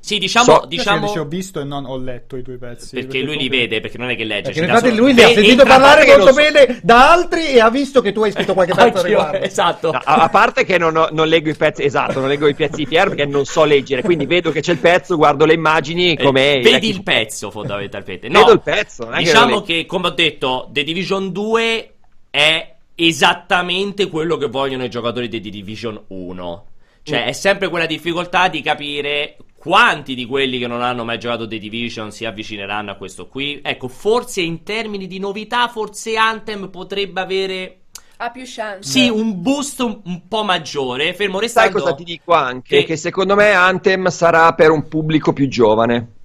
sì, 0.05 0.19
diciamo. 0.19 0.45
So, 0.45 0.65
diciamo... 0.67 1.07
Ho 1.07 1.25
visto 1.25 1.61
e 1.61 1.65
non 1.65 1.85
ho 1.85 1.97
letto 1.97 2.37
i 2.37 2.43
tuoi 2.43 2.59
pezzi. 2.59 2.97
Perché, 2.97 3.07
perché 3.07 3.25
lui 3.25 3.37
li 3.37 3.49
vede, 3.49 3.81
perché 3.81 3.99
non 3.99 4.11
è 4.11 4.17
che 4.17 4.25
legge. 4.25 4.51
Perché 4.51 4.69
infatti 4.69 4.97
lui 4.97 5.15
li 5.15 5.23
ha 5.23 5.29
sentito 5.29 5.65
parlare 5.65 6.05
molto 6.05 6.33
bene 6.33 6.81
da 6.83 7.13
altri 7.13 7.53
e 7.53 7.61
ha 7.61 7.71
visto 7.71 8.01
che 8.01 8.11
tu 8.11 8.21
hai 8.23 8.33
scritto 8.33 8.53
qualche 8.53 8.75
pezzo 8.75 8.99
a 8.99 9.03
riguardo. 9.03 9.37
Esatto. 9.39 9.93
No, 9.93 10.01
a, 10.03 10.29
parte 10.29 10.65
che 10.65 10.77
non, 10.77 10.97
ho, 10.97 11.09
non, 11.13 11.29
leggo 11.29 11.51
i 11.51 11.55
pezzi, 11.55 11.85
esatto, 11.85 12.19
non 12.19 12.29
leggo 12.29 12.49
i 12.49 12.55
pezzi 12.55 12.79
di 12.79 12.87
Pierre 12.89 13.11
perché 13.11 13.27
non 13.27 13.45
so 13.45 13.65
leggere. 13.65 14.03
Quindi 14.03 14.27
vedo 14.27 14.51
che 14.51 14.61
c'è 14.61 14.73
il 14.73 14.79
pezzo, 14.79 15.17
guardo 15.17 15.45
le 15.45 15.55
immagini 15.55 16.15
eh, 16.15 16.23
come. 16.25 16.57
Eh, 16.57 16.63
vedi 16.63 16.89
il 16.89 17.05
pezzo, 17.05 17.53
fondamentalmente. 17.53 18.29
No, 18.29 18.41
vedo 18.41 18.53
il 18.55 18.61
pezzo. 18.61 19.09
Diciamo 19.17 19.63
che, 19.63 19.75
che, 19.75 19.87
come 19.87 20.09
ho 20.09 20.11
detto, 20.11 20.22
The 20.31 20.85
Division 20.85 21.33
2 21.33 21.95
è 22.31 22.75
esattamente 22.95 24.09
quello 24.09 24.37
che 24.37 24.47
vogliono 24.47 24.85
i 24.85 24.91
giocatori 24.91 25.29
di 25.29 25.41
The 25.41 25.51
Division 25.51 26.03
1. 26.07 26.67
Cioè, 27.03 27.25
mm. 27.25 27.27
è 27.27 27.33
sempre 27.33 27.69
quella 27.69 27.87
difficoltà 27.87 28.49
di 28.49 28.63
capire 28.63 29.37
quanti 29.57 30.15
di 30.15 30.27
quelli 30.27 30.59
che 30.59 30.67
non 30.67 30.83
hanno 30.83 31.05
mai 31.05 31.19
giocato 31.19 31.47
The 31.47 31.59
Division 31.59 32.13
si 32.13 32.25
avvicineranno 32.25 32.93
a 32.93 32.95
questo 32.95 33.27
qui? 33.27 33.61
Ecco, 33.63 33.89
forse 33.89 34.41
in 34.41 34.63
termini 34.63 35.07
di 35.07 35.19
novità, 35.19 35.69
forse 35.69 36.17
Anthem 36.17 36.69
potrebbe 36.69 37.21
avere 37.21 37.77
ha 38.17 38.31
più 38.31 38.45
chance. 38.45 38.89
Sì, 38.89 39.09
un 39.09 39.43
boost 39.43 39.81
un, 39.81 40.01
un, 40.05 40.29
po' 40.29 40.45
maggiore, 40.45 41.13
fermo 41.13 41.41
restando. 41.41 41.73
Sai 41.73 41.81
cosa 41.81 41.95
ti 41.95 42.05
dico 42.05 42.33
anche? 42.33 42.79
Che... 42.79 42.85
che 42.85 42.97
secondo 42.97 43.35
me 43.35 43.51
Anthem 43.51 44.09
sarà 44.09 44.53
per 44.55 44.71
un 44.71 44.87
pubblico 44.87 45.33
più 45.33 45.49
giovane 45.49 46.21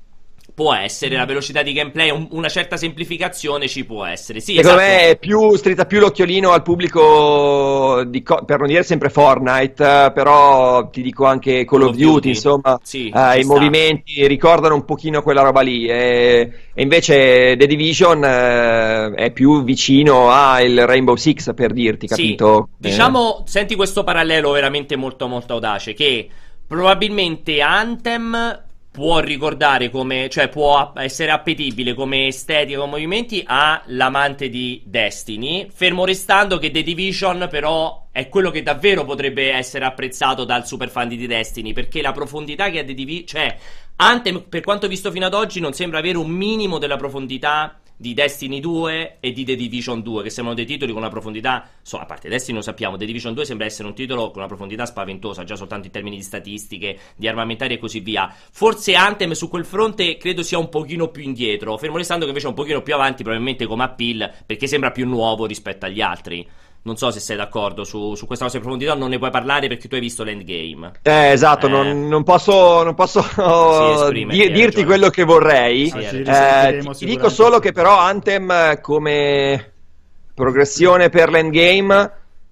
può 0.57 0.73
essere 0.73 1.15
la 1.15 1.27
velocità 1.27 1.61
di 1.61 1.71
gameplay, 1.71 2.09
un, 2.09 2.29
una 2.31 2.49
certa 2.49 2.77
semplificazione 2.77 3.67
ci 3.67 3.85
può 3.85 4.03
essere. 4.03 4.39
Sì, 4.39 4.55
Secondo 4.55 4.79
esatto. 4.79 5.03
me 5.03 5.09
è 5.11 5.17
più 5.19 5.55
stretta 5.55 5.85
più 5.85 5.99
l'occhiolino 5.99 6.49
al 6.49 6.63
pubblico 6.63 8.03
di, 8.07 8.23
per 8.23 8.57
non 8.57 8.67
dire 8.67 8.81
sempre 8.81 9.09
Fortnite, 9.09 10.11
però 10.15 10.89
ti 10.89 11.03
dico 11.03 11.25
anche 11.25 11.63
Call, 11.63 11.81
Call 11.81 11.89
of 11.89 11.95
Duty, 11.95 12.05
Duty. 12.05 12.29
insomma, 12.29 12.79
sì, 12.81 13.09
eh, 13.09 13.37
i 13.37 13.43
sta. 13.43 13.53
movimenti 13.53 14.25
ricordano 14.25 14.73
un 14.73 14.83
pochino 14.83 15.21
quella 15.21 15.43
roba 15.43 15.61
lì 15.61 15.85
e, 15.85 16.51
e 16.73 16.81
invece 16.81 17.55
The 17.55 17.67
Division 17.67 18.23
eh, 18.23 19.13
è 19.13 19.29
più 19.29 19.63
vicino 19.63 20.31
al 20.31 20.73
Rainbow 20.87 21.17
Six 21.17 21.53
per 21.53 21.71
dirti, 21.71 22.07
capito? 22.07 22.69
Sì. 22.71 22.89
Diciamo, 22.89 23.41
eh. 23.41 23.43
senti 23.45 23.75
questo 23.75 24.03
parallelo 24.03 24.49
veramente 24.49 24.95
molto 24.95 25.27
molto 25.27 25.53
audace 25.53 25.93
che 25.93 26.27
probabilmente 26.65 27.61
Anthem 27.61 28.65
può 28.97 29.19
ricordare 29.19 29.91
come, 29.91 30.27
cioè 30.27 30.49
può 30.49 30.91
essere 30.95 31.29
appetibile 31.29 31.93
come 31.93 32.25
estetica 32.25 32.81
o 32.81 32.87
movimenti 32.87 33.43
all'amante 33.45 34.49
di 34.49 34.81
Destiny, 34.85 35.67
fermo 35.71 36.03
restando 36.03 36.57
che 36.57 36.71
The 36.71 36.81
Division 36.81 37.47
però 37.47 38.07
è 38.11 38.27
quello 38.27 38.49
che 38.49 38.63
davvero 38.63 39.05
potrebbe 39.05 39.51
essere 39.51 39.85
apprezzato 39.85 40.45
dal 40.45 40.65
super 40.65 40.89
fan 40.89 41.09
di 41.09 41.27
Destiny, 41.27 41.73
perché 41.73 42.01
la 42.01 42.11
profondità 42.11 42.71
che 42.71 42.79
ha 42.79 42.83
The 42.83 42.95
Division, 42.95 43.27
cioè 43.27 43.57
Anthem 43.97 44.45
per 44.49 44.61
quanto 44.61 44.87
visto 44.87 45.11
fino 45.11 45.27
ad 45.27 45.35
oggi 45.35 45.59
non 45.59 45.73
sembra 45.73 45.99
avere 45.99 46.17
un 46.17 46.31
minimo 46.31 46.79
della 46.79 46.97
profondità 46.97 47.77
di 47.97 48.13
Destiny 48.13 48.59
2 48.59 49.17
e 49.19 49.31
di 49.31 49.43
The 49.43 49.55
Division 49.55 50.01
2, 50.01 50.23
che 50.23 50.29
sembrano 50.29 50.55
dei 50.55 50.67
titoli 50.67 50.91
con 50.91 51.01
una 51.01 51.09
profondità, 51.09 51.67
so, 51.81 51.97
a 51.97 52.05
parte 52.05 52.29
Destiny 52.29 52.57
lo 52.57 52.63
sappiamo, 52.63 52.95
The 52.95 53.05
Division 53.05 53.33
2 53.33 53.43
sembra 53.43 53.65
essere 53.65 53.87
un 53.87 53.95
titolo 53.95 54.27
con 54.27 54.37
una 54.37 54.47
profondità 54.47 54.85
spaventosa, 54.85 55.43
già 55.43 55.55
soltanto 55.55 55.87
in 55.87 55.91
termini 55.91 56.17
di 56.17 56.21
statistiche, 56.21 56.97
di 57.15 57.27
armamentari 57.27 57.73
e 57.73 57.77
così 57.79 57.99
via. 57.99 58.31
Forse 58.51 58.93
Anthem 58.93 59.31
su 59.31 59.49
quel 59.49 59.65
fronte 59.65 60.17
credo 60.17 60.43
sia 60.43 60.59
un 60.59 60.69
pochino 60.69 61.09
più 61.09 61.23
indietro, 61.23 61.75
fermo 61.77 61.97
restando 61.97 62.23
che 62.23 62.29
invece 62.29 62.45
è 62.45 62.49
un 62.49 62.55
pochino 62.55 62.81
più 62.81 62.93
avanti, 62.93 63.23
probabilmente 63.23 63.65
come 63.65 63.83
appeal, 63.83 64.31
perché 64.45 64.67
sembra 64.67 64.91
più 64.91 65.07
nuovo 65.07 65.45
rispetto 65.45 65.85
agli 65.85 66.01
altri. 66.01 66.47
Non 66.83 66.95
so 66.95 67.11
se 67.11 67.19
sei 67.19 67.35
d'accordo 67.35 67.83
su, 67.83 68.15
su, 68.15 68.25
questa 68.25 68.45
cosa 68.45 68.57
di 68.57 68.63
profondità, 68.63 68.95
non 68.95 69.09
ne 69.09 69.17
puoi 69.17 69.29
parlare 69.29 69.67
perché 69.67 69.87
tu 69.87 69.95
hai 69.95 70.01
visto 70.01 70.23
l'endgame. 70.23 70.93
Eh, 71.01 71.31
esatto, 71.31 71.67
eh. 71.67 71.69
Non, 71.69 72.07
non, 72.07 72.23
posso, 72.23 72.83
non 72.83 72.93
posso 72.93 73.21
sì, 74.11 74.25
di, 74.29 74.51
dirti 74.51 74.85
quello 74.85 75.09
che 75.09 75.23
vorrei. 75.23 75.89
Sì, 75.89 75.97
eh, 75.97 76.79
ti, 76.81 76.89
ti 76.91 77.05
dico 77.05 77.27
solo 77.29 77.59
che 77.59 77.73
però 77.73 77.97
Anthem 77.97 78.79
come 78.79 79.73
progressione 80.33 81.09
per 81.09 81.29
l'endgame, 81.29 82.11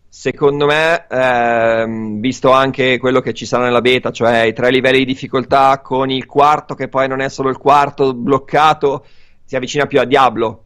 secondo 0.09 0.65
me, 0.65 1.05
ehm, 1.07 2.19
visto 2.19 2.51
anche 2.51 2.97
quello 2.97 3.21
che 3.21 3.33
ci 3.33 3.45
sarà 3.45 3.65
nella 3.65 3.81
beta, 3.81 4.11
cioè 4.11 4.39
i 4.39 4.53
tre 4.53 4.71
livelli 4.71 4.99
di 4.99 5.05
difficoltà 5.05 5.79
con 5.81 6.09
il 6.09 6.25
quarto 6.25 6.73
che 6.73 6.87
poi 6.87 7.07
non 7.07 7.21
è 7.21 7.29
solo 7.29 7.49
il 7.49 7.57
quarto 7.57 8.13
bloccato, 8.13 9.05
si 9.45 9.55
avvicina 9.55 9.85
più 9.85 9.99
a 9.99 10.05
Diablo 10.05 10.64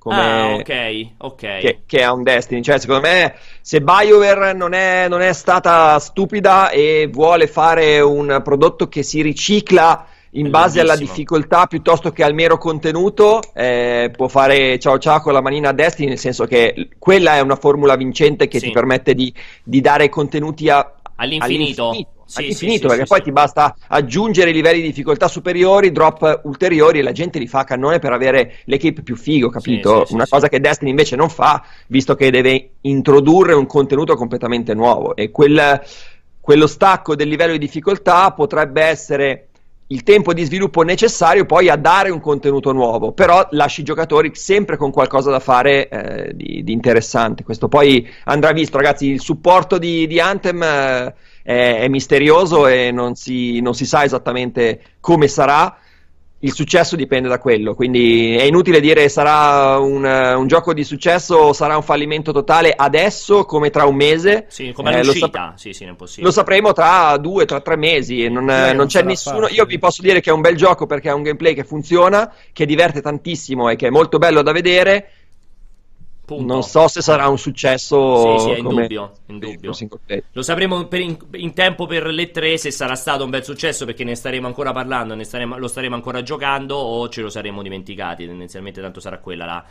come 0.00 0.16
ah, 0.16 0.54
ok, 0.54 1.06
ok. 1.18 1.36
Che, 1.36 1.80
che, 1.84 1.98
è 1.98 2.10
un 2.10 2.22
Destiny. 2.22 2.62
Cioè, 2.62 2.78
secondo 2.78 3.02
me, 3.02 3.34
se 3.60 3.82
BioWare 3.82 4.54
non 4.54 4.72
è, 4.72 5.08
non 5.08 5.20
è, 5.20 5.34
stata 5.34 5.98
stupida 5.98 6.70
e 6.70 7.06
vuole 7.12 7.46
fare 7.46 8.00
un 8.00 8.40
prodotto 8.42 8.88
che 8.88 9.02
si 9.02 9.20
ricicla 9.20 10.06
in 10.30 10.48
base 10.48 10.80
alla 10.80 10.96
difficoltà 10.96 11.66
piuttosto 11.66 12.12
che 12.12 12.24
al 12.24 12.32
mero 12.32 12.56
contenuto, 12.56 13.42
eh, 13.52 14.10
può 14.16 14.26
fare 14.28 14.78
ciao 14.78 14.96
ciao 14.96 15.20
con 15.20 15.34
la 15.34 15.42
manina 15.42 15.68
a 15.68 15.72
Destiny, 15.74 16.08
nel 16.08 16.18
senso 16.18 16.46
che 16.46 16.88
quella 16.98 17.34
è 17.34 17.40
una 17.40 17.56
formula 17.56 17.94
vincente 17.94 18.48
che 18.48 18.58
sì. 18.58 18.68
ti 18.68 18.72
permette 18.72 19.14
di, 19.14 19.30
di 19.62 19.82
dare 19.82 20.08
contenuti 20.08 20.70
a, 20.70 20.78
all'infinito. 21.16 21.88
all'infinito 21.88 22.19
sì, 22.30 22.38
all'infinito, 22.38 22.88
sì, 22.88 22.94
perché 22.94 23.06
poi 23.06 23.22
ti 23.22 23.32
basta 23.32 23.74
aggiungere 23.88 24.52
livelli 24.52 24.80
di 24.80 24.86
difficoltà 24.86 25.26
superiori, 25.26 25.90
drop 25.90 26.42
ulteriori 26.44 27.00
e 27.00 27.02
la 27.02 27.12
gente 27.12 27.40
li 27.40 27.48
fa 27.48 27.60
a 27.60 27.64
cannone 27.64 27.98
per 27.98 28.12
avere 28.12 28.58
l'equipe 28.64 29.02
più 29.02 29.16
figo, 29.16 29.48
capito? 29.48 30.06
Una 30.10 30.26
cosa 30.28 30.48
che 30.48 30.60
Destiny 30.60 30.90
invece 30.90 31.16
non 31.16 31.28
fa, 31.28 31.64
visto 31.88 32.14
che 32.14 32.30
deve 32.30 32.70
introdurre 32.82 33.54
un 33.54 33.66
contenuto 33.66 34.14
completamente 34.14 34.74
nuovo 34.74 35.16
e 35.16 35.30
quel, 35.30 35.82
quello 36.40 36.66
stacco 36.68 37.16
del 37.16 37.28
livello 37.28 37.52
di 37.52 37.58
difficoltà 37.58 38.30
potrebbe 38.30 38.82
essere 38.82 39.48
il 39.90 40.04
tempo 40.04 40.32
di 40.32 40.44
sviluppo 40.44 40.82
necessario 40.82 41.44
poi 41.44 41.68
a 41.68 41.74
dare 41.74 42.10
un 42.10 42.20
contenuto 42.20 42.72
nuovo, 42.72 43.10
però 43.10 43.46
lasci 43.50 43.80
i 43.80 43.84
giocatori 43.84 44.30
sempre 44.34 44.76
con 44.76 44.92
qualcosa 44.92 45.30
da 45.30 45.40
fare 45.40 45.88
eh, 45.88 46.30
di, 46.32 46.62
di, 46.62 46.72
interessante. 46.72 47.42
Questo 47.42 47.66
poi 47.66 48.08
andrà 48.24 48.52
visto, 48.52 48.76
ragazzi. 48.76 49.08
Il 49.08 49.20
supporto 49.20 49.78
di, 49.78 50.06
di 50.06 50.20
Anthem 50.20 50.62
eh, 50.62 51.14
è, 51.42 51.80
è, 51.80 51.88
misterioso 51.88 52.66
e 52.66 52.90
non 52.90 53.14
si, 53.14 53.60
non 53.60 53.74
si 53.74 53.86
sa 53.86 54.04
esattamente 54.04 54.80
come 55.00 55.28
sarà 55.28 55.76
il 56.42 56.54
successo 56.54 56.96
dipende 56.96 57.28
da 57.28 57.38
quello, 57.38 57.74
quindi 57.74 58.34
è 58.34 58.44
inutile 58.44 58.80
dire 58.80 59.10
sarà 59.10 59.76
un, 59.78 60.04
un, 60.04 60.46
gioco 60.46 60.72
di 60.72 60.84
successo 60.84 61.36
o 61.36 61.52
sarà 61.52 61.76
un 61.76 61.82
fallimento 61.82 62.32
totale 62.32 62.72
adesso 62.74 63.44
come 63.44 63.68
tra 63.68 63.84
un 63.84 63.94
mese. 63.94 64.46
Sì, 64.48 64.72
come 64.72 64.98
eh, 64.98 65.04
lo, 65.04 65.12
sap- 65.12 65.54
sì, 65.56 65.74
sì, 65.74 65.86
lo 66.16 66.30
sapremo 66.30 66.72
tra 66.72 67.14
due, 67.18 67.44
tra 67.44 67.60
tre 67.60 67.76
mesi 67.76 68.24
e 68.24 68.30
non, 68.30 68.46
non, 68.46 68.74
non 68.74 68.86
c'è 68.86 69.02
nessuno. 69.02 69.40
Facile. 69.40 69.58
Io 69.58 69.66
vi 69.66 69.78
posso 69.78 70.00
dire 70.00 70.20
che 70.20 70.30
è 70.30 70.32
un 70.32 70.40
bel 70.40 70.56
gioco 70.56 70.86
perché 70.86 71.10
è 71.10 71.12
un 71.12 71.22
gameplay 71.22 71.52
che 71.52 71.64
funziona, 71.64 72.32
che 72.54 72.64
diverte 72.64 73.02
tantissimo 73.02 73.68
e 73.68 73.76
che 73.76 73.88
è 73.88 73.90
molto 73.90 74.16
bello 74.16 74.40
da 74.40 74.52
vedere 74.52 75.10
Punto. 76.30 76.52
Non 76.52 76.62
so 76.62 76.86
se 76.86 77.02
sarà 77.02 77.26
un 77.26 77.38
successo. 77.38 78.38
Sì, 78.38 78.44
sì, 78.44 78.50
è 78.50 78.58
in 78.58 78.68
dubbio. 78.68 79.12
In 79.26 79.38
dubbio. 79.40 79.72
Lo 80.30 80.42
sapremo 80.42 80.86
in, 80.92 81.18
in, 81.32 81.54
tempo 81.54 81.86
per 81.86 82.06
le 82.06 82.30
tre 82.30 82.56
se 82.56 82.70
sarà 82.70 82.94
stato 82.94 83.24
un 83.24 83.30
bel 83.30 83.42
successo 83.42 83.84
perché 83.84 84.04
ne 84.04 84.14
staremo 84.14 84.46
ancora 84.46 84.70
parlando, 84.70 85.16
ne 85.16 85.24
staremo, 85.24 85.58
lo 85.58 85.66
staremo 85.66 85.96
ancora 85.96 86.22
giocando 86.22 86.76
o 86.76 87.08
ce 87.08 87.22
lo 87.22 87.30
saremo 87.30 87.62
dimenticati. 87.62 88.26
Tendenzialmente 88.26 88.80
tanto 88.80 89.00
sarà 89.00 89.18
quella 89.18 89.44
la, 89.44 89.64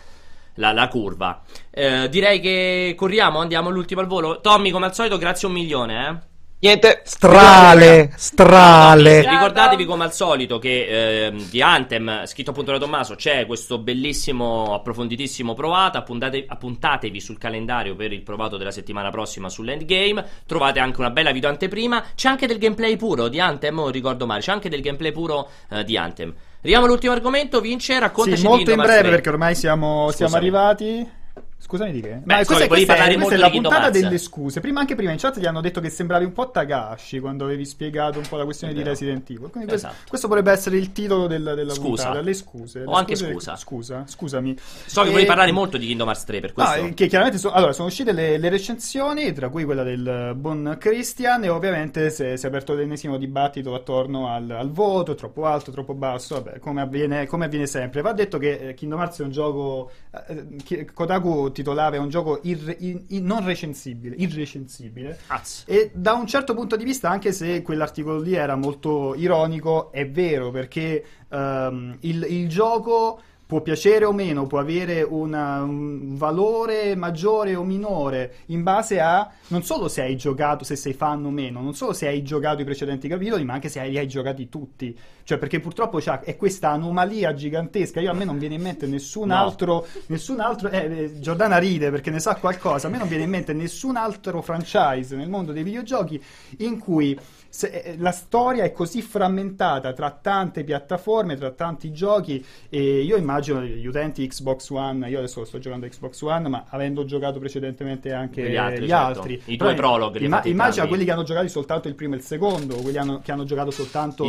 la, 0.56 0.74
la 0.74 0.88
curva. 0.90 1.42
Eh, 1.70 2.10
direi 2.10 2.42
che 2.42 2.94
corriamo, 2.98 3.40
andiamo 3.40 3.70
all'ultimo 3.70 4.02
al 4.02 4.08
volo. 4.08 4.42
Tommy, 4.42 4.70
come 4.70 4.88
al 4.88 4.94
solito, 4.94 5.18
grazie 5.18 5.48
un 5.48 5.54
milione. 5.54 6.10
Eh. 6.10 6.29
Niente. 6.62 7.04
Strale, 7.06 8.12
strale. 8.18 9.22
Ricordatevi 9.22 9.86
come 9.86 10.04
al 10.04 10.12
solito 10.14 10.60
che 10.60 11.28
eh, 11.28 11.34
di 11.50 11.62
Anthem, 11.62 12.26
scritto 12.26 12.50
appunto 12.50 12.74
da 12.74 12.78
Tommaso, 12.78 13.16
c'è 13.16 13.46
questo 13.46 13.78
bellissimo, 13.78 14.74
approfonditissimo 14.74 15.54
provato. 15.54 15.98
Appuntate, 15.98 16.44
appuntatevi 16.46 17.22
sul 17.22 17.38
calendario 17.38 17.96
per 17.96 18.12
il 18.12 18.24
provato 18.24 18.58
della 18.58 18.72
settimana 18.72 19.10
prossima 19.10 19.48
sull'endgame. 19.48 20.26
Trovate 20.46 20.80
anche 20.80 21.00
una 21.00 21.12
bella 21.12 21.32
video 21.32 21.50
anteprima. 21.50 22.04
C'è 22.14 22.28
anche 22.28 22.46
del 22.46 22.58
gameplay 22.58 22.98
puro 22.98 23.30
di 23.30 23.40
Anthem, 23.40 23.76
non 23.76 23.92
ricordo 23.92 24.26
male. 24.26 24.42
C'è 24.42 24.52
anche 24.52 24.68
del 24.68 24.82
gameplay 24.82 25.14
puro 25.14 25.50
eh, 25.70 25.86
di 25.86 25.96
Anthem. 25.96 26.34
Arriviamo 26.60 26.88
all'ultimo 26.88 27.14
argomento. 27.14 27.62
Vince, 27.62 27.98
raccontaci 28.00 28.42
sì, 28.42 28.46
molto 28.46 28.72
in 28.72 28.82
breve 28.82 29.10
perché 29.10 29.30
ormai 29.30 29.56
siamo, 29.56 30.12
siamo 30.12 30.36
arrivati. 30.36 31.19
Scusami 31.62 31.92
di 31.92 32.02
che? 32.02 32.14
Beh, 32.16 32.22
Ma 32.24 32.36
questa, 32.38 32.68
questa, 32.68 32.96
è, 32.96 33.14
questa 33.16 33.36
è 33.36 33.38
la 33.38 33.50
puntata 33.50 33.90
delle 33.90 34.18
scuse. 34.18 34.62
Prima, 34.62 34.80
anche 34.80 34.96
prima 34.96 35.12
in 35.12 35.18
chat 35.18 35.40
ti 35.40 35.46
hanno 35.46 35.60
detto 35.60 35.82
che 35.82 35.90
sembravi 35.90 36.24
un 36.24 36.32
po' 36.32 36.50
Tagashi 36.50 37.20
quando 37.20 37.44
avevi 37.44 37.66
spiegato 37.66 38.18
un 38.18 38.26
po' 38.28 38.38
la 38.38 38.46
questione 38.46 38.74
di 38.74 38.82
Resident 38.82 39.30
Evil. 39.30 39.50
Quindi 39.50 39.74
esatto. 39.74 39.94
questo, 39.94 40.10
questo, 40.10 40.28
potrebbe 40.30 40.52
essere 40.52 40.78
il 40.78 40.94
titolo 40.94 41.28
del, 41.28 41.44
della 41.44 41.74
scusa. 41.74 42.06
puntata. 42.06 42.22
Le 42.22 42.34
scuse. 42.34 42.80
Le 42.80 42.86
o 42.86 42.94
anche 42.94 43.16
scusa. 43.16 43.58
Scusa, 43.58 44.04
scusami. 44.08 44.58
So 44.58 45.02
che 45.02 45.08
e... 45.08 45.12
volevi 45.12 45.28
parlare 45.28 45.52
molto 45.52 45.78
di 45.78 45.86
Kingdom 45.88 46.08
Hearts 46.08 46.24
3 46.24 46.40
per 46.40 46.54
questo. 46.54 46.82
No, 46.82 46.94
che 46.94 47.08
chiaramente 47.08 47.38
so... 47.38 47.52
allora, 47.52 47.74
sono 47.74 47.90
uscite 47.90 48.14
le, 48.14 48.38
le, 48.38 48.50
recensioni, 48.50 49.34
tra 49.34 49.50
cui 49.50 49.66
quella 49.66 49.84
del 49.84 50.34
buon 50.38 50.78
Christian, 50.80 51.44
e 51.44 51.50
ovviamente 51.50 52.10
si 52.10 52.24
è, 52.24 52.40
aperto 52.42 52.74
l'ennesimo 52.74 53.18
dibattito 53.18 53.76
attorno 53.76 54.30
al, 54.30 54.50
al, 54.50 54.72
voto, 54.72 55.14
troppo 55.14 55.46
alto, 55.46 55.72
troppo 55.72 55.94
basso, 55.94 56.36
vabbè, 56.42 56.60
come 56.60 56.82
avviene, 56.82 57.28
come 57.28 57.46
avviene 57.46 57.68
sempre. 57.68 58.02
Va 58.02 58.14
detto 58.14 58.38
che 58.38 58.70
eh, 58.70 58.74
Kingdom 58.74 59.00
Hearts 59.00 59.20
è 59.20 59.24
un 59.24 59.32
gioco... 59.32 59.92
Eh, 60.28 60.88
Kotaku 60.94 61.49
titolava 61.52 61.96
è 61.96 62.00
un 62.00 62.10
gioco 62.10 62.40
irre, 62.44 62.76
in, 62.80 63.04
in, 63.10 63.26
non 63.26 63.44
recensibile, 63.46 64.16
irrecensibile. 64.18 65.20
Az. 65.28 65.64
E 65.66 65.92
da 65.94 66.14
un 66.14 66.28
certo 66.28 66.54
punto 66.54 66.76
di 66.76 66.84
vista, 66.84 67.10
anche 67.10 67.32
se 67.32 67.62
quell'articolo 67.62 68.20
lì 68.20 68.34
era 68.34 68.56
molto 68.56 69.16
ironico, 69.16 69.92
è 69.92 70.10
vero 70.10 70.52
perché 70.52 71.04
um, 71.30 71.96
il, 72.02 72.26
il 72.30 72.50
gioco 72.50 73.22
può 73.50 73.62
piacere 73.62 74.06
o 74.06 74.12
meno, 74.12 74.46
può 74.46 74.60
avere 74.60 75.02
una, 75.02 75.64
un 75.64 76.16
valore 76.18 76.96
maggiore 76.96 77.56
o 77.56 77.64
minore 77.64 78.36
in 78.48 78.62
base 78.62 79.00
a 79.00 79.28
non 79.48 79.64
solo 79.64 79.88
se 79.88 80.04
hai 80.04 80.16
giocato, 80.16 80.64
se 80.64 80.76
sei 80.76 80.94
fan 80.94 81.26
o 81.26 81.32
meno, 81.32 81.60
non 81.60 81.74
solo 81.74 81.94
se 81.94 82.06
hai 82.06 82.22
giocato 82.22 82.62
i 82.62 82.64
precedenti 82.64 83.08
capitoli, 83.08 83.44
ma 83.44 83.54
anche 83.54 83.68
se 83.68 83.84
li 83.88 83.98
hai 83.98 84.08
giocati 84.08 84.50
tutti. 84.50 84.96
Cioè, 85.24 85.40
perché 85.40 85.60
purtroppo 85.60 86.00
è 86.00 86.36
questa 86.36 86.70
anomalia 86.70 87.34
gigantesca. 87.34 88.00
Io 88.00 88.12
a 88.12 88.14
me 88.14 88.24
non 88.24 88.38
viene 88.38 88.54
in 88.54 88.62
mente 88.62 88.86
nessun 88.86 89.30
no. 89.30 89.36
altro. 89.36 89.88
Nessun 90.08 90.42
altro 90.42 90.70
eh, 90.70 90.78
eh, 90.78 91.20
Giordana 91.20 91.58
ride 91.58 91.90
perché 91.90 92.12
ne 92.12 92.20
sa 92.20 92.36
qualcosa. 92.36 92.86
A 92.86 92.92
me 92.92 93.00
non 93.00 93.08
viene 93.08 93.24
in 93.24 93.32
mente 93.32 93.54
nessun 93.54 93.96
altro 93.96 94.44
franchise 94.44 95.16
nel 95.16 95.30
mondo 95.30 95.54
dei 95.54 95.64
videogiochi 95.64 96.24
in 96.58 96.78
cui 96.78 97.18
se, 97.50 97.68
eh, 97.68 97.96
la 97.98 98.12
storia 98.12 98.64
è 98.64 98.72
così 98.72 99.02
frammentata 99.02 99.94
tra 99.94 100.12
tante 100.12 100.64
piattaforme, 100.64 101.36
tra 101.36 101.52
tanti 101.52 101.92
giochi 101.92 102.44
e 102.70 103.02
io 103.02 103.18
immagino 103.18 103.62
gli 103.62 103.86
utenti 103.86 104.26
Xbox 104.28 104.70
One, 104.70 105.10
io 105.10 105.18
adesso 105.18 105.44
sto 105.46 105.58
giocando 105.60 105.88
Xbox 105.88 106.22
One, 106.22 106.48
ma 106.48 106.66
avendo 106.70 107.06
giocato 107.06 107.40
precedentemente 107.40 108.14
anche 108.14 108.50
gli 108.50 108.56
altri, 108.56 108.86
gli 108.86 108.90
certo. 108.90 109.20
altri 109.20 109.42
i 109.46 109.58
due 109.58 109.74
prologhi. 109.74 110.24
Imma- 110.24 110.44
immagina 110.46 110.88
quelli 110.88 111.06
che 111.06 111.12
hanno 111.12 111.24
giocato 111.24 111.48
soltanto 111.48 111.88
il 111.88 111.96
primo 111.96 112.14
e 112.14 112.18
il 112.18 112.24
secondo, 112.24 112.76
quelli 112.76 112.98
hanno, 112.98 113.20
che 113.24 113.32
hanno 113.32 113.44
giocato 113.44 113.72
soltanto. 113.72 114.24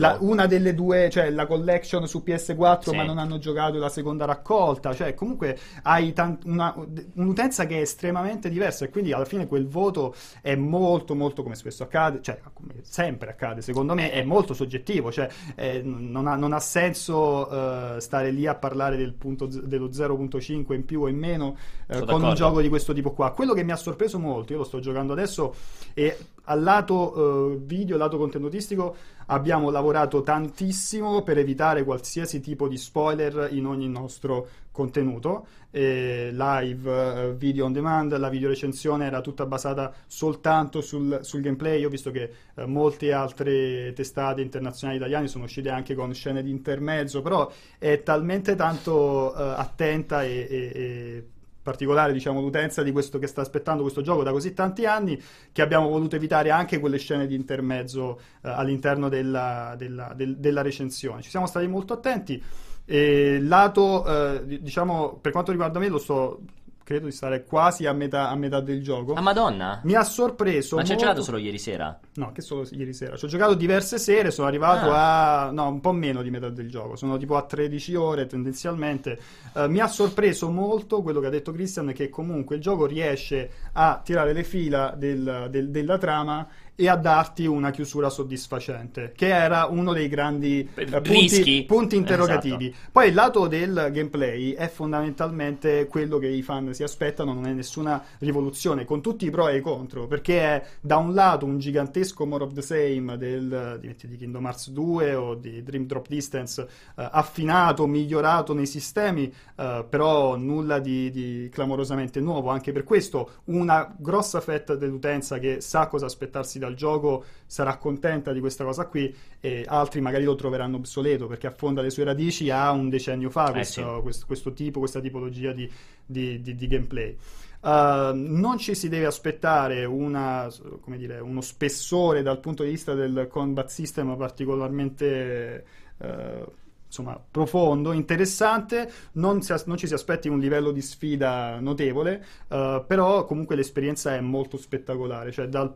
La, 0.00 0.16
una 0.20 0.46
delle 0.46 0.74
due, 0.74 1.10
cioè 1.10 1.30
la 1.30 1.46
collection 1.46 2.06
su 2.08 2.22
PS4, 2.26 2.90
sì. 2.90 2.96
ma 2.96 3.02
non 3.02 3.18
hanno 3.18 3.38
giocato 3.38 3.78
la 3.78 3.88
seconda 3.88 4.24
raccolta, 4.24 4.94
cioè 4.94 5.14
comunque 5.14 5.58
hai 5.82 6.12
tant- 6.12 6.44
una, 6.44 6.74
un'utenza 7.14 7.66
che 7.66 7.78
è 7.78 7.80
estremamente 7.80 8.48
diversa 8.48 8.84
e 8.84 8.88
quindi 8.88 9.12
alla 9.12 9.24
fine 9.24 9.46
quel 9.46 9.66
voto 9.66 10.14
è 10.40 10.54
molto 10.54 11.14
molto 11.14 11.42
come 11.42 11.54
spesso 11.54 11.82
accade, 11.82 12.20
cioè 12.22 12.40
come 12.62 12.80
sempre 12.82 13.30
accade, 13.30 13.60
secondo 13.60 13.94
me 13.94 14.10
è 14.12 14.22
molto 14.22 14.54
soggettivo, 14.54 15.10
cioè 15.10 15.28
eh, 15.56 15.82
non, 15.82 16.28
ha, 16.28 16.36
non, 16.36 16.52
ha, 16.52 16.60
senso 16.60 17.48
uh, 17.50 17.98
stare 17.98 18.30
lì 18.30 18.46
a 18.46 18.54
parlare 18.54 18.96
del 18.96 19.12
punto, 19.12 19.46
dello 19.46 19.88
0.5 19.88 20.72
in 20.72 20.84
più 20.84 21.02
o 21.02 21.08
in 21.08 21.18
meno 21.18 21.56
uh, 21.88 22.04
con 22.04 22.22
un 22.22 22.34
gioco 22.34 22.60
di 22.60 22.68
questo 22.68 22.92
tipo 22.92 23.10
qua. 23.12 23.32
Quello 23.32 23.52
che 23.52 23.64
mi 23.64 23.72
ha 23.72 23.76
sorpreso 23.76 24.18
molto, 24.18 24.52
io 24.52 24.60
lo 24.60 24.64
sto 24.64 24.78
giocando 24.78 25.12
adesso 25.12 25.54
e 25.92 26.16
al 26.44 26.62
lato 26.62 27.18
uh, 27.18 27.60
video, 27.64 27.96
lato 27.96 28.16
contenutistico, 28.16 28.96
abbiamo 29.26 29.70
lavorato 29.70 30.22
tantissimo 30.22 31.22
per 31.22 31.38
evitare 31.38 31.84
qualsiasi 31.84 32.40
tipo 32.40 32.68
di 32.68 32.76
spoiler 32.76 33.48
in 33.52 33.66
ogni 33.66 33.88
nostro 33.88 34.48
contenuto. 34.70 35.46
Eh, 35.70 36.30
live, 36.32 37.34
video 37.36 37.64
on 37.64 37.72
demand, 37.72 38.16
la 38.16 38.28
videorecensione 38.28 39.06
era 39.06 39.20
tutta 39.20 39.46
basata 39.46 39.92
soltanto 40.06 40.80
sul, 40.80 41.20
sul 41.22 41.40
gameplay. 41.40 41.80
Io 41.80 41.86
ho 41.86 41.90
visto 41.90 42.10
che 42.10 42.30
uh, 42.54 42.64
molte 42.64 43.12
altre 43.12 43.92
testate 43.94 44.42
internazionali 44.42 44.98
italiane 44.98 45.28
sono 45.28 45.44
uscite 45.44 45.70
anche 45.70 45.94
con 45.94 46.12
scene 46.12 46.42
di 46.42 46.50
intermezzo, 46.50 47.22
però 47.22 47.50
è 47.78 48.02
talmente 48.02 48.54
tanto 48.54 49.32
attenta 49.32 50.24
e, 50.24 50.46
e, 50.48 50.72
e 50.74 51.26
particolare 51.62 52.12
diciamo, 52.12 52.40
l'utenza 52.40 52.82
di 52.82 52.92
questo 52.92 53.18
che 53.18 53.26
sta 53.26 53.40
aspettando 53.40 53.82
questo 53.82 54.02
gioco 54.02 54.22
da 54.22 54.32
così 54.32 54.52
tanti 54.52 54.84
anni 54.84 55.20
che 55.52 55.62
abbiamo 55.62 55.88
voluto 55.88 56.16
evitare 56.16 56.50
anche 56.50 56.78
quelle 56.78 56.98
scene 56.98 57.26
di 57.26 57.34
intermezzo 57.34 58.18
eh, 58.42 58.48
all'interno 58.48 59.08
della, 59.08 59.74
della, 59.76 60.12
del, 60.14 60.36
della, 60.36 60.62
recensione. 60.62 61.22
Ci 61.22 61.30
siamo 61.30 61.46
stati 61.46 61.66
molto 61.66 61.92
attenti. 61.92 62.42
E 62.84 63.40
lato, 63.40 64.04
eh, 64.06 64.60
diciamo, 64.60 65.18
per 65.20 65.30
quanto 65.30 65.52
riguarda 65.52 65.78
me, 65.78 65.88
lo 65.88 65.98
sto 65.98 66.40
credo 66.84 67.06
di 67.06 67.12
stare 67.12 67.44
quasi 67.44 67.86
a 67.86 67.92
metà, 67.92 68.28
a 68.28 68.34
metà 68.34 68.60
del 68.60 68.82
gioco. 68.82 69.14
Ma 69.14 69.20
madonna! 69.20 69.80
Mi 69.84 69.94
ha 69.94 70.04
sorpreso. 70.04 70.76
Ma 70.76 70.84
ci 70.84 70.92
hai 70.92 70.98
giocato 70.98 71.22
solo 71.22 71.38
ieri 71.38 71.58
sera? 71.58 71.98
No, 72.14 72.32
che 72.32 72.42
solo 72.42 72.66
ieri 72.70 72.92
sera. 72.92 73.16
Ci 73.16 73.24
ho 73.24 73.28
giocato 73.28 73.54
diverse 73.54 73.98
sere, 73.98 74.30
sono 74.30 74.48
arrivato 74.48 74.90
ah. 74.90 75.46
a. 75.46 75.50
No, 75.50 75.68
un 75.68 75.80
po' 75.80 75.92
meno 75.92 76.22
di 76.22 76.30
metà 76.30 76.48
del 76.48 76.68
gioco. 76.70 76.96
Sono 76.96 77.16
tipo 77.16 77.36
a 77.36 77.42
13 77.42 77.94
ore 77.94 78.26
tendenzialmente. 78.26 79.18
Uh, 79.54 79.66
mi 79.66 79.80
ha 79.80 79.86
sorpreso 79.86 80.50
molto 80.50 81.02
quello 81.02 81.20
che 81.20 81.26
ha 81.26 81.30
detto 81.30 81.52
Christian, 81.52 81.92
che 81.92 82.08
comunque 82.08 82.56
il 82.56 82.62
gioco 82.62 82.86
riesce 82.86 83.50
a 83.72 84.00
tirare 84.02 84.32
le 84.32 84.44
fila 84.44 84.94
del, 84.96 85.48
del, 85.50 85.70
della 85.70 85.98
trama 85.98 86.46
e 86.74 86.88
a 86.88 86.96
darti 86.96 87.46
una 87.46 87.70
chiusura 87.70 88.08
soddisfacente, 88.08 89.12
che 89.14 89.28
era 89.28 89.66
uno 89.66 89.92
dei 89.92 90.08
grandi 90.08 90.68
eh, 90.74 91.00
punti, 91.00 91.64
punti, 91.66 91.96
interrogativi. 91.96 92.68
Esatto. 92.68 92.88
Poi 92.92 93.08
il 93.08 93.14
lato 93.14 93.46
del 93.46 93.90
gameplay 93.92 94.52
è 94.52 94.68
fondamentalmente 94.68 95.86
quello 95.86 96.18
che 96.18 96.28
i 96.28 96.42
fan 96.42 96.72
si 96.72 96.82
aspettano, 96.82 97.34
non 97.34 97.46
è 97.46 97.52
nessuna 97.52 98.02
rivoluzione, 98.18 98.84
con 98.84 99.02
tutti 99.02 99.26
i 99.26 99.30
pro 99.30 99.48
e 99.48 99.58
i 99.58 99.60
contro, 99.60 100.06
perché 100.06 100.40
è 100.40 100.66
da 100.80 100.96
un 100.96 101.14
lato 101.14 101.44
un 101.44 101.58
gigantesco 101.58 102.26
more 102.26 102.44
of 102.44 102.52
the 102.52 102.62
same 102.62 103.16
del, 103.18 103.78
di 103.80 104.16
Kingdom 104.16 104.44
Hearts 104.44 104.70
2 104.70 105.14
o 105.14 105.34
di 105.34 105.62
Dream 105.62 105.86
Drop 105.86 106.08
Distance, 106.08 106.62
eh, 106.96 107.08
affinato, 107.10 107.86
migliorato 107.86 108.54
nei 108.54 108.66
sistemi, 108.66 109.32
eh, 109.56 109.84
però 109.88 110.36
nulla 110.36 110.78
di, 110.78 111.10
di 111.10 111.48
clamorosamente 111.52 112.20
nuovo, 112.20 112.50
anche 112.50 112.72
per 112.72 112.84
questo 112.84 113.40
una 113.44 113.94
grossa 113.96 114.40
fetta 114.40 114.74
dell'utenza 114.74 115.38
che 115.38 115.60
sa 115.60 115.86
cosa 115.86 116.06
aspettarsi 116.06 116.58
dal 116.58 116.71
gioco 116.74 117.24
sarà 117.46 117.76
contenta 117.76 118.32
di 118.32 118.40
questa 118.40 118.64
cosa 118.64 118.86
qui 118.86 119.14
e 119.40 119.64
altri 119.66 120.00
magari 120.00 120.24
lo 120.24 120.34
troveranno 120.34 120.76
obsoleto 120.76 121.26
perché 121.26 121.46
affonda 121.46 121.82
le 121.82 121.90
sue 121.90 122.04
radici 122.04 122.50
a 122.50 122.70
un 122.70 122.88
decennio 122.88 123.30
fa 123.30 123.48
eh 123.48 123.52
questo, 123.52 123.94
sì. 123.96 124.02
questo, 124.02 124.26
questo, 124.26 124.52
tipo, 124.52 124.78
questa 124.78 125.00
tipologia 125.00 125.52
di, 125.52 125.70
di, 126.04 126.40
di, 126.40 126.54
di 126.54 126.66
gameplay. 126.66 127.16
Uh, 127.60 128.10
non 128.14 128.58
ci 128.58 128.74
si 128.74 128.88
deve 128.88 129.06
aspettare 129.06 129.84
una, 129.84 130.48
dire, 130.96 131.20
uno 131.20 131.40
spessore 131.40 132.22
dal 132.22 132.40
punto 132.40 132.64
di 132.64 132.70
vista 132.70 132.92
del 132.94 133.28
combat 133.30 133.68
system 133.68 134.16
particolarmente 134.16 135.64
uh, 135.98 136.50
insomma, 136.92 137.18
profondo, 137.30 137.92
interessante, 137.92 138.90
non, 139.12 139.40
si, 139.40 139.54
non, 139.64 139.78
ci 139.78 139.86
si 139.86 139.94
aspetti 139.94 140.28
un 140.28 140.38
livello 140.38 140.72
di 140.72 140.82
sfida 140.82 141.58
notevole, 141.58 142.22
uh, 142.48 142.84
però 142.86 143.24
comunque 143.24 143.56
l'esperienza 143.56 144.14
è 144.14 144.20
molto 144.20 144.58
spettacolare, 144.58 145.32
cioè 145.32 145.48
dal, 145.48 145.74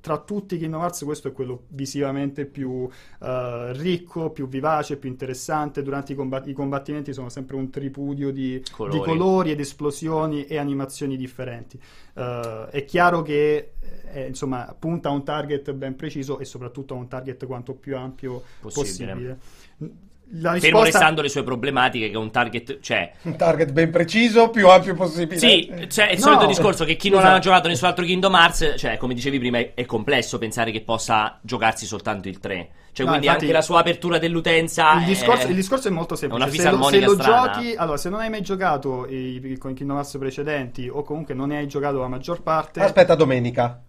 tra 0.00 0.18
tutti 0.18 0.54
i 0.54 0.58
Kingdom 0.58 0.80
Hearts 0.80 1.04
questo 1.04 1.28
è 1.28 1.32
quello 1.32 1.64
visivamente 1.68 2.46
più 2.46 2.70
uh, 2.70 2.88
ricco, 3.72 4.30
più 4.30 4.48
vivace, 4.48 4.96
più 4.96 5.10
interessante, 5.10 5.82
durante 5.82 6.12
i, 6.12 6.16
combat- 6.16 6.48
i, 6.48 6.54
combattimenti 6.54 7.12
sono 7.12 7.28
sempre 7.28 7.56
un 7.56 7.68
tripudio 7.68 8.32
di 8.32 8.64
colori, 8.72 8.98
di 8.98 9.04
colori 9.04 9.50
ed 9.50 9.60
esplosioni 9.60 10.46
e 10.46 10.56
animazioni 10.56 11.18
differenti. 11.18 11.78
Uh, 12.14 12.64
è 12.70 12.84
chiaro 12.86 13.20
che 13.20 13.72
eh, 14.10 14.26
insomma, 14.26 14.74
punta 14.78 15.10
a 15.10 15.12
un 15.12 15.22
target 15.22 15.70
ben 15.74 15.96
preciso 15.96 16.38
e 16.38 16.46
soprattutto 16.46 16.94
a 16.94 16.96
un 16.96 17.08
target 17.08 17.44
quanto 17.44 17.74
più 17.74 17.94
ampio 17.94 18.42
possibile. 18.60 19.12
possibile 19.12 20.12
la 20.40 20.52
risposta... 20.52 20.60
Fermo 20.60 20.82
restando 20.82 21.22
le 21.22 21.28
sue 21.28 21.42
problematiche, 21.42 22.08
che 22.08 22.14
è 22.14 22.18
un 22.18 22.30
target, 22.30 22.80
cioè... 22.80 23.12
Un 23.22 23.36
target 23.36 23.72
ben 23.72 23.90
preciso, 23.90 24.50
più 24.50 24.68
ampio 24.68 24.94
possibile. 24.94 25.38
Sì, 25.38 25.86
cioè, 25.88 26.10
il 26.10 26.18
no. 26.18 26.24
solito 26.24 26.46
discorso 26.46 26.84
che 26.84 26.96
chi 26.96 27.08
non 27.08 27.20
esatto. 27.20 27.36
ha 27.36 27.38
giocato 27.40 27.68
nessun 27.68 27.88
altro 27.88 28.04
Kingdom 28.04 28.34
Hearts, 28.34 28.74
cioè, 28.76 28.96
come 28.96 29.14
dicevi 29.14 29.38
prima, 29.38 29.58
è, 29.58 29.74
è 29.74 29.84
complesso 29.84 30.38
pensare 30.38 30.70
che 30.70 30.80
possa 30.82 31.38
giocarsi 31.42 31.86
soltanto 31.86 32.28
il 32.28 32.38
3. 32.38 32.68
Cioè, 32.94 33.06
no, 33.06 33.10
quindi 33.10 33.26
infatti, 33.26 33.46
anche 33.46 33.56
la 33.56 33.62
sua 33.62 33.80
apertura 33.80 34.18
dell'utenza. 34.18 34.98
Il 34.98 35.04
discorso, 35.06 35.46
è... 35.46 35.50
il 35.50 35.56
discorso 35.56 35.88
è 35.88 35.90
molto 35.90 36.14
semplice. 36.14 36.50
se 36.50 36.70
lo, 36.70 36.82
se 36.84 37.00
lo 37.00 37.16
giochi, 37.16 37.74
allora, 37.76 37.96
se 37.96 38.08
non 38.08 38.20
hai 38.20 38.30
mai 38.30 38.40
giocato 38.40 39.06
i, 39.08 39.56
con 39.58 39.72
i 39.72 39.74
Kingdom 39.74 39.96
Hearts 39.96 40.16
precedenti, 40.16 40.88
o 40.88 41.02
comunque 41.02 41.34
non 41.34 41.48
ne 41.48 41.58
hai 41.58 41.66
giocato 41.66 41.98
la 41.98 42.08
maggior 42.08 42.42
parte. 42.42 42.80
Aspetta, 42.80 43.16
domenica. 43.16 43.82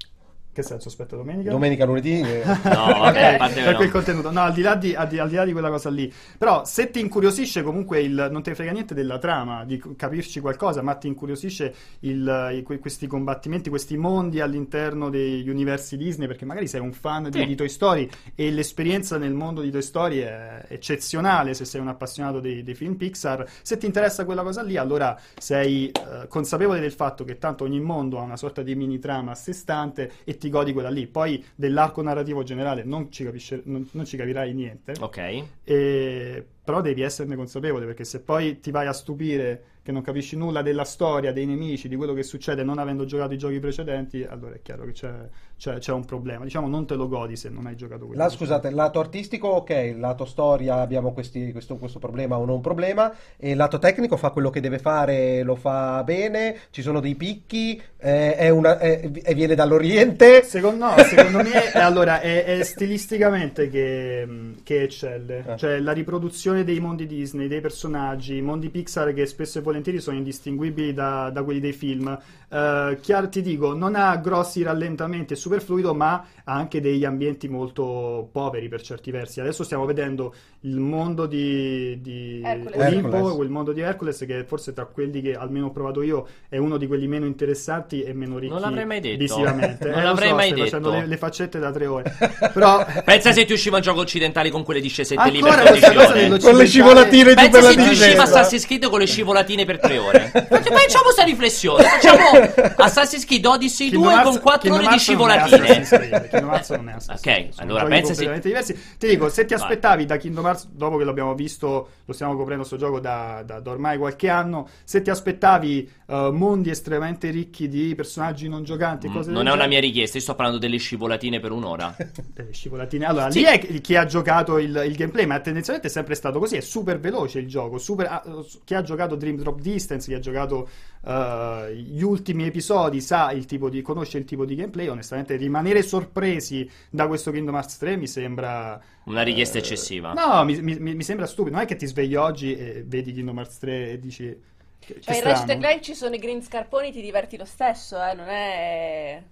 Che 0.55 0.61
senso? 0.61 0.87
Aspetta, 0.87 1.17
domenica? 1.17 1.51
Domenica, 1.51 1.83
lunedì? 1.83 2.13
Eh. 2.35 2.43
no, 2.45 2.99
vabbè, 2.99 3.35
okay, 3.35 3.63
per 3.63 3.75
quel 3.75 3.91
contenuto. 3.91 4.31
No, 4.31 4.41
al 4.41 4.53
di, 4.53 4.61
là 4.61 4.75
di, 4.75 4.95
al, 4.95 5.07
di, 5.07 5.19
al 5.19 5.27
di, 5.27 5.35
là 5.35 5.43
di, 5.43 5.51
quella 5.51 5.69
cosa 5.69 5.89
lì. 5.89 6.11
Però 6.37 6.63
se 6.63 6.89
ti 6.91 7.01
incuriosisce 7.01 7.61
comunque 7.61 7.99
il... 7.99 8.29
Non 8.31 8.41
te 8.41 8.55
frega 8.55 8.71
niente 8.71 8.93
della 8.93 9.17
trama, 9.17 9.65
di 9.65 9.81
capirci 9.97 10.39
qualcosa, 10.39 10.81
ma 10.81 10.95
ti 10.95 11.07
incuriosisce 11.07 11.73
il, 12.01 12.63
i, 12.65 12.79
questi 12.79 13.05
combattimenti, 13.07 13.69
questi 13.69 13.97
mondi 13.97 14.39
all'interno 14.39 15.09
degli 15.09 15.49
universi 15.49 15.97
Disney, 15.97 16.25
perché 16.25 16.45
magari 16.45 16.67
sei 16.67 16.79
un 16.79 16.93
fan 16.93 17.25
sì. 17.25 17.31
di, 17.31 17.45
di, 17.47 17.55
Toy 17.55 17.69
Story 17.69 18.09
e 18.33 18.49
l'esperienza 18.49 19.17
nel 19.17 19.33
mondo 19.33 19.59
di 19.59 19.71
Toy 19.71 19.81
Story 19.81 20.19
è 20.19 20.65
eccezionale 20.69 21.53
se 21.53 21.65
sei 21.65 21.81
un 21.81 21.89
appassionato 21.89 22.39
dei, 22.39 22.63
dei 22.63 22.75
film 22.75 22.95
Pixar. 22.95 23.45
Se 23.61 23.75
ti 23.77 23.85
interessa 23.85 24.23
quella 24.23 24.43
cosa 24.43 24.61
lì, 24.61 24.77
allora 24.77 25.19
sei 25.37 25.91
uh, 25.93 26.27
consapevole 26.29 26.79
del 26.79 26.93
fatto 26.93 27.25
che 27.25 27.37
tanto 27.37 27.65
ogni 27.65 27.81
mondo 27.81 28.19
ha 28.19 28.21
una 28.21 28.37
sorta 28.37 28.61
di 28.61 28.73
mini 28.75 28.99
trama 28.99 29.31
a 29.31 29.35
sé 29.35 29.51
stante 29.51 30.11
e 30.23 30.37
ti 30.37 30.44
ti 30.45 30.51
godi 30.51 30.73
quella 30.73 30.89
lì. 30.89 31.07
Poi 31.07 31.43
dell'arco 31.55 32.01
narrativo 32.01 32.43
generale 32.43 32.83
non 32.83 33.11
ci, 33.11 33.23
capisce, 33.23 33.61
non, 33.65 33.87
non 33.91 34.05
ci 34.05 34.15
capirai 34.15 34.53
niente. 34.53 34.93
Ok. 34.99 35.43
E, 35.63 36.45
però 36.63 36.81
devi 36.81 37.01
esserne 37.01 37.35
consapevole 37.35 37.85
perché 37.85 38.03
se 38.03 38.21
poi 38.21 38.59
ti 38.59 38.71
vai 38.71 38.85
a 38.85 38.93
stupire 38.93 39.63
che 39.86 39.91
non 39.91 40.01
capisci 40.01 40.36
nulla 40.36 40.63
della 40.63 40.83
storia, 40.83 41.31
dei 41.31 41.45
nemici, 41.45 41.88
di 41.88 41.95
quello 41.95 42.13
che 42.15 42.23
succede 42.23 42.63
non 42.63 42.79
avendo 42.79 43.05
giocato 43.05 43.36
i 43.36 43.38
giochi 43.38 43.59
precedenti, 43.59 44.25
allora 44.27 44.55
è 44.55 44.61
chiaro 44.63 44.83
che 44.83 44.93
c'è, 44.93 45.13
c'è, 45.59 45.77
c'è 45.77 45.91
un 45.91 46.05
problema. 46.05 46.43
Diciamo, 46.43 46.67
non 46.67 46.88
te 46.88 46.95
lo 46.95 47.07
godi 47.07 47.36
se 47.36 47.49
non 47.49 47.67
hai 47.67 47.75
giocato 47.75 48.07
quello. 48.07 48.19
La, 48.19 48.27
scusate, 48.27 48.71
lato 48.71 48.99
artistico, 48.99 49.47
ok, 49.49 49.93
lato 49.95 50.25
storia 50.25 50.77
abbiamo 50.77 51.13
questi, 51.13 51.51
questo, 51.51 51.77
questo, 51.77 51.99
problema 51.99 52.36
o 52.36 52.45
non 52.45 52.61
problema, 52.61 53.13
e 53.38 53.53
lato 53.53 53.77
tecnico 53.77 54.17
fa 54.17 54.31
quello 54.31 54.49
che 54.49 54.59
deve 54.59 54.79
fare, 54.79 55.43
lo 55.43 55.53
fa 55.53 56.01
bene, 56.03 56.57
ci 56.71 56.81
sono 56.81 56.99
dei 56.99 57.13
picchi, 57.13 57.79
eh, 57.99 58.36
è 58.38 58.49
una, 58.49 58.79
è, 58.79 59.11
è 59.11 59.36
viene 59.36 59.53
dall'Oriente. 59.53 60.41
Secondo, 60.41 60.83
no, 60.88 60.97
secondo 61.05 61.43
me 61.43 61.71
è, 61.71 61.77
allora, 61.77 62.21
è, 62.21 62.63
stilisticamente 62.63 63.69
che, 63.69 64.55
che 64.63 64.81
eccelle, 64.81 65.43
eh. 65.45 65.57
cioè 65.57 65.77
la 65.77 65.91
riproduzione 65.91 66.63
dei 66.63 66.79
mondi 66.79 67.05
Disney, 67.05 67.47
dei 67.47 67.61
personaggi, 67.61 68.38
i 68.38 68.41
mondi 68.41 68.71
Pixar 68.71 69.13
che 69.13 69.27
spesso 69.27 69.59
e 69.59 69.61
volentieri 69.61 69.73
sono 69.99 70.17
indistinguibili 70.17 70.93
da, 70.93 71.30
da 71.30 71.43
quelli 71.43 71.59
dei 71.59 71.73
film. 71.73 72.17
Uh, 72.47 72.97
chiaro, 73.01 73.28
ti 73.28 73.41
dico, 73.41 73.73
non 73.73 73.95
ha 73.95 74.15
grossi 74.17 74.63
rallentamenti, 74.63 75.34
è 75.34 75.36
super 75.36 75.61
fluido, 75.61 75.93
ma 75.93 76.26
ha 76.43 76.53
anche 76.53 76.80
degli 76.80 77.03
ambienti 77.03 77.47
molto 77.47 78.30
poveri 78.32 78.67
per 78.67 78.82
certi 78.82 79.11
versi. 79.11 79.39
Adesso 79.41 79.63
stiamo 79.63 79.86
vedendo 79.86 80.34
il 80.61 80.80
mondo 80.80 81.26
di, 81.26 81.99
di 82.01 82.41
Olimpo, 82.76 83.41
il 83.43 83.49
mondo 83.49 83.71
di 83.71 83.82
Hercules, 83.82 84.23
che 84.26 84.43
forse 84.45 84.73
tra 84.73 84.86
quelli 84.86 85.21
che 85.21 85.36
almeno 85.36 85.67
ho 85.67 85.71
provato 85.71 86.01
io 86.01 86.28
è 86.47 86.57
uno 86.57 86.78
di 86.78 86.88
quelli 86.88 87.07
meno 87.07 87.26
interessanti 87.26 88.03
e 88.03 88.13
meno 88.13 88.38
ricchi 88.38 88.53
non 88.53 88.61
l'avrei 88.61 88.86
mai 88.86 88.99
detto. 88.99 89.17
visivamente. 89.17 89.89
non 89.89 89.99
eh, 89.99 90.03
l'avrei 90.03 90.30
so, 90.30 90.36
mai 90.36 90.49
detto. 90.49 90.63
facendo 90.63 90.89
le, 90.91 91.05
le, 91.05 91.17
faccette 91.17 91.59
da 91.59 91.71
tre 91.71 91.86
ore. 91.86 92.15
Però... 92.53 92.86
Pensa 93.03 93.32
se 93.32 93.45
ti 93.45 93.53
usciva 93.53 93.78
un 93.78 93.82
gioco 93.82 93.99
occidentale 93.99 94.49
con 94.49 94.63
quelle 94.63 94.82
discesette 94.82 95.30
lì 95.30 95.39
per 95.39 96.39
Con 96.39 96.55
le 96.55 96.65
scivolatine 96.65 97.34
giù 97.36 97.49
Pensa 97.49 97.61
se 97.61 97.76
ti 97.76 97.89
usciva 97.89 98.23
Assassin's 98.23 98.65
Creed 98.65 98.89
con 98.89 98.99
le 98.99 99.05
scivolatine 99.05 99.64
per 99.66 99.80
tre 99.80 99.97
ore. 99.97 100.32
Facciamo 100.32 101.03
questa 101.03 101.24
riflessione. 101.24 101.84
Facciamo 101.84 102.74
Assassin's 102.78 103.26
Creed 103.26 103.45
Odyssey 103.45 103.89
2 103.89 104.22
con 104.24 104.39
4 104.39 104.74
ore 104.74 104.88
di 104.88 104.97
scivolatine. 104.97 105.84
Kingdom 105.84 106.49
Hearts 106.49 106.70
non 106.70 106.89
è 106.89 106.93
Assassin's 106.93 107.22
Creed. 107.22 107.49
Ok, 107.53 107.59
allora 107.59 107.86
pensa 107.86 108.13
se... 108.13 108.39
diversi. 108.39 108.78
Ti 108.97 109.07
dico, 109.07 109.30
se 109.30 109.45
ti 109.45 109.53
aspettavi 109.53 110.05
da 110.05 110.18
Kingdom 110.18 110.45
Hearts, 110.45 110.68
dopo 110.72 110.97
che 110.97 111.03
l'abbiamo 111.03 111.34
visto, 111.34 111.89
lo 112.05 112.13
stiamo 112.13 112.36
coprendo 112.36 112.66
questo 112.66 112.78
gioco 112.78 112.99
da, 112.99 113.43
da, 113.45 113.59
da, 113.59 113.72
ormai 113.72 113.97
qualche 113.97 114.30
anno, 114.30 114.68
se 114.84 115.01
ti 115.01 115.09
aspettavi 115.09 115.91
uh, 116.05 116.16
mondi 116.32 116.70
estremamente 116.70 117.30
ricchi 117.30 117.68
di 117.68 117.93
personaggi 117.95 118.47
non 118.47 118.63
giocanti, 118.63 119.09
cose 119.09 119.32
mm, 119.32 119.34
non 119.34 119.47
è 119.47 119.51
una 119.51 119.68
mia 119.68 119.80
richiesta, 119.80 120.18
io 120.18 120.24
sto 120.24 120.36
parlando 120.36 120.59
delle 120.59 120.78
scivolatine 120.78 121.39
per 121.39 121.51
un'ora. 121.51 121.95
delle 122.34 122.53
scivolatine. 122.53 123.05
Allora, 123.05 123.32
sì. 123.32 123.39
lì 123.39 123.45
è 123.45 123.82
chi 123.82 123.95
ha 123.95 124.05
giocato 124.05 124.57
il, 124.57 124.84
il 124.86 124.95
gameplay, 124.95 125.26
ma 125.26 125.39
tendenzialmente 125.39 125.89
è 125.89 125.91
sempre 125.91 126.16
stato 126.16 126.39
così, 126.39 126.57
è 126.57 126.61
super 126.61 126.99
veloce 126.99 127.39
il 127.39 127.47
gioco, 127.47 127.78
super, 127.78 128.07
ah, 128.07 128.24
chi 128.63 128.74
ha 128.74 128.82
giocato 128.82 129.16
Dream 129.16 129.38
Drop 129.38 129.54
Distance, 129.59 130.07
chi 130.07 130.13
ha 130.13 130.19
giocato 130.19 130.69
uh, 131.01 131.67
gli 131.69 132.01
ultimi 132.01 132.45
episodi 132.45 133.01
sa 133.01 133.31
il 133.31 133.45
tipo 133.45 133.69
di, 133.69 133.81
conosce 133.81 134.17
il 134.17 134.25
tipo 134.25 134.45
di 134.45 134.55
gameplay, 134.55 134.87
onestamente 134.87 135.35
rimanere 135.35 135.81
sorpresi 135.81 136.69
da 136.89 137.07
questo 137.07 137.31
Kingdom 137.31 137.55
Hearts 137.55 137.77
3 137.77 137.97
mi 137.97 138.07
sembra... 138.07 138.79
Una 139.05 139.23
richiesta 139.23 139.57
uh, 139.57 139.61
eccessiva. 139.61 140.13
No, 140.13 140.43
mi, 140.43 140.61
mi, 140.61 140.95
mi, 140.95 141.03
sembra 141.03 141.25
stupido, 141.25 141.55
non 141.55 141.65
è 141.65 141.67
che 141.67 141.75
ti 141.75 141.85
svegli 141.85 142.15
oggi 142.15 142.55
e 142.55 142.83
vedi 142.85 143.13
Kingdom 143.13 143.37
Hearts 143.37 143.57
3 143.59 143.89
e 143.91 143.99
dici... 143.99 144.53
Che, 144.77 145.01
cioè, 145.01 145.15
in 145.15 145.23
Ratchet 145.23 145.57
Clank 145.57 145.79
ci 145.81 145.95
sono 145.95 146.13
i 146.13 146.19
green 146.19 146.43
scarponi, 146.43 146.91
ti 146.91 147.01
diverti 147.01 147.37
lo 147.37 147.45
stesso, 147.45 147.95
eh? 148.03 148.13
non 148.13 148.27
è... 148.27 149.23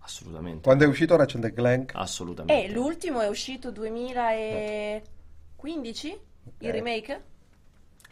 Assolutamente. 0.00 0.62
Quando 0.62 0.84
è 0.84 0.86
uscito 0.86 1.16
Ratchet 1.16 1.52
Clank? 1.52 1.92
Assolutamente. 1.94 2.64
Eh, 2.64 2.70
l'ultimo 2.72 3.20
è 3.20 3.28
uscito 3.28 3.70
2015, 3.72 6.18
il 6.58 6.72
remake? 6.72 7.34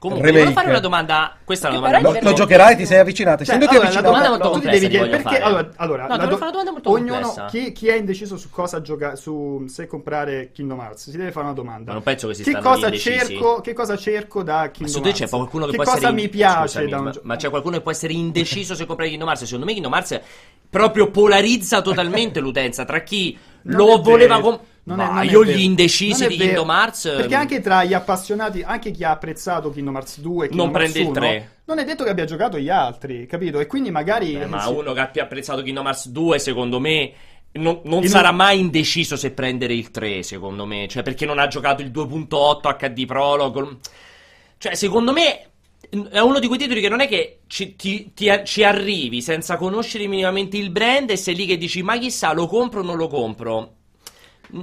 Comunque, 0.05 0.33
volevo 0.33 0.51
fare 0.51 0.69
una 0.69 0.81
domanda. 0.81 1.35
Questa 1.43 1.69
è 1.69 1.71
una 1.71 1.81
domanda. 1.81 2.11
Lo, 2.11 2.19
lo 2.21 2.33
giocherai, 2.35 2.77
ti 2.77 2.85
sei 2.85 2.99
avvicinato. 2.99 3.43
Cioè, 3.43 3.55
allora, 3.55 3.71
avvicinato. 3.71 4.03
La 4.03 4.09
domanda 4.11 4.29
molto 4.29 4.51
complessa. 4.51 4.87
Devi, 4.87 5.09
perché, 5.09 5.39
allora, 5.39 5.71
allora 5.77 6.07
no, 6.07 6.17
do- 6.17 6.37
fare 6.37 6.37
una 6.37 6.51
domanda 6.51 6.71
molto 6.73 6.91
ognuno, 6.91 7.13
complessa. 7.13 7.45
Chi, 7.47 7.73
chi, 7.73 7.89
è 7.89 7.95
indeciso 7.95 8.37
su 8.37 8.51
cosa 8.51 8.83
giocare, 8.83 9.17
su 9.17 9.65
se 9.67 9.87
comprare 9.87 10.51
Kingdom 10.53 10.79
Hearts, 10.79 11.11
si 11.11 11.17
deve 11.17 11.33
fare 11.33 11.47
una 11.47 11.55
domanda. 11.55 11.87
Ma 11.87 11.93
non 11.95 12.03
penso 12.03 12.29
che 12.29 12.35
si 12.35 12.43
che 12.43 12.59
cosa 12.59 12.91
cerco, 12.91 13.61
Che 13.63 13.73
cosa 13.73 13.97
cerco 13.97 14.43
da 14.43 14.71
Kingdom 14.71 15.03
Hearts? 15.03 15.19
C'è 15.19 15.29
qualcuno 15.29 15.65
che, 15.65 15.71
che 15.71 15.77
può 15.77 15.85
cosa 15.85 15.97
essere 15.97 16.13
mi 16.13 16.29
piace 16.29 16.69
Scusami, 16.69 16.91
da 16.91 16.99
un 16.99 17.05
ma, 17.05 17.13
ma 17.23 17.37
c'è 17.37 17.49
qualcuno 17.49 17.77
che 17.77 17.83
può 17.83 17.91
essere 17.91 18.13
indeciso 18.13 18.75
se 18.75 18.85
comprare 18.85 19.09
Kingdom 19.09 19.29
Hearts? 19.29 19.45
Secondo 19.45 19.65
me 19.65 19.73
Kingdom 19.73 19.95
Hearts 19.95 20.21
proprio 20.69 21.11
polarizza 21.11 21.81
totalmente 21.81 22.41
l'utenza 22.41 22.85
tra 22.85 23.01
chi 23.01 23.39
lo 23.63 24.03
voleva 24.03 24.39
comprare 24.39 24.73
non 24.85 24.99
Ma 24.99 25.23
è, 25.23 25.25
io 25.25 25.45
gli 25.45 25.63
indecisi 25.63 26.27
di 26.27 26.37
Kingdom 26.37 26.69
Hearts. 26.69 27.15
Perché 27.17 27.35
anche 27.35 27.61
tra 27.61 27.85
gli 27.85 27.95
appassionati, 27.95 28.63
anche 28.63 28.91
chi 28.91 29.03
ha 29.03 29.13
apprezzato 29.13 29.71
Kingdom 29.71 29.95
Hearts 29.95 30.21
2 30.21 30.45
e 30.45 30.49
Kingdom 30.49 30.67
non 30.67 30.77
prende 30.77 30.99
Hearts 30.99 31.17
1, 31.17 31.27
il 31.27 31.33
3. 31.33 31.57
Non 31.65 31.79
è 31.79 31.85
detto 31.85 32.05
che 32.05 32.11
abbia 32.11 32.25
giocato 32.27 32.59
gli 32.59 32.69
altri, 32.69 33.27
capito? 33.27 33.61
E 33.61 33.67
quindi 33.67 33.91
magari. 33.91 34.35
Eh, 34.35 34.47
ma 34.47 34.69
uno 34.69 34.93
che 34.93 35.01
ha 35.01 35.07
più 35.07 35.23
apprezzato 35.23 35.63
Kingdom 35.63 35.87
Hearts 35.87 36.09
2, 36.09 36.39
secondo 36.39 36.81
me. 36.81 37.13
Non, 37.53 37.81
non 37.85 38.05
sarà 38.05 38.31
un... 38.31 38.37
mai 38.37 38.59
indeciso 38.59 39.17
se 39.17 39.31
prendere 39.31 39.73
il 39.73 39.91
3, 39.91 40.23
secondo 40.23 40.67
me. 40.67 40.87
Cioè, 40.87 41.03
perché 41.03 41.25
non 41.25 41.39
ha 41.39 41.47
giocato 41.47 41.81
il 41.81 41.91
2.8 41.91 42.77
HD 42.77 43.07
Prologue. 43.07 43.79
Cioè, 44.59 44.75
secondo 44.75 45.13
me 45.13 45.47
è 46.11 46.19
uno 46.19 46.41
di 46.41 46.47
quei 46.47 46.59
titoli 46.59 46.81
che 46.81 46.89
non 46.89 47.01
è 47.01 47.09
che 47.09 47.41
ci, 47.47 47.77
ti, 47.77 48.13
ti, 48.13 48.29
ci, 48.45 48.65
arrivi 48.65 49.23
senza 49.23 49.57
conoscere 49.57 50.07
minimamente 50.09 50.57
il 50.57 50.71
brand 50.71 51.09
e 51.11 51.17
sei 51.17 51.37
lì 51.37 51.47
che 51.47 51.57
dici 51.57 51.83
ma 51.83 51.97
chissà 51.99 52.33
lo 52.33 52.47
compro 52.47 52.81
o 52.81 52.83
non 52.83 52.97
lo 52.97 53.07
compro 53.07 53.75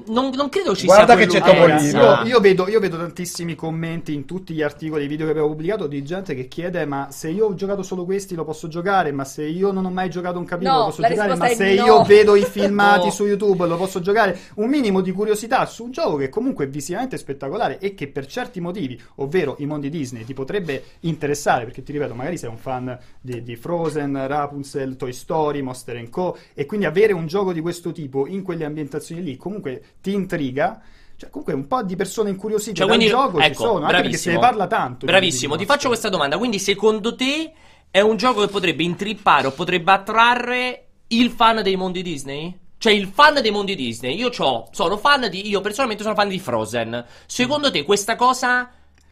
non, 0.07 0.31
non, 0.33 0.47
credo 0.47 0.73
ci 0.73 0.85
Guarda 0.85 1.15
sia 1.17 1.25
che 1.25 1.27
c'è 1.27 1.41
Topolino. 1.41 1.99
Io, 1.99 2.25
io, 2.25 2.39
vedo, 2.39 2.69
io 2.69 2.79
vedo 2.79 2.97
tantissimi 2.97 3.55
commenti 3.55 4.13
in 4.13 4.23
tutti 4.23 4.53
gli 4.53 4.61
articoli, 4.61 5.03
i 5.03 5.07
video 5.07 5.25
che 5.25 5.31
abbiamo 5.31 5.49
pubblicato 5.49 5.87
di 5.87 6.01
gente 6.03 6.33
che 6.33 6.47
chiede: 6.47 6.85
Ma 6.85 7.09
se 7.11 7.29
io 7.29 7.47
ho 7.47 7.53
giocato 7.53 7.83
solo 7.83 8.05
questi 8.05 8.33
lo 8.35 8.45
posso 8.45 8.69
giocare? 8.69 9.11
Ma 9.11 9.25
se 9.25 9.43
io 9.43 9.71
non 9.71 9.83
ho 9.85 9.89
mai 9.89 10.09
giocato 10.09 10.39
un 10.39 10.45
capitolo 10.45 10.75
no, 10.75 10.79
lo 10.79 10.89
posso 10.89 11.01
giocare? 11.01 11.35
Ma 11.35 11.47
se 11.47 11.75
no. 11.75 11.85
io 11.85 12.03
vedo 12.03 12.35
i 12.35 12.45
filmati 12.45 13.05
no. 13.05 13.11
su 13.11 13.25
YouTube 13.25 13.65
lo 13.67 13.75
posso 13.75 13.99
giocare? 13.99 14.39
Un 14.55 14.69
minimo 14.69 15.01
di 15.01 15.11
curiosità 15.11 15.65
su 15.65 15.83
un 15.83 15.91
gioco 15.91 16.15
che 16.15 16.29
comunque 16.29 16.65
è 16.65 16.69
visivamente 16.69 17.17
spettacolare 17.17 17.77
e 17.79 17.93
che 17.93 18.07
per 18.07 18.25
certi 18.27 18.61
motivi, 18.61 18.99
ovvero 19.15 19.55
i 19.59 19.65
mondi 19.65 19.89
Disney, 19.89 20.23
ti 20.23 20.33
potrebbe 20.33 20.83
interessare. 21.01 21.65
Perché 21.65 21.83
ti 21.83 21.91
ripeto, 21.91 22.15
magari 22.15 22.37
sei 22.37 22.49
un 22.49 22.57
fan 22.57 22.97
di, 23.19 23.43
di 23.43 23.57
Frozen, 23.57 24.27
Rapunzel, 24.27 24.95
Toy 24.95 25.11
Story, 25.11 25.61
Monster 25.61 26.09
Co. 26.09 26.37
E 26.53 26.65
quindi 26.65 26.85
avere 26.85 27.11
un 27.11 27.27
gioco 27.27 27.51
di 27.51 27.59
questo 27.59 27.91
tipo 27.91 28.25
in 28.25 28.41
quelle 28.41 28.63
ambientazioni 28.63 29.21
lì 29.21 29.35
comunque 29.35 29.80
ti 30.01 30.13
intriga 30.13 30.81
cioè, 31.21 31.29
comunque 31.29 31.53
un 31.53 31.67
po' 31.67 31.83
di 31.83 31.95
persone 31.95 32.31
incuriosite 32.31 32.73
cioè, 32.77 32.87
dal 32.87 32.95
quindi, 32.95 33.13
gioco 33.13 33.37
ecco, 33.37 33.53
ci 33.53 33.53
sono, 33.53 33.85
anche 33.85 34.01
perché 34.01 34.17
se 34.17 34.31
ne 34.31 34.39
parla 34.39 34.65
tanto. 34.65 35.05
Bravissimo, 35.05 35.55
ti 35.55 35.65
faccio 35.65 35.87
questa 35.87 36.09
domanda. 36.09 36.39
Quindi, 36.39 36.57
secondo 36.57 37.13
te 37.13 37.53
è 37.91 37.99
un 37.99 38.17
gioco 38.17 38.41
che 38.41 38.47
potrebbe 38.47 38.81
intrippare 38.81 39.45
o 39.45 39.51
potrebbe 39.51 39.91
attrarre 39.91 40.87
il 41.09 41.29
fan 41.29 41.61
dei 41.61 41.75
mondi 41.75 42.01
Disney? 42.01 42.57
Cioè, 42.75 42.93
il 42.93 43.05
fan 43.05 43.39
dei 43.39 43.51
mondi 43.51 43.75
Disney. 43.75 44.17
Io 44.17 44.31
sono 44.31 44.97
fan 44.97 45.29
di. 45.29 45.47
Io 45.47 45.61
personalmente 45.61 46.01
sono 46.01 46.15
fan 46.15 46.27
di 46.27 46.39
Frozen. 46.39 47.05
Secondo 47.27 47.69
te 47.69 47.83
questa 47.83 48.15
cosa 48.15 48.71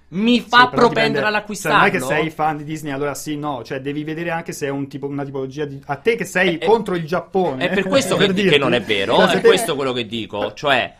mi 0.09 0.41
fa 0.41 0.69
sì, 0.69 0.75
propendere 0.75 1.25
all'acquistarlo. 1.25 1.77
Cioè, 1.77 1.99
non 1.99 2.11
è 2.11 2.15
che 2.15 2.21
sei 2.21 2.29
fan 2.29 2.57
di 2.57 2.63
Disney, 2.63 2.91
allora 2.91 3.13
sì, 3.13 3.37
no, 3.37 3.63
cioè 3.63 3.79
devi 3.79 4.03
vedere 4.03 4.31
anche 4.31 4.53
se 4.53 4.67
è 4.67 4.69
un 4.69 4.87
tipo, 4.87 5.07
una 5.07 5.23
tipologia 5.23 5.65
di. 5.65 5.79
A 5.85 5.95
te 5.97 6.15
che 6.15 6.25
sei 6.25 6.57
è, 6.57 6.65
contro 6.65 6.95
il 6.95 7.05
Giappone. 7.05 7.69
È 7.69 7.73
per 7.73 7.83
questo 7.87 8.17
che, 8.17 8.33
che, 8.33 8.57
non 8.57 8.73
è 8.73 8.81
vero, 8.81 9.25
è 9.27 9.41
questo 9.41 9.75
quello 9.75 9.93
che 9.93 10.05
dico. 10.05 10.53
Cioè, 10.53 10.95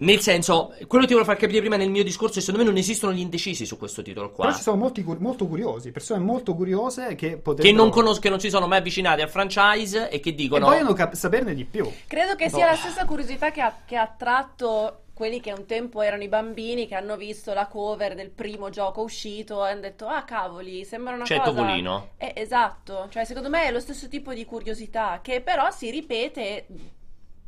nel 0.00 0.20
senso, 0.20 0.74
quello 0.86 1.04
che 1.04 1.10
ti 1.10 1.12
volevo 1.14 1.24
far 1.24 1.36
capire 1.36 1.60
prima 1.60 1.76
nel 1.76 1.90
mio 1.90 2.02
discorso 2.02 2.38
è 2.38 2.42
secondo 2.42 2.64
me 2.64 2.70
non 2.70 2.78
esistono 2.78 3.12
gli 3.12 3.20
indecisi 3.20 3.66
su 3.66 3.76
questo 3.76 4.00
titolo 4.00 4.30
qua. 4.30 4.46
Però 4.46 4.56
ci 4.56 4.62
sono 4.62 4.76
molti, 4.76 5.04
molto 5.18 5.46
curiosi, 5.46 5.90
persone 5.90 6.22
molto 6.22 6.54
curiose 6.54 7.14
che 7.16 7.36
potrebbero... 7.36 7.68
Che 7.68 7.72
non 7.72 7.90
conoscono, 7.90 8.20
che 8.20 8.28
non 8.30 8.40
si 8.40 8.48
sono 8.48 8.66
mai 8.66 8.78
avvicinati 8.78 9.20
al 9.20 9.28
franchise 9.28 10.08
e 10.08 10.20
che 10.20 10.34
dicono... 10.34 10.66
E 10.66 10.68
vogliono 10.70 10.94
cap- 10.94 11.14
saperne 11.14 11.54
di 11.54 11.66
più. 11.66 11.90
Credo 12.06 12.34
che 12.34 12.48
sia 12.48 12.64
no. 12.64 12.70
la 12.70 12.76
stessa 12.76 13.04
curiosità 13.04 13.50
che 13.50 13.60
ha, 13.60 13.74
che 13.84 13.96
ha 13.96 14.02
attratto 14.02 15.02
quelli 15.20 15.40
che 15.40 15.52
un 15.52 15.66
tempo 15.66 16.00
erano 16.00 16.22
i 16.22 16.28
bambini 16.28 16.88
che 16.88 16.94
hanno 16.94 17.18
visto 17.18 17.52
la 17.52 17.66
cover 17.66 18.14
del 18.14 18.30
primo 18.30 18.70
gioco 18.70 19.02
uscito 19.02 19.66
e 19.66 19.72
hanno 19.72 19.80
detto 19.80 20.06
ah 20.06 20.24
cavoli 20.24 20.82
sembra 20.86 21.12
una 21.12 21.24
C'è 21.24 21.36
cosa 21.36 21.50
Topolino. 21.50 22.12
Eh, 22.16 22.32
esatto. 22.36 23.06
Cioè 23.10 23.26
secondo 23.26 23.50
me 23.50 23.64
è 23.64 23.70
lo 23.70 23.80
stesso 23.80 24.08
tipo 24.08 24.32
di 24.32 24.46
curiosità 24.46 25.20
che 25.22 25.42
però 25.42 25.70
si 25.70 25.90
ripete 25.90 26.66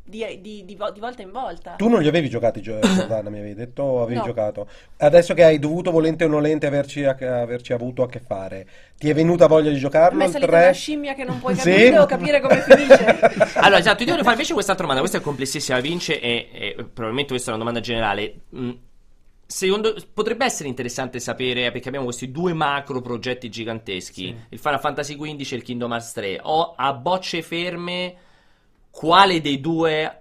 di, 0.05 0.25
di, 0.41 0.65
di, 0.65 0.75
di, 0.75 0.75
volta 0.99 1.21
in 1.21 1.31
volta. 1.31 1.75
Tu 1.77 1.87
non 1.87 2.01
li 2.01 2.07
avevi 2.07 2.29
giocati, 2.29 2.59
Giordana, 2.61 3.29
mi 3.29 3.39
avevi 3.39 3.55
detto 3.55 3.83
o 3.83 4.01
avevi 4.03 4.19
no. 4.19 4.25
giocato? 4.25 4.67
Adesso 4.97 5.33
che 5.33 5.43
hai 5.43 5.59
dovuto, 5.59 5.91
volente 5.91 6.25
o 6.25 6.27
nolente, 6.27 6.65
averci, 6.67 7.05
averci, 7.05 7.71
avuto 7.71 8.03
a 8.03 8.09
che 8.09 8.19
fare, 8.19 8.67
ti 8.97 9.09
è 9.09 9.13
venuta 9.13 9.47
voglia 9.47 9.71
di 9.71 9.77
giocarlo? 9.77 10.17
Ma 10.17 10.25
è 10.25 10.29
salita 10.29 10.57
una 10.57 10.71
scimmia 10.71 11.13
che 11.13 11.23
non 11.23 11.39
puoi 11.39 11.55
capire 11.55 11.87
sì? 11.87 11.93
o 11.93 12.05
capire 12.05 12.41
come 12.41 12.61
finisce. 12.61 13.19
allora, 13.59 13.79
esatto, 13.79 14.03
io 14.03 14.11
devo 14.11 14.23
fare 14.23 14.35
invece 14.35 14.53
quest'altra 14.53 14.85
domanda. 14.85 14.99
Questa 15.01 15.19
è 15.19 15.21
complessissima, 15.21 15.79
Vince, 15.79 16.19
e, 16.19 16.49
e 16.51 16.75
probabilmente 16.75 17.31
questa 17.31 17.51
è 17.51 17.53
una 17.53 17.63
domanda 17.63 17.79
generale. 17.79 18.33
Mm. 18.55 18.71
Secondo, 19.45 19.95
potrebbe 20.13 20.45
essere 20.45 20.67
interessante 20.67 21.19
sapere 21.19 21.71
perché 21.71 21.87
abbiamo 21.87 22.05
questi 22.05 22.31
due 22.31 22.53
macro 22.53 23.01
progetti 23.01 23.49
giganteschi: 23.49 24.25
sì. 24.25 24.35
il 24.49 24.59
Final 24.59 24.79
Fantasy 24.79 25.15
XV 25.15 25.53
e 25.53 25.55
il 25.55 25.61
Kingdom 25.61 25.91
Hearts 25.91 26.11
3. 26.11 26.39
Ho 26.41 26.73
a 26.75 26.93
bocce 26.93 27.41
ferme 27.41 28.15
quale 28.93 29.41
dei 29.41 29.59
due 29.59 30.19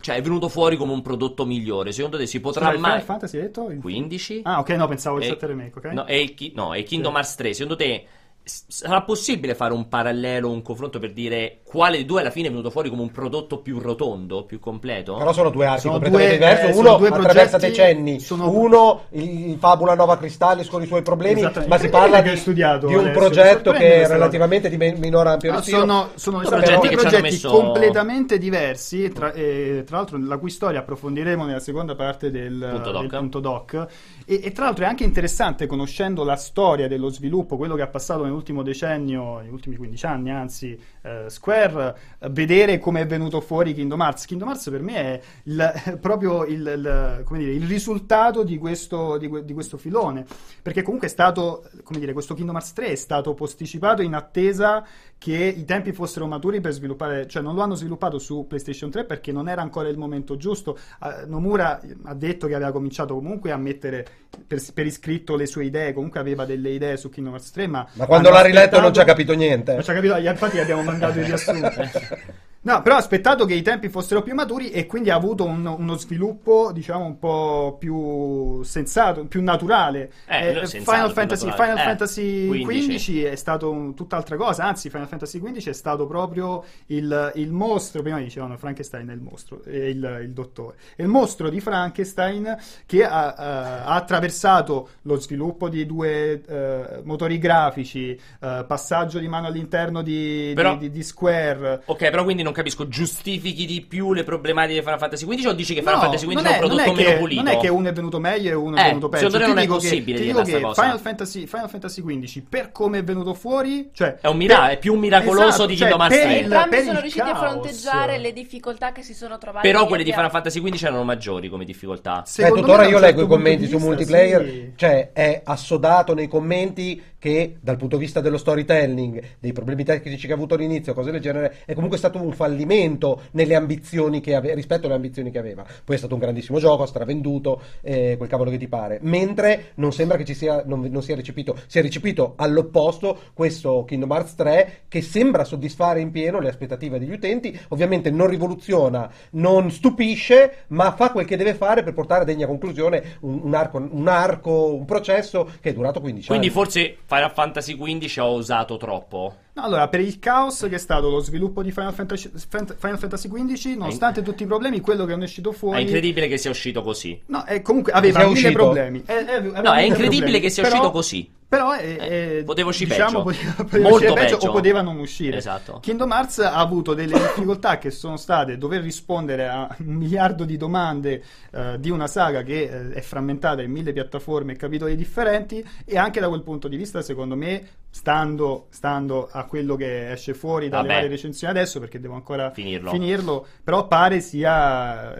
cioè 0.00 0.16
è 0.16 0.22
venuto 0.22 0.48
fuori 0.48 0.76
come 0.76 0.92
un 0.92 1.02
prodotto 1.02 1.44
migliore. 1.44 1.90
Secondo 1.92 2.16
te 2.16 2.26
si 2.26 2.40
potrà 2.40 2.66
Scusa, 2.66 2.78
mai. 2.78 2.90
Final 2.90 3.04
Fantasy 3.04 3.36
hai 3.38 3.42
detto? 3.42 3.64
15? 3.80 4.40
Ah, 4.44 4.60
ok, 4.60 4.68
no, 4.70 4.86
pensavo 4.86 5.18
il 5.18 5.24
7 5.24 5.46
remake, 5.46 5.78
ok? 5.78 5.84
No, 5.86 6.04
è, 6.04 6.12
il, 6.14 6.52
no, 6.54 6.74
è 6.74 6.82
Kingdom 6.82 7.12
sì. 7.12 7.18
Hearts 7.18 7.34
3. 7.34 7.52
Secondo 7.54 7.76
te 7.76 8.06
sarà 8.48 9.02
possibile 9.02 9.56
fare 9.56 9.72
un 9.72 9.88
parallelo, 9.88 10.48
un 10.48 10.62
confronto 10.62 11.00
per 11.00 11.12
dire 11.12 11.62
quale 11.64 11.96
dei 11.96 12.04
due 12.04 12.20
alla 12.20 12.30
fine 12.30 12.46
è 12.46 12.50
venuto 12.50 12.70
fuori 12.70 12.88
come 12.88 13.02
un 13.02 13.10
prodotto 13.10 13.58
più 13.58 13.80
rotondo, 13.80 14.44
più 14.44 14.60
completo? 14.60 15.16
Però 15.16 15.32
sono 15.32 15.50
due 15.50 15.66
archi 15.66 15.80
sono 15.80 15.94
completamente 15.94 16.38
due, 16.38 16.38
diversi. 16.38 16.78
Eh, 16.78 16.80
uno 16.80 16.96
due 16.96 17.08
attraversa 17.08 17.58
decenni, 17.58 18.20
sono... 18.20 18.48
uno 18.48 19.02
il 19.10 19.56
Fabula 19.58 19.94
Nova 19.96 20.16
Cristallis 20.16 20.68
con 20.68 20.80
i 20.80 20.86
suoi 20.86 21.02
problemi, 21.02 21.42
ma 21.66 21.76
si 21.76 21.88
parla 21.88 22.20
di, 22.20 22.36
studiato, 22.36 22.86
di 22.86 22.94
un 22.94 23.00
Alessio, 23.00 23.18
progetto 23.18 23.72
che 23.72 24.02
è 24.02 24.06
relativamente 24.06 24.68
di 24.68 24.76
minore 24.76 25.30
ampio 25.30 25.52
no, 25.52 25.60
sono, 25.62 26.10
sono 26.14 26.38
però, 26.38 26.50
progetti, 26.50 26.88
però, 26.88 27.00
progetti 27.00 27.22
messo... 27.22 27.50
completamente 27.50 28.38
diversi. 28.38 29.08
Tra, 29.10 29.32
eh, 29.32 29.82
tra, 29.84 29.96
l'altro, 29.96 30.18
la 30.18 30.38
cui 30.38 30.50
storia 30.50 30.78
approfondiremo 30.80 31.44
nella 31.44 31.58
seconda 31.58 31.96
parte 31.96 32.30
del 32.30 32.64
punto 32.70 32.90
doc. 32.92 33.00
Del 33.00 33.18
punto 33.18 33.40
doc. 33.40 33.86
E, 34.24 34.40
e, 34.44 34.52
tra 34.52 34.66
l'altro 34.66 34.84
è 34.84 34.88
anche 34.88 35.04
interessante, 35.04 35.66
conoscendo 35.66 36.22
la 36.22 36.36
storia 36.36 36.86
dello 36.86 37.08
sviluppo, 37.08 37.56
quello 37.56 37.74
che 37.74 37.82
ha 37.82 37.88
passato 37.88 38.24
nell'ultimo 38.36 38.62
decennio, 38.62 39.40
negli 39.40 39.50
ultimi 39.50 39.76
15 39.76 40.06
anni, 40.06 40.30
anzi, 40.30 40.78
eh, 41.02 41.24
Square, 41.28 41.96
eh, 42.18 42.28
vedere 42.30 42.78
come 42.78 43.00
è 43.00 43.06
venuto 43.06 43.40
fuori 43.40 43.72
Kingdom 43.72 44.00
Hearts. 44.00 44.26
Kingdom 44.26 44.48
Hearts 44.48 44.68
per 44.70 44.82
me 44.82 44.94
è 44.94 45.20
il, 45.44 45.98
proprio 46.00 46.44
il, 46.44 46.60
il, 46.60 47.24
dire, 47.38 47.52
il, 47.52 47.66
risultato 47.66 48.44
di 48.44 48.58
questo, 48.58 49.16
di, 49.16 49.44
di 49.44 49.52
questo, 49.52 49.76
filone, 49.78 50.24
perché 50.62 50.82
comunque 50.82 51.08
è 51.08 51.10
stato, 51.10 51.68
come 51.82 51.98
dire, 51.98 52.12
questo 52.12 52.34
Kingdom 52.34 52.56
Hearts 52.56 52.72
3 52.74 52.86
è 52.88 52.94
stato 52.94 53.34
posticipato 53.34 54.02
in 54.02 54.14
attesa 54.14 54.86
che 55.18 55.54
i 55.56 55.64
tempi 55.64 55.92
fossero 55.92 56.26
maturi 56.26 56.60
per 56.60 56.72
sviluppare, 56.72 57.26
cioè 57.26 57.42
non 57.42 57.54
lo 57.54 57.62
hanno 57.62 57.74
sviluppato 57.74 58.18
su 58.18 58.46
PlayStation 58.46 58.90
3 58.90 59.04
perché 59.04 59.32
non 59.32 59.48
era 59.48 59.62
ancora 59.62 59.88
il 59.88 59.96
momento 59.96 60.36
giusto. 60.36 60.78
Uh, 61.00 61.28
Nomura 61.28 61.80
ha 62.04 62.14
detto 62.14 62.46
che 62.46 62.54
aveva 62.54 62.70
cominciato 62.70 63.14
comunque 63.14 63.50
a 63.50 63.56
mettere 63.56 64.06
per, 64.46 64.60
per, 64.74 64.86
iscritto 64.86 65.34
le 65.36 65.46
sue 65.46 65.64
idee, 65.64 65.94
comunque 65.94 66.20
aveva 66.20 66.44
delle 66.44 66.70
idee 66.70 66.96
su 66.96 67.08
Kingdom 67.08 67.34
Hearts 67.34 67.50
3, 67.50 67.66
ma... 67.66 67.88
Ma 67.94 68.06
quando 68.06 68.25
l'ha 68.30 68.42
riletto 68.42 68.80
non 68.80 68.92
ci 68.92 69.00
ha 69.00 69.04
capito 69.04 69.34
niente. 69.34 69.72
Non 69.72 69.82
ci 69.82 69.90
ha 69.90 69.94
capito, 69.94 70.16
infatti 70.16 70.58
abbiamo 70.58 70.82
mandato 70.82 71.18
i 71.18 71.24
riassunti. 71.24 71.90
No, 72.66 72.82
però 72.82 72.96
ha 72.96 72.98
aspettato 72.98 73.44
che 73.44 73.54
i 73.54 73.62
tempi 73.62 73.88
fossero 73.88 74.24
più 74.24 74.34
maturi 74.34 74.70
e 74.70 74.86
quindi 74.86 75.10
ha 75.10 75.14
avuto 75.14 75.44
un, 75.44 75.64
uno 75.64 75.96
sviluppo, 75.96 76.72
diciamo, 76.72 77.04
un 77.04 77.16
po' 77.16 77.76
più 77.78 78.60
sensato, 78.64 79.24
più 79.26 79.40
naturale. 79.40 80.10
Eh, 80.26 80.48
eh, 80.48 80.66
sensato, 80.66 80.96
Final, 80.96 81.12
Fantasy, 81.12 81.52
Final 81.52 81.78
eh, 81.78 81.82
Fantasy, 81.82 82.62
15. 82.64 83.22
è 83.22 83.36
stato 83.36 83.70
un, 83.70 83.94
tutt'altra 83.94 84.34
cosa, 84.34 84.64
anzi 84.64 84.90
Final 84.90 85.06
Fantasy 85.06 85.40
XV 85.40 85.68
è 85.68 85.72
stato 85.72 86.08
proprio 86.08 86.64
il, 86.86 87.32
il 87.36 87.52
mostro, 87.52 88.02
prima 88.02 88.18
dicevano 88.18 88.56
Frankenstein 88.56 89.10
è 89.10 89.12
il 89.12 89.20
mostro, 89.20 89.62
è 89.62 89.70
il, 89.70 90.22
il 90.24 90.32
dottore, 90.32 90.74
è 90.96 91.02
il 91.02 91.08
mostro 91.08 91.48
di 91.48 91.60
Frankenstein 91.60 92.58
che 92.84 93.04
ha, 93.04 93.26
uh, 93.28 93.88
ha 93.90 93.94
attraversato 93.94 94.88
lo 95.02 95.20
sviluppo 95.20 95.68
di 95.68 95.86
due 95.86 96.42
uh, 96.44 97.02
motori 97.04 97.38
grafici, 97.38 98.20
uh, 98.40 98.66
passaggio 98.66 99.20
di 99.20 99.28
mano 99.28 99.46
all'interno 99.46 100.02
di, 100.02 100.50
però, 100.52 100.72
di, 100.72 100.90
di, 100.90 100.90
di 100.90 101.02
Square. 101.04 101.82
Ok, 101.84 102.10
però 102.10 102.24
quindi 102.24 102.42
non 102.42 102.54
capisco, 102.56 102.88
giustifichi 102.88 103.66
di 103.66 103.82
più 103.82 104.12
le 104.12 104.24
problematiche 104.24 104.78
di 104.78 104.84
Final 104.84 104.98
Fantasy 104.98 105.26
XV 105.26 105.46
o 105.46 105.52
dici 105.52 105.74
che 105.74 105.80
Final 105.80 105.94
no, 105.94 106.00
Fantasy 106.00 106.26
XV 106.26 106.42
è, 106.42 106.48
è, 106.48 106.52
un 106.52 106.58
prodotto 106.58 106.92
meno 106.92 107.10
che, 107.10 107.16
pulito? 107.16 107.42
Non 107.42 107.52
è 107.52 107.56
che 107.58 107.68
uno 107.68 107.88
è 107.88 107.92
venuto 107.92 108.18
meglio 108.18 108.50
e 108.50 108.54
uno 108.54 108.76
è 108.76 108.80
eh, 108.80 108.84
venuto 108.84 109.08
peggio. 109.08 109.30
Secondo 109.30 109.46
me 109.46 109.54
non 109.54 109.62
è 109.62 109.66
possibile 109.66 110.18
che, 110.18 110.24
dire 110.24 110.34
questa 110.34 110.60
cosa. 110.60 110.82
Final 110.82 111.00
Fantasy, 111.00 111.46
Final 111.46 111.68
Fantasy 111.68 112.02
XV, 112.02 112.42
per 112.48 112.72
come 112.72 112.98
è 112.98 113.04
venuto 113.04 113.34
fuori, 113.34 113.90
cioè... 113.92 114.16
È, 114.20 114.26
un 114.28 114.36
mira- 114.36 114.60
per, 114.60 114.70
è 114.70 114.78
più 114.78 114.94
miracoloso 114.94 115.46
esatto, 115.46 115.66
di 115.66 115.74
Kingdom 115.74 116.00
Hearts 116.00 116.20
3. 116.20 116.38
Entrambi 116.38 116.82
sono 116.82 117.00
riusciti 117.00 117.24
caos. 117.24 117.36
a 117.36 117.48
fronteggiare 117.48 118.18
le 118.18 118.32
difficoltà 118.32 118.92
che 118.92 119.02
si 119.02 119.14
sono 119.14 119.38
trovate. 119.38 119.68
Però 119.68 119.86
quelle 119.86 120.04
di 120.04 120.12
Final 120.12 120.30
Fantasy 120.30 120.60
XV 120.62 120.84
erano 120.84 121.04
maggiori 121.04 121.48
come 121.48 121.64
difficoltà. 121.64 122.24
Beh, 122.36 122.48
tuttora 122.48 122.86
io 122.86 122.98
leggo 122.98 123.22
i 123.22 123.26
commenti 123.26 123.68
su 123.68 123.78
multiplayer, 123.78 124.72
cioè 124.76 125.10
è 125.12 125.42
assodato 125.44 126.14
nei 126.14 126.28
commenti 126.28 127.02
che 127.26 127.56
dal 127.60 127.76
punto 127.76 127.96
di 127.96 128.04
vista 128.04 128.20
dello 128.20 128.38
storytelling, 128.38 129.20
dei 129.40 129.52
problemi 129.52 129.82
tecnici 129.82 130.28
che 130.28 130.32
ha 130.32 130.36
avuto 130.36 130.54
all'inizio, 130.54 130.94
cose 130.94 131.10
del 131.10 131.20
genere, 131.20 131.56
è 131.64 131.74
comunque 131.74 131.98
stato 131.98 132.22
un 132.22 132.30
fallimento 132.30 133.22
nelle 133.32 133.56
ambizioni 133.56 134.20
che 134.20 134.36
ave- 134.36 134.54
rispetto 134.54 134.86
alle 134.86 134.94
ambizioni 134.94 135.32
che 135.32 135.38
aveva. 135.40 135.64
Poi 135.84 135.96
è 135.96 135.98
stato 135.98 136.14
un 136.14 136.20
grandissimo 136.20 136.60
gioco, 136.60 136.86
stravenduto, 136.86 137.60
eh, 137.80 138.14
quel 138.16 138.28
cavolo 138.28 138.50
che 138.50 138.58
ti 138.58 138.68
pare. 138.68 139.00
Mentre 139.02 139.72
non 139.74 139.92
sembra 139.92 140.16
che 140.16 140.24
ci 140.24 140.34
sia, 140.34 140.62
non, 140.64 140.82
non 140.82 141.02
sia 141.02 141.16
recepito, 141.16 141.58
si 141.66 141.80
è 141.80 141.82
recepito 141.82 142.34
all'opposto 142.36 143.18
questo 143.34 143.82
Kingdom 143.84 144.12
Hearts 144.12 144.36
3 144.36 144.82
che 144.86 145.02
sembra 145.02 145.42
soddisfare 145.42 145.98
in 145.98 146.12
pieno 146.12 146.38
le 146.38 146.48
aspettative 146.48 147.00
degli 147.00 147.12
utenti. 147.12 147.58
Ovviamente 147.70 148.08
non 148.08 148.28
rivoluziona, 148.28 149.10
non 149.30 149.72
stupisce, 149.72 150.66
ma 150.68 150.92
fa 150.92 151.10
quel 151.10 151.26
che 151.26 151.36
deve 151.36 151.54
fare 151.54 151.82
per 151.82 151.92
portare 151.92 152.22
a 152.22 152.24
degna 152.24 152.46
conclusione 152.46 153.16
un, 153.22 153.40
un, 153.42 153.54
arco, 153.54 153.78
un 153.78 154.06
arco, 154.06 154.72
un 154.74 154.84
processo 154.84 155.50
che 155.60 155.70
è 155.70 155.72
durato 155.72 156.00
15 156.00 156.28
Quindi 156.28 156.46
anni. 156.46 156.54
Quindi 156.54 156.70
forse 156.70 156.96
Final 157.16 157.32
Fantasy 157.32 157.76
XV 157.76 158.22
ho 158.22 158.34
usato 158.34 158.76
troppo. 158.76 159.36
No, 159.54 159.62
allora, 159.62 159.88
per 159.88 160.00
il 160.00 160.18
caos 160.18 160.66
che 160.68 160.74
è 160.74 160.78
stato 160.78 161.08
lo 161.08 161.20
sviluppo 161.20 161.62
di 161.62 161.72
Final 161.72 161.94
Fantasy, 161.94 162.30
Final 162.34 162.98
Fantasy 162.98 163.28
XV, 163.28 163.76
nonostante 163.76 164.20
tutti 164.20 164.42
i 164.42 164.46
problemi, 164.46 164.80
quello 164.80 165.06
che 165.06 165.14
è 165.14 165.16
uscito 165.16 165.52
fuori... 165.52 165.78
È 165.78 165.80
incredibile 165.80 166.28
che 166.28 166.36
sia 166.36 166.50
uscito 166.50 166.82
così. 166.82 167.18
No, 167.26 167.44
è 167.44 167.62
comunque 167.62 167.92
aveva 167.92 168.26
mille 168.26 168.52
problemi. 168.52 169.02
È, 169.06 169.14
è, 169.14 169.40
no, 169.40 169.72
è 169.72 169.82
incredibile 169.82 170.18
problemi. 170.18 170.40
che 170.40 170.50
sia 170.50 170.62
però, 170.62 170.74
uscito 170.74 170.92
così. 170.92 171.30
Però 171.48 171.72
è, 171.72 171.96
è, 171.96 172.42
potevo 172.44 172.70
uscire 172.70 172.90
diciamo, 172.90 173.22
peggio. 173.22 173.54
Poteva, 173.56 173.88
Molto 173.88 174.12
peggio, 174.12 174.36
peggio 174.36 174.48
o 174.48 174.52
poteva 174.52 174.82
non 174.82 174.98
uscire. 174.98 175.36
Esatto. 175.36 175.78
Kingdom 175.80 176.10
Hearts 176.10 176.38
ha 176.40 176.56
avuto 176.56 176.92
delle 176.92 177.12
difficoltà 177.12 177.78
che 177.78 177.90
sono 177.90 178.16
state 178.16 178.58
dover 178.58 178.82
rispondere 178.82 179.46
a 179.46 179.74
un 179.78 179.94
miliardo 179.94 180.44
di 180.44 180.56
domande 180.56 181.22
uh, 181.52 181.76
di 181.78 181.90
una 181.90 182.08
saga 182.08 182.42
che 182.42 182.68
uh, 182.68 182.92
è 182.92 183.00
frammentata 183.00 183.62
in 183.62 183.70
mille 183.70 183.92
piattaforme 183.92 184.54
e 184.54 184.56
capitoli 184.56 184.96
differenti 184.96 185.64
e 185.84 185.96
anche 185.96 186.18
da 186.18 186.28
quel 186.28 186.42
punto 186.42 186.66
di 186.66 186.76
vista, 186.76 187.00
secondo 187.00 187.36
me, 187.36 187.64
stando, 187.90 188.66
stando 188.70 189.28
a 189.30 189.44
quello 189.44 189.76
che 189.76 190.10
esce 190.10 190.34
fuori 190.34 190.68
dalle 190.68 190.82
Vabbè. 190.82 190.94
varie 190.94 191.08
recensioni 191.10 191.56
adesso, 191.56 191.78
perché 191.78 192.00
devo 192.00 192.14
ancora 192.14 192.50
finirlo, 192.50 192.90
finirlo 192.90 193.46
però 193.62 193.86
pare 193.86 194.20
sia 194.20 195.16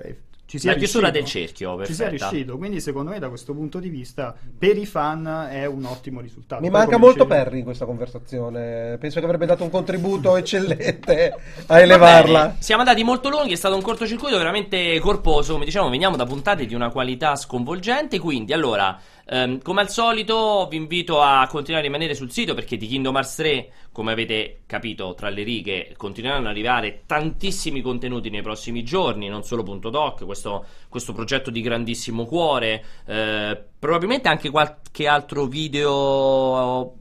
ci 0.46 0.58
sia 0.58 0.72
la 0.72 0.76
chiusura 0.76 1.08
riuscito. 1.10 1.38
del 1.38 1.46
cerchio 1.46 1.76
perfetta. 1.76 1.86
ci 1.86 1.94
sia 1.94 2.08
riuscito 2.08 2.56
quindi 2.56 2.80
secondo 2.80 3.10
me 3.10 3.18
da 3.18 3.28
questo 3.28 3.52
punto 3.52 3.78
di 3.80 3.88
vista 3.88 4.34
per 4.58 4.76
i 4.78 4.86
fan 4.86 5.48
è 5.50 5.66
un 5.66 5.84
ottimo 5.84 6.20
risultato 6.20 6.62
mi 6.62 6.70
Poi, 6.70 6.78
manca 6.78 6.96
molto 6.98 7.24
dicevi- 7.24 7.44
Perry 7.44 7.58
in 7.58 7.64
questa 7.64 7.84
conversazione 7.84 8.96
penso 8.98 9.18
che 9.18 9.24
avrebbe 9.24 9.46
dato 9.46 9.64
un 9.64 9.70
contributo 9.70 10.36
eccellente 10.36 11.34
a 11.66 11.80
elevarla 11.80 12.40
Bene, 12.46 12.56
siamo 12.60 12.82
andati 12.82 13.02
molto 13.02 13.28
lunghi, 13.28 13.52
è 13.52 13.56
stato 13.56 13.74
un 13.74 13.82
cortocircuito 13.82 14.36
veramente 14.36 14.98
corposo. 15.00 15.52
Come 15.54 15.64
diciamo, 15.64 15.88
veniamo 15.90 16.16
da 16.16 16.24
puntate 16.24 16.66
di 16.66 16.74
una 16.74 16.90
qualità 16.90 17.34
sconvolgente. 17.36 18.18
Quindi, 18.18 18.52
allora, 18.52 18.98
ehm, 19.26 19.60
come 19.62 19.80
al 19.80 19.90
solito, 19.90 20.66
vi 20.70 20.76
invito 20.76 21.20
a 21.20 21.46
continuare 21.48 21.84
a 21.84 21.90
rimanere 21.90 22.14
sul 22.14 22.30
sito 22.30 22.54
perché 22.54 22.76
di 22.76 22.86
Kingdom 22.86 23.14
Hearts 23.14 23.34
3, 23.36 23.72
come 23.92 24.12
avete 24.12 24.60
capito 24.66 25.14
tra 25.14 25.28
le 25.28 25.42
righe, 25.42 25.94
continueranno 25.96 26.46
ad 26.46 26.52
arrivare 26.52 27.02
tantissimi 27.06 27.80
contenuti 27.80 28.30
nei 28.30 28.42
prossimi 28.42 28.82
giorni. 28.82 29.28
Non 29.28 29.42
solo 29.42 29.62
doc, 29.90 30.24
questo, 30.24 30.64
questo 30.88 31.12
progetto 31.12 31.50
di 31.50 31.60
grandissimo 31.60 32.24
cuore. 32.24 32.84
eh, 33.06 33.62
probabilmente 33.78 34.28
anche 34.28 34.50
qualche 34.50 35.06
altro 35.06 35.46
video 35.46 36.96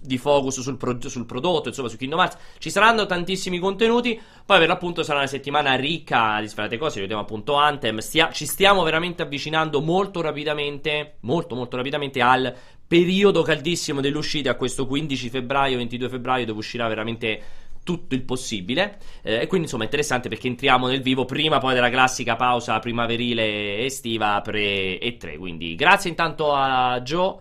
di 0.00 0.18
focus 0.18 0.60
sul, 0.60 0.76
pro- 0.76 1.08
sul, 1.08 1.26
prodotto, 1.26 1.68
insomma, 1.68 1.88
su 1.88 1.96
Kingdom 1.96 2.20
Hearts. 2.20 2.38
Ci 2.58 2.70
saranno 2.70 3.06
tantissimi 3.06 3.58
contenuti. 3.58 4.20
Poi, 4.44 4.58
per 4.58 4.68
l'appunto, 4.68 5.02
sarà 5.02 5.18
una 5.18 5.26
settimana 5.26 5.74
ricca 5.74 6.38
di 6.40 6.48
svariate 6.48 6.78
cose. 6.78 7.00
Vediamo 7.00 7.22
appunto 7.22 7.54
Anthem. 7.54 7.98
Stia- 7.98 8.30
ci 8.32 8.46
stiamo 8.46 8.82
veramente 8.82 9.22
avvicinando 9.22 9.80
molto 9.80 10.20
rapidamente, 10.20 11.16
molto, 11.20 11.54
molto 11.54 11.76
rapidamente 11.76 12.20
al 12.20 12.54
periodo 12.86 13.42
caldissimo 13.42 14.00
dell'uscita, 14.00 14.50
a 14.50 14.54
questo 14.54 14.86
15 14.86 15.28
febbraio, 15.28 15.76
22 15.76 16.08
febbraio, 16.08 16.46
dove 16.46 16.58
uscirà 16.60 16.86
veramente 16.86 17.42
tutto 17.86 18.16
il 18.16 18.22
possibile. 18.22 18.98
Eh, 19.22 19.42
e 19.42 19.46
quindi, 19.46 19.66
insomma, 19.66 19.82
è 19.82 19.86
interessante 19.86 20.28
perché 20.28 20.48
entriamo 20.48 20.88
nel 20.88 21.02
vivo 21.02 21.24
prima 21.24 21.58
poi 21.58 21.74
della 21.74 21.90
classica 21.90 22.34
pausa 22.34 22.78
primaverile 22.80 23.84
estiva 23.84 24.40
pre 24.42 24.98
e 24.98 25.16
3. 25.16 25.36
Quindi, 25.38 25.76
grazie 25.76 26.10
intanto 26.10 26.52
a 26.52 27.00
Joe 27.02 27.36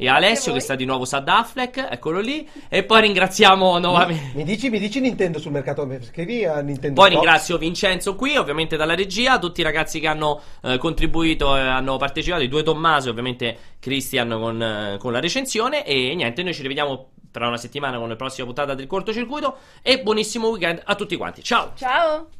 e 0.00 0.08
Alessio 0.08 0.54
che 0.54 0.60
sta 0.60 0.76
di 0.76 0.86
nuovo 0.86 1.04
Sad 1.04 1.28
Affleck, 1.28 1.88
eccolo 1.90 2.20
lì. 2.20 2.48
E 2.70 2.84
poi 2.84 3.02
ringraziamo 3.02 3.78
nuovamente. 3.78 4.32
mi 4.34 4.44
dici, 4.44 4.70
mi 4.70 4.78
dici 4.78 4.98
Nintendo 4.98 5.38
sul 5.38 5.52
mercato 5.52 5.86
scrivi 6.00 6.46
a 6.46 6.62
Nintendo 6.62 6.98
Poi 6.98 7.10
Shop. 7.10 7.20
ringrazio 7.20 7.58
Vincenzo 7.58 8.14
qui, 8.14 8.34
ovviamente 8.34 8.78
dalla 8.78 8.94
regia, 8.94 9.38
tutti 9.38 9.60
i 9.60 9.62
ragazzi 9.62 10.00
che 10.00 10.06
hanno 10.06 10.40
eh, 10.62 10.78
contribuito 10.78 11.54
e 11.54 11.60
hanno 11.60 11.98
partecipato, 11.98 12.42
i 12.42 12.48
due 12.48 12.62
Tommaso, 12.62 13.10
ovviamente 13.10 13.56
Christian 13.78 14.30
con, 14.30 14.62
eh, 14.62 14.96
con 14.98 15.12
la 15.12 15.20
recensione. 15.20 15.84
E 15.84 16.14
niente, 16.14 16.42
noi 16.42 16.54
ci 16.54 16.62
rivediamo 16.62 17.10
tra 17.30 17.46
una 17.46 17.58
settimana 17.58 17.98
con 17.98 18.08
la 18.08 18.16
prossima 18.16 18.46
puntata 18.46 18.72
del 18.72 18.86
cortocircuito. 18.86 19.58
E 19.82 20.00
buonissimo 20.00 20.48
weekend 20.48 20.80
a 20.82 20.94
tutti 20.94 21.14
quanti. 21.16 21.42
Ciao! 21.42 21.72
Ciao! 21.76 22.39